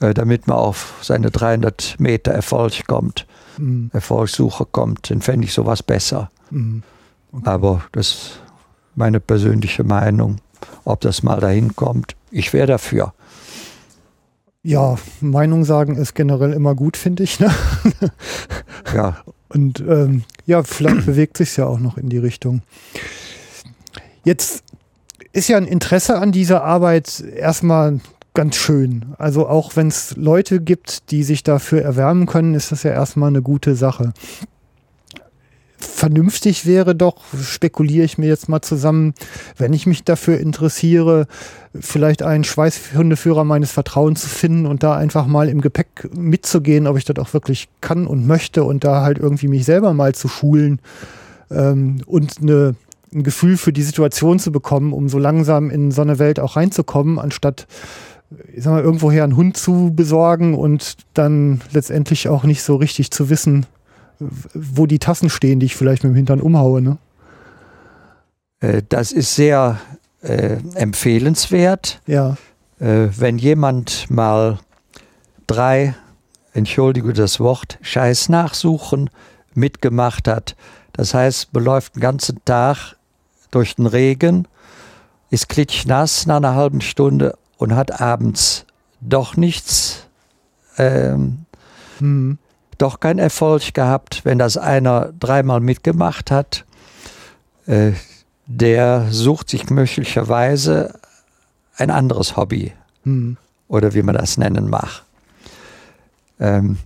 äh, 0.00 0.14
damit 0.14 0.48
man 0.48 0.56
auf 0.56 0.94
seine 1.00 1.30
300 1.30 1.94
Meter 2.00 2.32
Erfolg 2.32 2.86
kommt, 2.88 3.26
Mhm. 3.58 3.90
Erfolgssuche 3.92 4.66
kommt, 4.66 5.10
dann 5.10 5.22
fände 5.22 5.46
ich 5.46 5.52
sowas 5.52 5.82
besser. 5.82 6.30
Mhm. 6.50 6.82
Aber 7.44 7.82
das 7.92 8.08
ist 8.08 8.40
meine 8.94 9.20
persönliche 9.20 9.84
Meinung. 9.84 10.36
Ob 10.84 11.00
das 11.00 11.22
mal 11.22 11.40
dahin 11.40 11.76
kommt, 11.76 12.16
ich 12.30 12.52
wäre 12.52 12.66
dafür. 12.66 13.12
Ja, 14.62 14.96
Meinung 15.20 15.64
sagen 15.64 15.96
ist 15.96 16.14
generell 16.14 16.52
immer 16.52 16.74
gut, 16.74 16.96
finde 16.96 17.22
ich. 17.22 17.38
Ne? 17.38 17.54
Ja, 18.94 19.16
Und 19.48 19.80
ähm, 19.80 20.24
ja, 20.44 20.62
vielleicht 20.62 21.06
bewegt 21.06 21.36
sich 21.36 21.56
ja 21.56 21.66
auch 21.66 21.78
noch 21.78 21.96
in 21.98 22.08
die 22.08 22.18
Richtung. 22.18 22.62
Jetzt 24.24 24.64
ist 25.32 25.48
ja 25.48 25.56
ein 25.56 25.66
Interesse 25.66 26.18
an 26.18 26.32
dieser 26.32 26.64
Arbeit 26.64 27.20
erstmal 27.20 28.00
ganz 28.36 28.54
schön. 28.54 29.06
Also 29.18 29.48
auch 29.48 29.74
wenn 29.74 29.88
es 29.88 30.14
Leute 30.16 30.60
gibt, 30.60 31.10
die 31.10 31.24
sich 31.24 31.42
dafür 31.42 31.82
erwärmen 31.82 32.26
können, 32.26 32.54
ist 32.54 32.70
das 32.70 32.84
ja 32.84 32.92
erstmal 32.92 33.30
eine 33.30 33.42
gute 33.42 33.74
Sache. 33.74 34.12
Vernünftig 35.78 36.66
wäre 36.66 36.94
doch, 36.94 37.16
spekuliere 37.42 38.04
ich 38.04 38.18
mir 38.18 38.28
jetzt 38.28 38.48
mal 38.48 38.60
zusammen, 38.62 39.14
wenn 39.56 39.72
ich 39.72 39.86
mich 39.86 40.04
dafür 40.04 40.38
interessiere, 40.38 41.26
vielleicht 41.78 42.22
einen 42.22 42.44
Schweißhundeführer 42.44 43.44
meines 43.44 43.72
Vertrauens 43.72 44.22
zu 44.22 44.28
finden 44.28 44.66
und 44.66 44.82
da 44.82 44.96
einfach 44.96 45.26
mal 45.26 45.48
im 45.48 45.60
Gepäck 45.60 46.08
mitzugehen, 46.14 46.86
ob 46.86 46.98
ich 46.98 47.04
das 47.04 47.16
auch 47.18 47.32
wirklich 47.32 47.68
kann 47.80 48.06
und 48.06 48.26
möchte 48.26 48.64
und 48.64 48.84
da 48.84 49.02
halt 49.02 49.18
irgendwie 49.18 49.48
mich 49.48 49.64
selber 49.64 49.94
mal 49.94 50.14
zu 50.14 50.28
schulen 50.28 50.80
ähm, 51.50 52.02
und 52.06 52.42
eine, 52.42 52.74
ein 53.14 53.22
Gefühl 53.22 53.56
für 53.56 53.72
die 53.72 53.82
Situation 53.82 54.38
zu 54.38 54.52
bekommen, 54.52 54.92
um 54.92 55.08
so 55.08 55.18
langsam 55.18 55.70
in 55.70 55.90
so 55.90 56.02
eine 56.02 56.18
Welt 56.18 56.38
auch 56.40 56.56
reinzukommen, 56.56 57.18
anstatt 57.18 57.66
ich 58.54 58.64
sag 58.64 58.72
mal, 58.72 58.82
irgendwoher 58.82 59.24
einen 59.24 59.36
Hund 59.36 59.56
zu 59.56 59.92
besorgen 59.94 60.54
und 60.54 60.96
dann 61.14 61.60
letztendlich 61.72 62.28
auch 62.28 62.44
nicht 62.44 62.62
so 62.62 62.76
richtig 62.76 63.10
zu 63.10 63.30
wissen, 63.30 63.66
wo 64.18 64.86
die 64.86 64.98
Tassen 64.98 65.30
stehen, 65.30 65.60
die 65.60 65.66
ich 65.66 65.76
vielleicht 65.76 66.02
mit 66.02 66.12
dem 66.12 66.16
Hintern 66.16 66.40
umhaue. 66.40 66.80
Ne? 66.80 66.98
äh, 68.60 68.82
das 68.88 69.12
ist 69.12 69.34
sehr 69.34 69.80
äh, 70.22 70.58
empfehlenswert. 70.74 72.00
Ja. 72.06 72.36
Äh, 72.78 73.08
wenn 73.16 73.38
jemand 73.38 74.10
mal 74.10 74.58
drei, 75.46 75.94
entschuldige 76.52 77.12
das 77.12 77.40
Wort, 77.40 77.78
Scheiß 77.82 78.28
nachsuchen 78.28 79.10
mitgemacht 79.54 80.28
hat, 80.28 80.56
das 80.92 81.14
heißt, 81.14 81.52
beläuft 81.52 81.96
den 81.96 82.00
ganzen 82.00 82.44
Tag 82.44 82.96
durch 83.50 83.76
den 83.76 83.86
Regen, 83.86 84.48
ist 85.30 85.48
klitschnass 85.48 86.26
nach 86.26 86.36
einer 86.36 86.54
halben 86.54 86.80
Stunde 86.80 87.36
und 87.58 87.74
hat 87.74 88.00
abends 88.00 88.64
doch 89.00 89.36
nichts, 89.36 90.06
ähm, 90.78 91.44
Hm. 91.98 92.38
doch 92.78 93.00
keinen 93.00 93.18
Erfolg 93.18 93.72
gehabt, 93.72 94.24
wenn 94.24 94.38
das 94.38 94.56
einer 94.58 95.12
dreimal 95.18 95.60
mitgemacht 95.60 96.30
hat. 96.30 96.64
Äh, 97.66 97.92
der 98.46 99.06
sucht 99.10 99.48
sich 99.48 99.70
möglicherweise 99.70 101.00
ein 101.76 101.90
anderes 101.90 102.36
Hobby 102.36 102.72
Hm. 103.04 103.36
oder 103.68 103.94
wie 103.94 104.02
man 104.02 104.14
das 104.14 104.36
nennen 104.36 104.68
mag. 104.68 105.02
Ähm, 106.38 106.78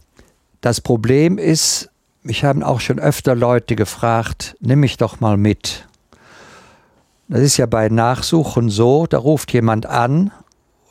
das 0.61 0.81
Problem 0.81 1.39
ist, 1.39 1.91
mich 2.23 2.45
haben 2.45 2.63
auch 2.63 2.81
schon 2.81 2.99
öfter 2.99 3.35
Leute 3.35 3.77
gefragt, 3.77 4.57
nimm 4.61 4.81
mich 4.81 4.97
doch 4.97 5.21
mal 5.21 5.37
mit. 5.37 5.87
Das 7.29 7.41
ist 7.41 7.57
ja 7.57 7.67
bei 7.67 7.89
Nachsuchen 7.89 8.71
so, 8.71 9.07
da 9.07 9.19
ruft 9.19 9.53
jemand 9.53 9.87
an 9.87 10.31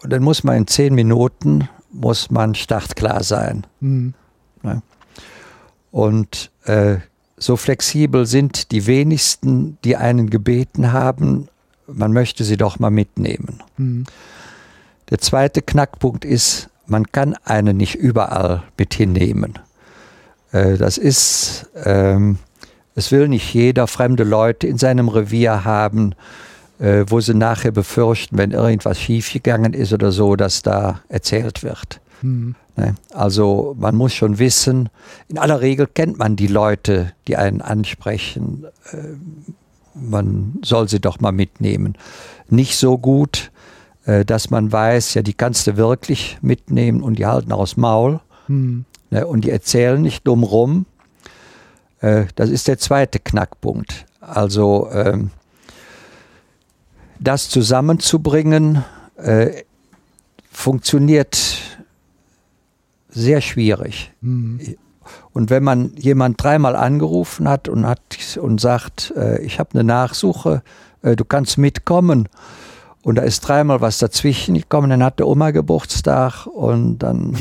und 0.03 0.11
dann 0.11 0.23
muss 0.23 0.43
man 0.43 0.57
in 0.57 0.67
zehn 0.67 0.95
Minuten, 0.95 1.67
muss 1.91 2.31
man 2.31 2.55
startklar 2.55 3.23
sein. 3.23 3.65
Hm. 3.81 4.13
Und 5.91 6.51
äh, 6.65 6.97
so 7.37 7.55
flexibel 7.55 8.25
sind 8.25 8.71
die 8.71 8.85
wenigsten, 8.85 9.77
die 9.83 9.95
einen 9.95 10.29
gebeten 10.29 10.91
haben, 10.91 11.47
man 11.87 12.13
möchte 12.13 12.43
sie 12.43 12.57
doch 12.57 12.77
mal 12.79 12.91
mitnehmen. 12.91 13.63
Hm. 13.77 14.03
Der 15.09 15.17
zweite 15.17 15.61
Knackpunkt 15.61 16.25
ist, 16.25 16.69
man 16.85 17.11
kann 17.11 17.35
einen 17.43 17.77
nicht 17.77 17.95
überall 17.95 18.63
mit 18.77 18.93
hinnehmen. 18.93 19.57
Äh, 20.51 20.77
das 20.77 20.97
ist, 20.97 21.69
ähm, 21.83 22.37
es 22.95 23.11
will 23.11 23.27
nicht 23.27 23.53
jeder 23.53 23.87
fremde 23.87 24.23
Leute 24.23 24.67
in 24.67 24.77
seinem 24.77 25.07
Revier 25.07 25.65
haben, 25.65 26.13
äh, 26.79 27.05
wo 27.07 27.19
sie 27.19 27.33
nachher 27.33 27.71
befürchten, 27.71 28.37
wenn 28.37 28.51
irgendwas 28.51 28.99
schiefgegangen 28.99 29.73
ist 29.73 29.93
oder 29.93 30.11
so, 30.11 30.35
dass 30.35 30.61
da 30.61 31.01
erzählt 31.09 31.61
wird. 31.63 32.01
Hm. 32.21 32.55
Ne? 32.75 32.95
Also 33.13 33.75
man 33.79 33.95
muss 33.95 34.13
schon 34.13 34.39
wissen, 34.39 34.89
in 35.27 35.37
aller 35.37 35.61
Regel 35.61 35.87
kennt 35.87 36.17
man 36.17 36.35
die 36.35 36.47
Leute, 36.47 37.13
die 37.27 37.37
einen 37.37 37.61
ansprechen. 37.61 38.65
Äh, 38.91 38.97
Man 39.93 40.59
soll 40.63 40.87
sie 40.87 40.99
doch 41.01 41.19
mal 41.19 41.31
mitnehmen. 41.33 41.95
Nicht 42.49 42.77
so 42.77 42.97
gut, 42.97 43.51
äh, 44.05 44.23
dass 44.23 44.49
man 44.49 44.71
weiß, 44.71 45.13
ja, 45.15 45.21
die 45.21 45.33
kannst 45.33 45.67
du 45.67 45.75
wirklich 45.77 46.37
mitnehmen 46.41 47.01
und 47.03 47.19
die 47.19 47.25
halten 47.25 47.51
aus 47.51 47.75
Maul 47.77 48.19
Hm. 48.47 48.85
ne? 49.11 49.27
und 49.27 49.43
die 49.45 49.51
erzählen 49.51 50.01
nicht 50.01 50.25
dumm 50.25 50.43
rum. 50.43 50.85
Äh, 52.01 52.25
Das 52.35 52.49
ist 52.49 52.67
der 52.67 52.77
zweite 52.77 53.19
Knackpunkt. 53.19 54.05
Also 54.21 54.89
ähm, 54.93 55.31
das 57.19 57.49
zusammenzubringen, 57.49 58.83
äh, 59.17 59.63
funktioniert 60.51 61.57
sehr 63.09 63.41
schwierig. 63.41 64.11
Hm. 64.21 64.59
Und 65.33 65.49
wenn 65.49 65.63
man 65.63 65.91
jemand 65.95 66.41
dreimal 66.41 66.75
angerufen 66.75 67.47
hat 67.47 67.67
und 67.67 67.85
hat 67.85 68.37
und 68.39 68.61
sagt, 68.61 69.13
äh, 69.15 69.41
ich 69.41 69.59
habe 69.59 69.71
eine 69.73 69.83
Nachsuche, 69.83 70.61
äh, 71.01 71.15
du 71.15 71.25
kannst 71.25 71.57
mitkommen, 71.57 72.27
und 73.01 73.15
da 73.15 73.21
ist 73.21 73.41
dreimal 73.41 73.81
was 73.81 73.97
dazwischen 73.97 74.55
gekommen, 74.55 74.89
dann 74.89 75.03
hat 75.03 75.19
der 75.19 75.27
Oma 75.27 75.51
Geburtstag 75.51 76.45
und 76.47 76.99
dann 76.99 77.37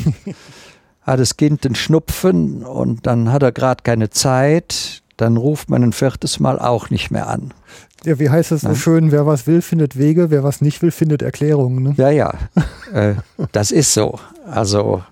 hat 1.03 1.19
das 1.19 1.37
Kind 1.37 1.65
den 1.65 1.75
Schnupfen 1.75 2.65
und 2.65 3.07
dann 3.07 3.33
hat 3.33 3.43
er 3.43 3.53
gerade 3.53 3.83
keine 3.83 4.11
Zeit, 4.11 5.03
dann 5.19 5.37
ruft 5.37 5.69
man 5.69 5.83
ein 5.83 5.93
viertes 5.93 6.41
Mal 6.41 6.59
auch 6.59 6.89
nicht 6.89 7.11
mehr 7.11 7.29
an. 7.29 7.53
Ja, 8.05 8.19
wie 8.19 8.31
heißt 8.31 8.53
es 8.53 8.63
so 8.63 8.75
schön, 8.75 9.11
wer 9.13 9.27
was 9.27 9.47
will, 9.47 9.61
findet 9.61 9.99
Wege, 9.99 10.31
wer 10.31 10.43
was 10.45 10.61
nicht 10.63 10.81
will, 10.81 10.91
findet 10.93 11.21
Erklärungen. 11.21 11.83
Ne? 11.83 11.95
Ja, 11.97 12.09
ja, 12.11 12.33
äh, 12.95 13.17
das 13.53 13.71
ist 13.73 13.93
so. 13.93 14.19
Also 14.51 15.03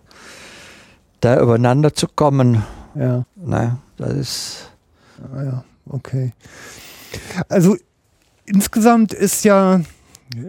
da 1.20 1.40
übereinander 1.40 1.92
zu 1.94 2.06
kommen, 2.08 2.62
Ja. 2.94 3.24
ne, 3.36 3.76
das 3.98 4.12
ist 4.14 4.70
Ah 5.34 5.42
ja, 5.42 5.64
okay. 5.90 6.32
Also 7.48 7.76
insgesamt 8.44 9.12
ist 9.12 9.44
ja, 9.44 9.80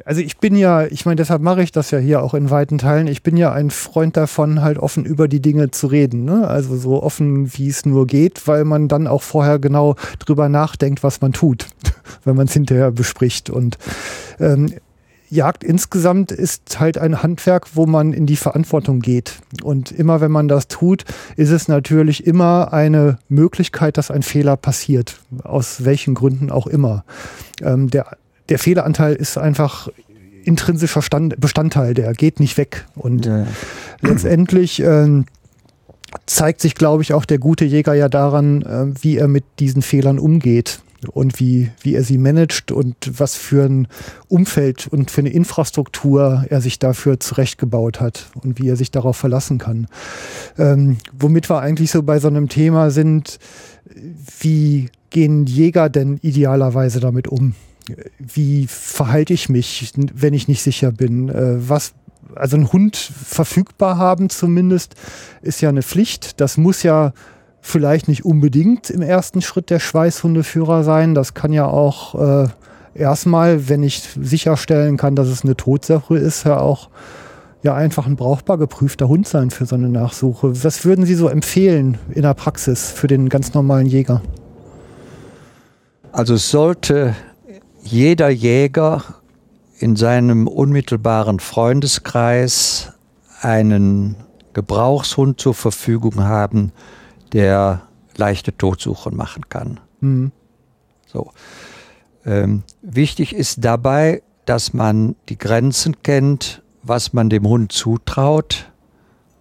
also 0.06 0.22
ich 0.22 0.38
bin 0.38 0.56
ja, 0.56 0.86
ich 0.86 1.06
meine, 1.06 1.18
deshalb 1.18 1.42
mache 1.42 1.62
ich 1.62 1.72
das 1.72 1.92
ja 1.92 2.00
hier 2.00 2.24
auch 2.24 2.34
in 2.34 2.50
weiten 2.50 2.78
Teilen. 2.78 3.08
Ich 3.08 3.24
bin 3.24 3.38
ja 3.38 3.52
ein 3.52 3.70
Freund 3.70 4.18
davon, 4.18 4.62
halt 4.62 4.78
offen 4.80 5.06
über 5.06 5.28
die 5.28 5.42
Dinge 5.42 5.72
zu 5.72 5.88
reden. 5.88 6.26
Ne? 6.26 6.48
Also 6.48 6.76
so 6.78 7.02
offen, 7.04 7.54
wie 7.56 7.70
es 7.70 7.86
nur 7.86 8.08
geht, 8.08 8.48
weil 8.48 8.66
man 8.66 8.88
dann 8.88 9.08
auch 9.08 9.22
vorher 9.22 9.60
genau 9.60 9.96
drüber 10.20 10.50
nachdenkt, 10.50 11.04
was 11.04 11.22
man 11.22 11.34
tut, 11.34 11.68
wenn 12.24 12.36
man 12.36 12.48
es 12.48 12.54
hinterher 12.54 12.92
bespricht. 12.92 13.50
Und 13.50 13.78
ähm, 14.40 14.74
Jagd 15.30 15.64
insgesamt 15.64 16.32
ist 16.32 16.80
halt 16.80 16.98
ein 16.98 17.22
Handwerk, 17.22 17.76
wo 17.76 17.86
man 17.86 18.14
in 18.14 18.26
die 18.26 18.38
Verantwortung 18.38 19.02
geht. 19.02 19.40
Und 19.62 19.92
immer 19.92 20.22
wenn 20.22 20.32
man 20.32 20.48
das 20.48 20.70
tut, 20.70 21.04
ist 21.36 21.52
es 21.52 21.68
natürlich 21.68 22.26
immer 22.26 22.72
eine 22.72 23.20
Möglichkeit, 23.28 23.98
dass 23.98 24.10
ein 24.10 24.24
Fehler 24.24 24.56
passiert. 24.56 25.20
Aus 25.44 25.84
welchen 25.84 26.16
Gründen 26.16 26.50
auch 26.50 26.66
immer. 26.66 27.04
Ähm, 27.62 27.90
der, 27.90 28.18
der 28.50 28.60
Fehleranteil 28.60 29.16
ist 29.16 29.38
einfach 29.38 29.90
intrinsischer 30.44 31.02
Stand, 31.02 31.40
Bestandteil, 31.40 31.94
der 31.94 32.14
geht 32.14 32.40
nicht 32.40 32.58
weg. 32.58 32.86
Und 32.96 33.26
ja, 33.26 33.46
letztendlich 34.02 34.82
ähm, 34.82 35.26
zeigt 36.26 36.62
sich, 36.62 36.76
glaube 36.76 37.04
ich, 37.04 37.14
auch 37.14 37.26
der 37.26 37.38
gute 37.38 37.66
Jäger 37.66 37.94
ja 37.94 38.10
daran, 38.10 38.62
äh, 38.62 38.86
wie 39.02 39.18
er 39.18 39.28
mit 39.28 39.44
diesen 39.60 39.82
Fehlern 39.82 40.20
umgeht 40.20 40.80
und 41.12 41.40
wie, 41.40 41.70
wie 41.82 41.96
er 41.96 42.04
sie 42.04 42.18
managt 42.18 42.72
und 42.72 42.96
was 43.20 43.36
für 43.36 43.66
ein 43.66 43.88
Umfeld 44.30 44.88
und 44.88 45.12
für 45.12 45.22
eine 45.22 45.30
Infrastruktur 45.30 46.46
er 46.50 46.62
sich 46.62 46.80
dafür 46.80 47.20
zurechtgebaut 47.20 48.00
hat 48.00 48.28
und 48.42 48.60
wie 48.60 48.70
er 48.70 48.76
sich 48.76 48.90
darauf 48.90 49.18
verlassen 49.18 49.58
kann. 49.58 49.88
Ähm, 50.58 50.98
womit 51.18 51.50
wir 51.50 51.60
eigentlich 51.60 51.92
so 51.92 52.04
bei 52.04 52.20
so 52.20 52.28
einem 52.28 52.50
Thema 52.50 52.90
sind, 52.90 53.38
wie 54.40 54.90
gehen 55.10 55.46
Jäger 55.46 55.90
denn 55.90 56.18
idealerweise 56.22 57.00
damit 57.00 57.28
um? 57.28 57.54
Wie 58.20 58.68
verhalte 58.68 59.34
ich 59.34 59.50
mich, 59.50 59.94
wenn 60.14 60.34
ich 60.34 60.48
nicht 60.48 60.62
sicher 60.62 60.92
bin? 60.92 61.30
Äh, 61.30 61.70
was 61.70 61.94
also 62.36 62.58
einen 62.58 62.72
Hund 62.72 62.96
verfügbar 62.98 63.98
haben 63.98 64.30
zumindest, 64.30 64.96
ist 65.42 65.62
ja 65.62 65.70
eine 65.70 65.84
Pflicht. 65.84 66.42
Das 66.42 66.58
muss 66.58 66.84
ja 66.84 67.14
vielleicht 67.62 68.08
nicht 68.08 68.26
unbedingt 68.26 68.90
im 68.90 69.02
ersten 69.02 69.42
Schritt 69.42 69.70
der 69.70 69.80
Schweißhundeführer 69.80 70.84
sein. 70.84 71.16
Das 71.16 71.34
kann 71.34 71.54
ja 71.54 71.68
auch 71.68 72.44
äh, 72.46 72.48
erstmal, 72.94 73.70
wenn 73.70 73.84
ich 73.84 74.04
sicherstellen 74.20 74.98
kann, 74.98 75.16
dass 75.16 75.28
es 75.28 75.44
eine 75.44 75.56
Totsache 75.56 76.18
ist, 76.18 76.46
ja 76.46 76.60
auch 76.60 76.90
ja 77.64 77.76
einfach 77.76 78.06
ein 78.06 78.16
brauchbar 78.16 78.58
geprüfter 78.58 79.08
Hund 79.08 79.28
sein 79.28 79.50
für 79.50 79.66
so 79.66 79.76
eine 79.76 79.90
Nachsuche. 79.90 80.64
Was 80.64 80.86
würden 80.86 81.06
Sie 81.06 81.16
so 81.16 81.28
empfehlen 81.28 81.98
in 82.14 82.22
der 82.22 82.34
Praxis 82.34 82.92
für 82.92 83.08
den 83.08 83.30
ganz 83.30 83.54
normalen 83.54 83.88
Jäger? 83.88 84.22
Also 86.12 86.36
sollte 86.36 87.16
jeder 87.92 88.30
Jäger 88.30 89.04
in 89.80 89.96
seinem 89.96 90.48
unmittelbaren 90.48 91.40
Freundeskreis 91.40 92.94
einen 93.42 94.16
Gebrauchshund 94.54 95.40
zur 95.40 95.54
Verfügung 95.54 96.24
haben, 96.24 96.72
der 97.34 97.84
leichte 98.16 98.56
Totsuche 98.58 99.12
machen 99.12 99.50
kann. 99.50 99.80
Mhm. 100.02 100.32
So. 101.06 101.32
Ähm, 102.26 102.64
wichtig 102.82 103.34
ist 103.34 103.64
dabei, 103.64 104.22
dass 104.46 104.74
man 104.74 105.16
die 105.30 105.38
Grenzen 105.38 106.02
kennt, 106.04 106.64
was 106.84 107.14
man 107.14 107.30
dem 107.30 107.48
Hund 107.48 107.72
zutraut, 107.72 108.72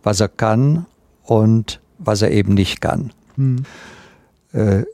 was 0.03 0.21
er 0.21 0.29
kann 0.29 0.87
und 1.23 1.81
was 1.99 2.23
er 2.23 2.31
eben 2.31 2.55
nicht 2.55 2.81
kann. 2.81 3.13
Mhm. 3.37 3.65
Äh, 4.53 4.85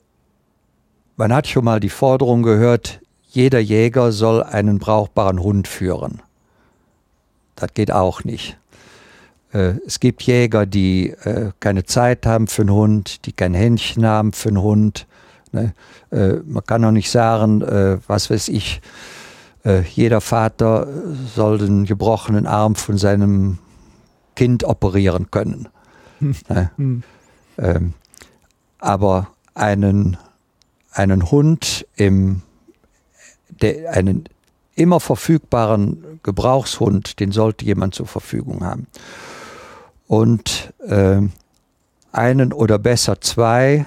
man 1.17 1.33
hat 1.33 1.49
schon 1.49 1.65
mal 1.65 1.81
die 1.81 1.91
Forderung 1.91 2.43
gehört, 2.43 3.02
jeder 3.33 3.61
Jäger 3.61 4.13
soll 4.13 4.43
einen 4.43 4.79
brauchbaren 4.79 5.43
Hund 5.43 5.67
führen. 5.67 6.21
Das 7.57 7.73
geht 7.73 7.91
auch 7.91 8.25
nicht. 8.25 8.59
Äh, 9.53 9.75
es 9.87 10.01
gibt 10.01 10.23
Jäger, 10.23 10.67
die 10.67 11.11
äh, 11.11 11.53
keine 11.59 11.85
Zeit 11.85 12.27
haben 12.27 12.47
für 12.47 12.63
einen 12.63 12.73
Hund, 12.73 13.25
die 13.25 13.33
kein 13.33 13.55
Händchen 13.55 14.05
haben 14.05 14.33
für 14.33 14.51
einen 14.51 14.61
Hund. 14.61 15.07
Ne? 15.53 15.73
Äh, 16.11 16.35
man 16.45 16.65
kann 16.67 16.85
auch 16.85 16.91
nicht 16.91 17.11
sagen, 17.11 17.63
was 18.07 18.31
weiß 18.31 18.49
ich, 18.49 18.81
jeder 19.95 20.21
Vater 20.21 20.89
soll 21.37 21.59
den 21.59 21.85
gebrochenen 21.85 22.49
Arm 22.49 22.75
von 22.75 22.99
seinem 22.99 23.59
Kind 24.35 24.65
operieren 24.65 25.31
können. 25.31 25.69
Ne? 26.49 26.71
Mhm. 26.77 27.03
Ähm, 27.59 27.95
aber 28.79 29.29
einen, 29.55 30.17
einen 30.93 31.33
Hund 31.33 31.85
im, 31.97 32.43
der, 33.63 33.93
einen 33.93 34.29
immer 34.75 35.01
verfügbaren 35.01 36.21
Gebrauchshund, 36.23 37.21
den 37.21 37.33
sollte 37.33 37.65
jemand 37.65 37.95
zur 37.95 38.07
Verfügung 38.07 38.65
haben. 38.65 38.87
Und 40.07 40.73
ähm, 40.87 41.33
einen 42.13 42.53
oder 42.53 42.79
besser 42.79 43.21
zwei 43.21 43.87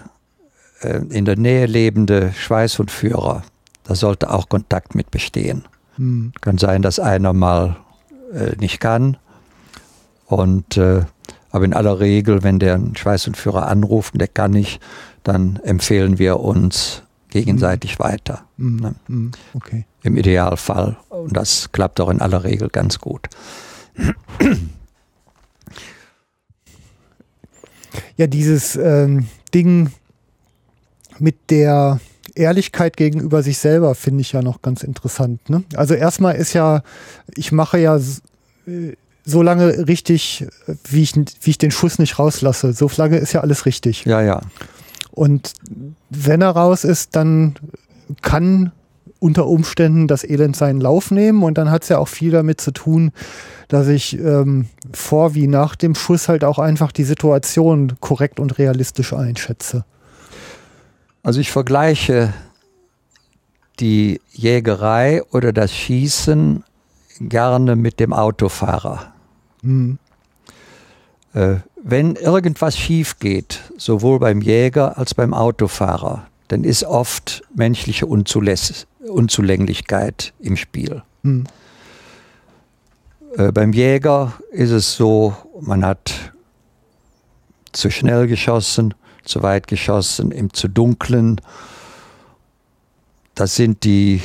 äh, 0.82 1.02
in 1.10 1.26
der 1.26 1.38
Nähe 1.38 1.66
lebende 1.66 2.34
Schweißhundführer, 2.34 3.44
da 3.84 3.96
sollte 3.96 4.32
auch 4.32 4.50
Kontakt 4.50 4.96
mit 4.96 5.12
bestehen. 5.12 5.68
Mhm. 5.98 6.34
Kann 6.42 6.58
sein, 6.58 6.82
dass 6.82 7.00
einer 7.00 7.34
mal 7.34 7.78
äh, 8.34 8.56
nicht 8.58 8.80
kann. 8.80 9.18
Und 10.26 10.78
äh, 10.78 11.04
aber 11.52 11.66
in 11.66 11.74
aller 11.74 12.00
Regel, 12.00 12.44
wenn 12.44 12.60
der 12.60 12.74
einen 12.74 12.98
Schweißhundführer 12.98 13.68
anruft 13.68 14.14
und 14.14 14.20
der 14.20 14.28
kann 14.28 14.52
nicht, 14.52 14.82
dann 15.24 15.58
empfehlen 15.64 16.20
wir 16.20 16.42
uns 16.42 17.04
gegenseitig 17.36 17.99
weiter. 17.99 18.45
Mhm. 18.56 18.80
Ne? 18.80 18.95
Mhm. 19.07 19.32
Okay. 19.53 19.86
Im 20.03 20.16
Idealfall. 20.16 20.95
Und 21.10 21.36
das 21.36 21.70
klappt 21.74 21.99
auch 21.99 22.10
in 22.10 22.22
aller 22.22 22.45
Regel 22.45 22.70
ganz 22.70 22.99
gut. 22.99 23.28
Ja, 28.16 28.28
dieses 28.28 28.78
ähm, 28.78 29.28
Ding 29.53 29.91
mit 31.20 31.36
der 31.49 31.99
Ehrlichkeit 32.36 32.95
gegenüber 32.95 33.44
sich 33.44 33.57
selber 33.57 33.95
finde 33.95 34.22
ich 34.22 34.32
ja 34.32 34.41
noch 34.41 34.62
ganz 34.62 34.84
interessant. 34.84 35.49
Ne? 35.49 35.64
Also 35.76 35.94
erstmal 35.94 36.36
ist 36.36 36.53
ja, 36.53 36.84
ich 37.36 37.52
mache 37.52 37.80
ja 37.80 37.98
äh, 37.98 38.94
so 39.26 39.41
lange 39.41 39.88
richtig, 39.88 40.45
äh, 40.68 40.76
wie 40.90 41.03
ich, 41.03 41.16
wie 41.16 41.49
ich 41.49 41.57
den 41.57 41.72
Schuss 41.72 41.99
nicht 41.99 42.18
rauslasse. 42.18 42.72
So 42.72 42.90
lange 42.95 43.18
ist 43.18 43.34
ja 43.34 43.41
alles 43.41 43.66
richtig. 43.66 44.06
Ja, 44.06 44.22
ja. 44.22 44.41
Und 45.16 45.54
wenn 46.10 46.42
er 46.42 46.52
raus 46.52 46.84
ist, 46.84 47.16
dann 47.16 47.56
kann 48.22 48.72
unter 49.20 49.48
Umständen 49.48 50.08
das 50.08 50.24
Elend 50.24 50.56
seinen 50.56 50.82
Lauf 50.82 51.10
nehmen 51.10 51.44
und 51.44 51.58
dann 51.58 51.72
hat 51.72 51.84
es 51.84 51.90
ja 51.90 51.98
auch 51.98 52.08
viel 52.08 52.32
damit 52.32 52.62
zu 52.62 52.72
tun, 52.72 53.12
dass 53.70 53.88
ich 53.88 54.20
ähm, 54.20 54.68
vor 54.94 55.34
wie 55.34 55.48
nach 55.48 55.76
dem 55.76 55.96
Schuss 55.96 56.30
halt 56.30 56.44
auch 56.44 56.60
einfach 56.60 56.92
die 56.92 57.06
Situation 57.06 57.94
korrekt 58.02 58.40
und 58.40 58.60
realistisch 58.60 59.14
einschätze. 59.14 59.86
Also 61.24 61.40
ich 61.40 61.52
vergleiche 61.52 62.34
die 63.80 64.22
Jägerei 64.32 65.24
oder 65.32 65.52
das 65.54 65.74
Schießen 65.74 66.64
gerne 67.20 67.76
mit 67.76 68.00
dem 68.00 68.14
Autofahrer. 68.14 69.14
Hm. 69.64 69.98
Äh, 71.36 71.57
wenn 71.84 72.16
irgendwas 72.16 72.78
schief 72.78 73.20
geht, 73.20 73.62
sowohl 73.78 74.20
beim 74.20 74.41
Jäger 74.41 74.98
als 74.98 75.14
beim 75.14 75.34
Autofahrer, 75.34 76.26
dann 76.48 76.64
ist 76.64 76.84
oft 76.84 77.44
menschliche 77.53 78.07
Unzuläss 78.07 78.88
Unzulänglichkeit 79.07 80.34
im 80.40 80.57
Spiel. 80.57 81.03
Hm. 81.24 81.45
Äh, 83.38 83.52
beim 83.52 83.74
Jäger 83.74 84.34
ist 84.52 84.72
es 84.72 84.95
so, 84.95 85.36
man 85.60 85.86
hat 85.86 86.14
zu 87.72 87.91
schnell 87.91 88.28
geschossen, 88.28 88.94
zu 89.26 89.44
weit 89.44 89.68
geschossen, 89.68 90.32
im 90.32 90.53
zu 90.53 90.68
dunklen. 90.70 91.41
Das 93.36 93.56
sind 93.56 93.84
die, 93.84 94.22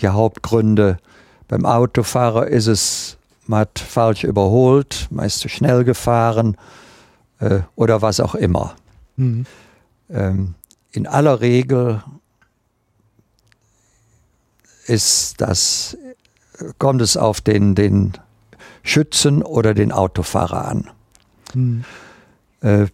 die 0.00 0.08
Hauptgründe. 0.08 0.98
Beim 1.46 1.64
Autofahrer 1.64 2.48
ist 2.48 2.66
es, 2.66 3.17
man 3.48 3.60
hat 3.60 3.78
falsch 3.78 4.24
überholt, 4.24 5.08
man 5.10 5.26
ist 5.26 5.40
zu 5.40 5.48
schnell 5.48 5.82
gefahren 5.82 6.56
äh, 7.40 7.60
oder 7.74 8.02
was 8.02 8.20
auch 8.20 8.34
immer. 8.34 8.76
Hm. 9.16 9.46
Ähm, 10.10 10.54
in 10.92 11.06
aller 11.06 11.40
Regel 11.40 12.02
ist 14.86 15.40
das, 15.40 15.96
kommt 16.78 17.02
es 17.02 17.16
auf 17.16 17.40
den, 17.40 17.74
den 17.74 18.12
Schützen 18.82 19.42
oder 19.42 19.74
den 19.74 19.92
Autofahrer 19.92 20.68
an. 20.68 20.90
Hm. 21.52 21.84
Äh, 22.60 22.86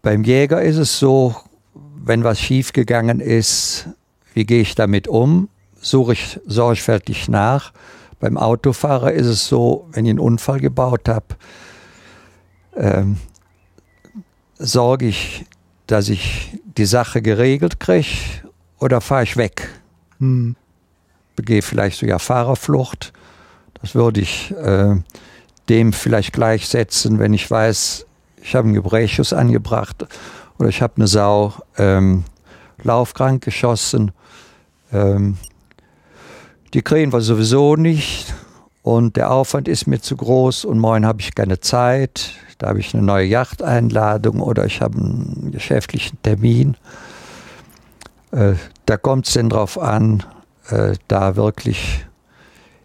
beim 0.00 0.24
Jäger 0.24 0.62
ist 0.62 0.78
es 0.78 0.98
so, 0.98 1.36
wenn 1.74 2.24
was 2.24 2.40
schiefgegangen 2.40 3.20
ist, 3.20 3.88
wie 4.34 4.44
gehe 4.44 4.62
ich 4.62 4.74
damit 4.74 5.06
um? 5.06 5.48
Suche 5.80 6.14
ich 6.14 6.40
sorgfältig 6.46 7.28
nach. 7.28 7.72
Beim 8.22 8.38
Autofahrer 8.38 9.10
ist 9.10 9.26
es 9.26 9.48
so, 9.48 9.88
wenn 9.90 10.06
ich 10.06 10.10
einen 10.10 10.20
Unfall 10.20 10.60
gebaut 10.60 11.08
habe, 11.08 11.26
ähm, 12.76 13.16
sorge 14.60 15.06
ich, 15.06 15.44
dass 15.88 16.08
ich 16.08 16.56
die 16.76 16.84
Sache 16.84 17.20
geregelt 17.20 17.80
kriege 17.80 18.06
oder 18.78 19.00
fahre 19.00 19.24
ich 19.24 19.36
weg? 19.36 19.68
Hm. 20.20 20.54
begehe 21.34 21.62
vielleicht 21.62 21.98
sogar 21.98 22.20
Fahrerflucht. 22.20 23.12
Das 23.80 23.96
würde 23.96 24.20
ich 24.20 24.52
äh, 24.52 24.94
dem 25.68 25.92
vielleicht 25.92 26.32
gleichsetzen, 26.32 27.18
wenn 27.18 27.34
ich 27.34 27.50
weiß, 27.50 28.06
ich 28.40 28.54
habe 28.54 28.66
einen 28.66 28.74
Gebrächschuss 28.74 29.32
angebracht 29.32 30.06
oder 30.60 30.68
ich 30.68 30.80
habe 30.80 30.94
eine 30.94 31.08
Sau 31.08 31.54
ähm, 31.76 32.22
laufkrank 32.84 33.42
geschossen. 33.42 34.12
Ähm, 34.92 35.38
die 36.74 36.82
kriegen 36.82 37.12
wir 37.12 37.20
sowieso 37.20 37.76
nicht 37.76 38.34
und 38.82 39.16
der 39.16 39.30
Aufwand 39.30 39.68
ist 39.68 39.86
mir 39.86 40.00
zu 40.00 40.16
groß 40.16 40.64
und 40.64 40.78
morgen 40.78 41.06
habe 41.06 41.20
ich 41.20 41.34
keine 41.34 41.60
Zeit. 41.60 42.32
Da 42.58 42.68
habe 42.68 42.80
ich 42.80 42.94
eine 42.94 43.02
neue 43.02 43.26
Yachteinladung 43.26 44.40
oder 44.40 44.66
ich 44.66 44.80
habe 44.80 44.98
einen 44.98 45.50
geschäftlichen 45.52 46.20
Termin. 46.22 46.76
Äh, 48.32 48.54
da 48.86 48.96
kommt 48.96 49.26
es 49.26 49.34
denn 49.34 49.50
drauf 49.50 49.78
an, 49.78 50.24
äh, 50.68 50.94
da 51.08 51.36
wirklich 51.36 52.06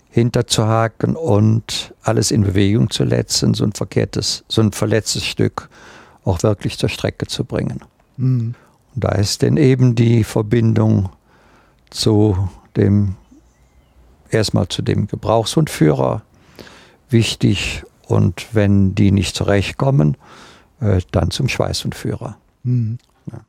hinterzuhaken 0.09 1.15
und 1.15 1.93
alles 2.03 2.31
in 2.31 2.43
Bewegung 2.43 2.89
zu 2.89 3.07
setzen, 3.07 3.53
so 3.53 3.63
ein 3.63 3.73
verkehrtes, 3.73 4.43
so 4.47 4.61
ein 4.61 4.71
verletztes 4.71 5.25
Stück 5.25 5.69
auch 6.25 6.43
wirklich 6.43 6.77
zur 6.77 6.89
Strecke 6.89 7.27
zu 7.27 7.43
bringen. 7.43 7.81
Hm. 8.17 8.55
Und 8.95 9.03
da 9.03 9.09
ist 9.09 9.41
denn 9.41 9.57
eben 9.57 9.95
die 9.95 10.23
Verbindung 10.23 11.09
zu 11.89 12.49
dem, 12.75 13.15
erstmal 14.29 14.67
zu 14.67 14.81
dem 14.81 15.07
Gebrauchshundführer 15.07 16.21
wichtig 17.09 17.83
und 18.07 18.47
wenn 18.53 18.95
die 18.95 19.11
nicht 19.11 19.35
zurechtkommen, 19.35 20.17
äh, 20.81 21.01
dann 21.11 21.31
zum 21.31 21.47
Schweißhundführer. 21.49 22.37
Hm. 22.63 22.97
Ja. 23.31 23.39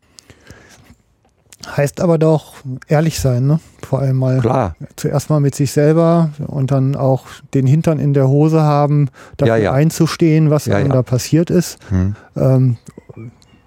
Heißt 1.77 2.01
aber 2.01 2.19
doch 2.19 2.55
ehrlich 2.87 3.19
sein, 3.21 3.47
ne? 3.47 3.61
Vor 3.83 3.99
allem 4.01 4.17
mal 4.17 4.41
Klar, 4.41 4.77
zuerst 4.97 5.29
mal 5.29 5.41
mit 5.41 5.55
sich 5.55 5.73
selber 5.73 6.31
und 6.47 6.71
dann 6.71 6.95
auch 6.97 7.27
den 7.55 7.67
Hintern 7.67 7.99
in 7.99 8.15
der 8.15 8.29
Hose 8.29 8.63
haben, 8.63 9.09
dafür 9.37 9.57
Ja, 9.57 9.63
ja. 9.65 9.73
einzustehen, 9.73 10.51
was 10.51 10.67
Ja, 10.67 10.83
da 10.83 11.03
passiert 11.03 11.51
ist. 11.51 11.79
hm. 11.89 12.15
Ähm, 12.37 12.77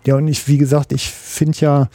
ja, 0.06 0.16
und 0.16 0.28
ich, 0.28 0.48
wie 0.48 0.58
gesagt, 0.58 0.94
ich 0.94 1.10
finde 1.12 1.58
ja, 1.60 1.90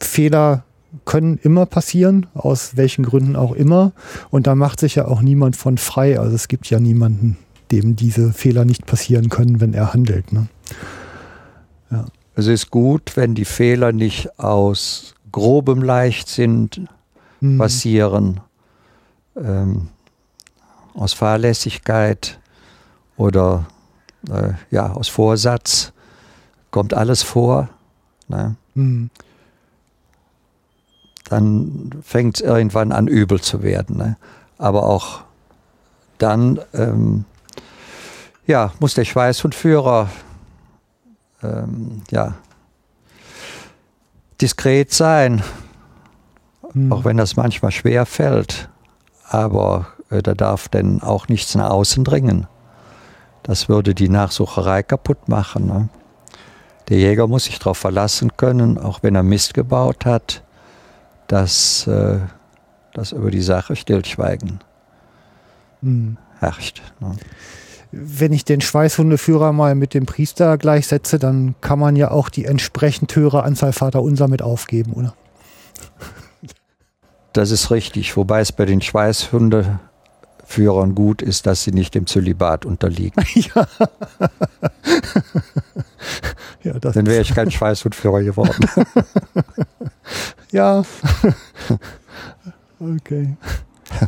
Fehler 0.00 0.64
können 1.04 1.38
immer 1.42 1.66
passieren, 1.66 2.26
aus 2.34 2.76
welchen 2.76 3.04
Gründen 3.04 3.36
auch 3.36 3.52
immer. 3.52 3.92
Und 4.30 4.46
da 4.46 4.54
macht 4.54 4.80
sich 4.80 4.94
ja 4.94 5.06
auch 5.06 5.20
niemand 5.20 5.56
von 5.56 5.78
frei. 5.78 6.18
Also 6.18 6.34
es 6.34 6.48
gibt 6.48 6.68
ja 6.70 6.80
niemanden, 6.80 7.36
dem 7.70 7.96
diese 7.96 8.32
Fehler 8.32 8.64
nicht 8.64 8.86
passieren 8.86 9.28
können, 9.28 9.60
wenn 9.60 9.74
er 9.74 9.92
handelt. 9.92 10.32
Ne? 10.32 10.46
Es 12.34 12.46
ist 12.46 12.70
gut, 12.70 13.16
wenn 13.16 13.34
die 13.34 13.44
Fehler 13.44 13.92
nicht 13.92 14.38
aus 14.38 15.14
grobem 15.30 15.82
Leichtsinn 15.82 16.70
Mhm. 17.44 17.58
passieren, 17.58 18.40
ähm, 19.36 19.88
aus 20.94 21.12
Fahrlässigkeit 21.12 22.38
oder 23.16 23.66
äh, 24.30 24.52
ja, 24.70 24.92
aus 24.92 25.08
Vorsatz, 25.08 25.92
kommt 26.70 26.94
alles 26.94 27.22
vor. 27.22 27.68
Ne? 28.28 28.56
Mhm. 28.74 29.10
Dann 31.34 31.90
fängt 32.02 32.36
es 32.36 32.40
irgendwann 32.42 32.92
an, 32.92 33.08
übel 33.08 33.40
zu 33.40 33.62
werden. 33.62 33.96
Ne? 33.96 34.16
Aber 34.56 34.84
auch 34.86 35.22
dann 36.18 36.60
ähm, 36.72 37.24
ja, 38.46 38.72
muss 38.78 38.94
der 38.94 39.04
Schweißhundführer 39.04 40.08
ähm, 41.42 42.02
ja, 42.10 42.34
diskret 44.40 44.92
sein, 44.92 45.42
Mhm. 46.74 46.92
auch 46.92 47.04
wenn 47.04 47.16
das 47.16 47.36
manchmal 47.36 47.70
schwer 47.70 48.06
fällt. 48.06 48.68
Aber 49.28 49.86
äh, 50.10 50.22
da 50.22 50.34
darf 50.34 50.68
denn 50.68 51.02
auch 51.02 51.28
nichts 51.28 51.54
nach 51.54 51.70
außen 51.70 52.04
dringen. 52.04 52.46
Das 53.42 53.68
würde 53.68 53.94
die 53.94 54.08
Nachsucherei 54.08 54.82
kaputt 54.82 55.28
machen. 55.28 55.66
Ne? 55.66 55.88
Der 56.88 56.98
Jäger 56.98 57.26
muss 57.26 57.44
sich 57.44 57.58
darauf 57.58 57.78
verlassen 57.78 58.36
können, 58.36 58.78
auch 58.78 59.02
wenn 59.02 59.14
er 59.14 59.22
Mist 59.22 59.54
gebaut 59.54 60.04
hat, 60.04 60.42
dass, 61.26 61.86
äh, 61.86 62.18
dass 62.92 63.12
über 63.12 63.30
die 63.30 63.42
Sache 63.42 63.76
Stillschweigen 63.76 64.60
Mhm. 65.80 66.16
herrscht. 66.38 66.82
Ne? 67.00 67.16
Wenn 67.92 68.32
ich 68.32 68.44
den 68.44 68.60
Schweißhundeführer 68.60 69.52
mal 69.52 69.74
mit 69.74 69.94
dem 69.94 70.06
Priester 70.06 70.58
gleichsetze, 70.58 71.18
dann 71.18 71.54
kann 71.60 71.78
man 71.78 71.94
ja 71.94 72.10
auch 72.10 72.28
die 72.28 72.46
entsprechend 72.46 73.14
höhere 73.14 73.44
Anzahl 73.44 73.72
Vater 73.72 74.02
Unser 74.02 74.28
mit 74.28 74.42
aufgeben, 74.42 74.94
oder? 74.94 75.14
Das 77.32 77.50
ist 77.50 77.70
richtig, 77.70 78.16
wobei 78.16 78.40
es 78.40 78.52
bei 78.52 78.64
den 78.64 78.80
Schweißhundeführern 78.80 80.94
gut 80.94 81.22
ist, 81.22 81.46
dass 81.46 81.64
sie 81.64 81.72
nicht 81.72 81.94
dem 81.94 82.06
Zölibat 82.06 82.64
unterliegen. 82.64 83.22
ja. 83.34 83.66
ja, 86.62 86.78
Dann 86.78 87.06
wäre 87.06 87.22
ich 87.22 87.34
kein 87.34 87.50
Schweißhundführer 87.50 88.22
geworden. 88.22 88.68
Ja. 90.54 90.82
okay. 92.80 93.36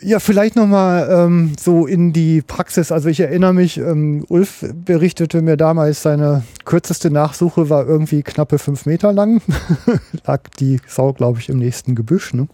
Ja, 0.00 0.18
vielleicht 0.18 0.54
nochmal 0.54 1.08
ähm, 1.10 1.52
so 1.58 1.86
in 1.86 2.12
die 2.12 2.42
Praxis. 2.42 2.92
Also 2.92 3.08
ich 3.08 3.20
erinnere 3.20 3.54
mich, 3.54 3.78
ähm, 3.78 4.26
Ulf 4.28 4.62
berichtete 4.84 5.40
mir 5.40 5.56
damals, 5.56 6.02
seine 6.02 6.42
kürzeste 6.66 7.10
Nachsuche 7.10 7.70
war 7.70 7.86
irgendwie 7.86 8.22
knappe 8.22 8.58
fünf 8.58 8.84
Meter 8.84 9.14
lang. 9.14 9.40
Lag 10.26 10.42
die 10.60 10.78
Sau, 10.86 11.14
glaube 11.14 11.38
ich, 11.38 11.48
im 11.48 11.58
nächsten 11.58 11.94
Gebüsch. 11.94 12.34
Ne? 12.34 12.48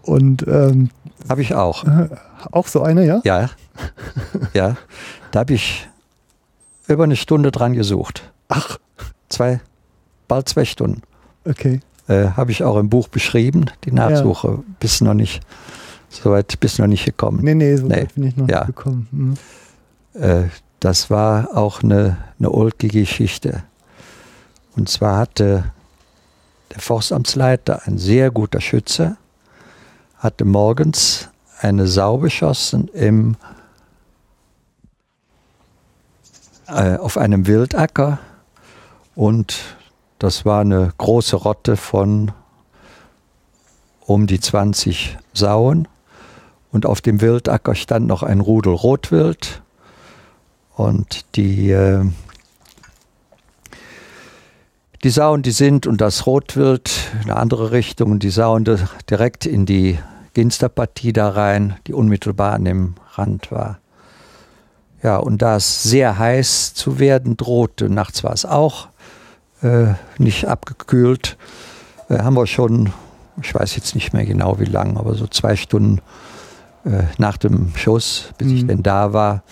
Und 0.00 0.46
ähm, 0.48 0.88
Habe 1.28 1.42
ich 1.42 1.54
auch. 1.54 1.84
auch 2.52 2.68
so 2.68 2.80
eine, 2.80 3.04
ja? 3.04 3.20
Ja. 3.24 3.50
Ja. 4.54 4.78
Da 5.32 5.40
habe 5.40 5.52
ich 5.52 5.90
über 6.88 7.04
eine 7.04 7.16
Stunde 7.16 7.50
dran 7.50 7.74
gesucht. 7.74 8.32
Ach, 8.48 8.78
Zwei, 9.30 9.60
bald 10.26 10.48
zwei 10.48 10.64
Stunden. 10.64 11.02
Okay. 11.44 11.80
Äh, 12.08 12.30
habe 12.30 12.50
ich 12.50 12.64
auch 12.64 12.76
im 12.76 12.88
Buch 12.88 13.08
beschrieben, 13.08 13.66
die 13.84 13.92
Nachsuche. 13.92 14.62
Bis 14.80 15.00
noch 15.00 15.14
nicht, 15.14 15.40
soweit 16.08 16.58
bis 16.58 16.78
noch 16.78 16.88
nicht 16.88 17.04
gekommen. 17.04 17.40
Nee, 17.42 17.54
nee, 17.54 17.76
so 17.76 17.86
Nee, 17.86 17.96
weit 17.96 18.14
bin 18.14 18.24
ich 18.24 18.36
noch 18.36 18.48
ja. 18.48 18.64
nicht 18.64 18.76
gekommen. 18.76 19.36
Hm. 20.14 20.20
Äh, 20.20 20.48
das 20.80 21.10
war 21.10 21.56
auch 21.56 21.82
eine, 21.82 22.16
eine 22.38 22.50
ulkige 22.50 23.00
Geschichte. 23.00 23.62
Und 24.76 24.88
zwar 24.88 25.18
hatte 25.18 25.64
der 26.72 26.80
Forstamtsleiter, 26.80 27.82
ein 27.84 27.98
sehr 27.98 28.30
guter 28.30 28.60
Schütze, 28.60 29.16
hatte 30.16 30.44
morgens 30.44 31.28
eine 31.60 31.86
Sau 31.86 32.18
beschossen 32.18 32.88
im, 32.88 33.36
äh, 36.68 36.96
auf 36.96 37.18
einem 37.18 37.46
Wildacker 37.46 38.18
und 39.14 39.76
das 40.20 40.44
war 40.44 40.60
eine 40.60 40.92
große 40.98 41.34
Rotte 41.34 41.76
von 41.76 42.32
um 44.00 44.26
die 44.26 44.38
20 44.38 45.16
Sauen. 45.32 45.88
Und 46.70 46.84
auf 46.86 47.00
dem 47.00 47.20
Wildacker 47.20 47.74
stand 47.74 48.06
noch 48.06 48.22
ein 48.22 48.40
Rudel 48.40 48.74
Rotwild. 48.74 49.62
Und 50.76 51.24
die, 51.36 51.70
äh, 51.70 52.04
die 55.02 55.10
Sauen, 55.10 55.42
die 55.42 55.52
sind 55.52 55.86
und 55.86 56.02
das 56.02 56.26
Rotwild 56.26 56.90
in 57.24 57.30
eine 57.30 57.36
andere 57.40 57.72
Richtung. 57.72 58.10
Und 58.12 58.22
die 58.22 58.30
Sauen 58.30 58.64
di- 58.64 58.76
direkt 59.08 59.46
in 59.46 59.64
die 59.64 59.98
Ginsterpartie 60.34 61.14
da 61.14 61.30
rein, 61.30 61.76
die 61.86 61.94
unmittelbar 61.94 62.52
an 62.52 62.66
dem 62.66 62.94
Rand 63.14 63.50
war. 63.50 63.78
Ja, 65.02 65.16
und 65.16 65.40
da 65.40 65.56
es 65.56 65.82
sehr 65.82 66.18
heiß 66.18 66.74
zu 66.74 66.98
werden 66.98 67.38
drohte, 67.38 67.88
nachts 67.88 68.22
war 68.22 68.34
es 68.34 68.44
auch 68.44 68.89
äh, 69.62 69.94
nicht 70.18 70.46
abgekühlt, 70.48 71.36
äh, 72.08 72.18
haben 72.18 72.34
wir 72.36 72.46
schon, 72.46 72.92
ich 73.42 73.54
weiß 73.54 73.76
jetzt 73.76 73.94
nicht 73.94 74.12
mehr 74.12 74.24
genau 74.24 74.58
wie 74.58 74.64
lang, 74.64 74.96
aber 74.96 75.14
so 75.14 75.26
zwei 75.26 75.56
Stunden 75.56 76.00
äh, 76.84 77.02
nach 77.18 77.36
dem 77.36 77.72
Schuss, 77.76 78.30
bis 78.38 78.48
ich 78.48 78.62
Mhm. 78.62 78.68
denn 78.68 78.82
da 78.82 79.12
war, 79.12 79.42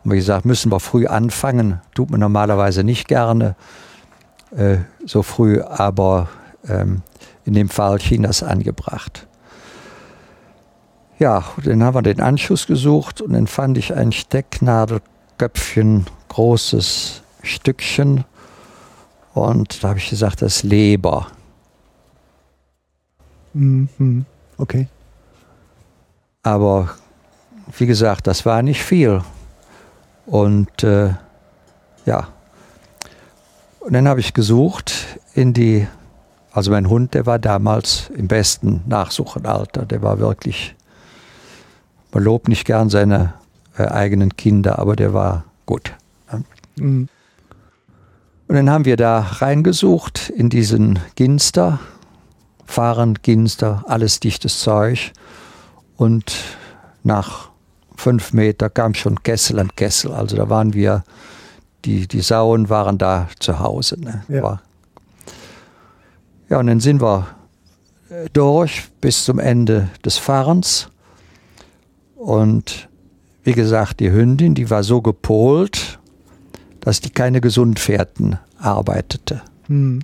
haben 0.00 0.10
wir 0.10 0.16
gesagt, 0.16 0.44
müssen 0.46 0.72
wir 0.72 0.80
früh 0.80 1.06
anfangen. 1.06 1.80
Tut 1.94 2.10
man 2.10 2.20
normalerweise 2.20 2.82
nicht 2.84 3.08
gerne 3.08 3.56
äh, 4.56 4.78
so 5.04 5.22
früh, 5.22 5.60
aber 5.60 6.28
ähm, 6.66 7.02
in 7.44 7.52
dem 7.52 7.68
Fall 7.68 8.00
schien 8.00 8.22
das 8.22 8.42
angebracht. 8.42 9.26
Ja, 11.18 11.44
dann 11.64 11.82
haben 11.82 11.94
wir 11.94 12.02
den 12.02 12.20
Anschuss 12.20 12.66
gesucht 12.66 13.20
und 13.20 13.32
dann 13.32 13.48
fand 13.48 13.76
ich 13.76 13.92
ein 13.94 14.12
Stecknadelköpfchen, 14.12 16.06
großes 16.28 17.22
Stückchen. 17.42 18.24
Und 19.34 19.82
da 19.82 19.90
habe 19.90 19.98
ich 19.98 20.10
gesagt, 20.10 20.42
das 20.42 20.56
ist 20.56 20.62
Leber. 20.64 21.28
Hm, 23.52 23.88
hm. 23.96 24.24
Okay. 24.56 24.88
Aber 26.42 26.90
wie 27.76 27.86
gesagt, 27.86 28.26
das 28.26 28.44
war 28.46 28.62
nicht 28.62 28.82
viel. 28.82 29.22
Und 30.26 30.82
äh, 30.82 31.14
ja, 32.06 32.28
und 33.88 33.94
dann 33.94 34.06
habe 34.06 34.20
ich 34.20 34.34
gesucht 34.34 35.18
in 35.32 35.54
die, 35.54 35.86
also 36.52 36.70
mein 36.70 36.90
Hund, 36.90 37.14
der 37.14 37.24
war 37.24 37.38
damals 37.38 38.10
im 38.10 38.28
besten 38.28 38.82
Nachsuchenalter, 38.86 39.86
der 39.86 40.02
war 40.02 40.18
wirklich, 40.18 40.74
man 42.12 42.22
lobt 42.22 42.48
nicht 42.48 42.66
gern 42.66 42.90
seine 42.90 43.32
äh, 43.78 43.86
eigenen 43.86 44.36
Kinder, 44.36 44.78
aber 44.78 44.94
der 44.94 45.14
war 45.14 45.44
gut. 45.64 45.94
Hm. 46.76 47.08
Und 48.48 48.54
dann 48.54 48.70
haben 48.70 48.86
wir 48.86 48.96
da 48.96 49.20
reingesucht 49.20 50.30
in 50.30 50.48
diesen 50.48 50.98
Ginster, 51.16 51.80
Fahren, 52.64 53.18
Ginster, 53.22 53.84
alles 53.86 54.20
dichtes 54.20 54.60
Zeug. 54.60 55.12
Und 55.98 56.34
nach 57.02 57.50
fünf 57.94 58.32
Meter 58.32 58.70
kam 58.70 58.94
schon 58.94 59.22
Kessel 59.22 59.58
an 59.58 59.68
Kessel. 59.76 60.12
Also 60.12 60.36
da 60.36 60.48
waren 60.48 60.72
wir, 60.72 61.04
die, 61.84 62.08
die 62.08 62.22
Sauen 62.22 62.70
waren 62.70 62.96
da 62.96 63.28
zu 63.38 63.58
Hause. 63.58 64.00
Ne? 64.00 64.24
Ja. 64.28 64.42
War, 64.42 64.62
ja, 66.48 66.58
und 66.58 66.68
dann 66.68 66.80
sind 66.80 67.02
wir 67.02 67.26
äh, 68.08 68.30
durch 68.32 68.88
bis 69.02 69.24
zum 69.24 69.38
Ende 69.38 69.90
des 70.02 70.16
Fahrens. 70.16 70.88
Und 72.16 72.88
wie 73.44 73.52
gesagt, 73.52 74.00
die 74.00 74.10
Hündin, 74.10 74.54
die 74.54 74.70
war 74.70 74.82
so 74.82 75.02
gepolt, 75.02 75.97
dass 76.80 77.00
die 77.00 77.10
keine 77.10 77.40
Gesundfährten 77.40 78.38
arbeitete. 78.58 79.42
Hm. 79.66 80.00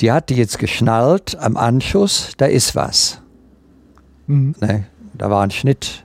Die 0.00 0.12
hatte 0.12 0.34
jetzt 0.34 0.58
geschnallt 0.58 1.36
am 1.38 1.56
Anschuss, 1.56 2.32
da 2.36 2.46
ist 2.46 2.74
was. 2.74 3.20
Hm. 4.26 4.54
Ne? 4.60 4.86
Da 5.14 5.30
war 5.30 5.42
ein 5.42 5.50
Schnitt, 5.50 6.04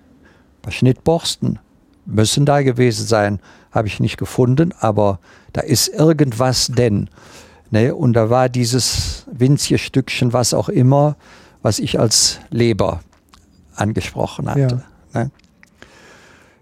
ein 0.58 0.62
paar 0.62 0.72
Schnittborsten 0.72 1.60
müssen 2.06 2.46
da 2.46 2.62
gewesen 2.62 3.06
sein, 3.06 3.40
habe 3.72 3.88
ich 3.88 4.00
nicht 4.00 4.18
gefunden, 4.18 4.74
aber 4.80 5.20
da 5.54 5.62
ist 5.62 5.88
irgendwas 5.88 6.68
denn. 6.68 7.10
Ne? 7.72 7.96
Und 7.96 8.14
da 8.14 8.30
war 8.30 8.50
dieses 8.50 9.26
winzige 9.32 9.78
Stückchen, 9.78 10.34
was 10.34 10.54
auch 10.54 10.70
immer, 10.70 11.16
was 11.62 11.80
ich 11.80 12.00
als 12.00 12.40
Leber 12.50 13.02
angesprochen 13.76 14.50
hatte. 14.50 14.84
Ne? 15.14 15.32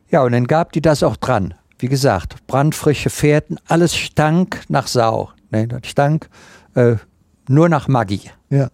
Ja, 0.10 0.24
und 0.24 0.34
dann 0.34 0.48
gab 0.48 0.74
die 0.74 0.82
das 0.82 1.04
auch 1.04 1.16
dran. 1.16 1.54
Wie 1.82 1.88
gesagt, 1.88 2.46
brandfrische 2.46 3.10
Fährten, 3.10 3.58
alles 3.68 3.96
stank 3.96 4.62
nach 4.70 4.86
Sau. 4.86 5.32
Ne? 5.50 5.68
Das 5.68 5.82
stank 5.88 6.30
äh, 6.76 6.96
nur 7.48 7.70
nach 7.70 7.88
Maggi. 7.88 8.22
Ja. 8.50 8.70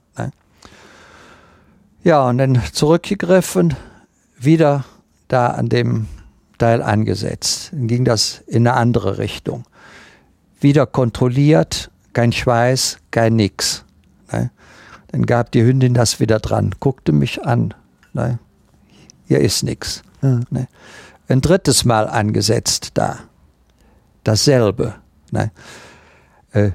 Ja, 2.04 2.26
und 2.30 2.38
dann 2.38 2.62
zurückgegriffen, 2.72 3.76
wieder 4.38 4.86
da 5.28 5.48
an 5.48 5.68
dem 5.68 6.08
Teil 6.58 6.82
angesetzt. 6.82 7.72
Dann 7.74 7.88
ging 7.88 8.06
das 8.06 8.44
in 8.48 8.66
eine 8.66 8.78
andere 8.78 9.18
Richtung. 9.18 9.66
Wieder 10.62 10.86
kontrolliert, 10.86 11.92
kein 12.14 12.32
Schweiß, 12.32 13.00
kein 13.12 13.36
Nix. 13.36 13.84
Ne? 14.32 14.52
Dann 15.08 15.26
gab 15.26 15.52
die 15.52 15.64
Hündin 15.64 15.94
das 15.94 16.20
wieder 16.22 16.40
dran, 16.40 16.76
guckte 16.80 17.12
mich 17.12 17.44
an. 17.46 17.74
Ne? 18.14 18.40
Hier 19.28 19.40
ist 19.40 19.64
nichts. 19.64 20.02
Ja. 20.22 20.40
Ne? 20.50 20.68
Ein 21.28 21.42
drittes 21.42 21.86
Mal 21.86 22.08
angesetzt 22.08 22.92
da. 22.94 23.20
Dasselbe. 24.24 24.96
Ne? 25.32 25.52
Äh, 26.52 26.72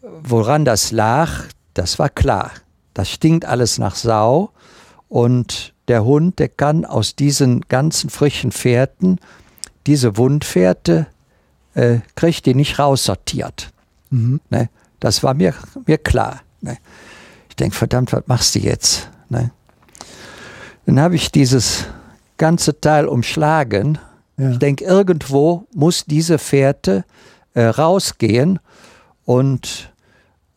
woran 0.00 0.64
das 0.64 0.90
lag, 0.92 1.44
das 1.74 1.98
war 1.98 2.08
klar. 2.08 2.52
Das 2.94 3.10
stinkt 3.10 3.44
alles 3.44 3.78
nach 3.78 3.94
Sau 3.94 4.50
und 5.08 5.74
der 5.88 6.04
Hund, 6.04 6.38
der 6.38 6.48
kann 6.48 6.84
aus 6.84 7.16
diesen 7.16 7.62
ganzen 7.62 8.10
frischen 8.10 8.52
Fährten 8.52 9.18
diese 9.86 10.16
Wundfährte, 10.16 11.06
äh, 11.74 12.00
kriegt 12.14 12.46
die 12.46 12.54
nicht 12.54 12.78
raussortiert. 12.78 13.72
Mhm. 14.10 14.40
Ne? 14.50 14.68
Das 15.00 15.22
war 15.22 15.34
mir, 15.34 15.54
mir 15.86 15.98
klar. 15.98 16.42
Ne? 16.60 16.76
Ich 17.48 17.56
denke, 17.56 17.76
verdammt, 17.76 18.12
was 18.12 18.24
machst 18.26 18.54
du 18.54 18.58
jetzt? 18.58 19.08
Ne? 19.28 19.50
Dann 20.86 21.00
habe 21.00 21.14
ich 21.14 21.32
dieses 21.32 21.86
ganze 22.38 22.80
Teil 22.80 23.06
umschlagen. 23.06 23.98
Ja. 24.36 24.50
Ich 24.52 24.58
denke, 24.58 24.84
irgendwo 24.84 25.66
muss 25.74 26.04
diese 26.06 26.38
Fährte 26.38 27.04
äh, 27.54 27.64
rausgehen 27.64 28.60
und 29.24 29.92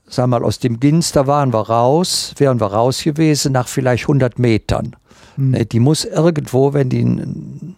sag 0.06 0.28
mal, 0.28 0.44
aus 0.44 0.60
dem 0.60 0.80
Ginster 0.80 1.26
waren 1.26 1.54
wir 1.54 1.68
raus, 1.70 2.34
wären 2.38 2.60
wir 2.60 2.68
raus 2.68 3.04
gewesen 3.04 3.54
nach 3.54 3.68
vielleicht 3.68 4.04
100 4.04 4.40
Metern. 4.40 4.96
Mhm. 5.38 5.68
Die 5.70 5.80
muss 5.80 6.06
irgendwo, 6.06 6.74
wenn 6.74 6.90
die 6.90 7.02
einen, 7.02 7.76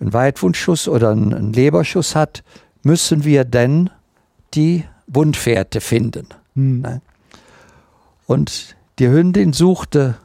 einen 0.00 0.12
Weitwundschuss 0.12 0.88
oder 0.88 1.10
einen, 1.10 1.52
Leberschuss 1.52 2.14
hat, 2.14 2.42
müssen 2.82 3.24
wir 3.24 3.44
denn 3.44 3.90
die 4.54 4.84
Wundfährte 5.06 5.80
finden. 5.80 6.28
Mhm. 6.54 7.00
Und 8.26 8.76
die 8.98 9.08
Hündin 9.08 9.52
suchte 9.52 10.16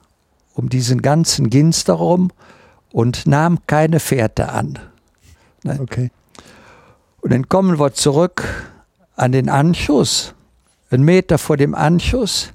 um 0.55 0.69
diesen 0.69 1.01
ganzen 1.01 1.49
Ginster 1.49 1.93
rum 1.93 2.31
und 2.94 3.26
nahm 3.28 3.60
keine 3.68 3.99
Fährte 3.99 4.49
an. 4.49 4.80
Okay. 5.65 6.11
Und 7.20 7.34
dann 7.34 7.49
kommen 7.49 7.80
wir 7.80 7.94
zurück 7.94 8.44
an 9.15 9.32
den 9.34 9.49
Anschuss, 9.49 10.34
einen 10.90 11.03
Meter 11.03 11.38
vor 11.38 11.57
dem 11.57 11.76
Anschuss. 11.76 12.52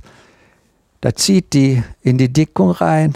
Da 1.00 1.14
zieht 1.14 1.52
die 1.52 1.82
in 2.02 2.18
die 2.18 2.32
Dickung 2.32 2.70
rein. 2.70 3.14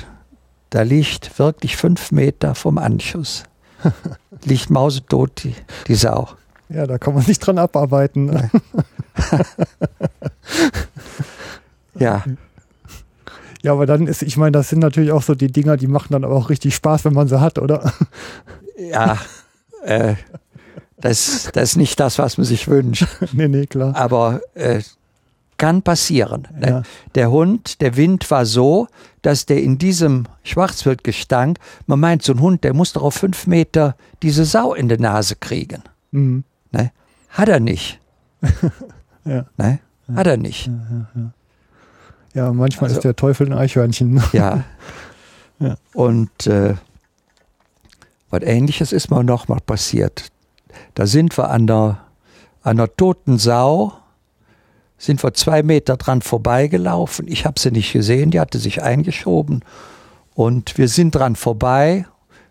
Da 0.70 0.82
liegt 0.82 1.38
wirklich 1.38 1.76
fünf 1.76 2.12
Meter 2.12 2.54
vom 2.54 2.78
Anschuss. 2.78 3.44
liegt 4.44 4.70
mausetot 4.70 5.44
die, 5.44 5.54
die 5.86 5.94
Sau. 5.94 6.28
Ja, 6.68 6.86
da 6.86 6.98
kann 6.98 7.14
man 7.14 7.22
sich 7.22 7.38
dran 7.38 7.58
abarbeiten. 7.58 8.26
ne? 8.26 8.50
Ja, 11.94 12.24
Ja, 13.62 13.72
aber 13.72 13.86
dann 13.86 14.06
ist, 14.06 14.22
ich 14.22 14.36
meine, 14.36 14.52
das 14.52 14.68
sind 14.68 14.80
natürlich 14.80 15.12
auch 15.12 15.22
so 15.22 15.34
die 15.34 15.50
Dinger, 15.50 15.76
die 15.76 15.86
machen 15.86 16.12
dann 16.12 16.24
aber 16.24 16.34
auch 16.34 16.50
richtig 16.50 16.74
Spaß, 16.74 17.04
wenn 17.04 17.14
man 17.14 17.28
sie 17.28 17.40
hat, 17.40 17.58
oder? 17.58 17.92
ja. 18.76 19.18
Äh, 19.84 20.14
das, 20.96 21.50
das 21.52 21.70
ist 21.70 21.76
nicht 21.76 21.98
das, 21.98 22.18
was 22.18 22.38
man 22.38 22.44
sich 22.44 22.68
wünscht. 22.68 23.06
nee, 23.32 23.48
nee, 23.48 23.66
klar. 23.66 23.94
Aber 23.96 24.40
äh, 24.54 24.82
kann 25.58 25.82
passieren. 25.82 26.48
Ne? 26.58 26.68
Ja. 26.68 26.82
Der 27.14 27.30
Hund, 27.30 27.80
der 27.80 27.96
Wind 27.96 28.28
war 28.30 28.46
so, 28.46 28.88
dass 29.22 29.46
der 29.46 29.62
in 29.62 29.78
diesem 29.78 30.24
Schwarzwildgestank, 30.42 31.58
man 31.86 32.00
meint, 32.00 32.22
so 32.22 32.32
ein 32.32 32.40
Hund, 32.40 32.64
der 32.64 32.74
muss 32.74 32.92
doch 32.92 33.02
auf 33.02 33.14
fünf 33.14 33.46
Meter 33.46 33.96
diese 34.22 34.44
Sau 34.44 34.74
in 34.74 34.88
die 34.88 34.96
Nase 34.98 35.36
kriegen. 35.36 35.82
Mhm. 36.10 36.44
Ne? 36.72 36.90
Hat 37.28 37.48
er 37.48 37.60
nicht. 37.60 38.00
Ja. 39.24 39.46
Ne? 39.56 39.78
Hat 40.16 40.26
er 40.26 40.36
nicht. 40.36 40.66
Ja, 40.66 41.32
manchmal 42.34 42.88
Also- 42.88 42.98
ist 43.00 43.04
der 43.04 43.16
Teufel 43.16 43.46
ein 43.52 43.58
Eichhörnchen. 43.58 44.22
Ja. 44.32 44.64
Ja. 45.58 45.76
Und 45.94 46.46
äh, 46.46 46.74
was 48.30 48.42
ähnliches 48.42 48.92
ist 48.92 49.10
mir 49.10 49.22
noch 49.22 49.48
mal 49.48 49.60
passiert. 49.64 50.28
Da 50.94 51.06
sind 51.06 51.36
wir 51.38 51.50
an 51.50 51.66
der, 51.66 52.00
an 52.62 52.78
der 52.78 52.94
toten 52.96 53.38
Sau, 53.38 53.92
sind 54.98 55.22
wir 55.22 55.34
zwei 55.34 55.62
Meter 55.62 55.96
dran 55.96 56.22
vorbeigelaufen. 56.22 57.28
Ich 57.28 57.44
habe 57.44 57.60
sie 57.60 57.70
nicht 57.70 57.92
gesehen, 57.92 58.30
die 58.30 58.40
hatte 58.40 58.58
sich 58.58 58.82
eingeschoben. 58.82 59.64
Und 60.34 60.78
wir 60.78 60.88
sind 60.88 61.14
dran 61.14 61.36
vorbei, 61.36 62.06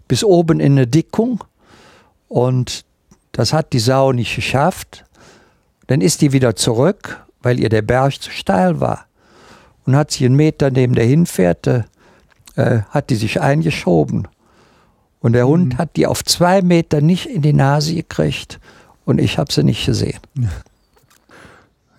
bis 0.08 0.24
oben 0.24 0.60
in 0.60 0.74
eine 0.74 0.88
Dickung. 0.88 1.44
Und 2.28 2.86
das 3.32 3.52
hat 3.54 3.74
die 3.74 3.80
Sau 3.80 4.12
nicht 4.12 4.36
geschafft. 4.36 5.04
Dann 5.88 6.00
ist 6.02 6.22
die 6.22 6.32
wieder 6.32 6.56
zurück, 6.56 7.26
weil 7.42 7.60
ihr 7.60 7.70
der 7.70 7.82
Berg 7.82 8.22
zu 8.22 8.30
steil 8.32 8.80
war. 8.80 9.06
Und 9.86 9.96
hat 9.96 10.12
sie 10.12 10.26
einen 10.26 10.36
Meter 10.36 10.70
neben 10.72 10.94
der 10.96 11.06
Hinfährte, 11.06 11.86
äh, 12.56 12.80
hat 12.90 13.10
die 13.10 13.16
sich 13.16 13.42
eingeschoben. 13.42 14.28
Und 15.20 15.34
der 15.34 15.48
Hund 15.48 15.78
hat 15.78 15.96
die 15.96 16.08
auf 16.08 16.24
zwei 16.24 16.62
Meter 16.62 17.02
nicht 17.02 17.26
in 17.28 17.42
die 17.42 17.54
Nase 17.54 17.94
gekriegt. 17.96 18.60
Und 19.06 19.20
ich 19.20 19.38
habe 19.38 19.52
sie 19.52 19.64
nicht 19.64 19.86
gesehen. 19.86 20.20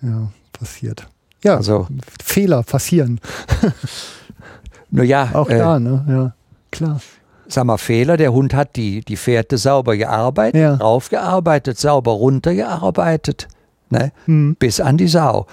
Ja, 0.01 0.27
passiert. 0.51 1.07
Ja, 1.45 1.55
Also, 1.55 1.87
Fehler 2.21 2.63
passieren. 2.63 3.21
nur 4.89 5.05
ja, 5.05 5.29
Auch 5.33 5.49
äh, 5.49 5.57
da, 5.57 5.79
ne? 5.79 6.05
Ja, 6.09 6.33
klar. 6.71 6.99
sag 7.47 7.65
mal, 7.65 7.77
Fehler, 7.77 8.17
der 8.17 8.33
Hund 8.33 8.53
hat 8.53 8.75
die, 8.75 9.01
die 9.01 9.15
Fährte 9.15 9.57
sauber 9.57 9.95
gearbeitet, 9.95 10.59
Ja. 10.61 10.75
raufgearbeitet, 10.75 11.77
sauber 11.79 12.11
runtergearbeitet, 12.11 13.47
ne? 13.89 14.11
Hm. 14.25 14.55
bis 14.59 14.79
an 14.79 14.97
die 14.97 15.07
Sau. 15.07 15.45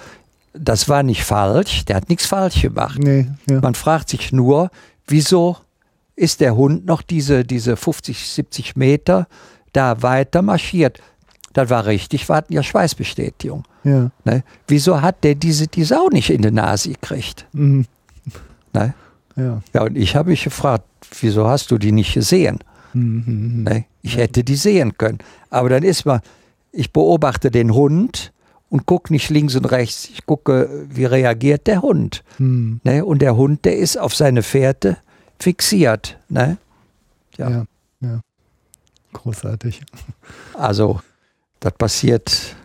Das 0.53 0.89
war 0.89 1.03
nicht 1.03 1.23
falsch, 1.23 1.85
der 1.85 1.95
hat 1.97 2.09
nichts 2.09 2.25
falsch 2.25 2.61
gemacht. 2.61 2.99
Nee, 2.99 3.27
ja. 3.49 3.61
Man 3.61 3.75
fragt 3.75 4.09
sich 4.09 4.31
nur, 4.31 4.69
wieso 5.07 5.57
ist 6.15 6.41
der 6.41 6.55
Hund 6.55 6.85
noch 6.85 7.01
diese, 7.01 7.45
diese 7.45 7.77
50, 7.77 8.27
70 8.27 8.75
Meter 8.75 9.27
da 9.73 10.01
weiter 10.01 10.41
marschiert? 10.41 10.99
Das 11.53 11.69
war 11.69 11.85
richtig, 11.85 12.27
war 12.29 12.43
ja 12.49 12.63
Schweißbestätigung. 12.63 13.63
ja. 13.83 14.11
Ne? 14.23 14.43
Wieso 14.67 15.01
hat 15.01 15.23
der 15.23 15.35
diese, 15.35 15.67
die 15.67 15.83
Sau 15.83 16.07
nicht 16.09 16.29
in 16.29 16.41
die 16.41 16.51
Nase 16.51 16.89
gekriegt? 16.89 17.45
Mhm. 17.53 17.85
Ne? 18.73 18.93
Ja. 19.35 19.61
Ja, 19.73 19.83
und 19.83 19.97
ich 19.97 20.15
habe 20.15 20.29
mich 20.29 20.43
gefragt, 20.43 20.85
wieso 21.19 21.47
hast 21.47 21.71
du 21.71 21.77
die 21.77 21.91
nicht 21.91 22.13
gesehen? 22.13 22.59
Mhm. 22.93 23.63
Ne? 23.63 23.85
Ich 24.01 24.17
hätte 24.17 24.43
die 24.43 24.55
sehen 24.55 24.97
können. 24.97 25.19
Aber 25.49 25.69
dann 25.69 25.83
ist 25.83 26.05
man, 26.05 26.21
ich 26.71 26.91
beobachte 26.91 27.51
den 27.51 27.73
Hund 27.73 28.31
und 28.71 28.85
gucke 28.85 29.11
nicht 29.11 29.29
links 29.29 29.55
und 29.55 29.65
rechts. 29.65 30.09
Ich 30.09 30.25
gucke, 30.25 30.87
wie 30.89 31.03
reagiert 31.03 31.67
der 31.67 31.81
Hund. 31.81 32.23
Mhm. 32.37 32.79
Ne? 32.85 33.05
Und 33.05 33.21
der 33.21 33.35
Hund, 33.35 33.65
der 33.65 33.77
ist 33.77 33.99
auf 33.99 34.15
seine 34.15 34.43
Fährte 34.43 34.97
fixiert. 35.39 36.17
Ne? 36.29 36.57
Ja. 37.37 37.49
Ja. 37.49 37.65
ja. 37.99 38.21
Großartig. 39.11 39.81
Also, 40.53 41.01
das 41.59 41.73
passiert, 41.73 42.55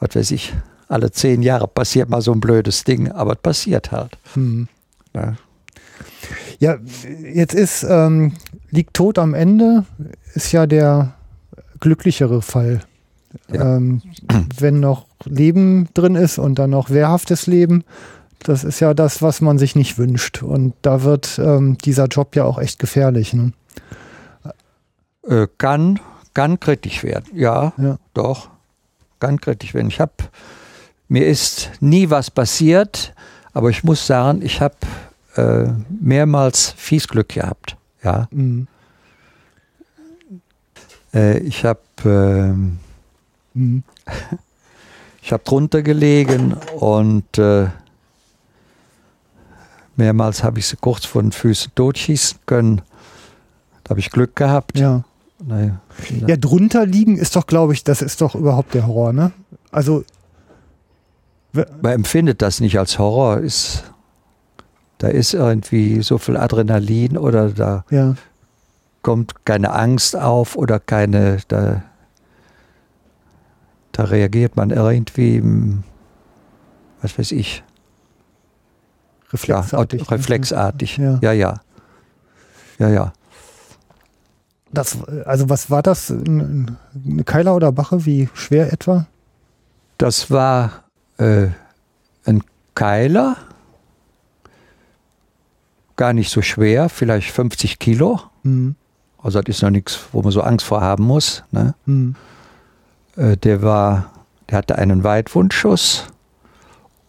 was 0.00 0.16
weiß 0.16 0.32
ich, 0.32 0.52
alle 0.88 1.12
zehn 1.12 1.42
Jahre 1.42 1.68
passiert 1.68 2.08
mal 2.08 2.20
so 2.20 2.32
ein 2.32 2.40
blödes 2.40 2.82
Ding, 2.82 3.12
aber 3.12 3.34
es 3.34 3.38
passiert 3.38 3.92
halt. 3.92 4.18
Mhm. 4.34 4.66
Ne? 5.14 5.38
Ja, 6.58 6.76
jetzt 7.22 7.54
ist, 7.54 7.84
ähm, 7.88 8.32
liegt 8.70 8.94
tot 8.94 9.20
am 9.20 9.34
Ende, 9.34 9.84
ist 10.34 10.50
ja 10.50 10.66
der 10.66 11.14
glücklichere 11.78 12.42
Fall. 12.42 12.80
Ja. 13.52 13.76
Ähm, 13.76 14.02
wenn 14.58 14.80
noch 14.80 15.06
Leben 15.24 15.88
drin 15.94 16.14
ist 16.14 16.38
und 16.38 16.58
dann 16.58 16.70
noch 16.70 16.90
wehrhaftes 16.90 17.46
Leben, 17.46 17.84
das 18.40 18.64
ist 18.64 18.80
ja 18.80 18.94
das, 18.94 19.20
was 19.20 19.40
man 19.40 19.58
sich 19.58 19.74
nicht 19.76 19.98
wünscht. 19.98 20.42
Und 20.42 20.74
da 20.82 21.02
wird 21.02 21.38
ähm, 21.42 21.76
dieser 21.78 22.06
Job 22.06 22.36
ja 22.36 22.44
auch 22.44 22.58
echt 22.58 22.78
gefährlich. 22.78 23.34
Ne? 23.34 23.52
Äh, 25.26 25.46
kann, 25.58 25.98
kann 26.34 26.58
kritisch 26.60 27.02
werden. 27.02 27.26
Ja, 27.34 27.72
Ja. 27.76 27.98
doch. 28.14 28.48
Kann 29.20 29.40
kritisch 29.40 29.74
werden. 29.74 29.88
Ich 29.88 30.00
habe, 30.00 30.12
mir 31.08 31.26
ist 31.26 31.70
nie 31.80 32.08
was 32.10 32.30
passiert, 32.30 33.12
aber 33.52 33.68
ich 33.70 33.82
muss 33.82 34.06
sagen, 34.06 34.40
ich 34.42 34.60
habe 34.60 34.76
äh, 35.34 35.66
mehrmals 36.00 36.70
fies 36.76 37.08
Glück 37.08 37.30
gehabt. 37.30 37.76
Ja, 38.04 38.28
Mhm. 38.30 38.68
äh, 41.14 41.38
ich 41.38 41.64
habe 41.64 41.80
ähm. 42.04 42.78
Ich 43.54 45.32
habe 45.32 45.44
drunter 45.44 45.82
gelegen 45.82 46.54
und 46.78 47.38
äh, 47.38 47.68
mehrmals 49.96 50.44
habe 50.44 50.58
ich 50.58 50.66
sie 50.66 50.76
kurz 50.76 51.04
vor 51.04 51.22
den 51.22 51.32
Füßen 51.32 51.72
totschießen 51.74 52.38
können. 52.46 52.82
Da 53.84 53.90
habe 53.90 54.00
ich 54.00 54.10
Glück 54.10 54.36
gehabt. 54.36 54.78
Ja. 54.78 55.04
Naja, 55.44 55.80
ja, 56.26 56.36
drunter 56.36 56.84
liegen 56.84 57.16
ist 57.16 57.36
doch, 57.36 57.46
glaube 57.46 57.72
ich, 57.72 57.84
das 57.84 58.02
ist 58.02 58.20
doch 58.20 58.34
überhaupt 58.34 58.74
der 58.74 58.88
Horror, 58.88 59.12
ne? 59.12 59.30
Also, 59.70 60.04
Man 61.52 61.92
empfindet 61.92 62.42
das 62.42 62.60
nicht 62.60 62.76
als 62.76 62.98
Horror. 62.98 63.38
Ist, 63.38 63.84
da 64.98 65.08
ist 65.08 65.34
irgendwie 65.34 66.02
so 66.02 66.18
viel 66.18 66.36
Adrenalin 66.36 67.16
oder 67.16 67.50
da 67.50 67.84
ja, 67.90 68.16
kommt 69.02 69.44
keine 69.46 69.72
Angst 69.72 70.16
auf 70.16 70.56
oder 70.56 70.80
keine. 70.80 71.38
Da, 71.46 71.84
Da 73.98 74.04
reagiert 74.04 74.54
man 74.54 74.70
irgendwie, 74.70 75.38
hm, 75.40 75.82
was 77.02 77.18
weiß 77.18 77.32
ich, 77.32 77.64
ja, 79.24 79.58
Reflexartig. 79.58 80.02
aut- 80.02 80.10
reflexartig. 80.12 80.96
Ja. 80.98 81.18
ja, 81.20 81.32
ja. 81.32 81.60
Ja, 82.78 82.88
ja. 82.90 83.12
Das, 84.72 84.98
also 85.24 85.48
was 85.48 85.68
war 85.68 85.82
das? 85.82 86.10
Ein- 86.10 86.76
Eine 87.04 87.24
Keiler 87.24 87.56
oder 87.56 87.72
Bache? 87.72 88.06
Wie 88.06 88.28
schwer 88.34 88.72
etwa? 88.72 89.08
Das 89.98 90.30
war 90.30 90.84
äh, 91.16 91.48
ein 92.24 92.44
Keiler, 92.76 93.36
gar 95.96 96.12
nicht 96.12 96.30
so 96.30 96.40
schwer, 96.40 96.88
vielleicht 96.88 97.32
50 97.32 97.80
Kilo. 97.80 98.20
Hm. 98.44 98.76
Also 99.20 99.40
das 99.42 99.56
ist 99.56 99.62
noch 99.62 99.70
nichts, 99.70 99.98
wo 100.12 100.22
man 100.22 100.30
so 100.30 100.40
Angst 100.42 100.64
vor 100.64 100.82
haben 100.82 101.02
muss. 101.02 101.42
Ne? 101.50 101.74
Hm. 101.86 102.14
Äh, 103.18 103.36
der 103.36 103.62
war, 103.62 104.12
der 104.48 104.58
hatte 104.58 104.78
einen 104.78 105.04
Weitwundschuss 105.04 106.06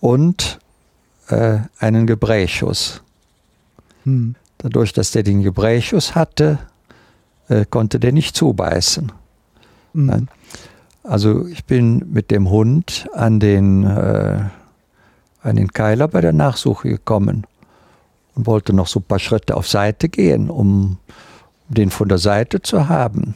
und 0.01 0.59
äh, 1.27 1.59
einen 1.77 2.07
Gebrächschuss. 2.07 3.01
Hm. 4.03 4.35
Dadurch, 4.57 4.91
dass 4.91 5.11
der 5.11 5.23
den 5.23 5.43
Gebrächschuss 5.43 6.15
hatte, 6.15 6.59
äh, 7.47 7.65
konnte 7.69 7.99
der 7.99 8.11
nicht 8.11 8.35
zubeißen. 8.35 9.11
Hm. 9.93 10.05
Nein. 10.05 10.27
Also 11.03 11.47
ich 11.47 11.65
bin 11.65 12.11
mit 12.11 12.29
dem 12.29 12.49
Hund 12.49 13.07
an 13.13 13.39
den, 13.39 13.83
äh, 13.85 14.41
an 15.41 15.55
den 15.55 15.71
Keiler 15.71 16.07
bei 16.07 16.21
der 16.21 16.33
Nachsuche 16.33 16.89
gekommen 16.89 17.47
und 18.35 18.47
wollte 18.47 18.73
noch 18.73 18.87
so 18.87 18.99
ein 18.99 19.03
paar 19.03 19.19
Schritte 19.19 19.55
auf 19.55 19.67
Seite 19.67 20.09
gehen, 20.09 20.49
um 20.49 20.97
den 21.67 21.89
von 21.89 22.09
der 22.09 22.17
Seite 22.17 22.61
zu 22.61 22.89
haben. 22.89 23.35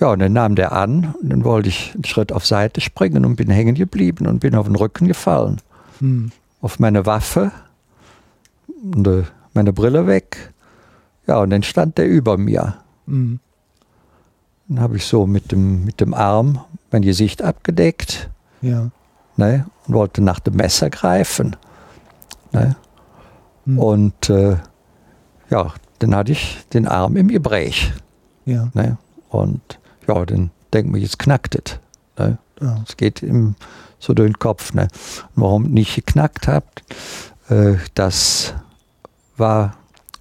Ja, 0.00 0.12
und 0.12 0.20
dann 0.20 0.32
nahm 0.32 0.54
der 0.54 0.72
an 0.72 1.14
und 1.20 1.30
dann 1.30 1.44
wollte 1.44 1.68
ich 1.68 1.92
einen 1.94 2.04
Schritt 2.04 2.32
auf 2.32 2.46
Seite 2.46 2.80
springen 2.80 3.24
und 3.24 3.36
bin 3.36 3.50
hängen 3.50 3.74
geblieben 3.74 4.26
und 4.26 4.38
bin 4.40 4.54
auf 4.54 4.66
den 4.66 4.76
Rücken 4.76 5.08
gefallen. 5.08 5.60
Hm. 5.98 6.30
Auf 6.60 6.78
meine 6.78 7.04
Waffe 7.04 7.50
und 8.82 9.06
äh, 9.06 9.24
meine 9.54 9.72
Brille 9.72 10.06
weg. 10.06 10.52
Ja, 11.26 11.38
und 11.40 11.50
dann 11.50 11.62
stand 11.62 11.98
der 11.98 12.06
über 12.08 12.36
mir. 12.38 12.74
Hm. 13.06 13.40
Dann 14.68 14.80
habe 14.80 14.96
ich 14.96 15.04
so 15.04 15.26
mit 15.26 15.50
dem, 15.50 15.84
mit 15.84 16.00
dem 16.00 16.14
Arm 16.14 16.60
mein 16.90 17.02
Gesicht 17.02 17.42
abgedeckt 17.42 18.30
Ja. 18.60 18.90
ne, 19.36 19.66
und 19.86 19.94
wollte 19.94 20.22
nach 20.22 20.40
dem 20.40 20.56
Messer 20.56 20.90
greifen. 20.90 21.56
Ne. 22.52 22.76
Hm. 23.64 23.78
Und 23.78 24.30
äh, 24.30 24.56
ja, 25.50 25.72
dann 25.98 26.14
hatte 26.14 26.32
ich 26.32 26.58
den 26.72 26.86
Arm 26.86 27.16
im 27.16 27.28
Gebräch. 27.28 27.92
Ja. 28.44 28.68
Ne. 28.74 28.96
Und 29.30 29.78
ja, 30.08 30.24
dann 30.24 30.50
denkt 30.72 30.90
man, 30.90 31.00
jetzt 31.00 31.18
knackt 31.18 31.54
es. 31.54 31.78
Ne. 32.18 32.38
Es 32.86 32.96
geht 32.96 33.22
ihm 33.22 33.54
so 33.98 34.14
durch 34.14 34.30
den 34.30 34.38
Kopf. 34.38 34.74
Ne. 34.74 34.88
Und 35.36 35.42
warum 35.42 35.62
nicht 35.64 35.94
geknackt 35.94 36.48
habt, 36.48 36.82
äh, 37.48 37.74
das 37.94 38.54
war, 39.36 39.76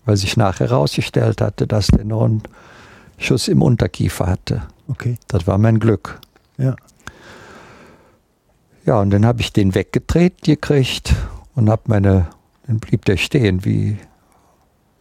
weil 0.06 0.18
sich 0.18 0.38
nachher 0.38 0.70
herausgestellt 0.70 1.42
hatte, 1.42 1.66
dass 1.66 1.88
der 1.88 2.06
noch 2.06 2.26
einen 2.26 2.44
Schuss 3.18 3.48
im 3.48 3.62
Unterkiefer 3.62 4.28
hatte. 4.28 4.64
Okay. 4.88 5.18
Das 5.28 5.48
war 5.48 5.58
mein 5.58 5.80
Glück. 5.80 6.20
Ja. 6.58 6.76
Ja, 8.86 9.02
und 9.02 9.10
dann 9.10 9.26
habe 9.26 9.42
ich 9.42 9.52
den 9.52 9.76
weggedreht 9.76 10.44
gekriegt 10.44 11.14
und 11.56 11.70
habe 11.70 11.82
meine, 11.88 12.28
dann 12.68 12.80
blieb 12.80 13.04
der 13.04 13.18
stehen, 13.18 13.66
wie, 13.66 13.98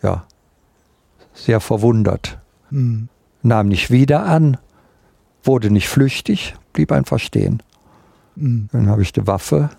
ja, 0.03 0.25
sehr 1.35 1.61
verwundert. 1.61 2.39
Hm. 2.71 3.09
Nahm 3.43 3.69
nicht 3.69 3.93
wieder 3.93 4.25
an, 4.25 4.57
wurde 5.47 5.71
nicht 5.71 5.89
flüchtig, 5.89 6.55
blieb 6.73 6.93
einfach 6.93 7.19
stehen. 7.19 7.63
Hm. 8.37 8.69
Dann 8.73 8.89
habe 8.89 9.03
ich 9.03 9.13
die 9.13 9.27
Waffe 9.27 9.71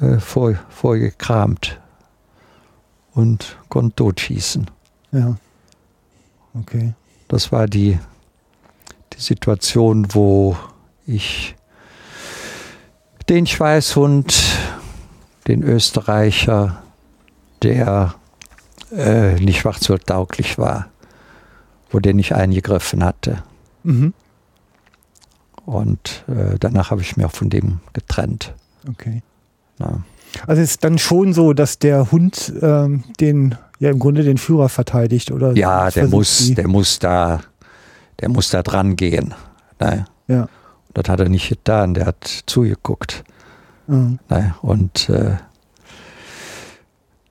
äh, 0.00 0.18
vor, 0.18 0.54
vorgekramt 0.68 1.80
und 3.12 3.56
konnte 3.68 3.96
totschießen. 3.96 4.70
Ja. 5.12 5.36
Okay. 6.54 6.94
Das 7.28 7.52
war 7.52 7.66
die, 7.66 7.98
die 9.12 9.20
Situation, 9.20 10.14
wo 10.14 10.56
ich 11.06 11.54
den 13.28 13.46
Schweißhund, 13.46 14.34
den 15.46 15.62
Österreicher, 15.62 16.82
der 17.62 18.14
äh, 18.92 19.34
nicht 19.36 19.60
schwarzwaldtauglich 19.60 20.58
war, 20.58 20.88
wo 21.90 22.00
der 22.00 22.14
nicht 22.14 22.34
eingegriffen 22.34 23.04
hatte. 23.04 23.42
Mhm. 23.82 24.12
Und 25.66 26.24
äh, 26.28 26.58
danach 26.60 26.90
habe 26.90 27.00
ich 27.00 27.16
mich 27.16 27.24
auch 27.26 27.32
von 27.32 27.48
dem 27.50 27.80
getrennt. 27.92 28.54
Okay. 28.88 29.22
Ja. 29.78 30.02
Also 30.46 30.62
es 30.62 30.70
ist 30.72 30.84
dann 30.84 30.98
schon 30.98 31.32
so, 31.32 31.52
dass 31.52 31.78
der 31.78 32.10
Hund 32.10 32.52
ähm, 32.60 33.04
den, 33.20 33.54
ja 33.78 33.90
im 33.90 33.98
Grunde 33.98 34.22
den 34.24 34.36
Führer 34.38 34.68
verteidigt, 34.68 35.30
oder? 35.30 35.52
Ja, 35.56 35.90
der 35.90 36.08
muss, 36.08 36.38
die- 36.38 36.54
der 36.54 36.68
muss 36.68 36.98
da, 36.98 37.40
der 38.20 38.28
muss 38.28 38.50
da 38.50 38.62
dran 38.62 38.96
gehen. 38.96 39.32
Ne? 39.80 40.04
Ja. 40.28 40.48
Das 40.92 41.08
hat 41.08 41.20
er 41.20 41.28
nicht 41.28 41.48
getan, 41.48 41.94
der 41.94 42.06
hat 42.06 42.42
zugeguckt. 42.46 43.24
Mhm. 43.86 44.18
Ne? 44.28 44.54
Und 44.62 45.08
äh, 45.08 45.36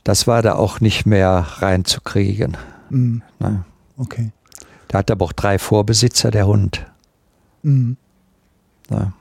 das 0.04 0.28
war 0.28 0.42
da 0.42 0.56
auch 0.56 0.80
nicht 0.82 1.06
mehr 1.06 1.46
reinzukriegen. 1.60 2.58
Mhm. 2.90 3.22
Ne? 3.40 3.64
Okay. 3.98 4.32
Der 4.92 5.00
hat 5.00 5.12
aber 5.12 5.26
auch 5.26 5.34
drei 5.34 5.60
Vorbesitzer, 5.60 6.32
der 6.32 6.48
Hund. 6.48 6.86
Mhm. 7.64 7.98
Ne? 8.90 9.14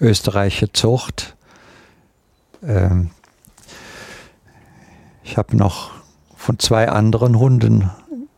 Österreichische 0.00 0.72
Zucht. 0.72 1.36
Ähm, 2.62 3.10
ich 5.24 5.36
habe 5.36 5.56
noch 5.56 5.90
von 6.36 6.58
zwei 6.58 6.88
anderen 6.88 7.38
Hunden 7.38 7.90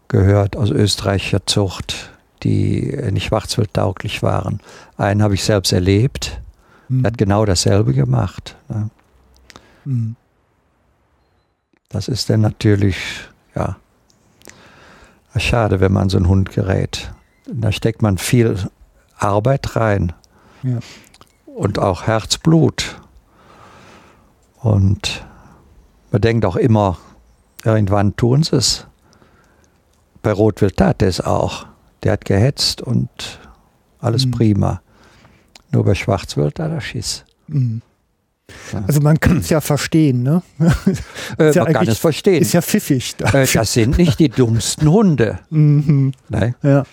gehört 0.09 0.57
aus 0.57 0.71
österreichischer 0.71 1.47
Zucht, 1.47 2.13
die 2.43 2.97
nicht 3.11 3.27
schwarzwaldtauglich 3.27 4.23
waren. 4.23 4.61
Einen 4.97 5.23
habe 5.23 5.35
ich 5.35 5.43
selbst 5.43 5.73
erlebt. 5.73 6.41
Mhm. 6.89 7.03
Der 7.03 7.13
hat 7.13 7.19
genau 7.19 7.45
dasselbe 7.45 7.95
gemacht. 7.95 8.57
Ne? 8.69 8.91
Mhm. 9.85 10.17
Das 11.89 12.09
ist 12.09 12.29
dann 12.29 12.41
natürlich, 12.41 12.97
ja, 13.55 13.77
schade, 15.37 15.81
wenn 15.81 15.93
man 15.93 16.09
so 16.09 16.17
einen 16.17 16.29
Hund 16.29 16.51
gerät. 16.51 17.13
Da 17.47 17.73
steckt 17.73 18.03
man 18.03 18.19
viel 18.19 18.69
Arbeit 19.17 19.77
rein. 19.77 20.13
Ja. 20.63 20.79
Und 21.47 21.79
auch 21.79 22.07
Herzblut. 22.07 23.01
Und 24.61 25.25
man 26.11 26.21
denkt 26.21 26.45
auch 26.45 26.57
immer, 26.57 26.99
irgendwann 27.65 28.17
tun 28.17 28.43
sie 28.43 28.57
es. 28.57 28.87
Bei 30.23 30.33
Rotwild 30.33 30.77
tat 30.77 31.03
er 31.03 31.09
es 31.09 31.21
auch. 31.21 31.67
Der 32.03 32.13
hat 32.13 32.25
gehetzt 32.25 32.83
und 32.83 33.39
alles 34.01 34.27
Mhm. 34.27 34.31
prima. 34.33 34.81
Nur 35.71 35.85
bei 35.85 35.95
Schwarzwild 35.95 36.59
hat 36.61 36.71
er 36.71 36.81
Schiss. 36.81 37.25
Mhm. 37.49 37.83
Ja. 38.73 38.85
Also 38.87 39.01
man 39.01 39.19
kann 39.21 39.39
es 39.39 39.49
ja 39.49 39.61
verstehen, 39.61 40.23
ne? 40.23 40.43
Äh, 41.39 41.51
ja 41.55 41.65
man 41.65 41.73
kann 41.73 41.89
es 41.89 41.99
verstehen. 41.99 42.43
Ist 42.43 42.53
ja 42.53 42.61
pfiffig. 42.63 43.15
äh, 43.33 43.47
das 43.53 43.73
sind 43.73 43.97
nicht 43.97 44.19
die 44.19 44.29
dummsten 44.29 44.91
Hunde. 44.91 45.39
Mhm. 45.51 46.13
Ne? 46.29 46.55
Ja, 46.63 46.85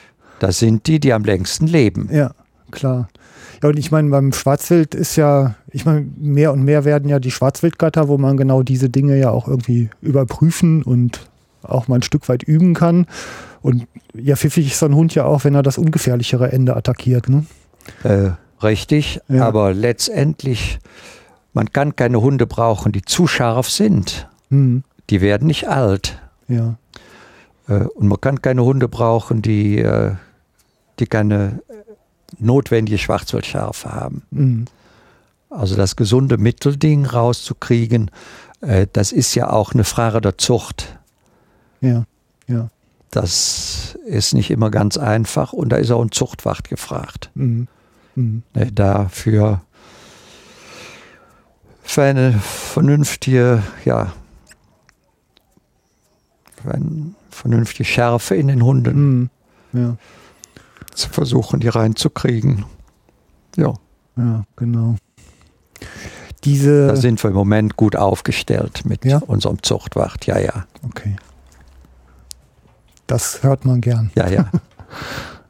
Das 0.41 0.57
sind 0.57 0.87
die, 0.87 0.99
die 0.99 1.13
am 1.13 1.23
längsten 1.23 1.67
leben. 1.67 2.09
ja, 2.11 2.31
klar. 2.71 3.07
Ja, 3.61 3.69
und 3.69 3.77
ich 3.77 3.91
meine, 3.91 4.09
beim 4.09 4.33
Schwarzwild 4.33 4.95
ist 4.95 5.15
ja, 5.17 5.53
ich 5.71 5.85
meine, 5.85 6.07
mehr 6.17 6.51
und 6.51 6.63
mehr 6.63 6.83
werden 6.83 7.07
ja 7.07 7.19
die 7.19 7.29
Schwarzwildgatter, 7.29 8.07
wo 8.07 8.17
man 8.17 8.35
genau 8.35 8.63
diese 8.63 8.89
Dinge 8.89 9.19
ja 9.19 9.29
auch 9.29 9.47
irgendwie 9.47 9.91
überprüfen 10.01 10.81
und 10.81 11.29
auch 11.61 11.87
mal 11.87 11.97
ein 11.97 12.01
Stück 12.01 12.27
weit 12.27 12.41
üben 12.41 12.73
kann. 12.73 13.05
Und 13.61 13.85
ja, 14.15 14.35
pfiffig 14.35 14.65
ist 14.71 14.79
so 14.79 14.87
ein 14.87 14.95
Hund 14.95 15.13
ja 15.13 15.25
auch, 15.25 15.43
wenn 15.43 15.53
er 15.53 15.61
das 15.61 15.77
ungefährlichere 15.77 16.51
Ende 16.51 16.75
attackiert, 16.75 17.29
ne? 17.29 17.45
Äh, 18.03 18.31
richtig, 18.63 19.19
Ja. 19.27 19.45
aber 19.47 19.75
letztendlich, 19.75 20.79
man 21.53 21.71
kann 21.71 21.95
keine 21.95 22.19
Hunde 22.19 22.47
brauchen, 22.47 22.91
die 22.91 23.03
zu 23.03 23.27
scharf 23.27 23.69
sind. 23.69 24.27
Mhm. 24.49 24.83
Die 25.11 25.21
werden 25.21 25.45
nicht 25.45 25.69
alt. 25.69 26.19
Ja, 26.47 26.77
Äh, 27.67 27.83
und 27.93 28.07
man 28.07 28.19
kann 28.19 28.41
keine 28.41 28.63
Hunde 28.63 28.87
brauchen, 28.87 29.43
die, 29.43 29.77
äh, 29.77 30.13
die 31.01 31.07
keine 31.07 31.61
äh, 31.67 31.73
notwendige 32.39 32.97
Schwarzwaldschärfe 32.97 33.93
haben. 33.93 34.23
mhm. 34.31 34.65
Also 35.49 35.75
das 35.75 35.97
gesunde 35.97 36.37
Mittelding 36.37 37.05
rauszukriegen, 37.05 38.09
äh, 38.61 38.87
das 38.93 39.11
ist 39.11 39.35
ja 39.35 39.49
auch 39.49 39.73
eine 39.73 39.83
Frage 39.83 40.21
der 40.21 40.37
Zucht. 40.37 40.97
ja, 41.81 42.05
ja. 42.47 42.69
Das 43.13 43.97
ist 44.05 44.33
nicht 44.33 44.49
immer 44.51 44.71
ganz 44.71 44.95
einfach 44.95 45.51
und 45.51 45.67
da 45.67 45.75
ist 45.75 45.91
auch 45.91 46.01
ein 46.01 46.13
Zuchtwacht 46.13 46.69
gefragt. 46.69 47.29
Mhm. 47.33 47.67
Mhm. 48.15 48.43
Ne, 48.53 48.71
dafür 48.71 49.61
für 51.83 52.03
eine 52.03 52.31
vernünftige, 52.31 53.63
ja, 53.83 54.13
für 56.63 56.73
eine 56.73 57.13
vernünftige 57.29 57.83
Schärfe 57.83 58.35
in 58.35 58.47
den 58.47 58.63
Hunden 58.63 59.19
Mhm. 59.19 59.29
Ja. 59.73 59.97
Zu 60.93 61.09
versuchen, 61.09 61.59
die 61.59 61.67
reinzukriegen. 61.67 62.65
Ja. 63.55 63.73
Ja, 64.17 64.43
genau. 64.55 64.95
Diese. 66.43 66.87
Da 66.87 66.95
sind 66.95 67.23
wir 67.23 67.29
im 67.29 67.35
Moment 67.35 67.77
gut 67.77 67.95
aufgestellt 67.95 68.81
mit 68.85 69.05
Ja? 69.05 69.19
unserem 69.19 69.61
Zuchtwacht. 69.63 70.25
Ja, 70.27 70.37
ja. 70.39 70.65
Okay. 70.83 71.15
Das 73.07 73.43
hört 73.43 73.65
man 73.65 73.81
gern. 73.81 74.11
Ja, 74.15 74.27
ja. 74.29 74.49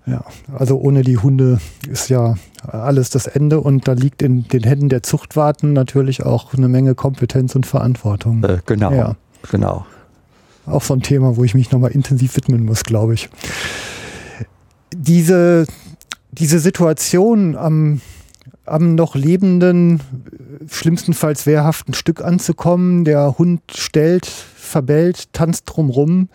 Ja, 0.08 0.26
also 0.58 0.80
ohne 0.80 1.04
die 1.04 1.20
Hunde 1.20 1.60
ist 1.88 2.10
ja 2.10 2.34
alles 2.64 3.12
das 3.12 3.28
Ende 3.28 3.62
und 3.62 3.88
da 3.88 3.94
liegt 3.94 4.24
in 4.24 4.48
den 4.48 4.64
Händen 4.64 4.90
der 4.90 5.04
Zuchtwarten 5.04 5.74
natürlich 5.74 6.24
auch 6.26 6.56
eine 6.56 6.68
Menge 6.68 6.96
Kompetenz 6.96 7.54
und 7.56 7.68
Verantwortung. 7.68 8.44
äh, 8.44 8.58
genau. 8.66 8.92
Ja. 8.92 9.16
Genau. 9.52 9.86
Auch 10.66 10.82
so 10.82 10.96
ein 10.96 11.02
Thema, 11.04 11.38
wo 11.38 11.44
ich 11.44 11.54
mich 11.54 11.72
nochmal 11.72 11.92
intensiv 11.92 12.36
widmen 12.36 12.66
muss, 12.66 12.84
glaube 12.84 13.14
ich. 13.14 13.30
Diese, 15.04 15.66
diese 16.32 16.60
Situation 16.60 17.56
am, 17.56 18.02
am 18.66 18.94
noch 18.94 19.16
lebenden, 19.16 20.00
schlimmstenfalls 20.70 21.48
wehrhaften 21.48 21.96
Stück 21.96 22.24
anzukommen, 22.24 23.04
der 23.04 23.40
Hund 23.40 23.62
stellt, 23.76 24.28
verbellt, 24.28 25.34
tanzt 25.34 25.64
drumrum, 25.66 26.30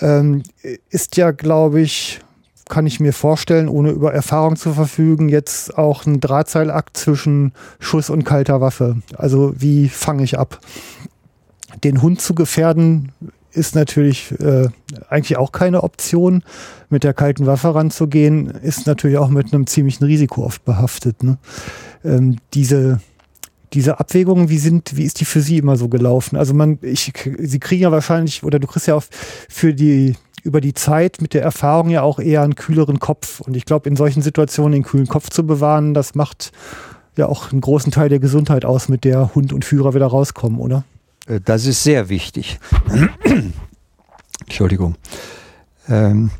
ähm, 0.00 0.42
ist 0.90 1.16
ja, 1.16 1.30
glaube 1.30 1.80
ich, 1.80 2.20
kann 2.68 2.86
ich 2.86 3.00
mir 3.00 3.14
vorstellen, 3.14 3.68
ohne 3.68 3.90
über 3.90 4.12
Erfahrung 4.12 4.56
zu 4.56 4.74
verfügen, 4.74 5.30
jetzt 5.30 5.78
auch 5.78 6.04
ein 6.04 6.20
Drahtseilakt 6.20 6.98
zwischen 6.98 7.52
Schuss 7.78 8.10
und 8.10 8.24
kalter 8.24 8.60
Waffe. 8.60 8.96
Also 9.16 9.54
wie 9.56 9.88
fange 9.88 10.24
ich 10.24 10.38
ab? 10.38 10.60
Den 11.82 12.02
Hund 12.02 12.20
zu 12.20 12.34
gefährden 12.34 13.12
ist 13.54 13.74
natürlich 13.74 14.32
äh, 14.40 14.68
eigentlich 15.08 15.36
auch 15.36 15.52
keine 15.52 15.82
Option. 15.82 16.42
Mit 16.90 17.02
der 17.04 17.14
kalten 17.14 17.46
Waffe 17.46 17.74
ranzugehen, 17.74 18.46
ist 18.46 18.86
natürlich 18.86 19.18
auch 19.18 19.28
mit 19.28 19.52
einem 19.52 19.66
ziemlichen 19.66 20.04
Risiko 20.04 20.44
oft 20.44 20.64
behaftet. 20.64 21.22
Ne? 21.22 21.38
Ähm, 22.04 22.36
diese, 22.52 23.00
diese 23.72 23.98
Abwägungen, 23.98 24.48
wie 24.48 24.58
sind, 24.58 24.96
wie 24.96 25.04
ist 25.04 25.20
die 25.20 25.24
für 25.24 25.40
Sie 25.40 25.58
immer 25.58 25.76
so 25.76 25.88
gelaufen? 25.88 26.36
Also 26.36 26.54
man, 26.54 26.78
ich, 26.82 27.12
Sie 27.38 27.58
kriegen 27.58 27.82
ja 27.82 27.90
wahrscheinlich, 27.90 28.44
oder 28.44 28.58
du 28.58 28.66
kriegst 28.66 28.86
ja 28.86 28.94
auch 28.94 29.04
für 29.48 29.74
die 29.74 30.14
über 30.44 30.60
die 30.60 30.74
Zeit 30.74 31.22
mit 31.22 31.32
der 31.32 31.42
Erfahrung 31.42 31.88
ja 31.88 32.02
auch 32.02 32.18
eher 32.18 32.42
einen 32.42 32.54
kühleren 32.54 33.00
Kopf. 33.00 33.40
Und 33.40 33.56
ich 33.56 33.64
glaube, 33.64 33.88
in 33.88 33.96
solchen 33.96 34.22
Situationen 34.22 34.72
den 34.72 34.82
kühlen 34.82 35.08
Kopf 35.08 35.30
zu 35.30 35.46
bewahren, 35.46 35.94
das 35.94 36.14
macht 36.14 36.52
ja 37.16 37.26
auch 37.26 37.50
einen 37.50 37.62
großen 37.62 37.90
Teil 37.90 38.10
der 38.10 38.18
Gesundheit 38.18 38.64
aus, 38.64 38.88
mit 38.88 39.04
der 39.04 39.34
Hund 39.34 39.52
und 39.52 39.64
Führer 39.64 39.94
wieder 39.94 40.06
rauskommen, 40.06 40.60
oder? 40.60 40.84
Äh, 41.26 41.40
Das 41.40 41.66
ist 41.66 41.82
sehr 41.82 42.08
wichtig. 42.08 42.58
Entschuldigung. 44.40 44.96
Ähm, 45.88 46.30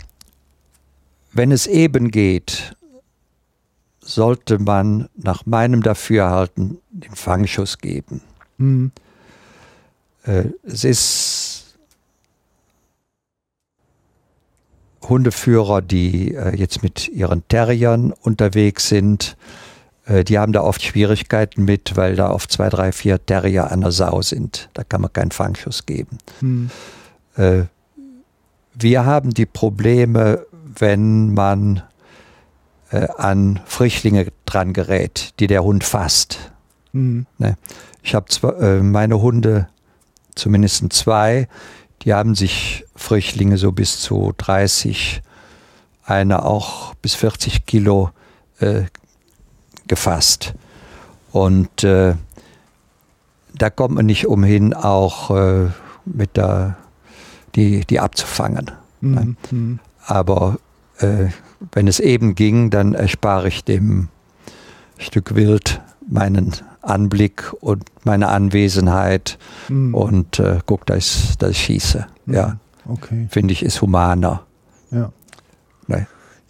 wenn 1.32 1.52
es 1.52 1.66
eben 1.66 2.10
geht, 2.10 2.76
sollte 4.00 4.58
man 4.58 5.08
nach 5.16 5.46
meinem 5.46 5.82
Dafürhalten 5.82 6.78
den 6.90 7.14
Fangschuss 7.14 7.78
geben. 7.78 8.20
Hm. 8.58 8.92
Äh, 10.24 10.44
es 10.62 10.84
ist 10.84 11.76
Hundeführer, 15.08 15.82
die 15.82 16.34
äh, 16.34 16.54
jetzt 16.56 16.82
mit 16.82 17.08
ihren 17.08 17.46
Terriern 17.48 18.12
unterwegs 18.12 18.88
sind, 18.88 19.36
die 20.06 20.38
haben 20.38 20.52
da 20.52 20.62
oft 20.62 20.82
Schwierigkeiten 20.82 21.64
mit, 21.64 21.96
weil 21.96 22.14
da 22.14 22.30
oft 22.30 22.52
zwei, 22.52 22.68
drei, 22.68 22.92
vier 22.92 23.24
Terrier 23.24 23.72
an 23.72 23.80
der 23.80 23.90
Sau 23.90 24.20
sind. 24.20 24.68
Da 24.74 24.84
kann 24.84 25.00
man 25.00 25.12
keinen 25.12 25.30
Fangschuss 25.30 25.86
geben. 25.86 26.18
Hm. 26.40 26.70
Äh, 27.36 27.62
wir 28.74 29.06
haben 29.06 29.30
die 29.30 29.46
Probleme, 29.46 30.46
wenn 30.78 31.32
man 31.32 31.82
äh, 32.90 33.08
an 33.16 33.60
Frischlinge 33.64 34.28
dran 34.44 34.72
gerät, 34.72 35.34
die 35.40 35.46
der 35.46 35.64
Hund 35.64 35.84
fasst. 35.84 36.52
Hm. 36.92 37.26
Ich 38.02 38.14
habe 38.14 38.26
äh, 38.60 38.82
meine 38.82 39.20
Hunde, 39.20 39.68
zumindest 40.34 40.92
zwei, 40.92 41.48
die 42.02 42.12
haben 42.12 42.34
sich 42.34 42.84
Frischlinge 42.94 43.56
so 43.56 43.72
bis 43.72 44.00
zu 44.00 44.34
30, 44.36 45.22
einer 46.04 46.44
auch 46.44 46.94
bis 46.96 47.14
40 47.14 47.66
Kilo 47.66 48.10
äh, 48.58 48.82
gefasst. 49.88 50.54
Und 51.32 51.84
äh, 51.84 52.14
da 53.56 53.70
kommt 53.70 53.94
man 53.96 54.06
nicht 54.06 54.26
umhin, 54.26 54.74
auch 54.74 55.30
äh, 55.30 55.68
mit 56.04 56.36
der, 56.36 56.76
die, 57.54 57.84
die 57.84 58.00
abzufangen. 58.00 58.70
Hm. 59.00 59.36
Hm. 59.50 59.78
Aber 60.06 60.58
äh, 60.98 61.26
wenn 61.72 61.88
es 61.88 62.00
eben 62.00 62.34
ging, 62.34 62.70
dann 62.70 62.94
erspare 62.94 63.48
ich 63.48 63.64
dem 63.64 64.08
Stück 64.98 65.34
Wild 65.34 65.80
meinen 66.08 66.52
Anblick 66.82 67.52
und 67.60 67.84
meine 68.04 68.28
Anwesenheit 68.28 69.38
Hm. 69.68 69.94
und 69.94 70.38
äh, 70.38 70.58
guck, 70.66 70.84
dass 70.86 70.98
ich, 70.98 71.38
dass 71.38 71.50
ich 71.50 71.58
schieße. 71.64 72.06
Ja, 72.26 72.56
Okay. 72.86 73.28
finde 73.30 73.52
ich, 73.52 73.62
ist 73.62 73.80
humaner. 73.80 74.42
Ja. 74.90 75.10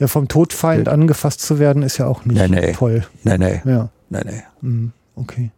Ja, 0.05 0.09
vom 0.09 0.29
Todfeind 0.29 0.89
angefasst 0.89 1.41
zu 1.41 1.59
werden, 1.59 1.83
ist 1.83 1.97
ja 1.99 2.07
auch 2.07 2.25
nicht 2.27 2.39
Nee, 2.39 2.49
nee. 2.49 2.73
toll. 2.73 3.05
Nee, 3.23 3.39
nee, 3.39 3.63
Ja. 3.65 3.89
nee, 4.11 4.21
nee. 4.25 4.43
Hm. 4.61 4.93
Okay. 5.17 5.51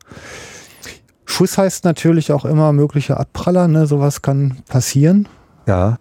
Schuss 1.24 1.58
heißt 1.58 1.84
natürlich 1.84 2.30
auch 2.32 2.44
immer 2.44 2.72
mögliche 2.72 3.16
Abpraller, 3.16 3.66
ne? 3.68 3.86
Sowas 3.86 4.22
kann 4.22 4.58
passieren. 4.68 5.28
Ja, 5.66 5.98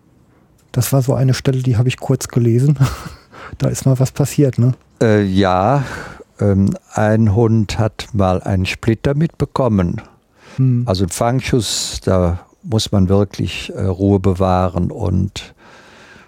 Das 0.72 0.94
war 0.94 1.02
so 1.02 1.14
eine 1.16 1.34
Stelle, 1.34 1.64
die 1.64 1.78
habe 1.78 1.88
ich 1.88 1.98
kurz 1.98 2.28
gelesen. 2.28 2.78
da 3.58 3.70
ist 3.70 3.86
mal 3.86 4.00
was 4.00 4.12
passiert, 4.12 4.60
ne? 4.60 4.74
äh, 5.02 5.24
ja 5.24 5.84
ähm, 6.40 6.76
ein 6.94 7.34
Hund 7.34 7.80
hat 7.80 8.08
mal 8.14 8.42
einen 8.44 8.66
Splitter 8.66 9.16
mitbekommen. 9.16 10.02
Hm. 10.58 10.84
Also 10.86 11.06
ein 11.06 11.10
Fangschuss, 11.10 12.02
da 12.04 12.40
muss 12.62 12.92
man 12.92 13.10
wirklich 13.10 13.72
äh, 13.76 13.84
Ruhe 13.86 14.20
bewahren 14.20 14.92
und 14.92 15.55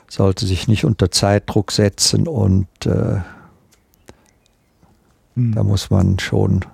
sollte 0.09 0.45
sich 0.45 0.67
nicht 0.67 0.85
unter 0.85 1.11
Zeitdruck 1.11 1.71
setzen 1.71 2.27
und 2.27 2.67
äh, 2.85 3.19
Hm. 5.35 5.53
da 5.53 5.63
muss 5.63 5.89
man 5.89 6.17
schon 6.19 6.65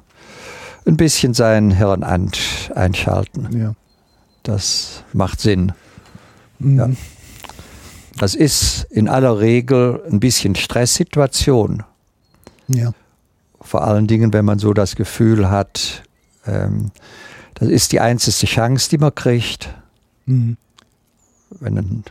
ein 0.86 0.98
bisschen 0.98 1.34
sein 1.34 1.72
Hirn 1.72 2.04
an, 2.04 2.32
einschalten. 2.74 3.58
Ja. 3.58 3.76
Das 4.44 5.04
macht 5.14 5.40
Sinn. 5.42 5.74
Hm. 6.60 6.78
Ja. 6.78 6.90
Das 8.18 8.36
ist 8.36 8.84
in 8.90 9.10
aller 9.10 9.40
Regel 9.40 10.02
ein 10.10 10.20
bisschen 10.20 10.56
Stresssituation. 10.56 11.84
ja. 12.68 12.92
Vor 13.66 13.84
allen 13.88 14.08
Dingen, 14.08 14.34
wenn 14.34 14.44
man 14.44 14.60
so 14.60 14.74
das 14.74 14.98
Gefühl 14.98 15.50
hat, 15.50 16.04
ähm, 16.46 16.92
das 17.54 17.70
ist 17.70 17.94
die 17.94 18.02
einzige 18.02 18.46
Chance, 18.46 18.90
die 18.90 18.98
man 18.98 19.16
kriegt. 19.16 19.74
Hm. 20.28 20.58
Wenn 21.50 21.78
ein, 21.78 22.04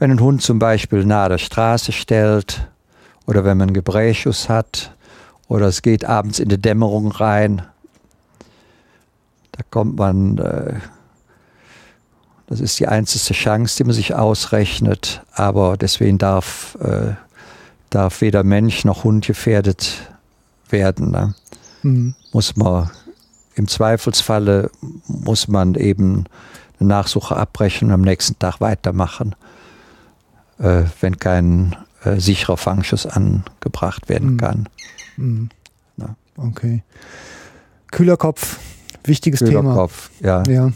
wenn 0.00 0.10
ein 0.10 0.20
Hund 0.20 0.42
zum 0.42 0.58
Beispiel 0.58 1.04
nahe 1.04 1.28
der 1.28 1.38
Straße 1.38 1.92
stellt 1.92 2.66
oder 3.26 3.44
wenn 3.44 3.58
man 3.58 3.74
Gebrächschuss 3.74 4.48
hat 4.48 4.96
oder 5.46 5.66
es 5.66 5.82
geht 5.82 6.06
abends 6.06 6.38
in 6.38 6.48
die 6.48 6.60
Dämmerung 6.60 7.12
rein, 7.12 7.62
da 9.52 9.62
kommt 9.70 9.98
man, 9.98 10.38
äh, 10.38 10.74
das 12.46 12.60
ist 12.60 12.80
die 12.80 12.88
einzige 12.88 13.34
Chance, 13.34 13.76
die 13.76 13.84
man 13.84 13.92
sich 13.92 14.14
ausrechnet, 14.14 15.22
aber 15.32 15.76
deswegen 15.76 16.16
darf, 16.16 16.78
äh, 16.80 17.12
darf 17.90 18.22
weder 18.22 18.42
Mensch 18.42 18.86
noch 18.86 19.04
Hund 19.04 19.26
gefährdet 19.26 20.10
werden. 20.70 21.10
Ne? 21.10 21.34
Hm. 21.82 22.14
muss 22.32 22.56
man 22.56 22.90
im 23.54 23.68
Zweifelsfalle 23.68 24.70
muss 25.06 25.46
man 25.46 25.74
eben 25.74 26.24
eine 26.78 26.88
Nachsuche 26.88 27.36
abbrechen 27.36 27.88
und 27.88 27.94
am 27.94 28.00
nächsten 28.00 28.38
Tag 28.38 28.62
weitermachen, 28.62 29.34
äh, 30.60 30.84
wenn 31.00 31.18
kein 31.18 31.76
äh, 32.04 32.18
sicherer 32.20 32.56
Fangschuss 32.56 33.06
angebracht 33.06 34.08
werden 34.08 34.32
Mhm. 34.32 34.36
kann. 34.38 34.68
Hm. 35.16 35.48
Ja. 35.96 36.14
Okay. 36.36 36.82
Kühler 37.90 38.16
Kopf, 38.16 38.58
wichtiges 39.04 39.40
Kühler 39.40 39.60
Thema. 39.62 39.74
Kopf, 39.74 40.10
ja. 40.20 40.42
Ja. 40.44 40.70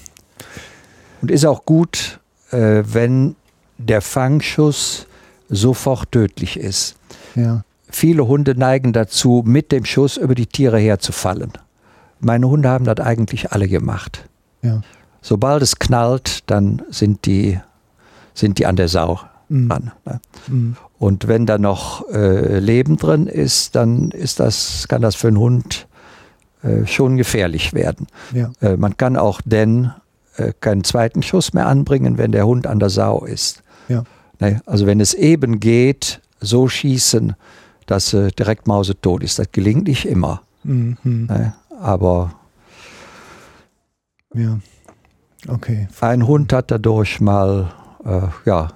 Und 1.22 1.30
ist 1.30 1.44
auch 1.46 1.64
gut, 1.64 2.20
äh, 2.50 2.82
wenn 2.84 3.36
der 3.78 4.00
Fangschuss 4.02 5.06
sofort 5.48 6.12
tödlich 6.12 6.58
ist. 6.58 6.96
Ja. 7.34 7.64
Viele 7.90 8.26
Hunde 8.26 8.54
neigen 8.56 8.92
dazu, 8.92 9.42
mit 9.46 9.70
dem 9.70 9.84
Schuss 9.84 10.16
über 10.16 10.34
die 10.34 10.46
Tiere 10.46 10.78
herzufallen. 10.78 11.52
Meine 12.20 12.48
Hunde 12.48 12.68
haben 12.68 12.84
das 12.84 12.98
eigentlich 13.00 13.52
alle 13.52 13.68
gemacht. 13.68 14.28
Ja. 14.62 14.80
Sobald 15.22 15.62
es 15.62 15.78
knallt, 15.78 16.42
dann 16.50 16.82
sind 16.90 17.24
die, 17.26 17.60
sind 18.34 18.58
die 18.58 18.66
an 18.66 18.76
der 18.76 18.88
Sau 18.88 19.20
Hm. 19.48 19.68
dran. 19.68 19.92
Ne? 20.04 20.20
Hm. 20.46 20.76
Und 20.98 21.28
wenn 21.28 21.46
da 21.46 21.58
noch 21.58 22.08
äh, 22.10 22.58
Leben 22.58 22.96
drin 22.96 23.26
ist, 23.26 23.74
dann 23.74 24.10
ist 24.10 24.40
das, 24.40 24.86
kann 24.88 25.02
das 25.02 25.14
für 25.14 25.28
einen 25.28 25.38
Hund 25.38 25.86
äh, 26.62 26.86
schon 26.86 27.16
gefährlich 27.16 27.74
werden. 27.74 28.06
Ja. 28.32 28.50
Äh, 28.60 28.76
man 28.76 28.96
kann 28.96 29.16
auch 29.16 29.40
denn 29.44 29.92
äh, 30.36 30.52
keinen 30.60 30.82
zweiten 30.84 31.22
Schuss 31.22 31.52
mehr 31.52 31.66
anbringen, 31.66 32.16
wenn 32.18 32.32
der 32.32 32.46
Hund 32.46 32.66
an 32.66 32.78
der 32.78 32.90
Sau 32.90 33.24
ist. 33.24 33.62
Ja. 33.88 34.04
Ne? 34.40 34.60
Also 34.66 34.86
wenn 34.86 35.00
es 35.00 35.14
eben 35.14 35.60
geht, 35.60 36.20
so 36.40 36.68
schießen, 36.68 37.34
dass 37.86 38.10
sie 38.10 38.30
direkt 38.32 38.66
mausetot 38.66 39.22
ist. 39.22 39.38
Das 39.38 39.52
gelingt 39.52 39.86
nicht 39.88 40.06
immer. 40.06 40.42
Mhm. 40.62 40.96
Ne? 41.04 41.54
Aber 41.80 42.34
Ja. 44.34 44.58
Okay. 45.48 45.88
ein 46.00 46.26
Hund 46.26 46.52
hat 46.52 46.70
dadurch 46.70 47.20
mal, 47.20 47.72
äh, 48.04 48.28
ja, 48.46 48.68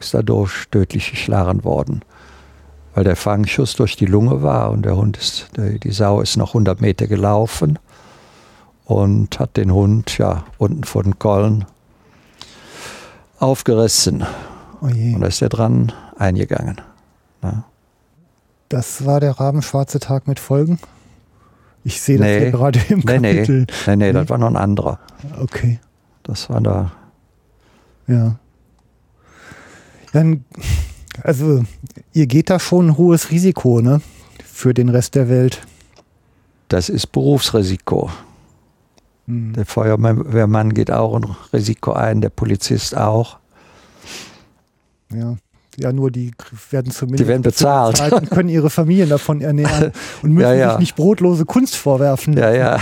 ist 0.00 0.14
dadurch 0.14 0.66
tödlich 0.70 1.10
geschlagen 1.10 1.64
worden. 1.64 2.02
Weil 2.94 3.04
der 3.04 3.16
Fangschuss 3.16 3.74
durch 3.76 3.96
die 3.96 4.06
Lunge 4.06 4.42
war 4.42 4.70
und 4.70 4.82
der 4.82 4.96
Hund 4.96 5.16
ist, 5.18 5.48
die, 5.56 5.90
Sau 5.92 6.20
ist 6.20 6.36
noch 6.36 6.48
100 6.50 6.80
Meter 6.80 7.06
gelaufen 7.06 7.78
und 8.86 9.38
hat 9.38 9.56
den 9.56 9.72
Hund, 9.72 10.16
ja, 10.18 10.44
unten 10.58 10.84
vor 10.84 11.02
den 11.02 11.18
Kollen 11.18 11.66
aufgerissen. 13.38 14.24
Oh. 14.80 14.86
Und 14.86 15.20
da 15.20 15.26
ist 15.26 15.42
er 15.42 15.48
dran 15.48 15.92
eingegangen. 16.18 16.80
Ne? 17.42 17.64
Das 18.68 19.04
war 19.06 19.20
der 19.20 19.32
rabenschwarze 19.38 20.00
Tag 20.00 20.26
mit 20.26 20.40
Folgen? 20.40 20.78
Ich 21.84 22.00
sehe 22.00 22.18
das 22.18 22.26
Nee. 22.26 22.38
hier 22.40 22.50
gerade 22.50 22.80
im 22.88 23.00
Nee, 23.00 23.18
nee, 23.18 23.34
Kapitel. 23.34 23.66
nee, 23.86 23.96
nee, 23.96 24.12
das 24.12 24.28
war 24.28 24.38
noch 24.38 24.48
ein 24.48 24.56
anderer. 24.56 24.98
Okay, 25.40 25.78
Das 26.24 26.50
war 26.50 26.60
da, 26.60 26.90
ja. 28.08 28.36
Dann, 30.16 30.46
also, 31.22 31.62
ihr 32.14 32.26
geht 32.26 32.48
da 32.48 32.58
schon 32.58 32.86
ein 32.88 32.96
hohes 32.96 33.30
Risiko, 33.30 33.82
ne? 33.82 34.00
Für 34.42 34.72
den 34.72 34.88
Rest 34.88 35.14
der 35.14 35.28
Welt. 35.28 35.60
das 36.68 36.88
ist 36.88 37.08
Berufsrisiko. 37.08 38.10
Hm. 39.26 39.52
Der 39.52 39.66
Feuerwehrmann 39.66 40.72
geht 40.72 40.90
auch 40.90 41.14
ein 41.16 41.36
Risiko 41.52 41.92
ein, 41.92 42.22
der 42.22 42.30
Polizist 42.30 42.96
auch. 42.96 43.36
Ja. 45.12 45.36
Ja, 45.76 45.92
nur 45.92 46.10
die 46.10 46.30
werden 46.70 46.90
zumindest 46.90 47.24
Die 47.24 47.28
werden 47.28 47.42
bezahlt. 47.42 48.00
und 48.10 48.30
können 48.30 48.48
ihre 48.48 48.70
Familien 48.70 49.10
davon 49.10 49.42
ernähren 49.42 49.92
und 50.22 50.30
müssen 50.32 50.48
Ja, 50.48 50.54
ja. 50.54 50.70
sich 50.70 50.78
nicht 50.78 50.96
brotlose 50.96 51.44
Kunst 51.44 51.76
vorwerfen. 51.76 52.34
Ja, 52.38 52.50
ja. 52.54 52.80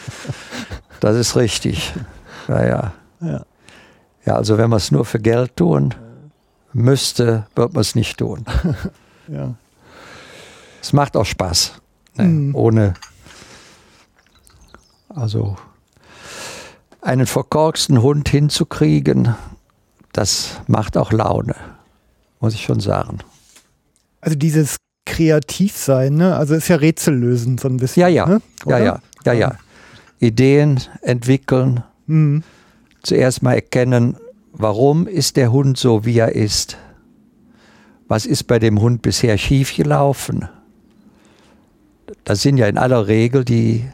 das 1.00 1.16
ist 1.16 1.34
richtig. 1.36 1.94
Ja, 2.48 2.62
ja. 2.66 2.92
Ja. 3.22 3.46
Ja, 4.26 4.34
also 4.36 4.58
wenn 4.58 4.68
man 4.68 4.76
es 4.76 4.90
nur 4.90 5.06
für 5.06 5.18
Geld 5.20 5.56
tun 5.56 5.94
müsste, 6.76 7.46
wird 7.54 7.72
man 7.74 7.80
es 7.80 7.94
nicht 7.94 8.18
tun. 8.18 8.44
Ja. 9.28 9.54
Es 10.80 10.92
macht 10.92 11.16
auch 11.16 11.24
Spaß. 11.26 11.72
Ne? 12.14 12.24
Mhm. 12.24 12.54
Ohne. 12.54 12.94
Also 15.08 15.56
einen 17.00 17.26
verkorksten 17.26 18.02
Hund 18.02 18.28
hinzukriegen, 18.28 19.34
das 20.12 20.60
macht 20.68 20.96
auch 20.96 21.10
Laune, 21.10 21.56
muss 22.40 22.54
ich 22.54 22.62
schon 22.62 22.78
sagen. 22.78 23.18
Also 24.20 24.36
dieses 24.36 24.76
Kreativsein, 25.06 26.14
ne? 26.14 26.36
Also 26.36 26.54
ist 26.54 26.68
ja 26.68 26.76
Rätsel 26.76 27.14
lösen 27.16 27.58
so 27.58 27.66
ein 27.68 27.78
bisschen. 27.78 28.02
Ja, 28.02 28.08
ja, 28.08 28.26
Ne? 28.26 28.40
ja, 28.66 28.78
ja, 28.78 29.00
ja, 29.24 29.32
ja. 29.32 29.52
Ideen 30.20 30.80
entwickeln, 31.02 31.82
Mhm. 32.06 32.42
zuerst 33.02 33.42
mal 33.42 33.54
erkennen, 33.54 34.16
warum 34.58 35.06
ist 35.06 35.36
der 35.36 35.52
Hund 35.52 35.78
so, 35.78 36.04
wie 36.04 36.18
er 36.18 36.34
ist. 36.34 36.76
Was 38.08 38.26
ist 38.26 38.44
bei 38.44 38.58
dem 38.58 38.80
Hund 38.80 39.02
bisher 39.02 39.36
schiefgelaufen? 39.36 40.48
Das 42.24 42.42
sind 42.42 42.56
ja 42.56 42.66
in 42.66 42.78
aller 42.78 43.08
Regel 43.08 43.44
die, 43.44 43.84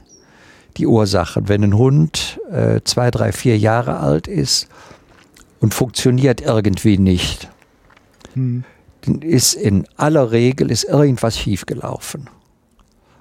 die 0.77 0.87
Ursachen. 0.87 1.49
Wenn 1.49 1.65
ein 1.65 1.77
Hund 1.77 2.41
äh, 2.51 2.81
zwei, 2.85 3.11
drei, 3.11 3.33
vier 3.33 3.59
Jahre 3.59 3.99
alt 3.99 4.29
ist 4.29 4.69
und 5.61 5.73
funktioniert 5.73 6.41
irgendwie 6.43 6.99
nicht, 6.99 7.49
dann 8.35 9.23
ist 9.23 9.55
in 9.55 9.87
aller 9.97 10.31
Regel 10.31 10.71
ist 10.71 10.85
irgendwas 10.85 11.39
schiefgelaufen. 11.39 12.29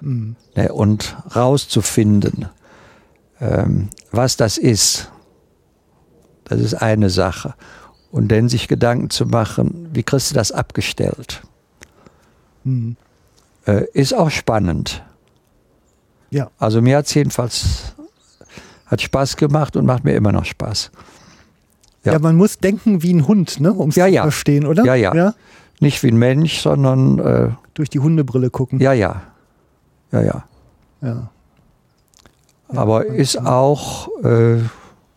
Mhm. 0.00 0.36
Ne, 0.56 0.72
und 0.72 1.16
rauszufinden, 1.34 2.46
ähm, 3.40 3.88
was 4.10 4.36
das 4.36 4.58
ist, 4.58 5.10
das 6.44 6.60
ist 6.60 6.74
eine 6.74 7.10
Sache. 7.10 7.54
Und 8.10 8.28
dann 8.28 8.48
sich 8.48 8.68
Gedanken 8.68 9.08
zu 9.10 9.26
machen, 9.26 9.88
wie 9.92 10.02
kriegst 10.02 10.30
du 10.30 10.34
das 10.34 10.52
abgestellt, 10.52 11.42
Mhm. 12.64 12.96
äh, 13.66 13.84
ist 13.92 14.14
auch 14.14 14.30
spannend. 14.30 15.02
Ja. 16.30 16.50
Also 16.58 16.80
mir 16.80 16.98
hat 16.98 17.06
es 17.06 17.14
jedenfalls 17.14 17.94
hat 18.86 19.00
Spaß 19.02 19.36
gemacht 19.36 19.74
und 19.76 19.86
macht 19.86 20.04
mir 20.04 20.14
immer 20.14 20.32
noch 20.32 20.44
Spaß. 20.44 20.90
Ja. 22.04 22.12
Ja. 22.14 22.18
man 22.18 22.36
muss 22.36 22.58
denken 22.58 23.02
wie 23.02 23.12
ein 23.14 23.26
Hund, 23.26 23.60
ne? 23.60 23.72
Um 23.72 23.88
es 23.90 23.96
Ja, 23.96 24.06
zu 24.06 24.12
ja. 24.12 24.22
verstehen, 24.22 24.66
oder? 24.66 24.84
Ja, 24.84 24.94
ja. 24.94 25.34
Nicht 25.80 26.02
wie 26.02 26.08
ein 26.08 26.16
Mensch, 26.18 26.60
sondern 26.60 27.18
äh, 27.18 27.48
Durch 27.74 27.88
die 27.90 27.98
Hundebrille 28.00 28.50
gucken. 28.50 28.78
ja, 28.80 28.92
ja. 28.92 29.22
Ja, 30.12 30.20
ja. 30.20 30.44
Ja. 31.00 31.30
Ja, 32.72 32.78
Aber 32.78 33.06
ist 33.06 33.38
auch 33.38 34.08
äh, 34.22 34.58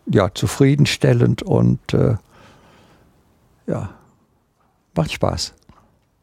ja, 0.08 0.34
zufriedenstellend 0.34 1.42
und 1.44 1.94
äh, 1.94 2.16
ja, 3.68 3.90
macht 4.96 5.12
Spaß. 5.12 5.54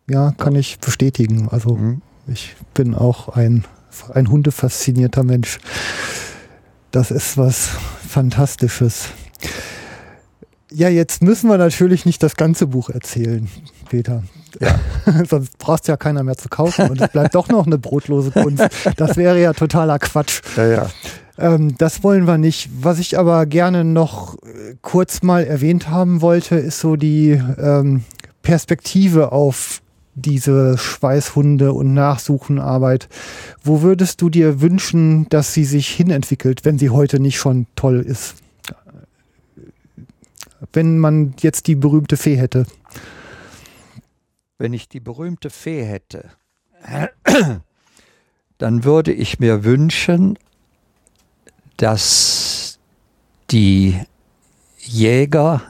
Ja, 0.09 0.32
kann 0.32 0.54
ich 0.56 0.78
bestätigen. 0.78 1.48
Also 1.50 1.76
Mhm. 1.76 2.02
ich 2.26 2.54
bin 2.74 2.94
auch 2.94 3.28
ein, 3.30 3.64
ein 4.14 4.28
hundefaszinierter 4.30 5.22
Mensch. 5.24 5.59
Das 6.90 7.10
ist 7.10 7.36
was 7.38 7.70
Fantastisches. 8.09 9.09
Ja, 10.70 10.88
jetzt 10.88 11.22
müssen 11.22 11.48
wir 11.50 11.59
natürlich 11.59 12.04
nicht 12.06 12.22
das 12.22 12.36
ganze 12.36 12.66
Buch 12.66 12.90
erzählen, 12.90 13.48
Peter. 13.88 14.22
Ja. 14.60 14.78
Sonst 15.28 15.56
brauchst 15.59 15.88
ja 15.88 15.96
keiner 15.96 16.22
mehr 16.22 16.36
zu 16.36 16.48
kaufen 16.48 16.90
und 16.90 17.00
es 17.00 17.10
bleibt 17.10 17.34
doch 17.34 17.48
noch 17.48 17.66
eine 17.66 17.78
brotlose 17.78 18.30
Kunst. 18.30 18.64
Das 18.96 19.16
wäre 19.16 19.40
ja 19.40 19.52
totaler 19.54 19.98
Quatsch. 19.98 20.42
Ja, 20.56 20.66
ja. 20.66 20.90
Ähm, 21.38 21.76
das 21.78 22.02
wollen 22.02 22.26
wir 22.26 22.38
nicht. 22.38 22.70
Was 22.80 22.98
ich 22.98 23.18
aber 23.18 23.46
gerne 23.46 23.84
noch 23.84 24.34
äh, 24.42 24.74
kurz 24.82 25.22
mal 25.22 25.44
erwähnt 25.44 25.88
haben 25.88 26.20
wollte, 26.20 26.56
ist 26.56 26.80
so 26.80 26.96
die 26.96 27.30
ähm, 27.30 28.04
Perspektive 28.42 29.32
auf 29.32 29.82
diese 30.14 30.76
Schweißhunde 30.76 31.72
und 31.72 31.94
Nachsuchenarbeit. 31.94 33.09
Wo 33.62 33.82
würdest 33.82 34.20
du 34.20 34.28
dir 34.28 34.60
wünschen, 34.60 35.26
dass 35.30 35.54
sie 35.54 35.64
sich 35.64 35.88
hinentwickelt, 35.88 36.64
wenn 36.64 36.78
sie 36.78 36.90
heute 36.90 37.18
nicht 37.18 37.38
schon 37.38 37.66
toll 37.76 38.00
ist? 38.00 38.34
Wenn 40.72 40.98
man 40.98 41.34
jetzt 41.40 41.66
die 41.66 41.74
berühmte 41.74 42.16
Fee 42.16 42.36
hätte. 42.36 42.66
Wenn 44.59 44.74
ich 44.74 44.88
die 44.88 45.00
berühmte 45.00 45.50
Fee 45.50 45.82
hätte, 45.82 46.30
dann 48.59 48.84
würde 48.84 49.12
ich 49.12 49.40
mir 49.40 49.64
wünschen, 49.64 50.38
dass 51.76 52.78
die 53.50 54.00
Jäger 54.78 55.62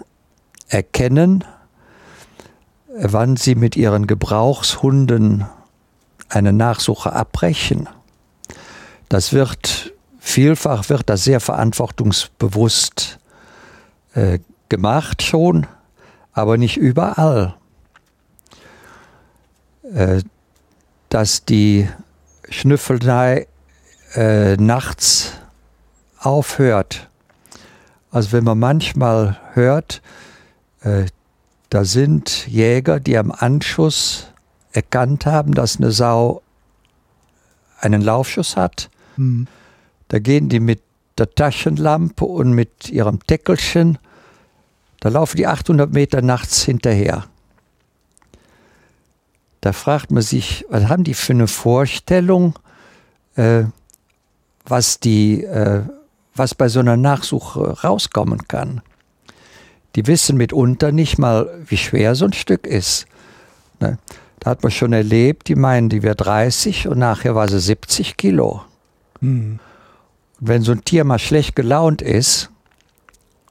erkennen, 0.68 1.44
wann 2.88 3.36
sie 3.36 3.54
mit 3.54 3.76
ihren 3.76 4.06
Gebrauchshunden 4.06 5.46
eine 6.28 6.52
Nachsuche 6.52 7.12
abbrechen. 7.12 7.88
Das 9.08 9.32
wird 9.32 9.92
vielfach 10.18 10.88
wird 10.88 11.10
das 11.10 11.24
sehr 11.24 11.40
verantwortungsbewusst 11.40 13.18
äh, 14.14 14.38
gemacht 14.68 15.22
schon, 15.22 15.66
aber 16.32 16.56
nicht 16.56 16.76
überall. 16.76 17.54
Äh, 19.94 20.22
dass 21.08 21.44
die 21.44 21.88
Schnüffelei 22.48 23.46
äh, 24.14 24.56
nachts 24.56 25.32
aufhört. 26.26 27.08
Also 28.10 28.32
wenn 28.32 28.44
man 28.44 28.58
manchmal 28.58 29.38
hört, 29.54 30.02
äh, 30.82 31.06
da 31.70 31.84
sind 31.84 32.46
Jäger, 32.48 33.00
die 33.00 33.16
am 33.16 33.32
Anschuss 33.32 34.28
erkannt 34.72 35.26
haben, 35.26 35.54
dass 35.54 35.76
eine 35.76 35.90
Sau 35.90 36.42
einen 37.80 38.02
Laufschuss 38.02 38.56
hat. 38.56 38.90
Hm. 39.16 39.46
Da 40.08 40.18
gehen 40.18 40.48
die 40.48 40.60
mit 40.60 40.82
der 41.18 41.34
Taschenlampe 41.34 42.24
und 42.24 42.52
mit 42.52 42.90
ihrem 42.90 43.18
Deckelchen, 43.20 43.98
da 45.00 45.08
laufen 45.08 45.36
die 45.36 45.46
800 45.46 45.92
Meter 45.92 46.22
nachts 46.22 46.62
hinterher. 46.62 47.24
Da 49.60 49.72
fragt 49.72 50.10
man 50.10 50.22
sich, 50.22 50.64
was 50.68 50.88
haben 50.88 51.04
die 51.04 51.14
für 51.14 51.32
eine 51.32 51.46
Vorstellung, 51.46 52.58
äh, 53.36 53.64
was, 54.64 55.00
die, 55.00 55.42
äh, 55.44 55.82
was 56.34 56.54
bei 56.54 56.68
so 56.68 56.80
einer 56.80 56.96
Nachsuche 56.96 57.82
rauskommen 57.82 58.48
kann. 58.48 58.80
Die 59.94 60.06
wissen 60.06 60.36
mitunter 60.36 60.92
nicht 60.92 61.18
mal, 61.18 61.50
wie 61.66 61.76
schwer 61.76 62.14
so 62.14 62.24
ein 62.24 62.32
Stück 62.32 62.66
ist. 62.66 63.06
Ne? 63.80 63.98
Da 64.40 64.50
hat 64.50 64.62
man 64.62 64.72
schon 64.72 64.92
erlebt, 64.92 65.48
die 65.48 65.54
meinen, 65.54 65.88
die 65.88 66.02
wäre 66.02 66.16
30 66.16 66.88
und 66.88 66.98
nachher 66.98 67.34
war 67.34 67.48
sie 67.48 67.60
70 67.60 68.16
Kilo. 68.16 68.62
Hm. 69.20 69.60
Und 70.40 70.48
wenn 70.48 70.62
so 70.62 70.72
ein 70.72 70.84
Tier 70.84 71.04
mal 71.04 71.18
schlecht 71.18 71.54
gelaunt 71.54 72.00
ist, 72.02 72.50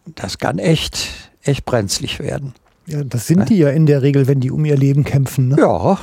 das 0.05 0.39
kann 0.39 0.57
echt, 0.57 1.07
echt 1.43 1.65
brenzlig 1.65 2.19
werden. 2.19 2.53
Ja, 2.87 3.03
das 3.03 3.27
sind 3.27 3.49
die 3.49 3.59
ja 3.59 3.69
in 3.69 3.85
der 3.85 4.01
Regel, 4.01 4.27
wenn 4.27 4.39
die 4.39 4.51
um 4.51 4.65
ihr 4.65 4.75
Leben 4.75 5.03
kämpfen. 5.03 5.49
Ne? 5.49 5.57
Ja, 5.59 5.99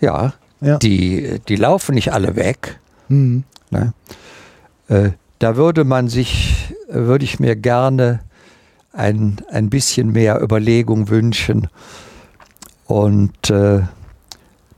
ja, 0.00 0.32
Ja. 0.64 0.78
Die, 0.78 1.40
die 1.46 1.56
laufen 1.56 1.94
nicht 1.94 2.12
alle 2.12 2.36
weg. 2.36 2.80
Mhm. 3.08 3.44
Ne? 3.70 3.92
Äh, 4.88 5.10
da 5.38 5.56
würde 5.56 5.84
man 5.84 6.08
sich, 6.08 6.74
würde 6.88 7.24
ich 7.24 7.40
mir 7.40 7.56
gerne 7.56 8.20
ein, 8.92 9.38
ein 9.50 9.70
bisschen 9.70 10.12
mehr 10.12 10.40
Überlegung 10.40 11.08
wünschen 11.08 11.68
und 12.86 13.50
äh, 13.50 13.82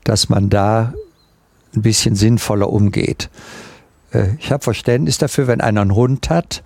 dass 0.05 0.28
man 0.28 0.49
da 0.49 0.95
ein 1.74 1.83
bisschen 1.83 2.15
sinnvoller 2.15 2.70
umgeht. 2.70 3.31
Äh, 4.12 4.35
ich 4.39 4.51
habe 4.53 4.62
Verständnis 4.62 5.19
dafür, 5.19 5.47
wenn 5.47 5.61
einer 5.61 5.83
einen 5.83 5.95
Hund 5.95 6.31
hat 6.31 6.62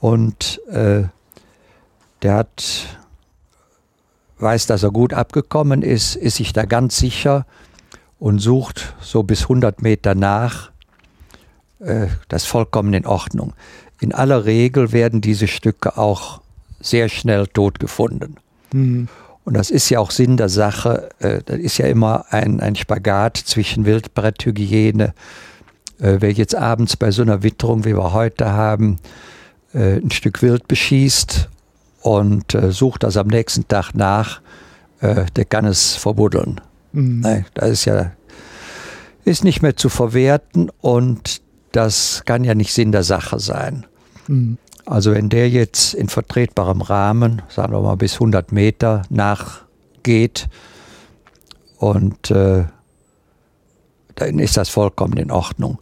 und 0.00 0.60
äh, 0.70 1.04
der 2.22 2.34
hat, 2.34 2.98
weiß, 4.38 4.66
dass 4.66 4.82
er 4.82 4.90
gut 4.90 5.12
abgekommen 5.12 5.82
ist, 5.82 6.16
ist 6.16 6.36
sich 6.36 6.52
da 6.52 6.64
ganz 6.64 6.96
sicher 6.96 7.46
und 8.18 8.38
sucht 8.38 8.94
so 9.00 9.22
bis 9.22 9.42
100 9.42 9.82
Meter 9.82 10.14
nach. 10.14 10.70
Äh, 11.80 12.08
das 12.28 12.42
ist 12.42 12.48
vollkommen 12.48 12.92
in 12.94 13.06
Ordnung. 13.06 13.52
In 14.00 14.14
aller 14.14 14.44
Regel 14.44 14.92
werden 14.92 15.20
diese 15.20 15.46
Stücke 15.46 15.98
auch 15.98 16.40
sehr 16.80 17.08
schnell 17.08 17.46
tot 17.46 17.80
gefunden. 17.80 18.36
Mhm. 18.72 19.08
Und 19.44 19.54
das 19.54 19.70
ist 19.70 19.88
ja 19.88 19.98
auch 19.98 20.10
Sinn 20.10 20.36
der 20.36 20.48
Sache. 20.48 21.08
Äh, 21.18 21.40
das 21.44 21.58
ist 21.58 21.78
ja 21.78 21.86
immer 21.86 22.26
ein, 22.30 22.60
ein 22.60 22.76
Spagat 22.76 23.36
zwischen 23.36 23.84
Wildbretthygiene. 23.84 25.14
Äh, 26.00 26.16
wer 26.20 26.32
jetzt 26.32 26.54
abends 26.54 26.96
bei 26.96 27.10
so 27.10 27.22
einer 27.22 27.42
Witterung, 27.42 27.84
wie 27.84 27.96
wir 27.96 28.12
heute 28.12 28.52
haben, 28.52 28.98
ein 29.74 30.10
Stück 30.10 30.40
Wild 30.40 30.66
beschießt 30.66 31.50
und 32.00 32.56
sucht 32.70 33.02
das 33.02 33.18
am 33.18 33.26
nächsten 33.26 33.68
Tag 33.68 33.92
nach, 33.92 34.40
der 35.02 35.44
kann 35.44 35.66
es 35.66 35.94
verbuddeln. 35.94 36.58
Mhm. 36.92 37.20
Nein, 37.20 37.46
das 37.52 37.68
ist 37.68 37.84
ja 37.84 38.12
ist 39.26 39.44
nicht 39.44 39.60
mehr 39.60 39.76
zu 39.76 39.90
verwerten 39.90 40.70
und 40.80 41.42
das 41.72 42.22
kann 42.24 42.44
ja 42.44 42.54
nicht 42.54 42.72
Sinn 42.72 42.92
der 42.92 43.02
Sache 43.02 43.38
sein. 43.38 43.86
Mhm. 44.26 44.58
Also 44.86 45.12
wenn 45.12 45.28
der 45.28 45.50
jetzt 45.50 45.92
in 45.92 46.08
vertretbarem 46.08 46.80
Rahmen, 46.80 47.42
sagen 47.48 47.72
wir 47.72 47.80
mal 47.80 47.96
bis 47.96 48.14
100 48.14 48.52
Meter 48.52 49.02
nachgeht 49.10 50.48
und 51.76 52.30
äh, 52.30 52.64
dann 54.14 54.38
ist 54.38 54.56
das 54.56 54.70
vollkommen 54.70 55.18
in 55.18 55.30
Ordnung. 55.30 55.78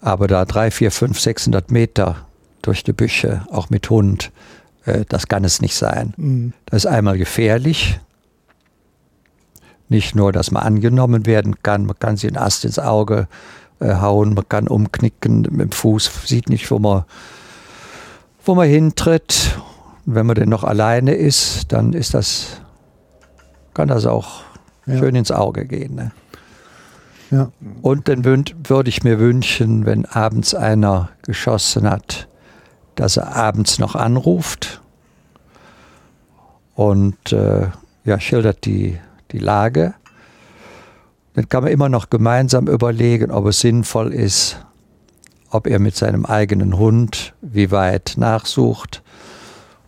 Aber 0.00 0.26
da 0.26 0.44
3, 0.44 0.70
4, 0.70 0.90
5, 0.90 1.20
600 1.20 1.70
Meter 1.70 2.26
durch 2.62 2.82
die 2.82 2.92
Büsche, 2.92 3.46
auch 3.50 3.70
mit 3.70 3.90
Hund, 3.90 4.32
äh, 4.86 5.04
das 5.08 5.28
kann 5.28 5.44
es 5.44 5.60
nicht 5.60 5.74
sein. 5.74 6.14
Mhm. 6.16 6.52
Das 6.64 6.84
ist 6.84 6.86
einmal 6.90 7.18
gefährlich. 7.18 8.00
Nicht 9.88 10.16
nur, 10.16 10.32
dass 10.32 10.50
man 10.50 10.62
angenommen 10.62 11.26
werden 11.26 11.62
kann, 11.62 11.86
man 11.86 11.98
kann 11.98 12.16
sie 12.16 12.26
einen 12.26 12.38
Ast 12.38 12.64
ins 12.64 12.78
Auge 12.78 13.28
äh, 13.80 13.94
hauen, 13.96 14.34
man 14.34 14.48
kann 14.48 14.68
umknicken 14.68 15.42
mit 15.50 15.60
dem 15.60 15.72
Fuß, 15.72 16.10
sieht 16.26 16.48
nicht, 16.48 16.70
wo 16.70 16.78
man, 16.78 17.04
wo 18.44 18.54
man 18.54 18.68
hintritt. 18.68 19.58
Und 20.06 20.14
wenn 20.14 20.26
man 20.26 20.36
denn 20.36 20.48
noch 20.48 20.64
alleine 20.64 21.14
ist, 21.14 21.72
dann 21.72 21.92
ist 21.92 22.14
das, 22.14 22.60
kann 23.74 23.88
das 23.88 24.06
auch 24.06 24.42
Ja. 24.86 24.98
schön 24.98 25.14
ins 25.16 25.32
Auge 25.32 25.66
gehen. 25.66 25.94
Ne? 25.96 26.12
Ja. 27.30 27.50
Und 27.82 28.08
dann 28.08 28.24
würde 28.24 28.88
ich 28.88 29.02
mir 29.02 29.18
wünschen, 29.18 29.84
wenn 29.84 30.04
abends 30.06 30.54
einer 30.54 31.10
geschossen 31.22 31.90
hat, 31.90 32.28
dass 32.94 33.16
er 33.16 33.34
abends 33.34 33.78
noch 33.78 33.96
anruft 33.96 34.80
und 36.74 37.32
äh, 37.32 37.68
ja, 38.04 38.20
schildert 38.20 38.64
die, 38.64 38.98
die 39.32 39.38
Lage. 39.38 39.94
Dann 41.36 41.50
kann 41.50 41.64
man 41.64 41.72
immer 41.72 41.90
noch 41.90 42.08
gemeinsam 42.08 42.66
überlegen, 42.66 43.30
ob 43.30 43.44
es 43.44 43.60
sinnvoll 43.60 44.14
ist, 44.14 44.56
ob 45.50 45.66
er 45.66 45.78
mit 45.78 45.94
seinem 45.94 46.24
eigenen 46.24 46.78
Hund 46.78 47.34
wie 47.42 47.70
weit 47.70 48.14
nachsucht. 48.16 49.02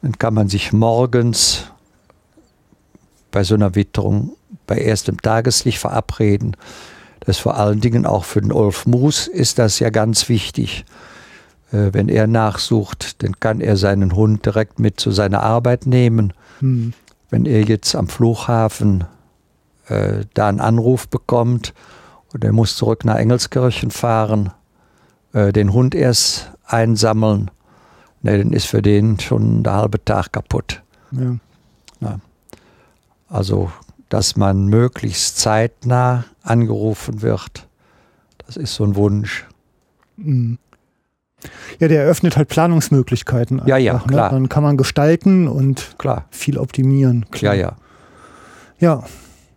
Dann 0.03 0.19
kann 0.19 0.35
man 0.35 0.49
sich 0.49 0.75
morgens 0.75 1.65
bei 3.31 3.45
so 3.45 3.55
einer 3.55 3.75
Witterung 3.75 4.37
bei 4.67 4.77
erstem 4.77 5.23
Tageslicht 5.23 5.79
verabreden. 5.79 6.55
Das 7.21 7.37
ist 7.37 7.43
vor 7.43 7.57
allen 7.57 7.81
Dingen 7.81 8.05
auch 8.05 8.27
für 8.27 8.43
den 8.43 8.53
Ulf 8.53 8.85
Moos 8.85 9.27
ist 9.27 9.59
das 9.59 9.79
ja 9.79 9.89
ganz 9.89 10.29
wichtig. 10.29 10.85
Äh, 11.73 11.95
wenn 11.95 12.11
er 12.11 12.27
nachsucht, 12.27 13.23
dann 13.23 13.41
kann 13.41 13.63
er 13.63 13.79
seinen 13.79 14.15
Hund 14.15 14.45
direkt 14.45 14.81
mit 14.81 15.01
zu 15.01 15.13
seiner 15.13 15.43
Arbeit 15.43 15.87
nehmen. 15.87 16.35
Mhm. 16.61 16.93
Wenn 17.31 17.47
er 17.47 17.63
jetzt 17.63 17.95
am 17.95 18.09
Flughafen 18.09 19.05
äh, 19.89 20.25
da 20.35 20.49
einen 20.49 20.61
Anruf 20.61 21.09
bekommt 21.09 21.75
und 22.33 22.45
er 22.45 22.53
muss 22.53 22.77
zurück 22.77 23.05
nach 23.05 23.17
Engelskirchen 23.17 23.91
fahren, 23.91 24.53
äh, 25.33 25.53
den 25.53 25.73
Hund 25.73 25.95
erst 25.95 26.53
einsammeln, 26.67 27.51
ne, 28.23 28.39
dann 28.39 28.53
ist 28.53 28.67
für 28.67 28.83
den 28.83 29.19
schon 29.19 29.63
der 29.63 29.75
halbe 29.75 30.05
Tag 30.05 30.33
kaputt. 30.33 30.83
Ja. 31.11 31.37
Also, 33.29 33.71
dass 34.09 34.37
man 34.37 34.67
möglichst 34.69 35.39
zeitnah 35.39 36.25
angerufen 36.43 37.21
wird, 37.21 37.69
das 38.47 38.57
ist 38.57 38.75
so 38.75 38.85
ein 38.85 38.97
Wunsch. 38.97 39.47
Mhm. 40.17 40.59
Ja, 41.79 41.89
der 41.89 42.03
eröffnet 42.03 42.37
halt 42.37 42.49
Planungsmöglichkeiten. 42.49 43.63
Ja, 43.67 43.77
ja, 43.77 43.93
einfach, 43.93 44.07
ne? 44.07 44.13
klar. 44.13 44.31
Dann 44.31 44.49
kann 44.49 44.63
man 44.63 44.77
gestalten 44.77 45.47
und 45.47 45.95
Klar, 45.99 46.25
viel 46.31 46.59
optimieren. 46.59 47.27
ja, 47.35 47.39
Klar. 47.39 47.55
ja. 47.55 47.77
Ja, 48.81 49.05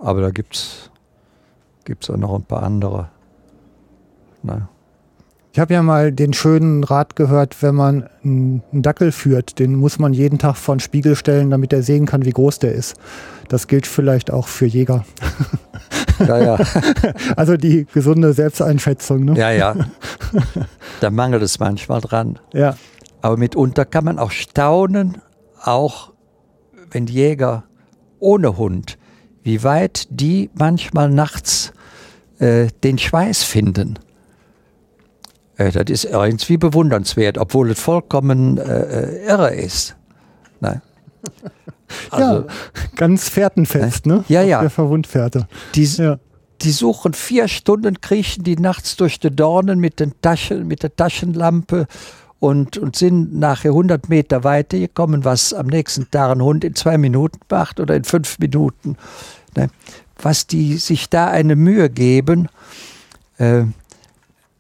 Aber 0.02 0.22
da 0.22 0.32
gibt 0.32 0.56
es 0.56 2.10
auch 2.10 2.18
noch 2.18 2.36
ein 2.36 2.44
paar 2.44 2.64
andere. 2.64 3.10
Ne? 4.44 4.68
ich 5.54 5.60
habe 5.60 5.74
ja 5.74 5.84
mal 5.84 6.12
den 6.14 6.34
schönen 6.34 6.84
Rat 6.84 7.16
gehört, 7.16 7.62
wenn 7.62 7.76
man 7.76 8.08
einen 8.24 8.64
Dackel 8.72 9.12
führt, 9.12 9.60
den 9.60 9.76
muss 9.76 10.00
man 10.00 10.14
jeden 10.14 10.40
Tag 10.40 10.56
vor 10.56 10.76
den 10.76 10.80
Spiegel 10.80 11.16
stellen, 11.16 11.50
damit 11.50 11.74
er 11.74 11.84
sehen 11.84 12.06
kann, 12.06 12.24
wie 12.24 12.32
groß 12.32 12.60
der 12.60 12.74
ist. 12.74 12.96
Das 13.50 13.68
gilt 13.68 13.86
vielleicht 13.86 14.32
auch 14.32 14.48
für 14.48 14.66
Jäger. 14.66 15.06
Ja, 16.20 16.38
ja, 16.38 16.60
Also 17.36 17.58
die 17.58 17.88
gesunde 17.92 18.34
Selbsteinschätzung. 18.34 19.26
Ne? 19.26 19.34
ja, 19.40 19.50
ja. 19.50 19.76
Da 21.00 21.10
mangelt 21.10 21.42
es 21.42 21.58
manchmal 21.58 22.00
dran. 22.00 22.38
ja. 22.54 22.76
Aber 23.24 23.38
mitunter 23.38 23.86
kann 23.86 24.06
man 24.06 24.20
auch 24.20 24.30
staunen, 24.30 25.18
auch 25.64 26.12
wenn 26.92 27.08
Jäger 27.08 27.64
ohne 28.20 28.58
Hund, 28.58 29.00
wie 29.44 29.64
weit 29.64 30.08
die 30.10 30.50
manchmal 30.54 31.10
nachts 31.10 31.74
äh, 32.40 32.68
den 32.84 32.98
Schweiß 32.98 33.44
finden. 33.44 34.00
Äh, 35.58 35.72
das 35.72 35.86
ist 35.90 36.06
irgendwie 36.06 36.58
bewundernswert, 36.58 37.38
obwohl 37.38 37.72
es 37.72 37.80
vollkommen 37.80 38.58
äh, 38.58 38.64
äh, 38.64 39.26
irre 39.28 39.54
ist. 39.56 39.96
Ne? 40.60 40.82
Also, 42.10 42.26
ja, 42.48 42.54
ganz 42.96 43.30
fährtenfest, 43.30 44.06
ne? 44.06 44.24
Ja, 44.28 44.42
Auf 44.42 44.48
ja. 44.48 44.62
Der 44.62 44.70
Verwundfährte. 44.70 45.48
die, 45.76 45.86
Ja. 45.86 46.20
die 46.62 46.72
suchen 46.72 47.14
vier 47.14 47.48
Stunden, 47.48 48.02
kriechen 48.02 48.44
die 48.44 48.56
nachts 48.56 48.96
durch 48.96 49.20
die 49.20 49.32
Dornen 49.36 49.80
mit, 49.80 50.00
den 50.00 50.14
Taschen, 50.22 50.68
mit 50.68 50.84
der 50.84 50.96
Taschenlampe 50.96 51.88
und, 52.42 52.80
und 52.80 52.96
sind 52.96 53.38
nachher 53.38 53.70
100 53.70 54.10
Meter 54.10 54.44
weiter 54.44 54.80
gekommen, 54.80 55.24
was 55.24 55.54
am 55.54 55.68
nächsten 55.68 56.10
Tag 56.10 56.32
ein 56.32 56.42
Hund 56.42 56.64
in 56.64 56.76
zwei 56.76 56.98
Minuten 56.98 57.40
macht 57.50 57.80
oder 57.80 57.96
in 57.96 58.04
fünf 58.04 58.40
Minuten. 58.40 58.98
Ne? 59.56 59.70
Was 60.20 60.48
die 60.48 60.78
sich 60.78 61.08
da 61.08 61.28
eine 61.28 61.56
Mühe 61.56 61.90
geben, 61.90 62.50
äh, 63.38 63.66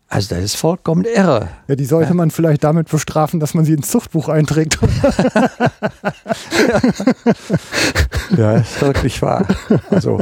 also 0.07 0.35
das 0.35 0.43
ist 0.43 0.57
vollkommen 0.57 1.05
irre. 1.05 1.47
ja, 1.67 1.75
die 1.75 1.85
sollte 1.85 2.13
man 2.13 2.29
vielleicht 2.29 2.63
damit 2.63 2.89
bestrafen, 2.89 3.39
dass 3.39 3.55
man 3.55 3.65
sie 3.65 3.73
ins 3.73 3.89
Zuchtbuch 3.89 4.29
einträgt. 4.29 4.77
Ja, 8.37 8.53
ist 8.53 8.81
wirklich 8.81 9.21
wahr. 9.21 9.45
Also, 9.89 10.21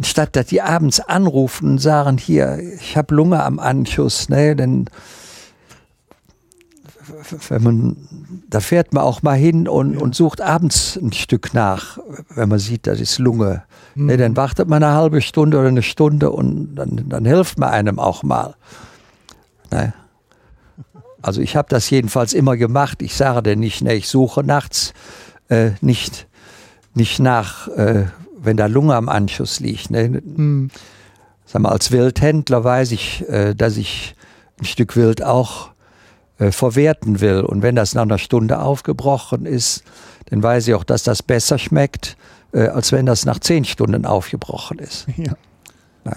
statt 0.00 0.36
dass 0.36 0.46
die 0.46 0.62
abends 0.62 1.00
anrufen 1.00 1.72
und 1.72 1.78
sagen, 1.78 2.16
hier, 2.16 2.58
ich 2.58 2.96
habe 2.96 3.12
Lunge 3.12 3.42
am 3.42 3.58
Anschuss, 3.58 4.28
ne, 4.28 4.54
dann 4.54 4.88
wenn 7.48 7.62
man, 7.62 7.96
da 8.48 8.60
fährt 8.60 8.92
man 8.92 9.02
auch 9.02 9.22
mal 9.22 9.36
hin 9.36 9.68
und, 9.68 9.96
und 9.96 10.14
sucht 10.14 10.40
abends 10.40 10.96
ein 10.96 11.12
Stück 11.12 11.54
nach, 11.54 11.98
wenn 12.34 12.48
man 12.48 12.58
sieht, 12.58 12.86
das 12.86 13.00
ist 13.00 13.18
Lunge. 13.18 13.62
Ne, 13.94 14.16
dann 14.16 14.36
wartet 14.36 14.68
man 14.68 14.82
eine 14.82 14.94
halbe 14.94 15.20
Stunde 15.20 15.58
oder 15.58 15.68
eine 15.68 15.82
Stunde 15.82 16.30
und 16.30 16.76
dann, 16.76 17.08
dann 17.08 17.24
hilft 17.24 17.58
man 17.58 17.70
einem 17.70 17.98
auch 17.98 18.22
mal. 18.22 18.54
Ne? 19.72 19.92
Also 21.20 21.40
ich 21.40 21.56
habe 21.56 21.68
das 21.68 21.90
jedenfalls 21.90 22.32
immer 22.32 22.56
gemacht. 22.56 23.02
Ich 23.02 23.16
sage 23.16 23.42
denn 23.42 23.58
nicht, 23.58 23.82
ne, 23.82 23.94
ich 23.94 24.08
suche 24.08 24.44
nachts 24.44 24.92
äh, 25.48 25.70
nicht, 25.80 26.28
nicht 26.94 27.18
nach, 27.18 27.68
äh, 27.68 28.06
wenn 28.38 28.56
da 28.56 28.66
Lunge 28.66 28.94
am 28.94 29.08
Anschuss 29.08 29.60
liegt. 29.60 29.90
Ne? 29.90 30.04
Hm. 30.04 30.70
Sag 31.44 31.62
mal, 31.62 31.70
als 31.70 31.90
Wildhändler 31.90 32.62
weiß 32.62 32.92
ich, 32.92 33.28
äh, 33.28 33.54
dass 33.54 33.76
ich 33.76 34.14
ein 34.60 34.64
Stück 34.64 34.96
Wild 34.96 35.24
auch 35.24 35.70
äh, 36.38 36.52
verwerten 36.52 37.20
will. 37.20 37.40
Und 37.40 37.62
wenn 37.62 37.74
das 37.74 37.94
nach 37.94 38.02
einer 38.02 38.18
Stunde 38.18 38.60
aufgebrochen 38.60 39.44
ist, 39.44 39.82
dann 40.26 40.42
weiß 40.42 40.68
ich 40.68 40.74
auch, 40.74 40.84
dass 40.84 41.02
das 41.02 41.22
besser 41.22 41.58
schmeckt, 41.58 42.16
äh, 42.52 42.68
als 42.68 42.92
wenn 42.92 43.06
das 43.06 43.24
nach 43.24 43.40
zehn 43.40 43.64
Stunden 43.64 44.06
aufgebrochen 44.06 44.78
ist. 44.78 45.06
ja. 45.16 45.34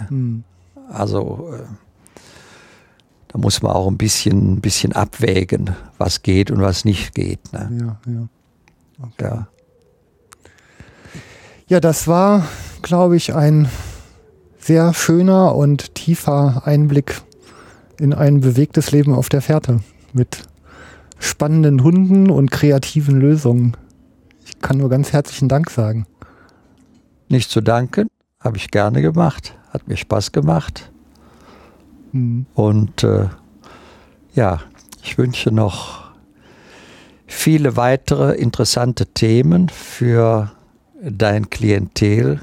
Hm. 0.08 0.44
Also 0.90 1.52
äh, 1.54 1.64
da 3.30 3.40
muss 3.40 3.62
man 3.62 3.72
auch 3.72 3.88
ein 3.88 3.98
bisschen, 3.98 4.54
ein 4.54 4.62
bisschen 4.62 4.94
abwägen, 4.94 5.76
was 5.98 6.22
geht 6.22 6.52
und 6.52 6.62
was 6.62 6.86
nicht 6.86 7.16
geht. 7.16 7.52
Ne? 7.54 7.98
Ja, 8.06 8.12
ja. 8.12 8.28
Okay. 9.02 9.36
Ja. 9.36 9.48
Ja, 11.68 11.80
das 11.80 12.06
war, 12.08 12.46
glaube 12.82 13.16
ich, 13.16 13.34
ein 13.34 13.70
sehr 14.60 14.94
schöner 14.94 15.56
und 15.56 15.96
tiefer 15.96 16.64
Einblick 16.66 17.22
in 17.98 18.14
ein 18.14 18.42
bewegtes 18.42 18.92
Leben 18.92 19.16
auf 19.16 19.30
der 19.30 19.42
Fährte 19.42 19.80
mit 20.14 20.44
spannenden 21.20 21.84
Hunden 21.84 22.30
und 22.30 22.52
kreativen 22.52 23.20
Lösungen. 23.20 23.78
Ich 24.46 24.60
kann 24.60 24.78
nur 24.78 24.90
ganz 24.90 25.14
herzlichen 25.14 25.50
Dank 25.50 25.70
sagen. 25.70 26.06
Nicht 27.30 27.50
zu 27.50 27.62
danken, 27.62 28.08
habe 28.40 28.58
ich 28.58 28.72
gerne 28.72 29.02
gemacht, 29.02 29.56
hat 29.70 29.88
mir 29.88 29.98
Spaß 29.98 30.32
gemacht. 30.32 30.92
Hm. 32.12 32.46
Und 32.54 33.04
äh, 33.04 33.28
ja, 34.34 34.62
ich 35.04 35.18
wünsche 35.18 35.52
noch 35.52 36.12
viele 37.28 37.78
weitere 37.78 38.36
interessante 38.36 39.06
Themen 39.06 39.70
für 39.70 40.52
dein 41.02 41.50
Klientel, 41.50 42.42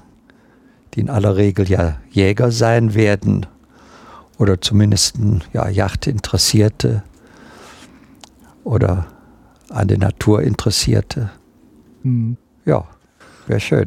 die 0.95 1.01
in 1.01 1.11
aller 1.11 1.37
Regel 1.37 1.69
ja 1.69 1.99
Jäger 2.11 2.51
sein 2.51 2.95
werden 2.95 3.47
oder 4.39 4.61
zumindest 4.61 5.17
ja, 5.53 5.69
Jachtinteressierte 5.69 7.03
oder 8.69 9.07
an 9.71 9.89
der 9.89 9.99
Natur 9.99 10.43
Interessierte. 10.43 11.31
Hm. 12.03 12.37
Ja, 12.67 12.85
wäre 13.47 13.61
schön. 13.61 13.87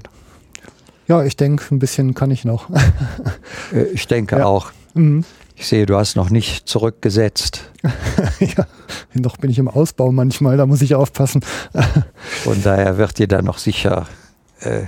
Ja, 1.08 1.24
ich 1.24 1.36
denke, 1.38 1.74
ein 1.74 1.80
bisschen 1.80 2.14
kann 2.16 2.32
ich 2.32 2.46
noch. 2.46 2.70
Äh, 3.74 3.84
Ich 3.94 4.08
denke 4.08 4.38
Ja. 4.40 4.46
auch. 4.46 4.72
Mhm. 4.96 5.24
Ich 5.56 5.68
sehe, 5.68 5.86
du 5.86 5.96
hast 5.96 6.16
noch 6.16 6.30
nicht 6.32 6.68
zurückgesetzt. 6.68 7.70
ja, 8.40 8.66
noch 9.14 9.38
bin 9.38 9.52
ich 9.52 9.60
im 9.60 9.68
Ausbau 9.68 10.12
manchmal, 10.12 10.58
da 10.58 10.66
muss 10.66 10.82
ich 10.82 10.96
aufpassen. 10.96 11.42
Von 12.44 12.62
daher 12.64 12.98
wird 12.98 13.20
dir 13.20 13.28
da 13.28 13.42
noch 13.44 13.60
sicher, 13.60 14.08
äh, 14.60 14.86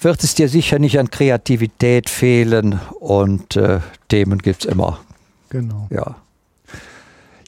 wird 0.00 0.22
es 0.22 0.34
dir 0.34 0.48
sicher 0.48 0.78
nicht 0.78 0.98
an 0.98 1.10
Kreativität 1.10 2.10
fehlen 2.10 2.78
und 3.00 3.56
äh, 3.56 3.80
Themen 4.08 4.38
gibt 4.40 4.64
es 4.66 4.70
immer. 4.70 5.00
Genau. 5.48 5.88
Ja. 5.90 6.16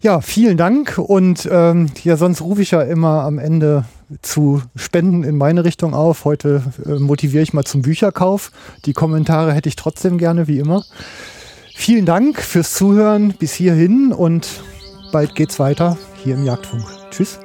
Ja, 0.03 0.23
vielen 0.23 0.57
Dank. 0.57 0.97
Und 0.99 1.49
ähm, 1.51 1.91
ja, 2.05 2.17
sonst 2.17 2.41
rufe 2.41 2.63
ich 2.63 2.71
ja 2.71 2.81
immer 2.81 3.23
am 3.25 3.39
Ende 3.39 3.85
zu 4.23 4.63
Spenden 4.75 5.25
in 5.25 5.37
meine 5.37 5.65
Richtung 5.65 5.95
auf. 5.95 6.25
Heute 6.25 6.63
äh, 6.87 6.95
motiviere 6.99 7.43
ich 7.43 7.53
mal 7.53 7.65
zum 7.65 7.83
Bücherkauf. 7.83 8.51
Die 8.87 8.95
Kommentare 8.95 9.53
hätte 9.53 9.69
ich 9.69 9.77
trotzdem 9.77 10.17
gerne, 10.17 10.49
wie 10.49 10.59
immer. 10.59 10.85
Vielen 11.75 12.07
Dank 12.07 12.41
fürs 12.41 12.75
Zuhören 12.75 13.35
bis 13.39 13.53
hierhin 13.53 14.13
und 14.13 14.63
bald 15.13 15.35
geht's 15.35 15.59
weiter 15.59 15.99
hier 16.23 16.35
im 16.35 16.45
Jagdfunk. 16.45 16.85
Tschüss. 17.11 17.39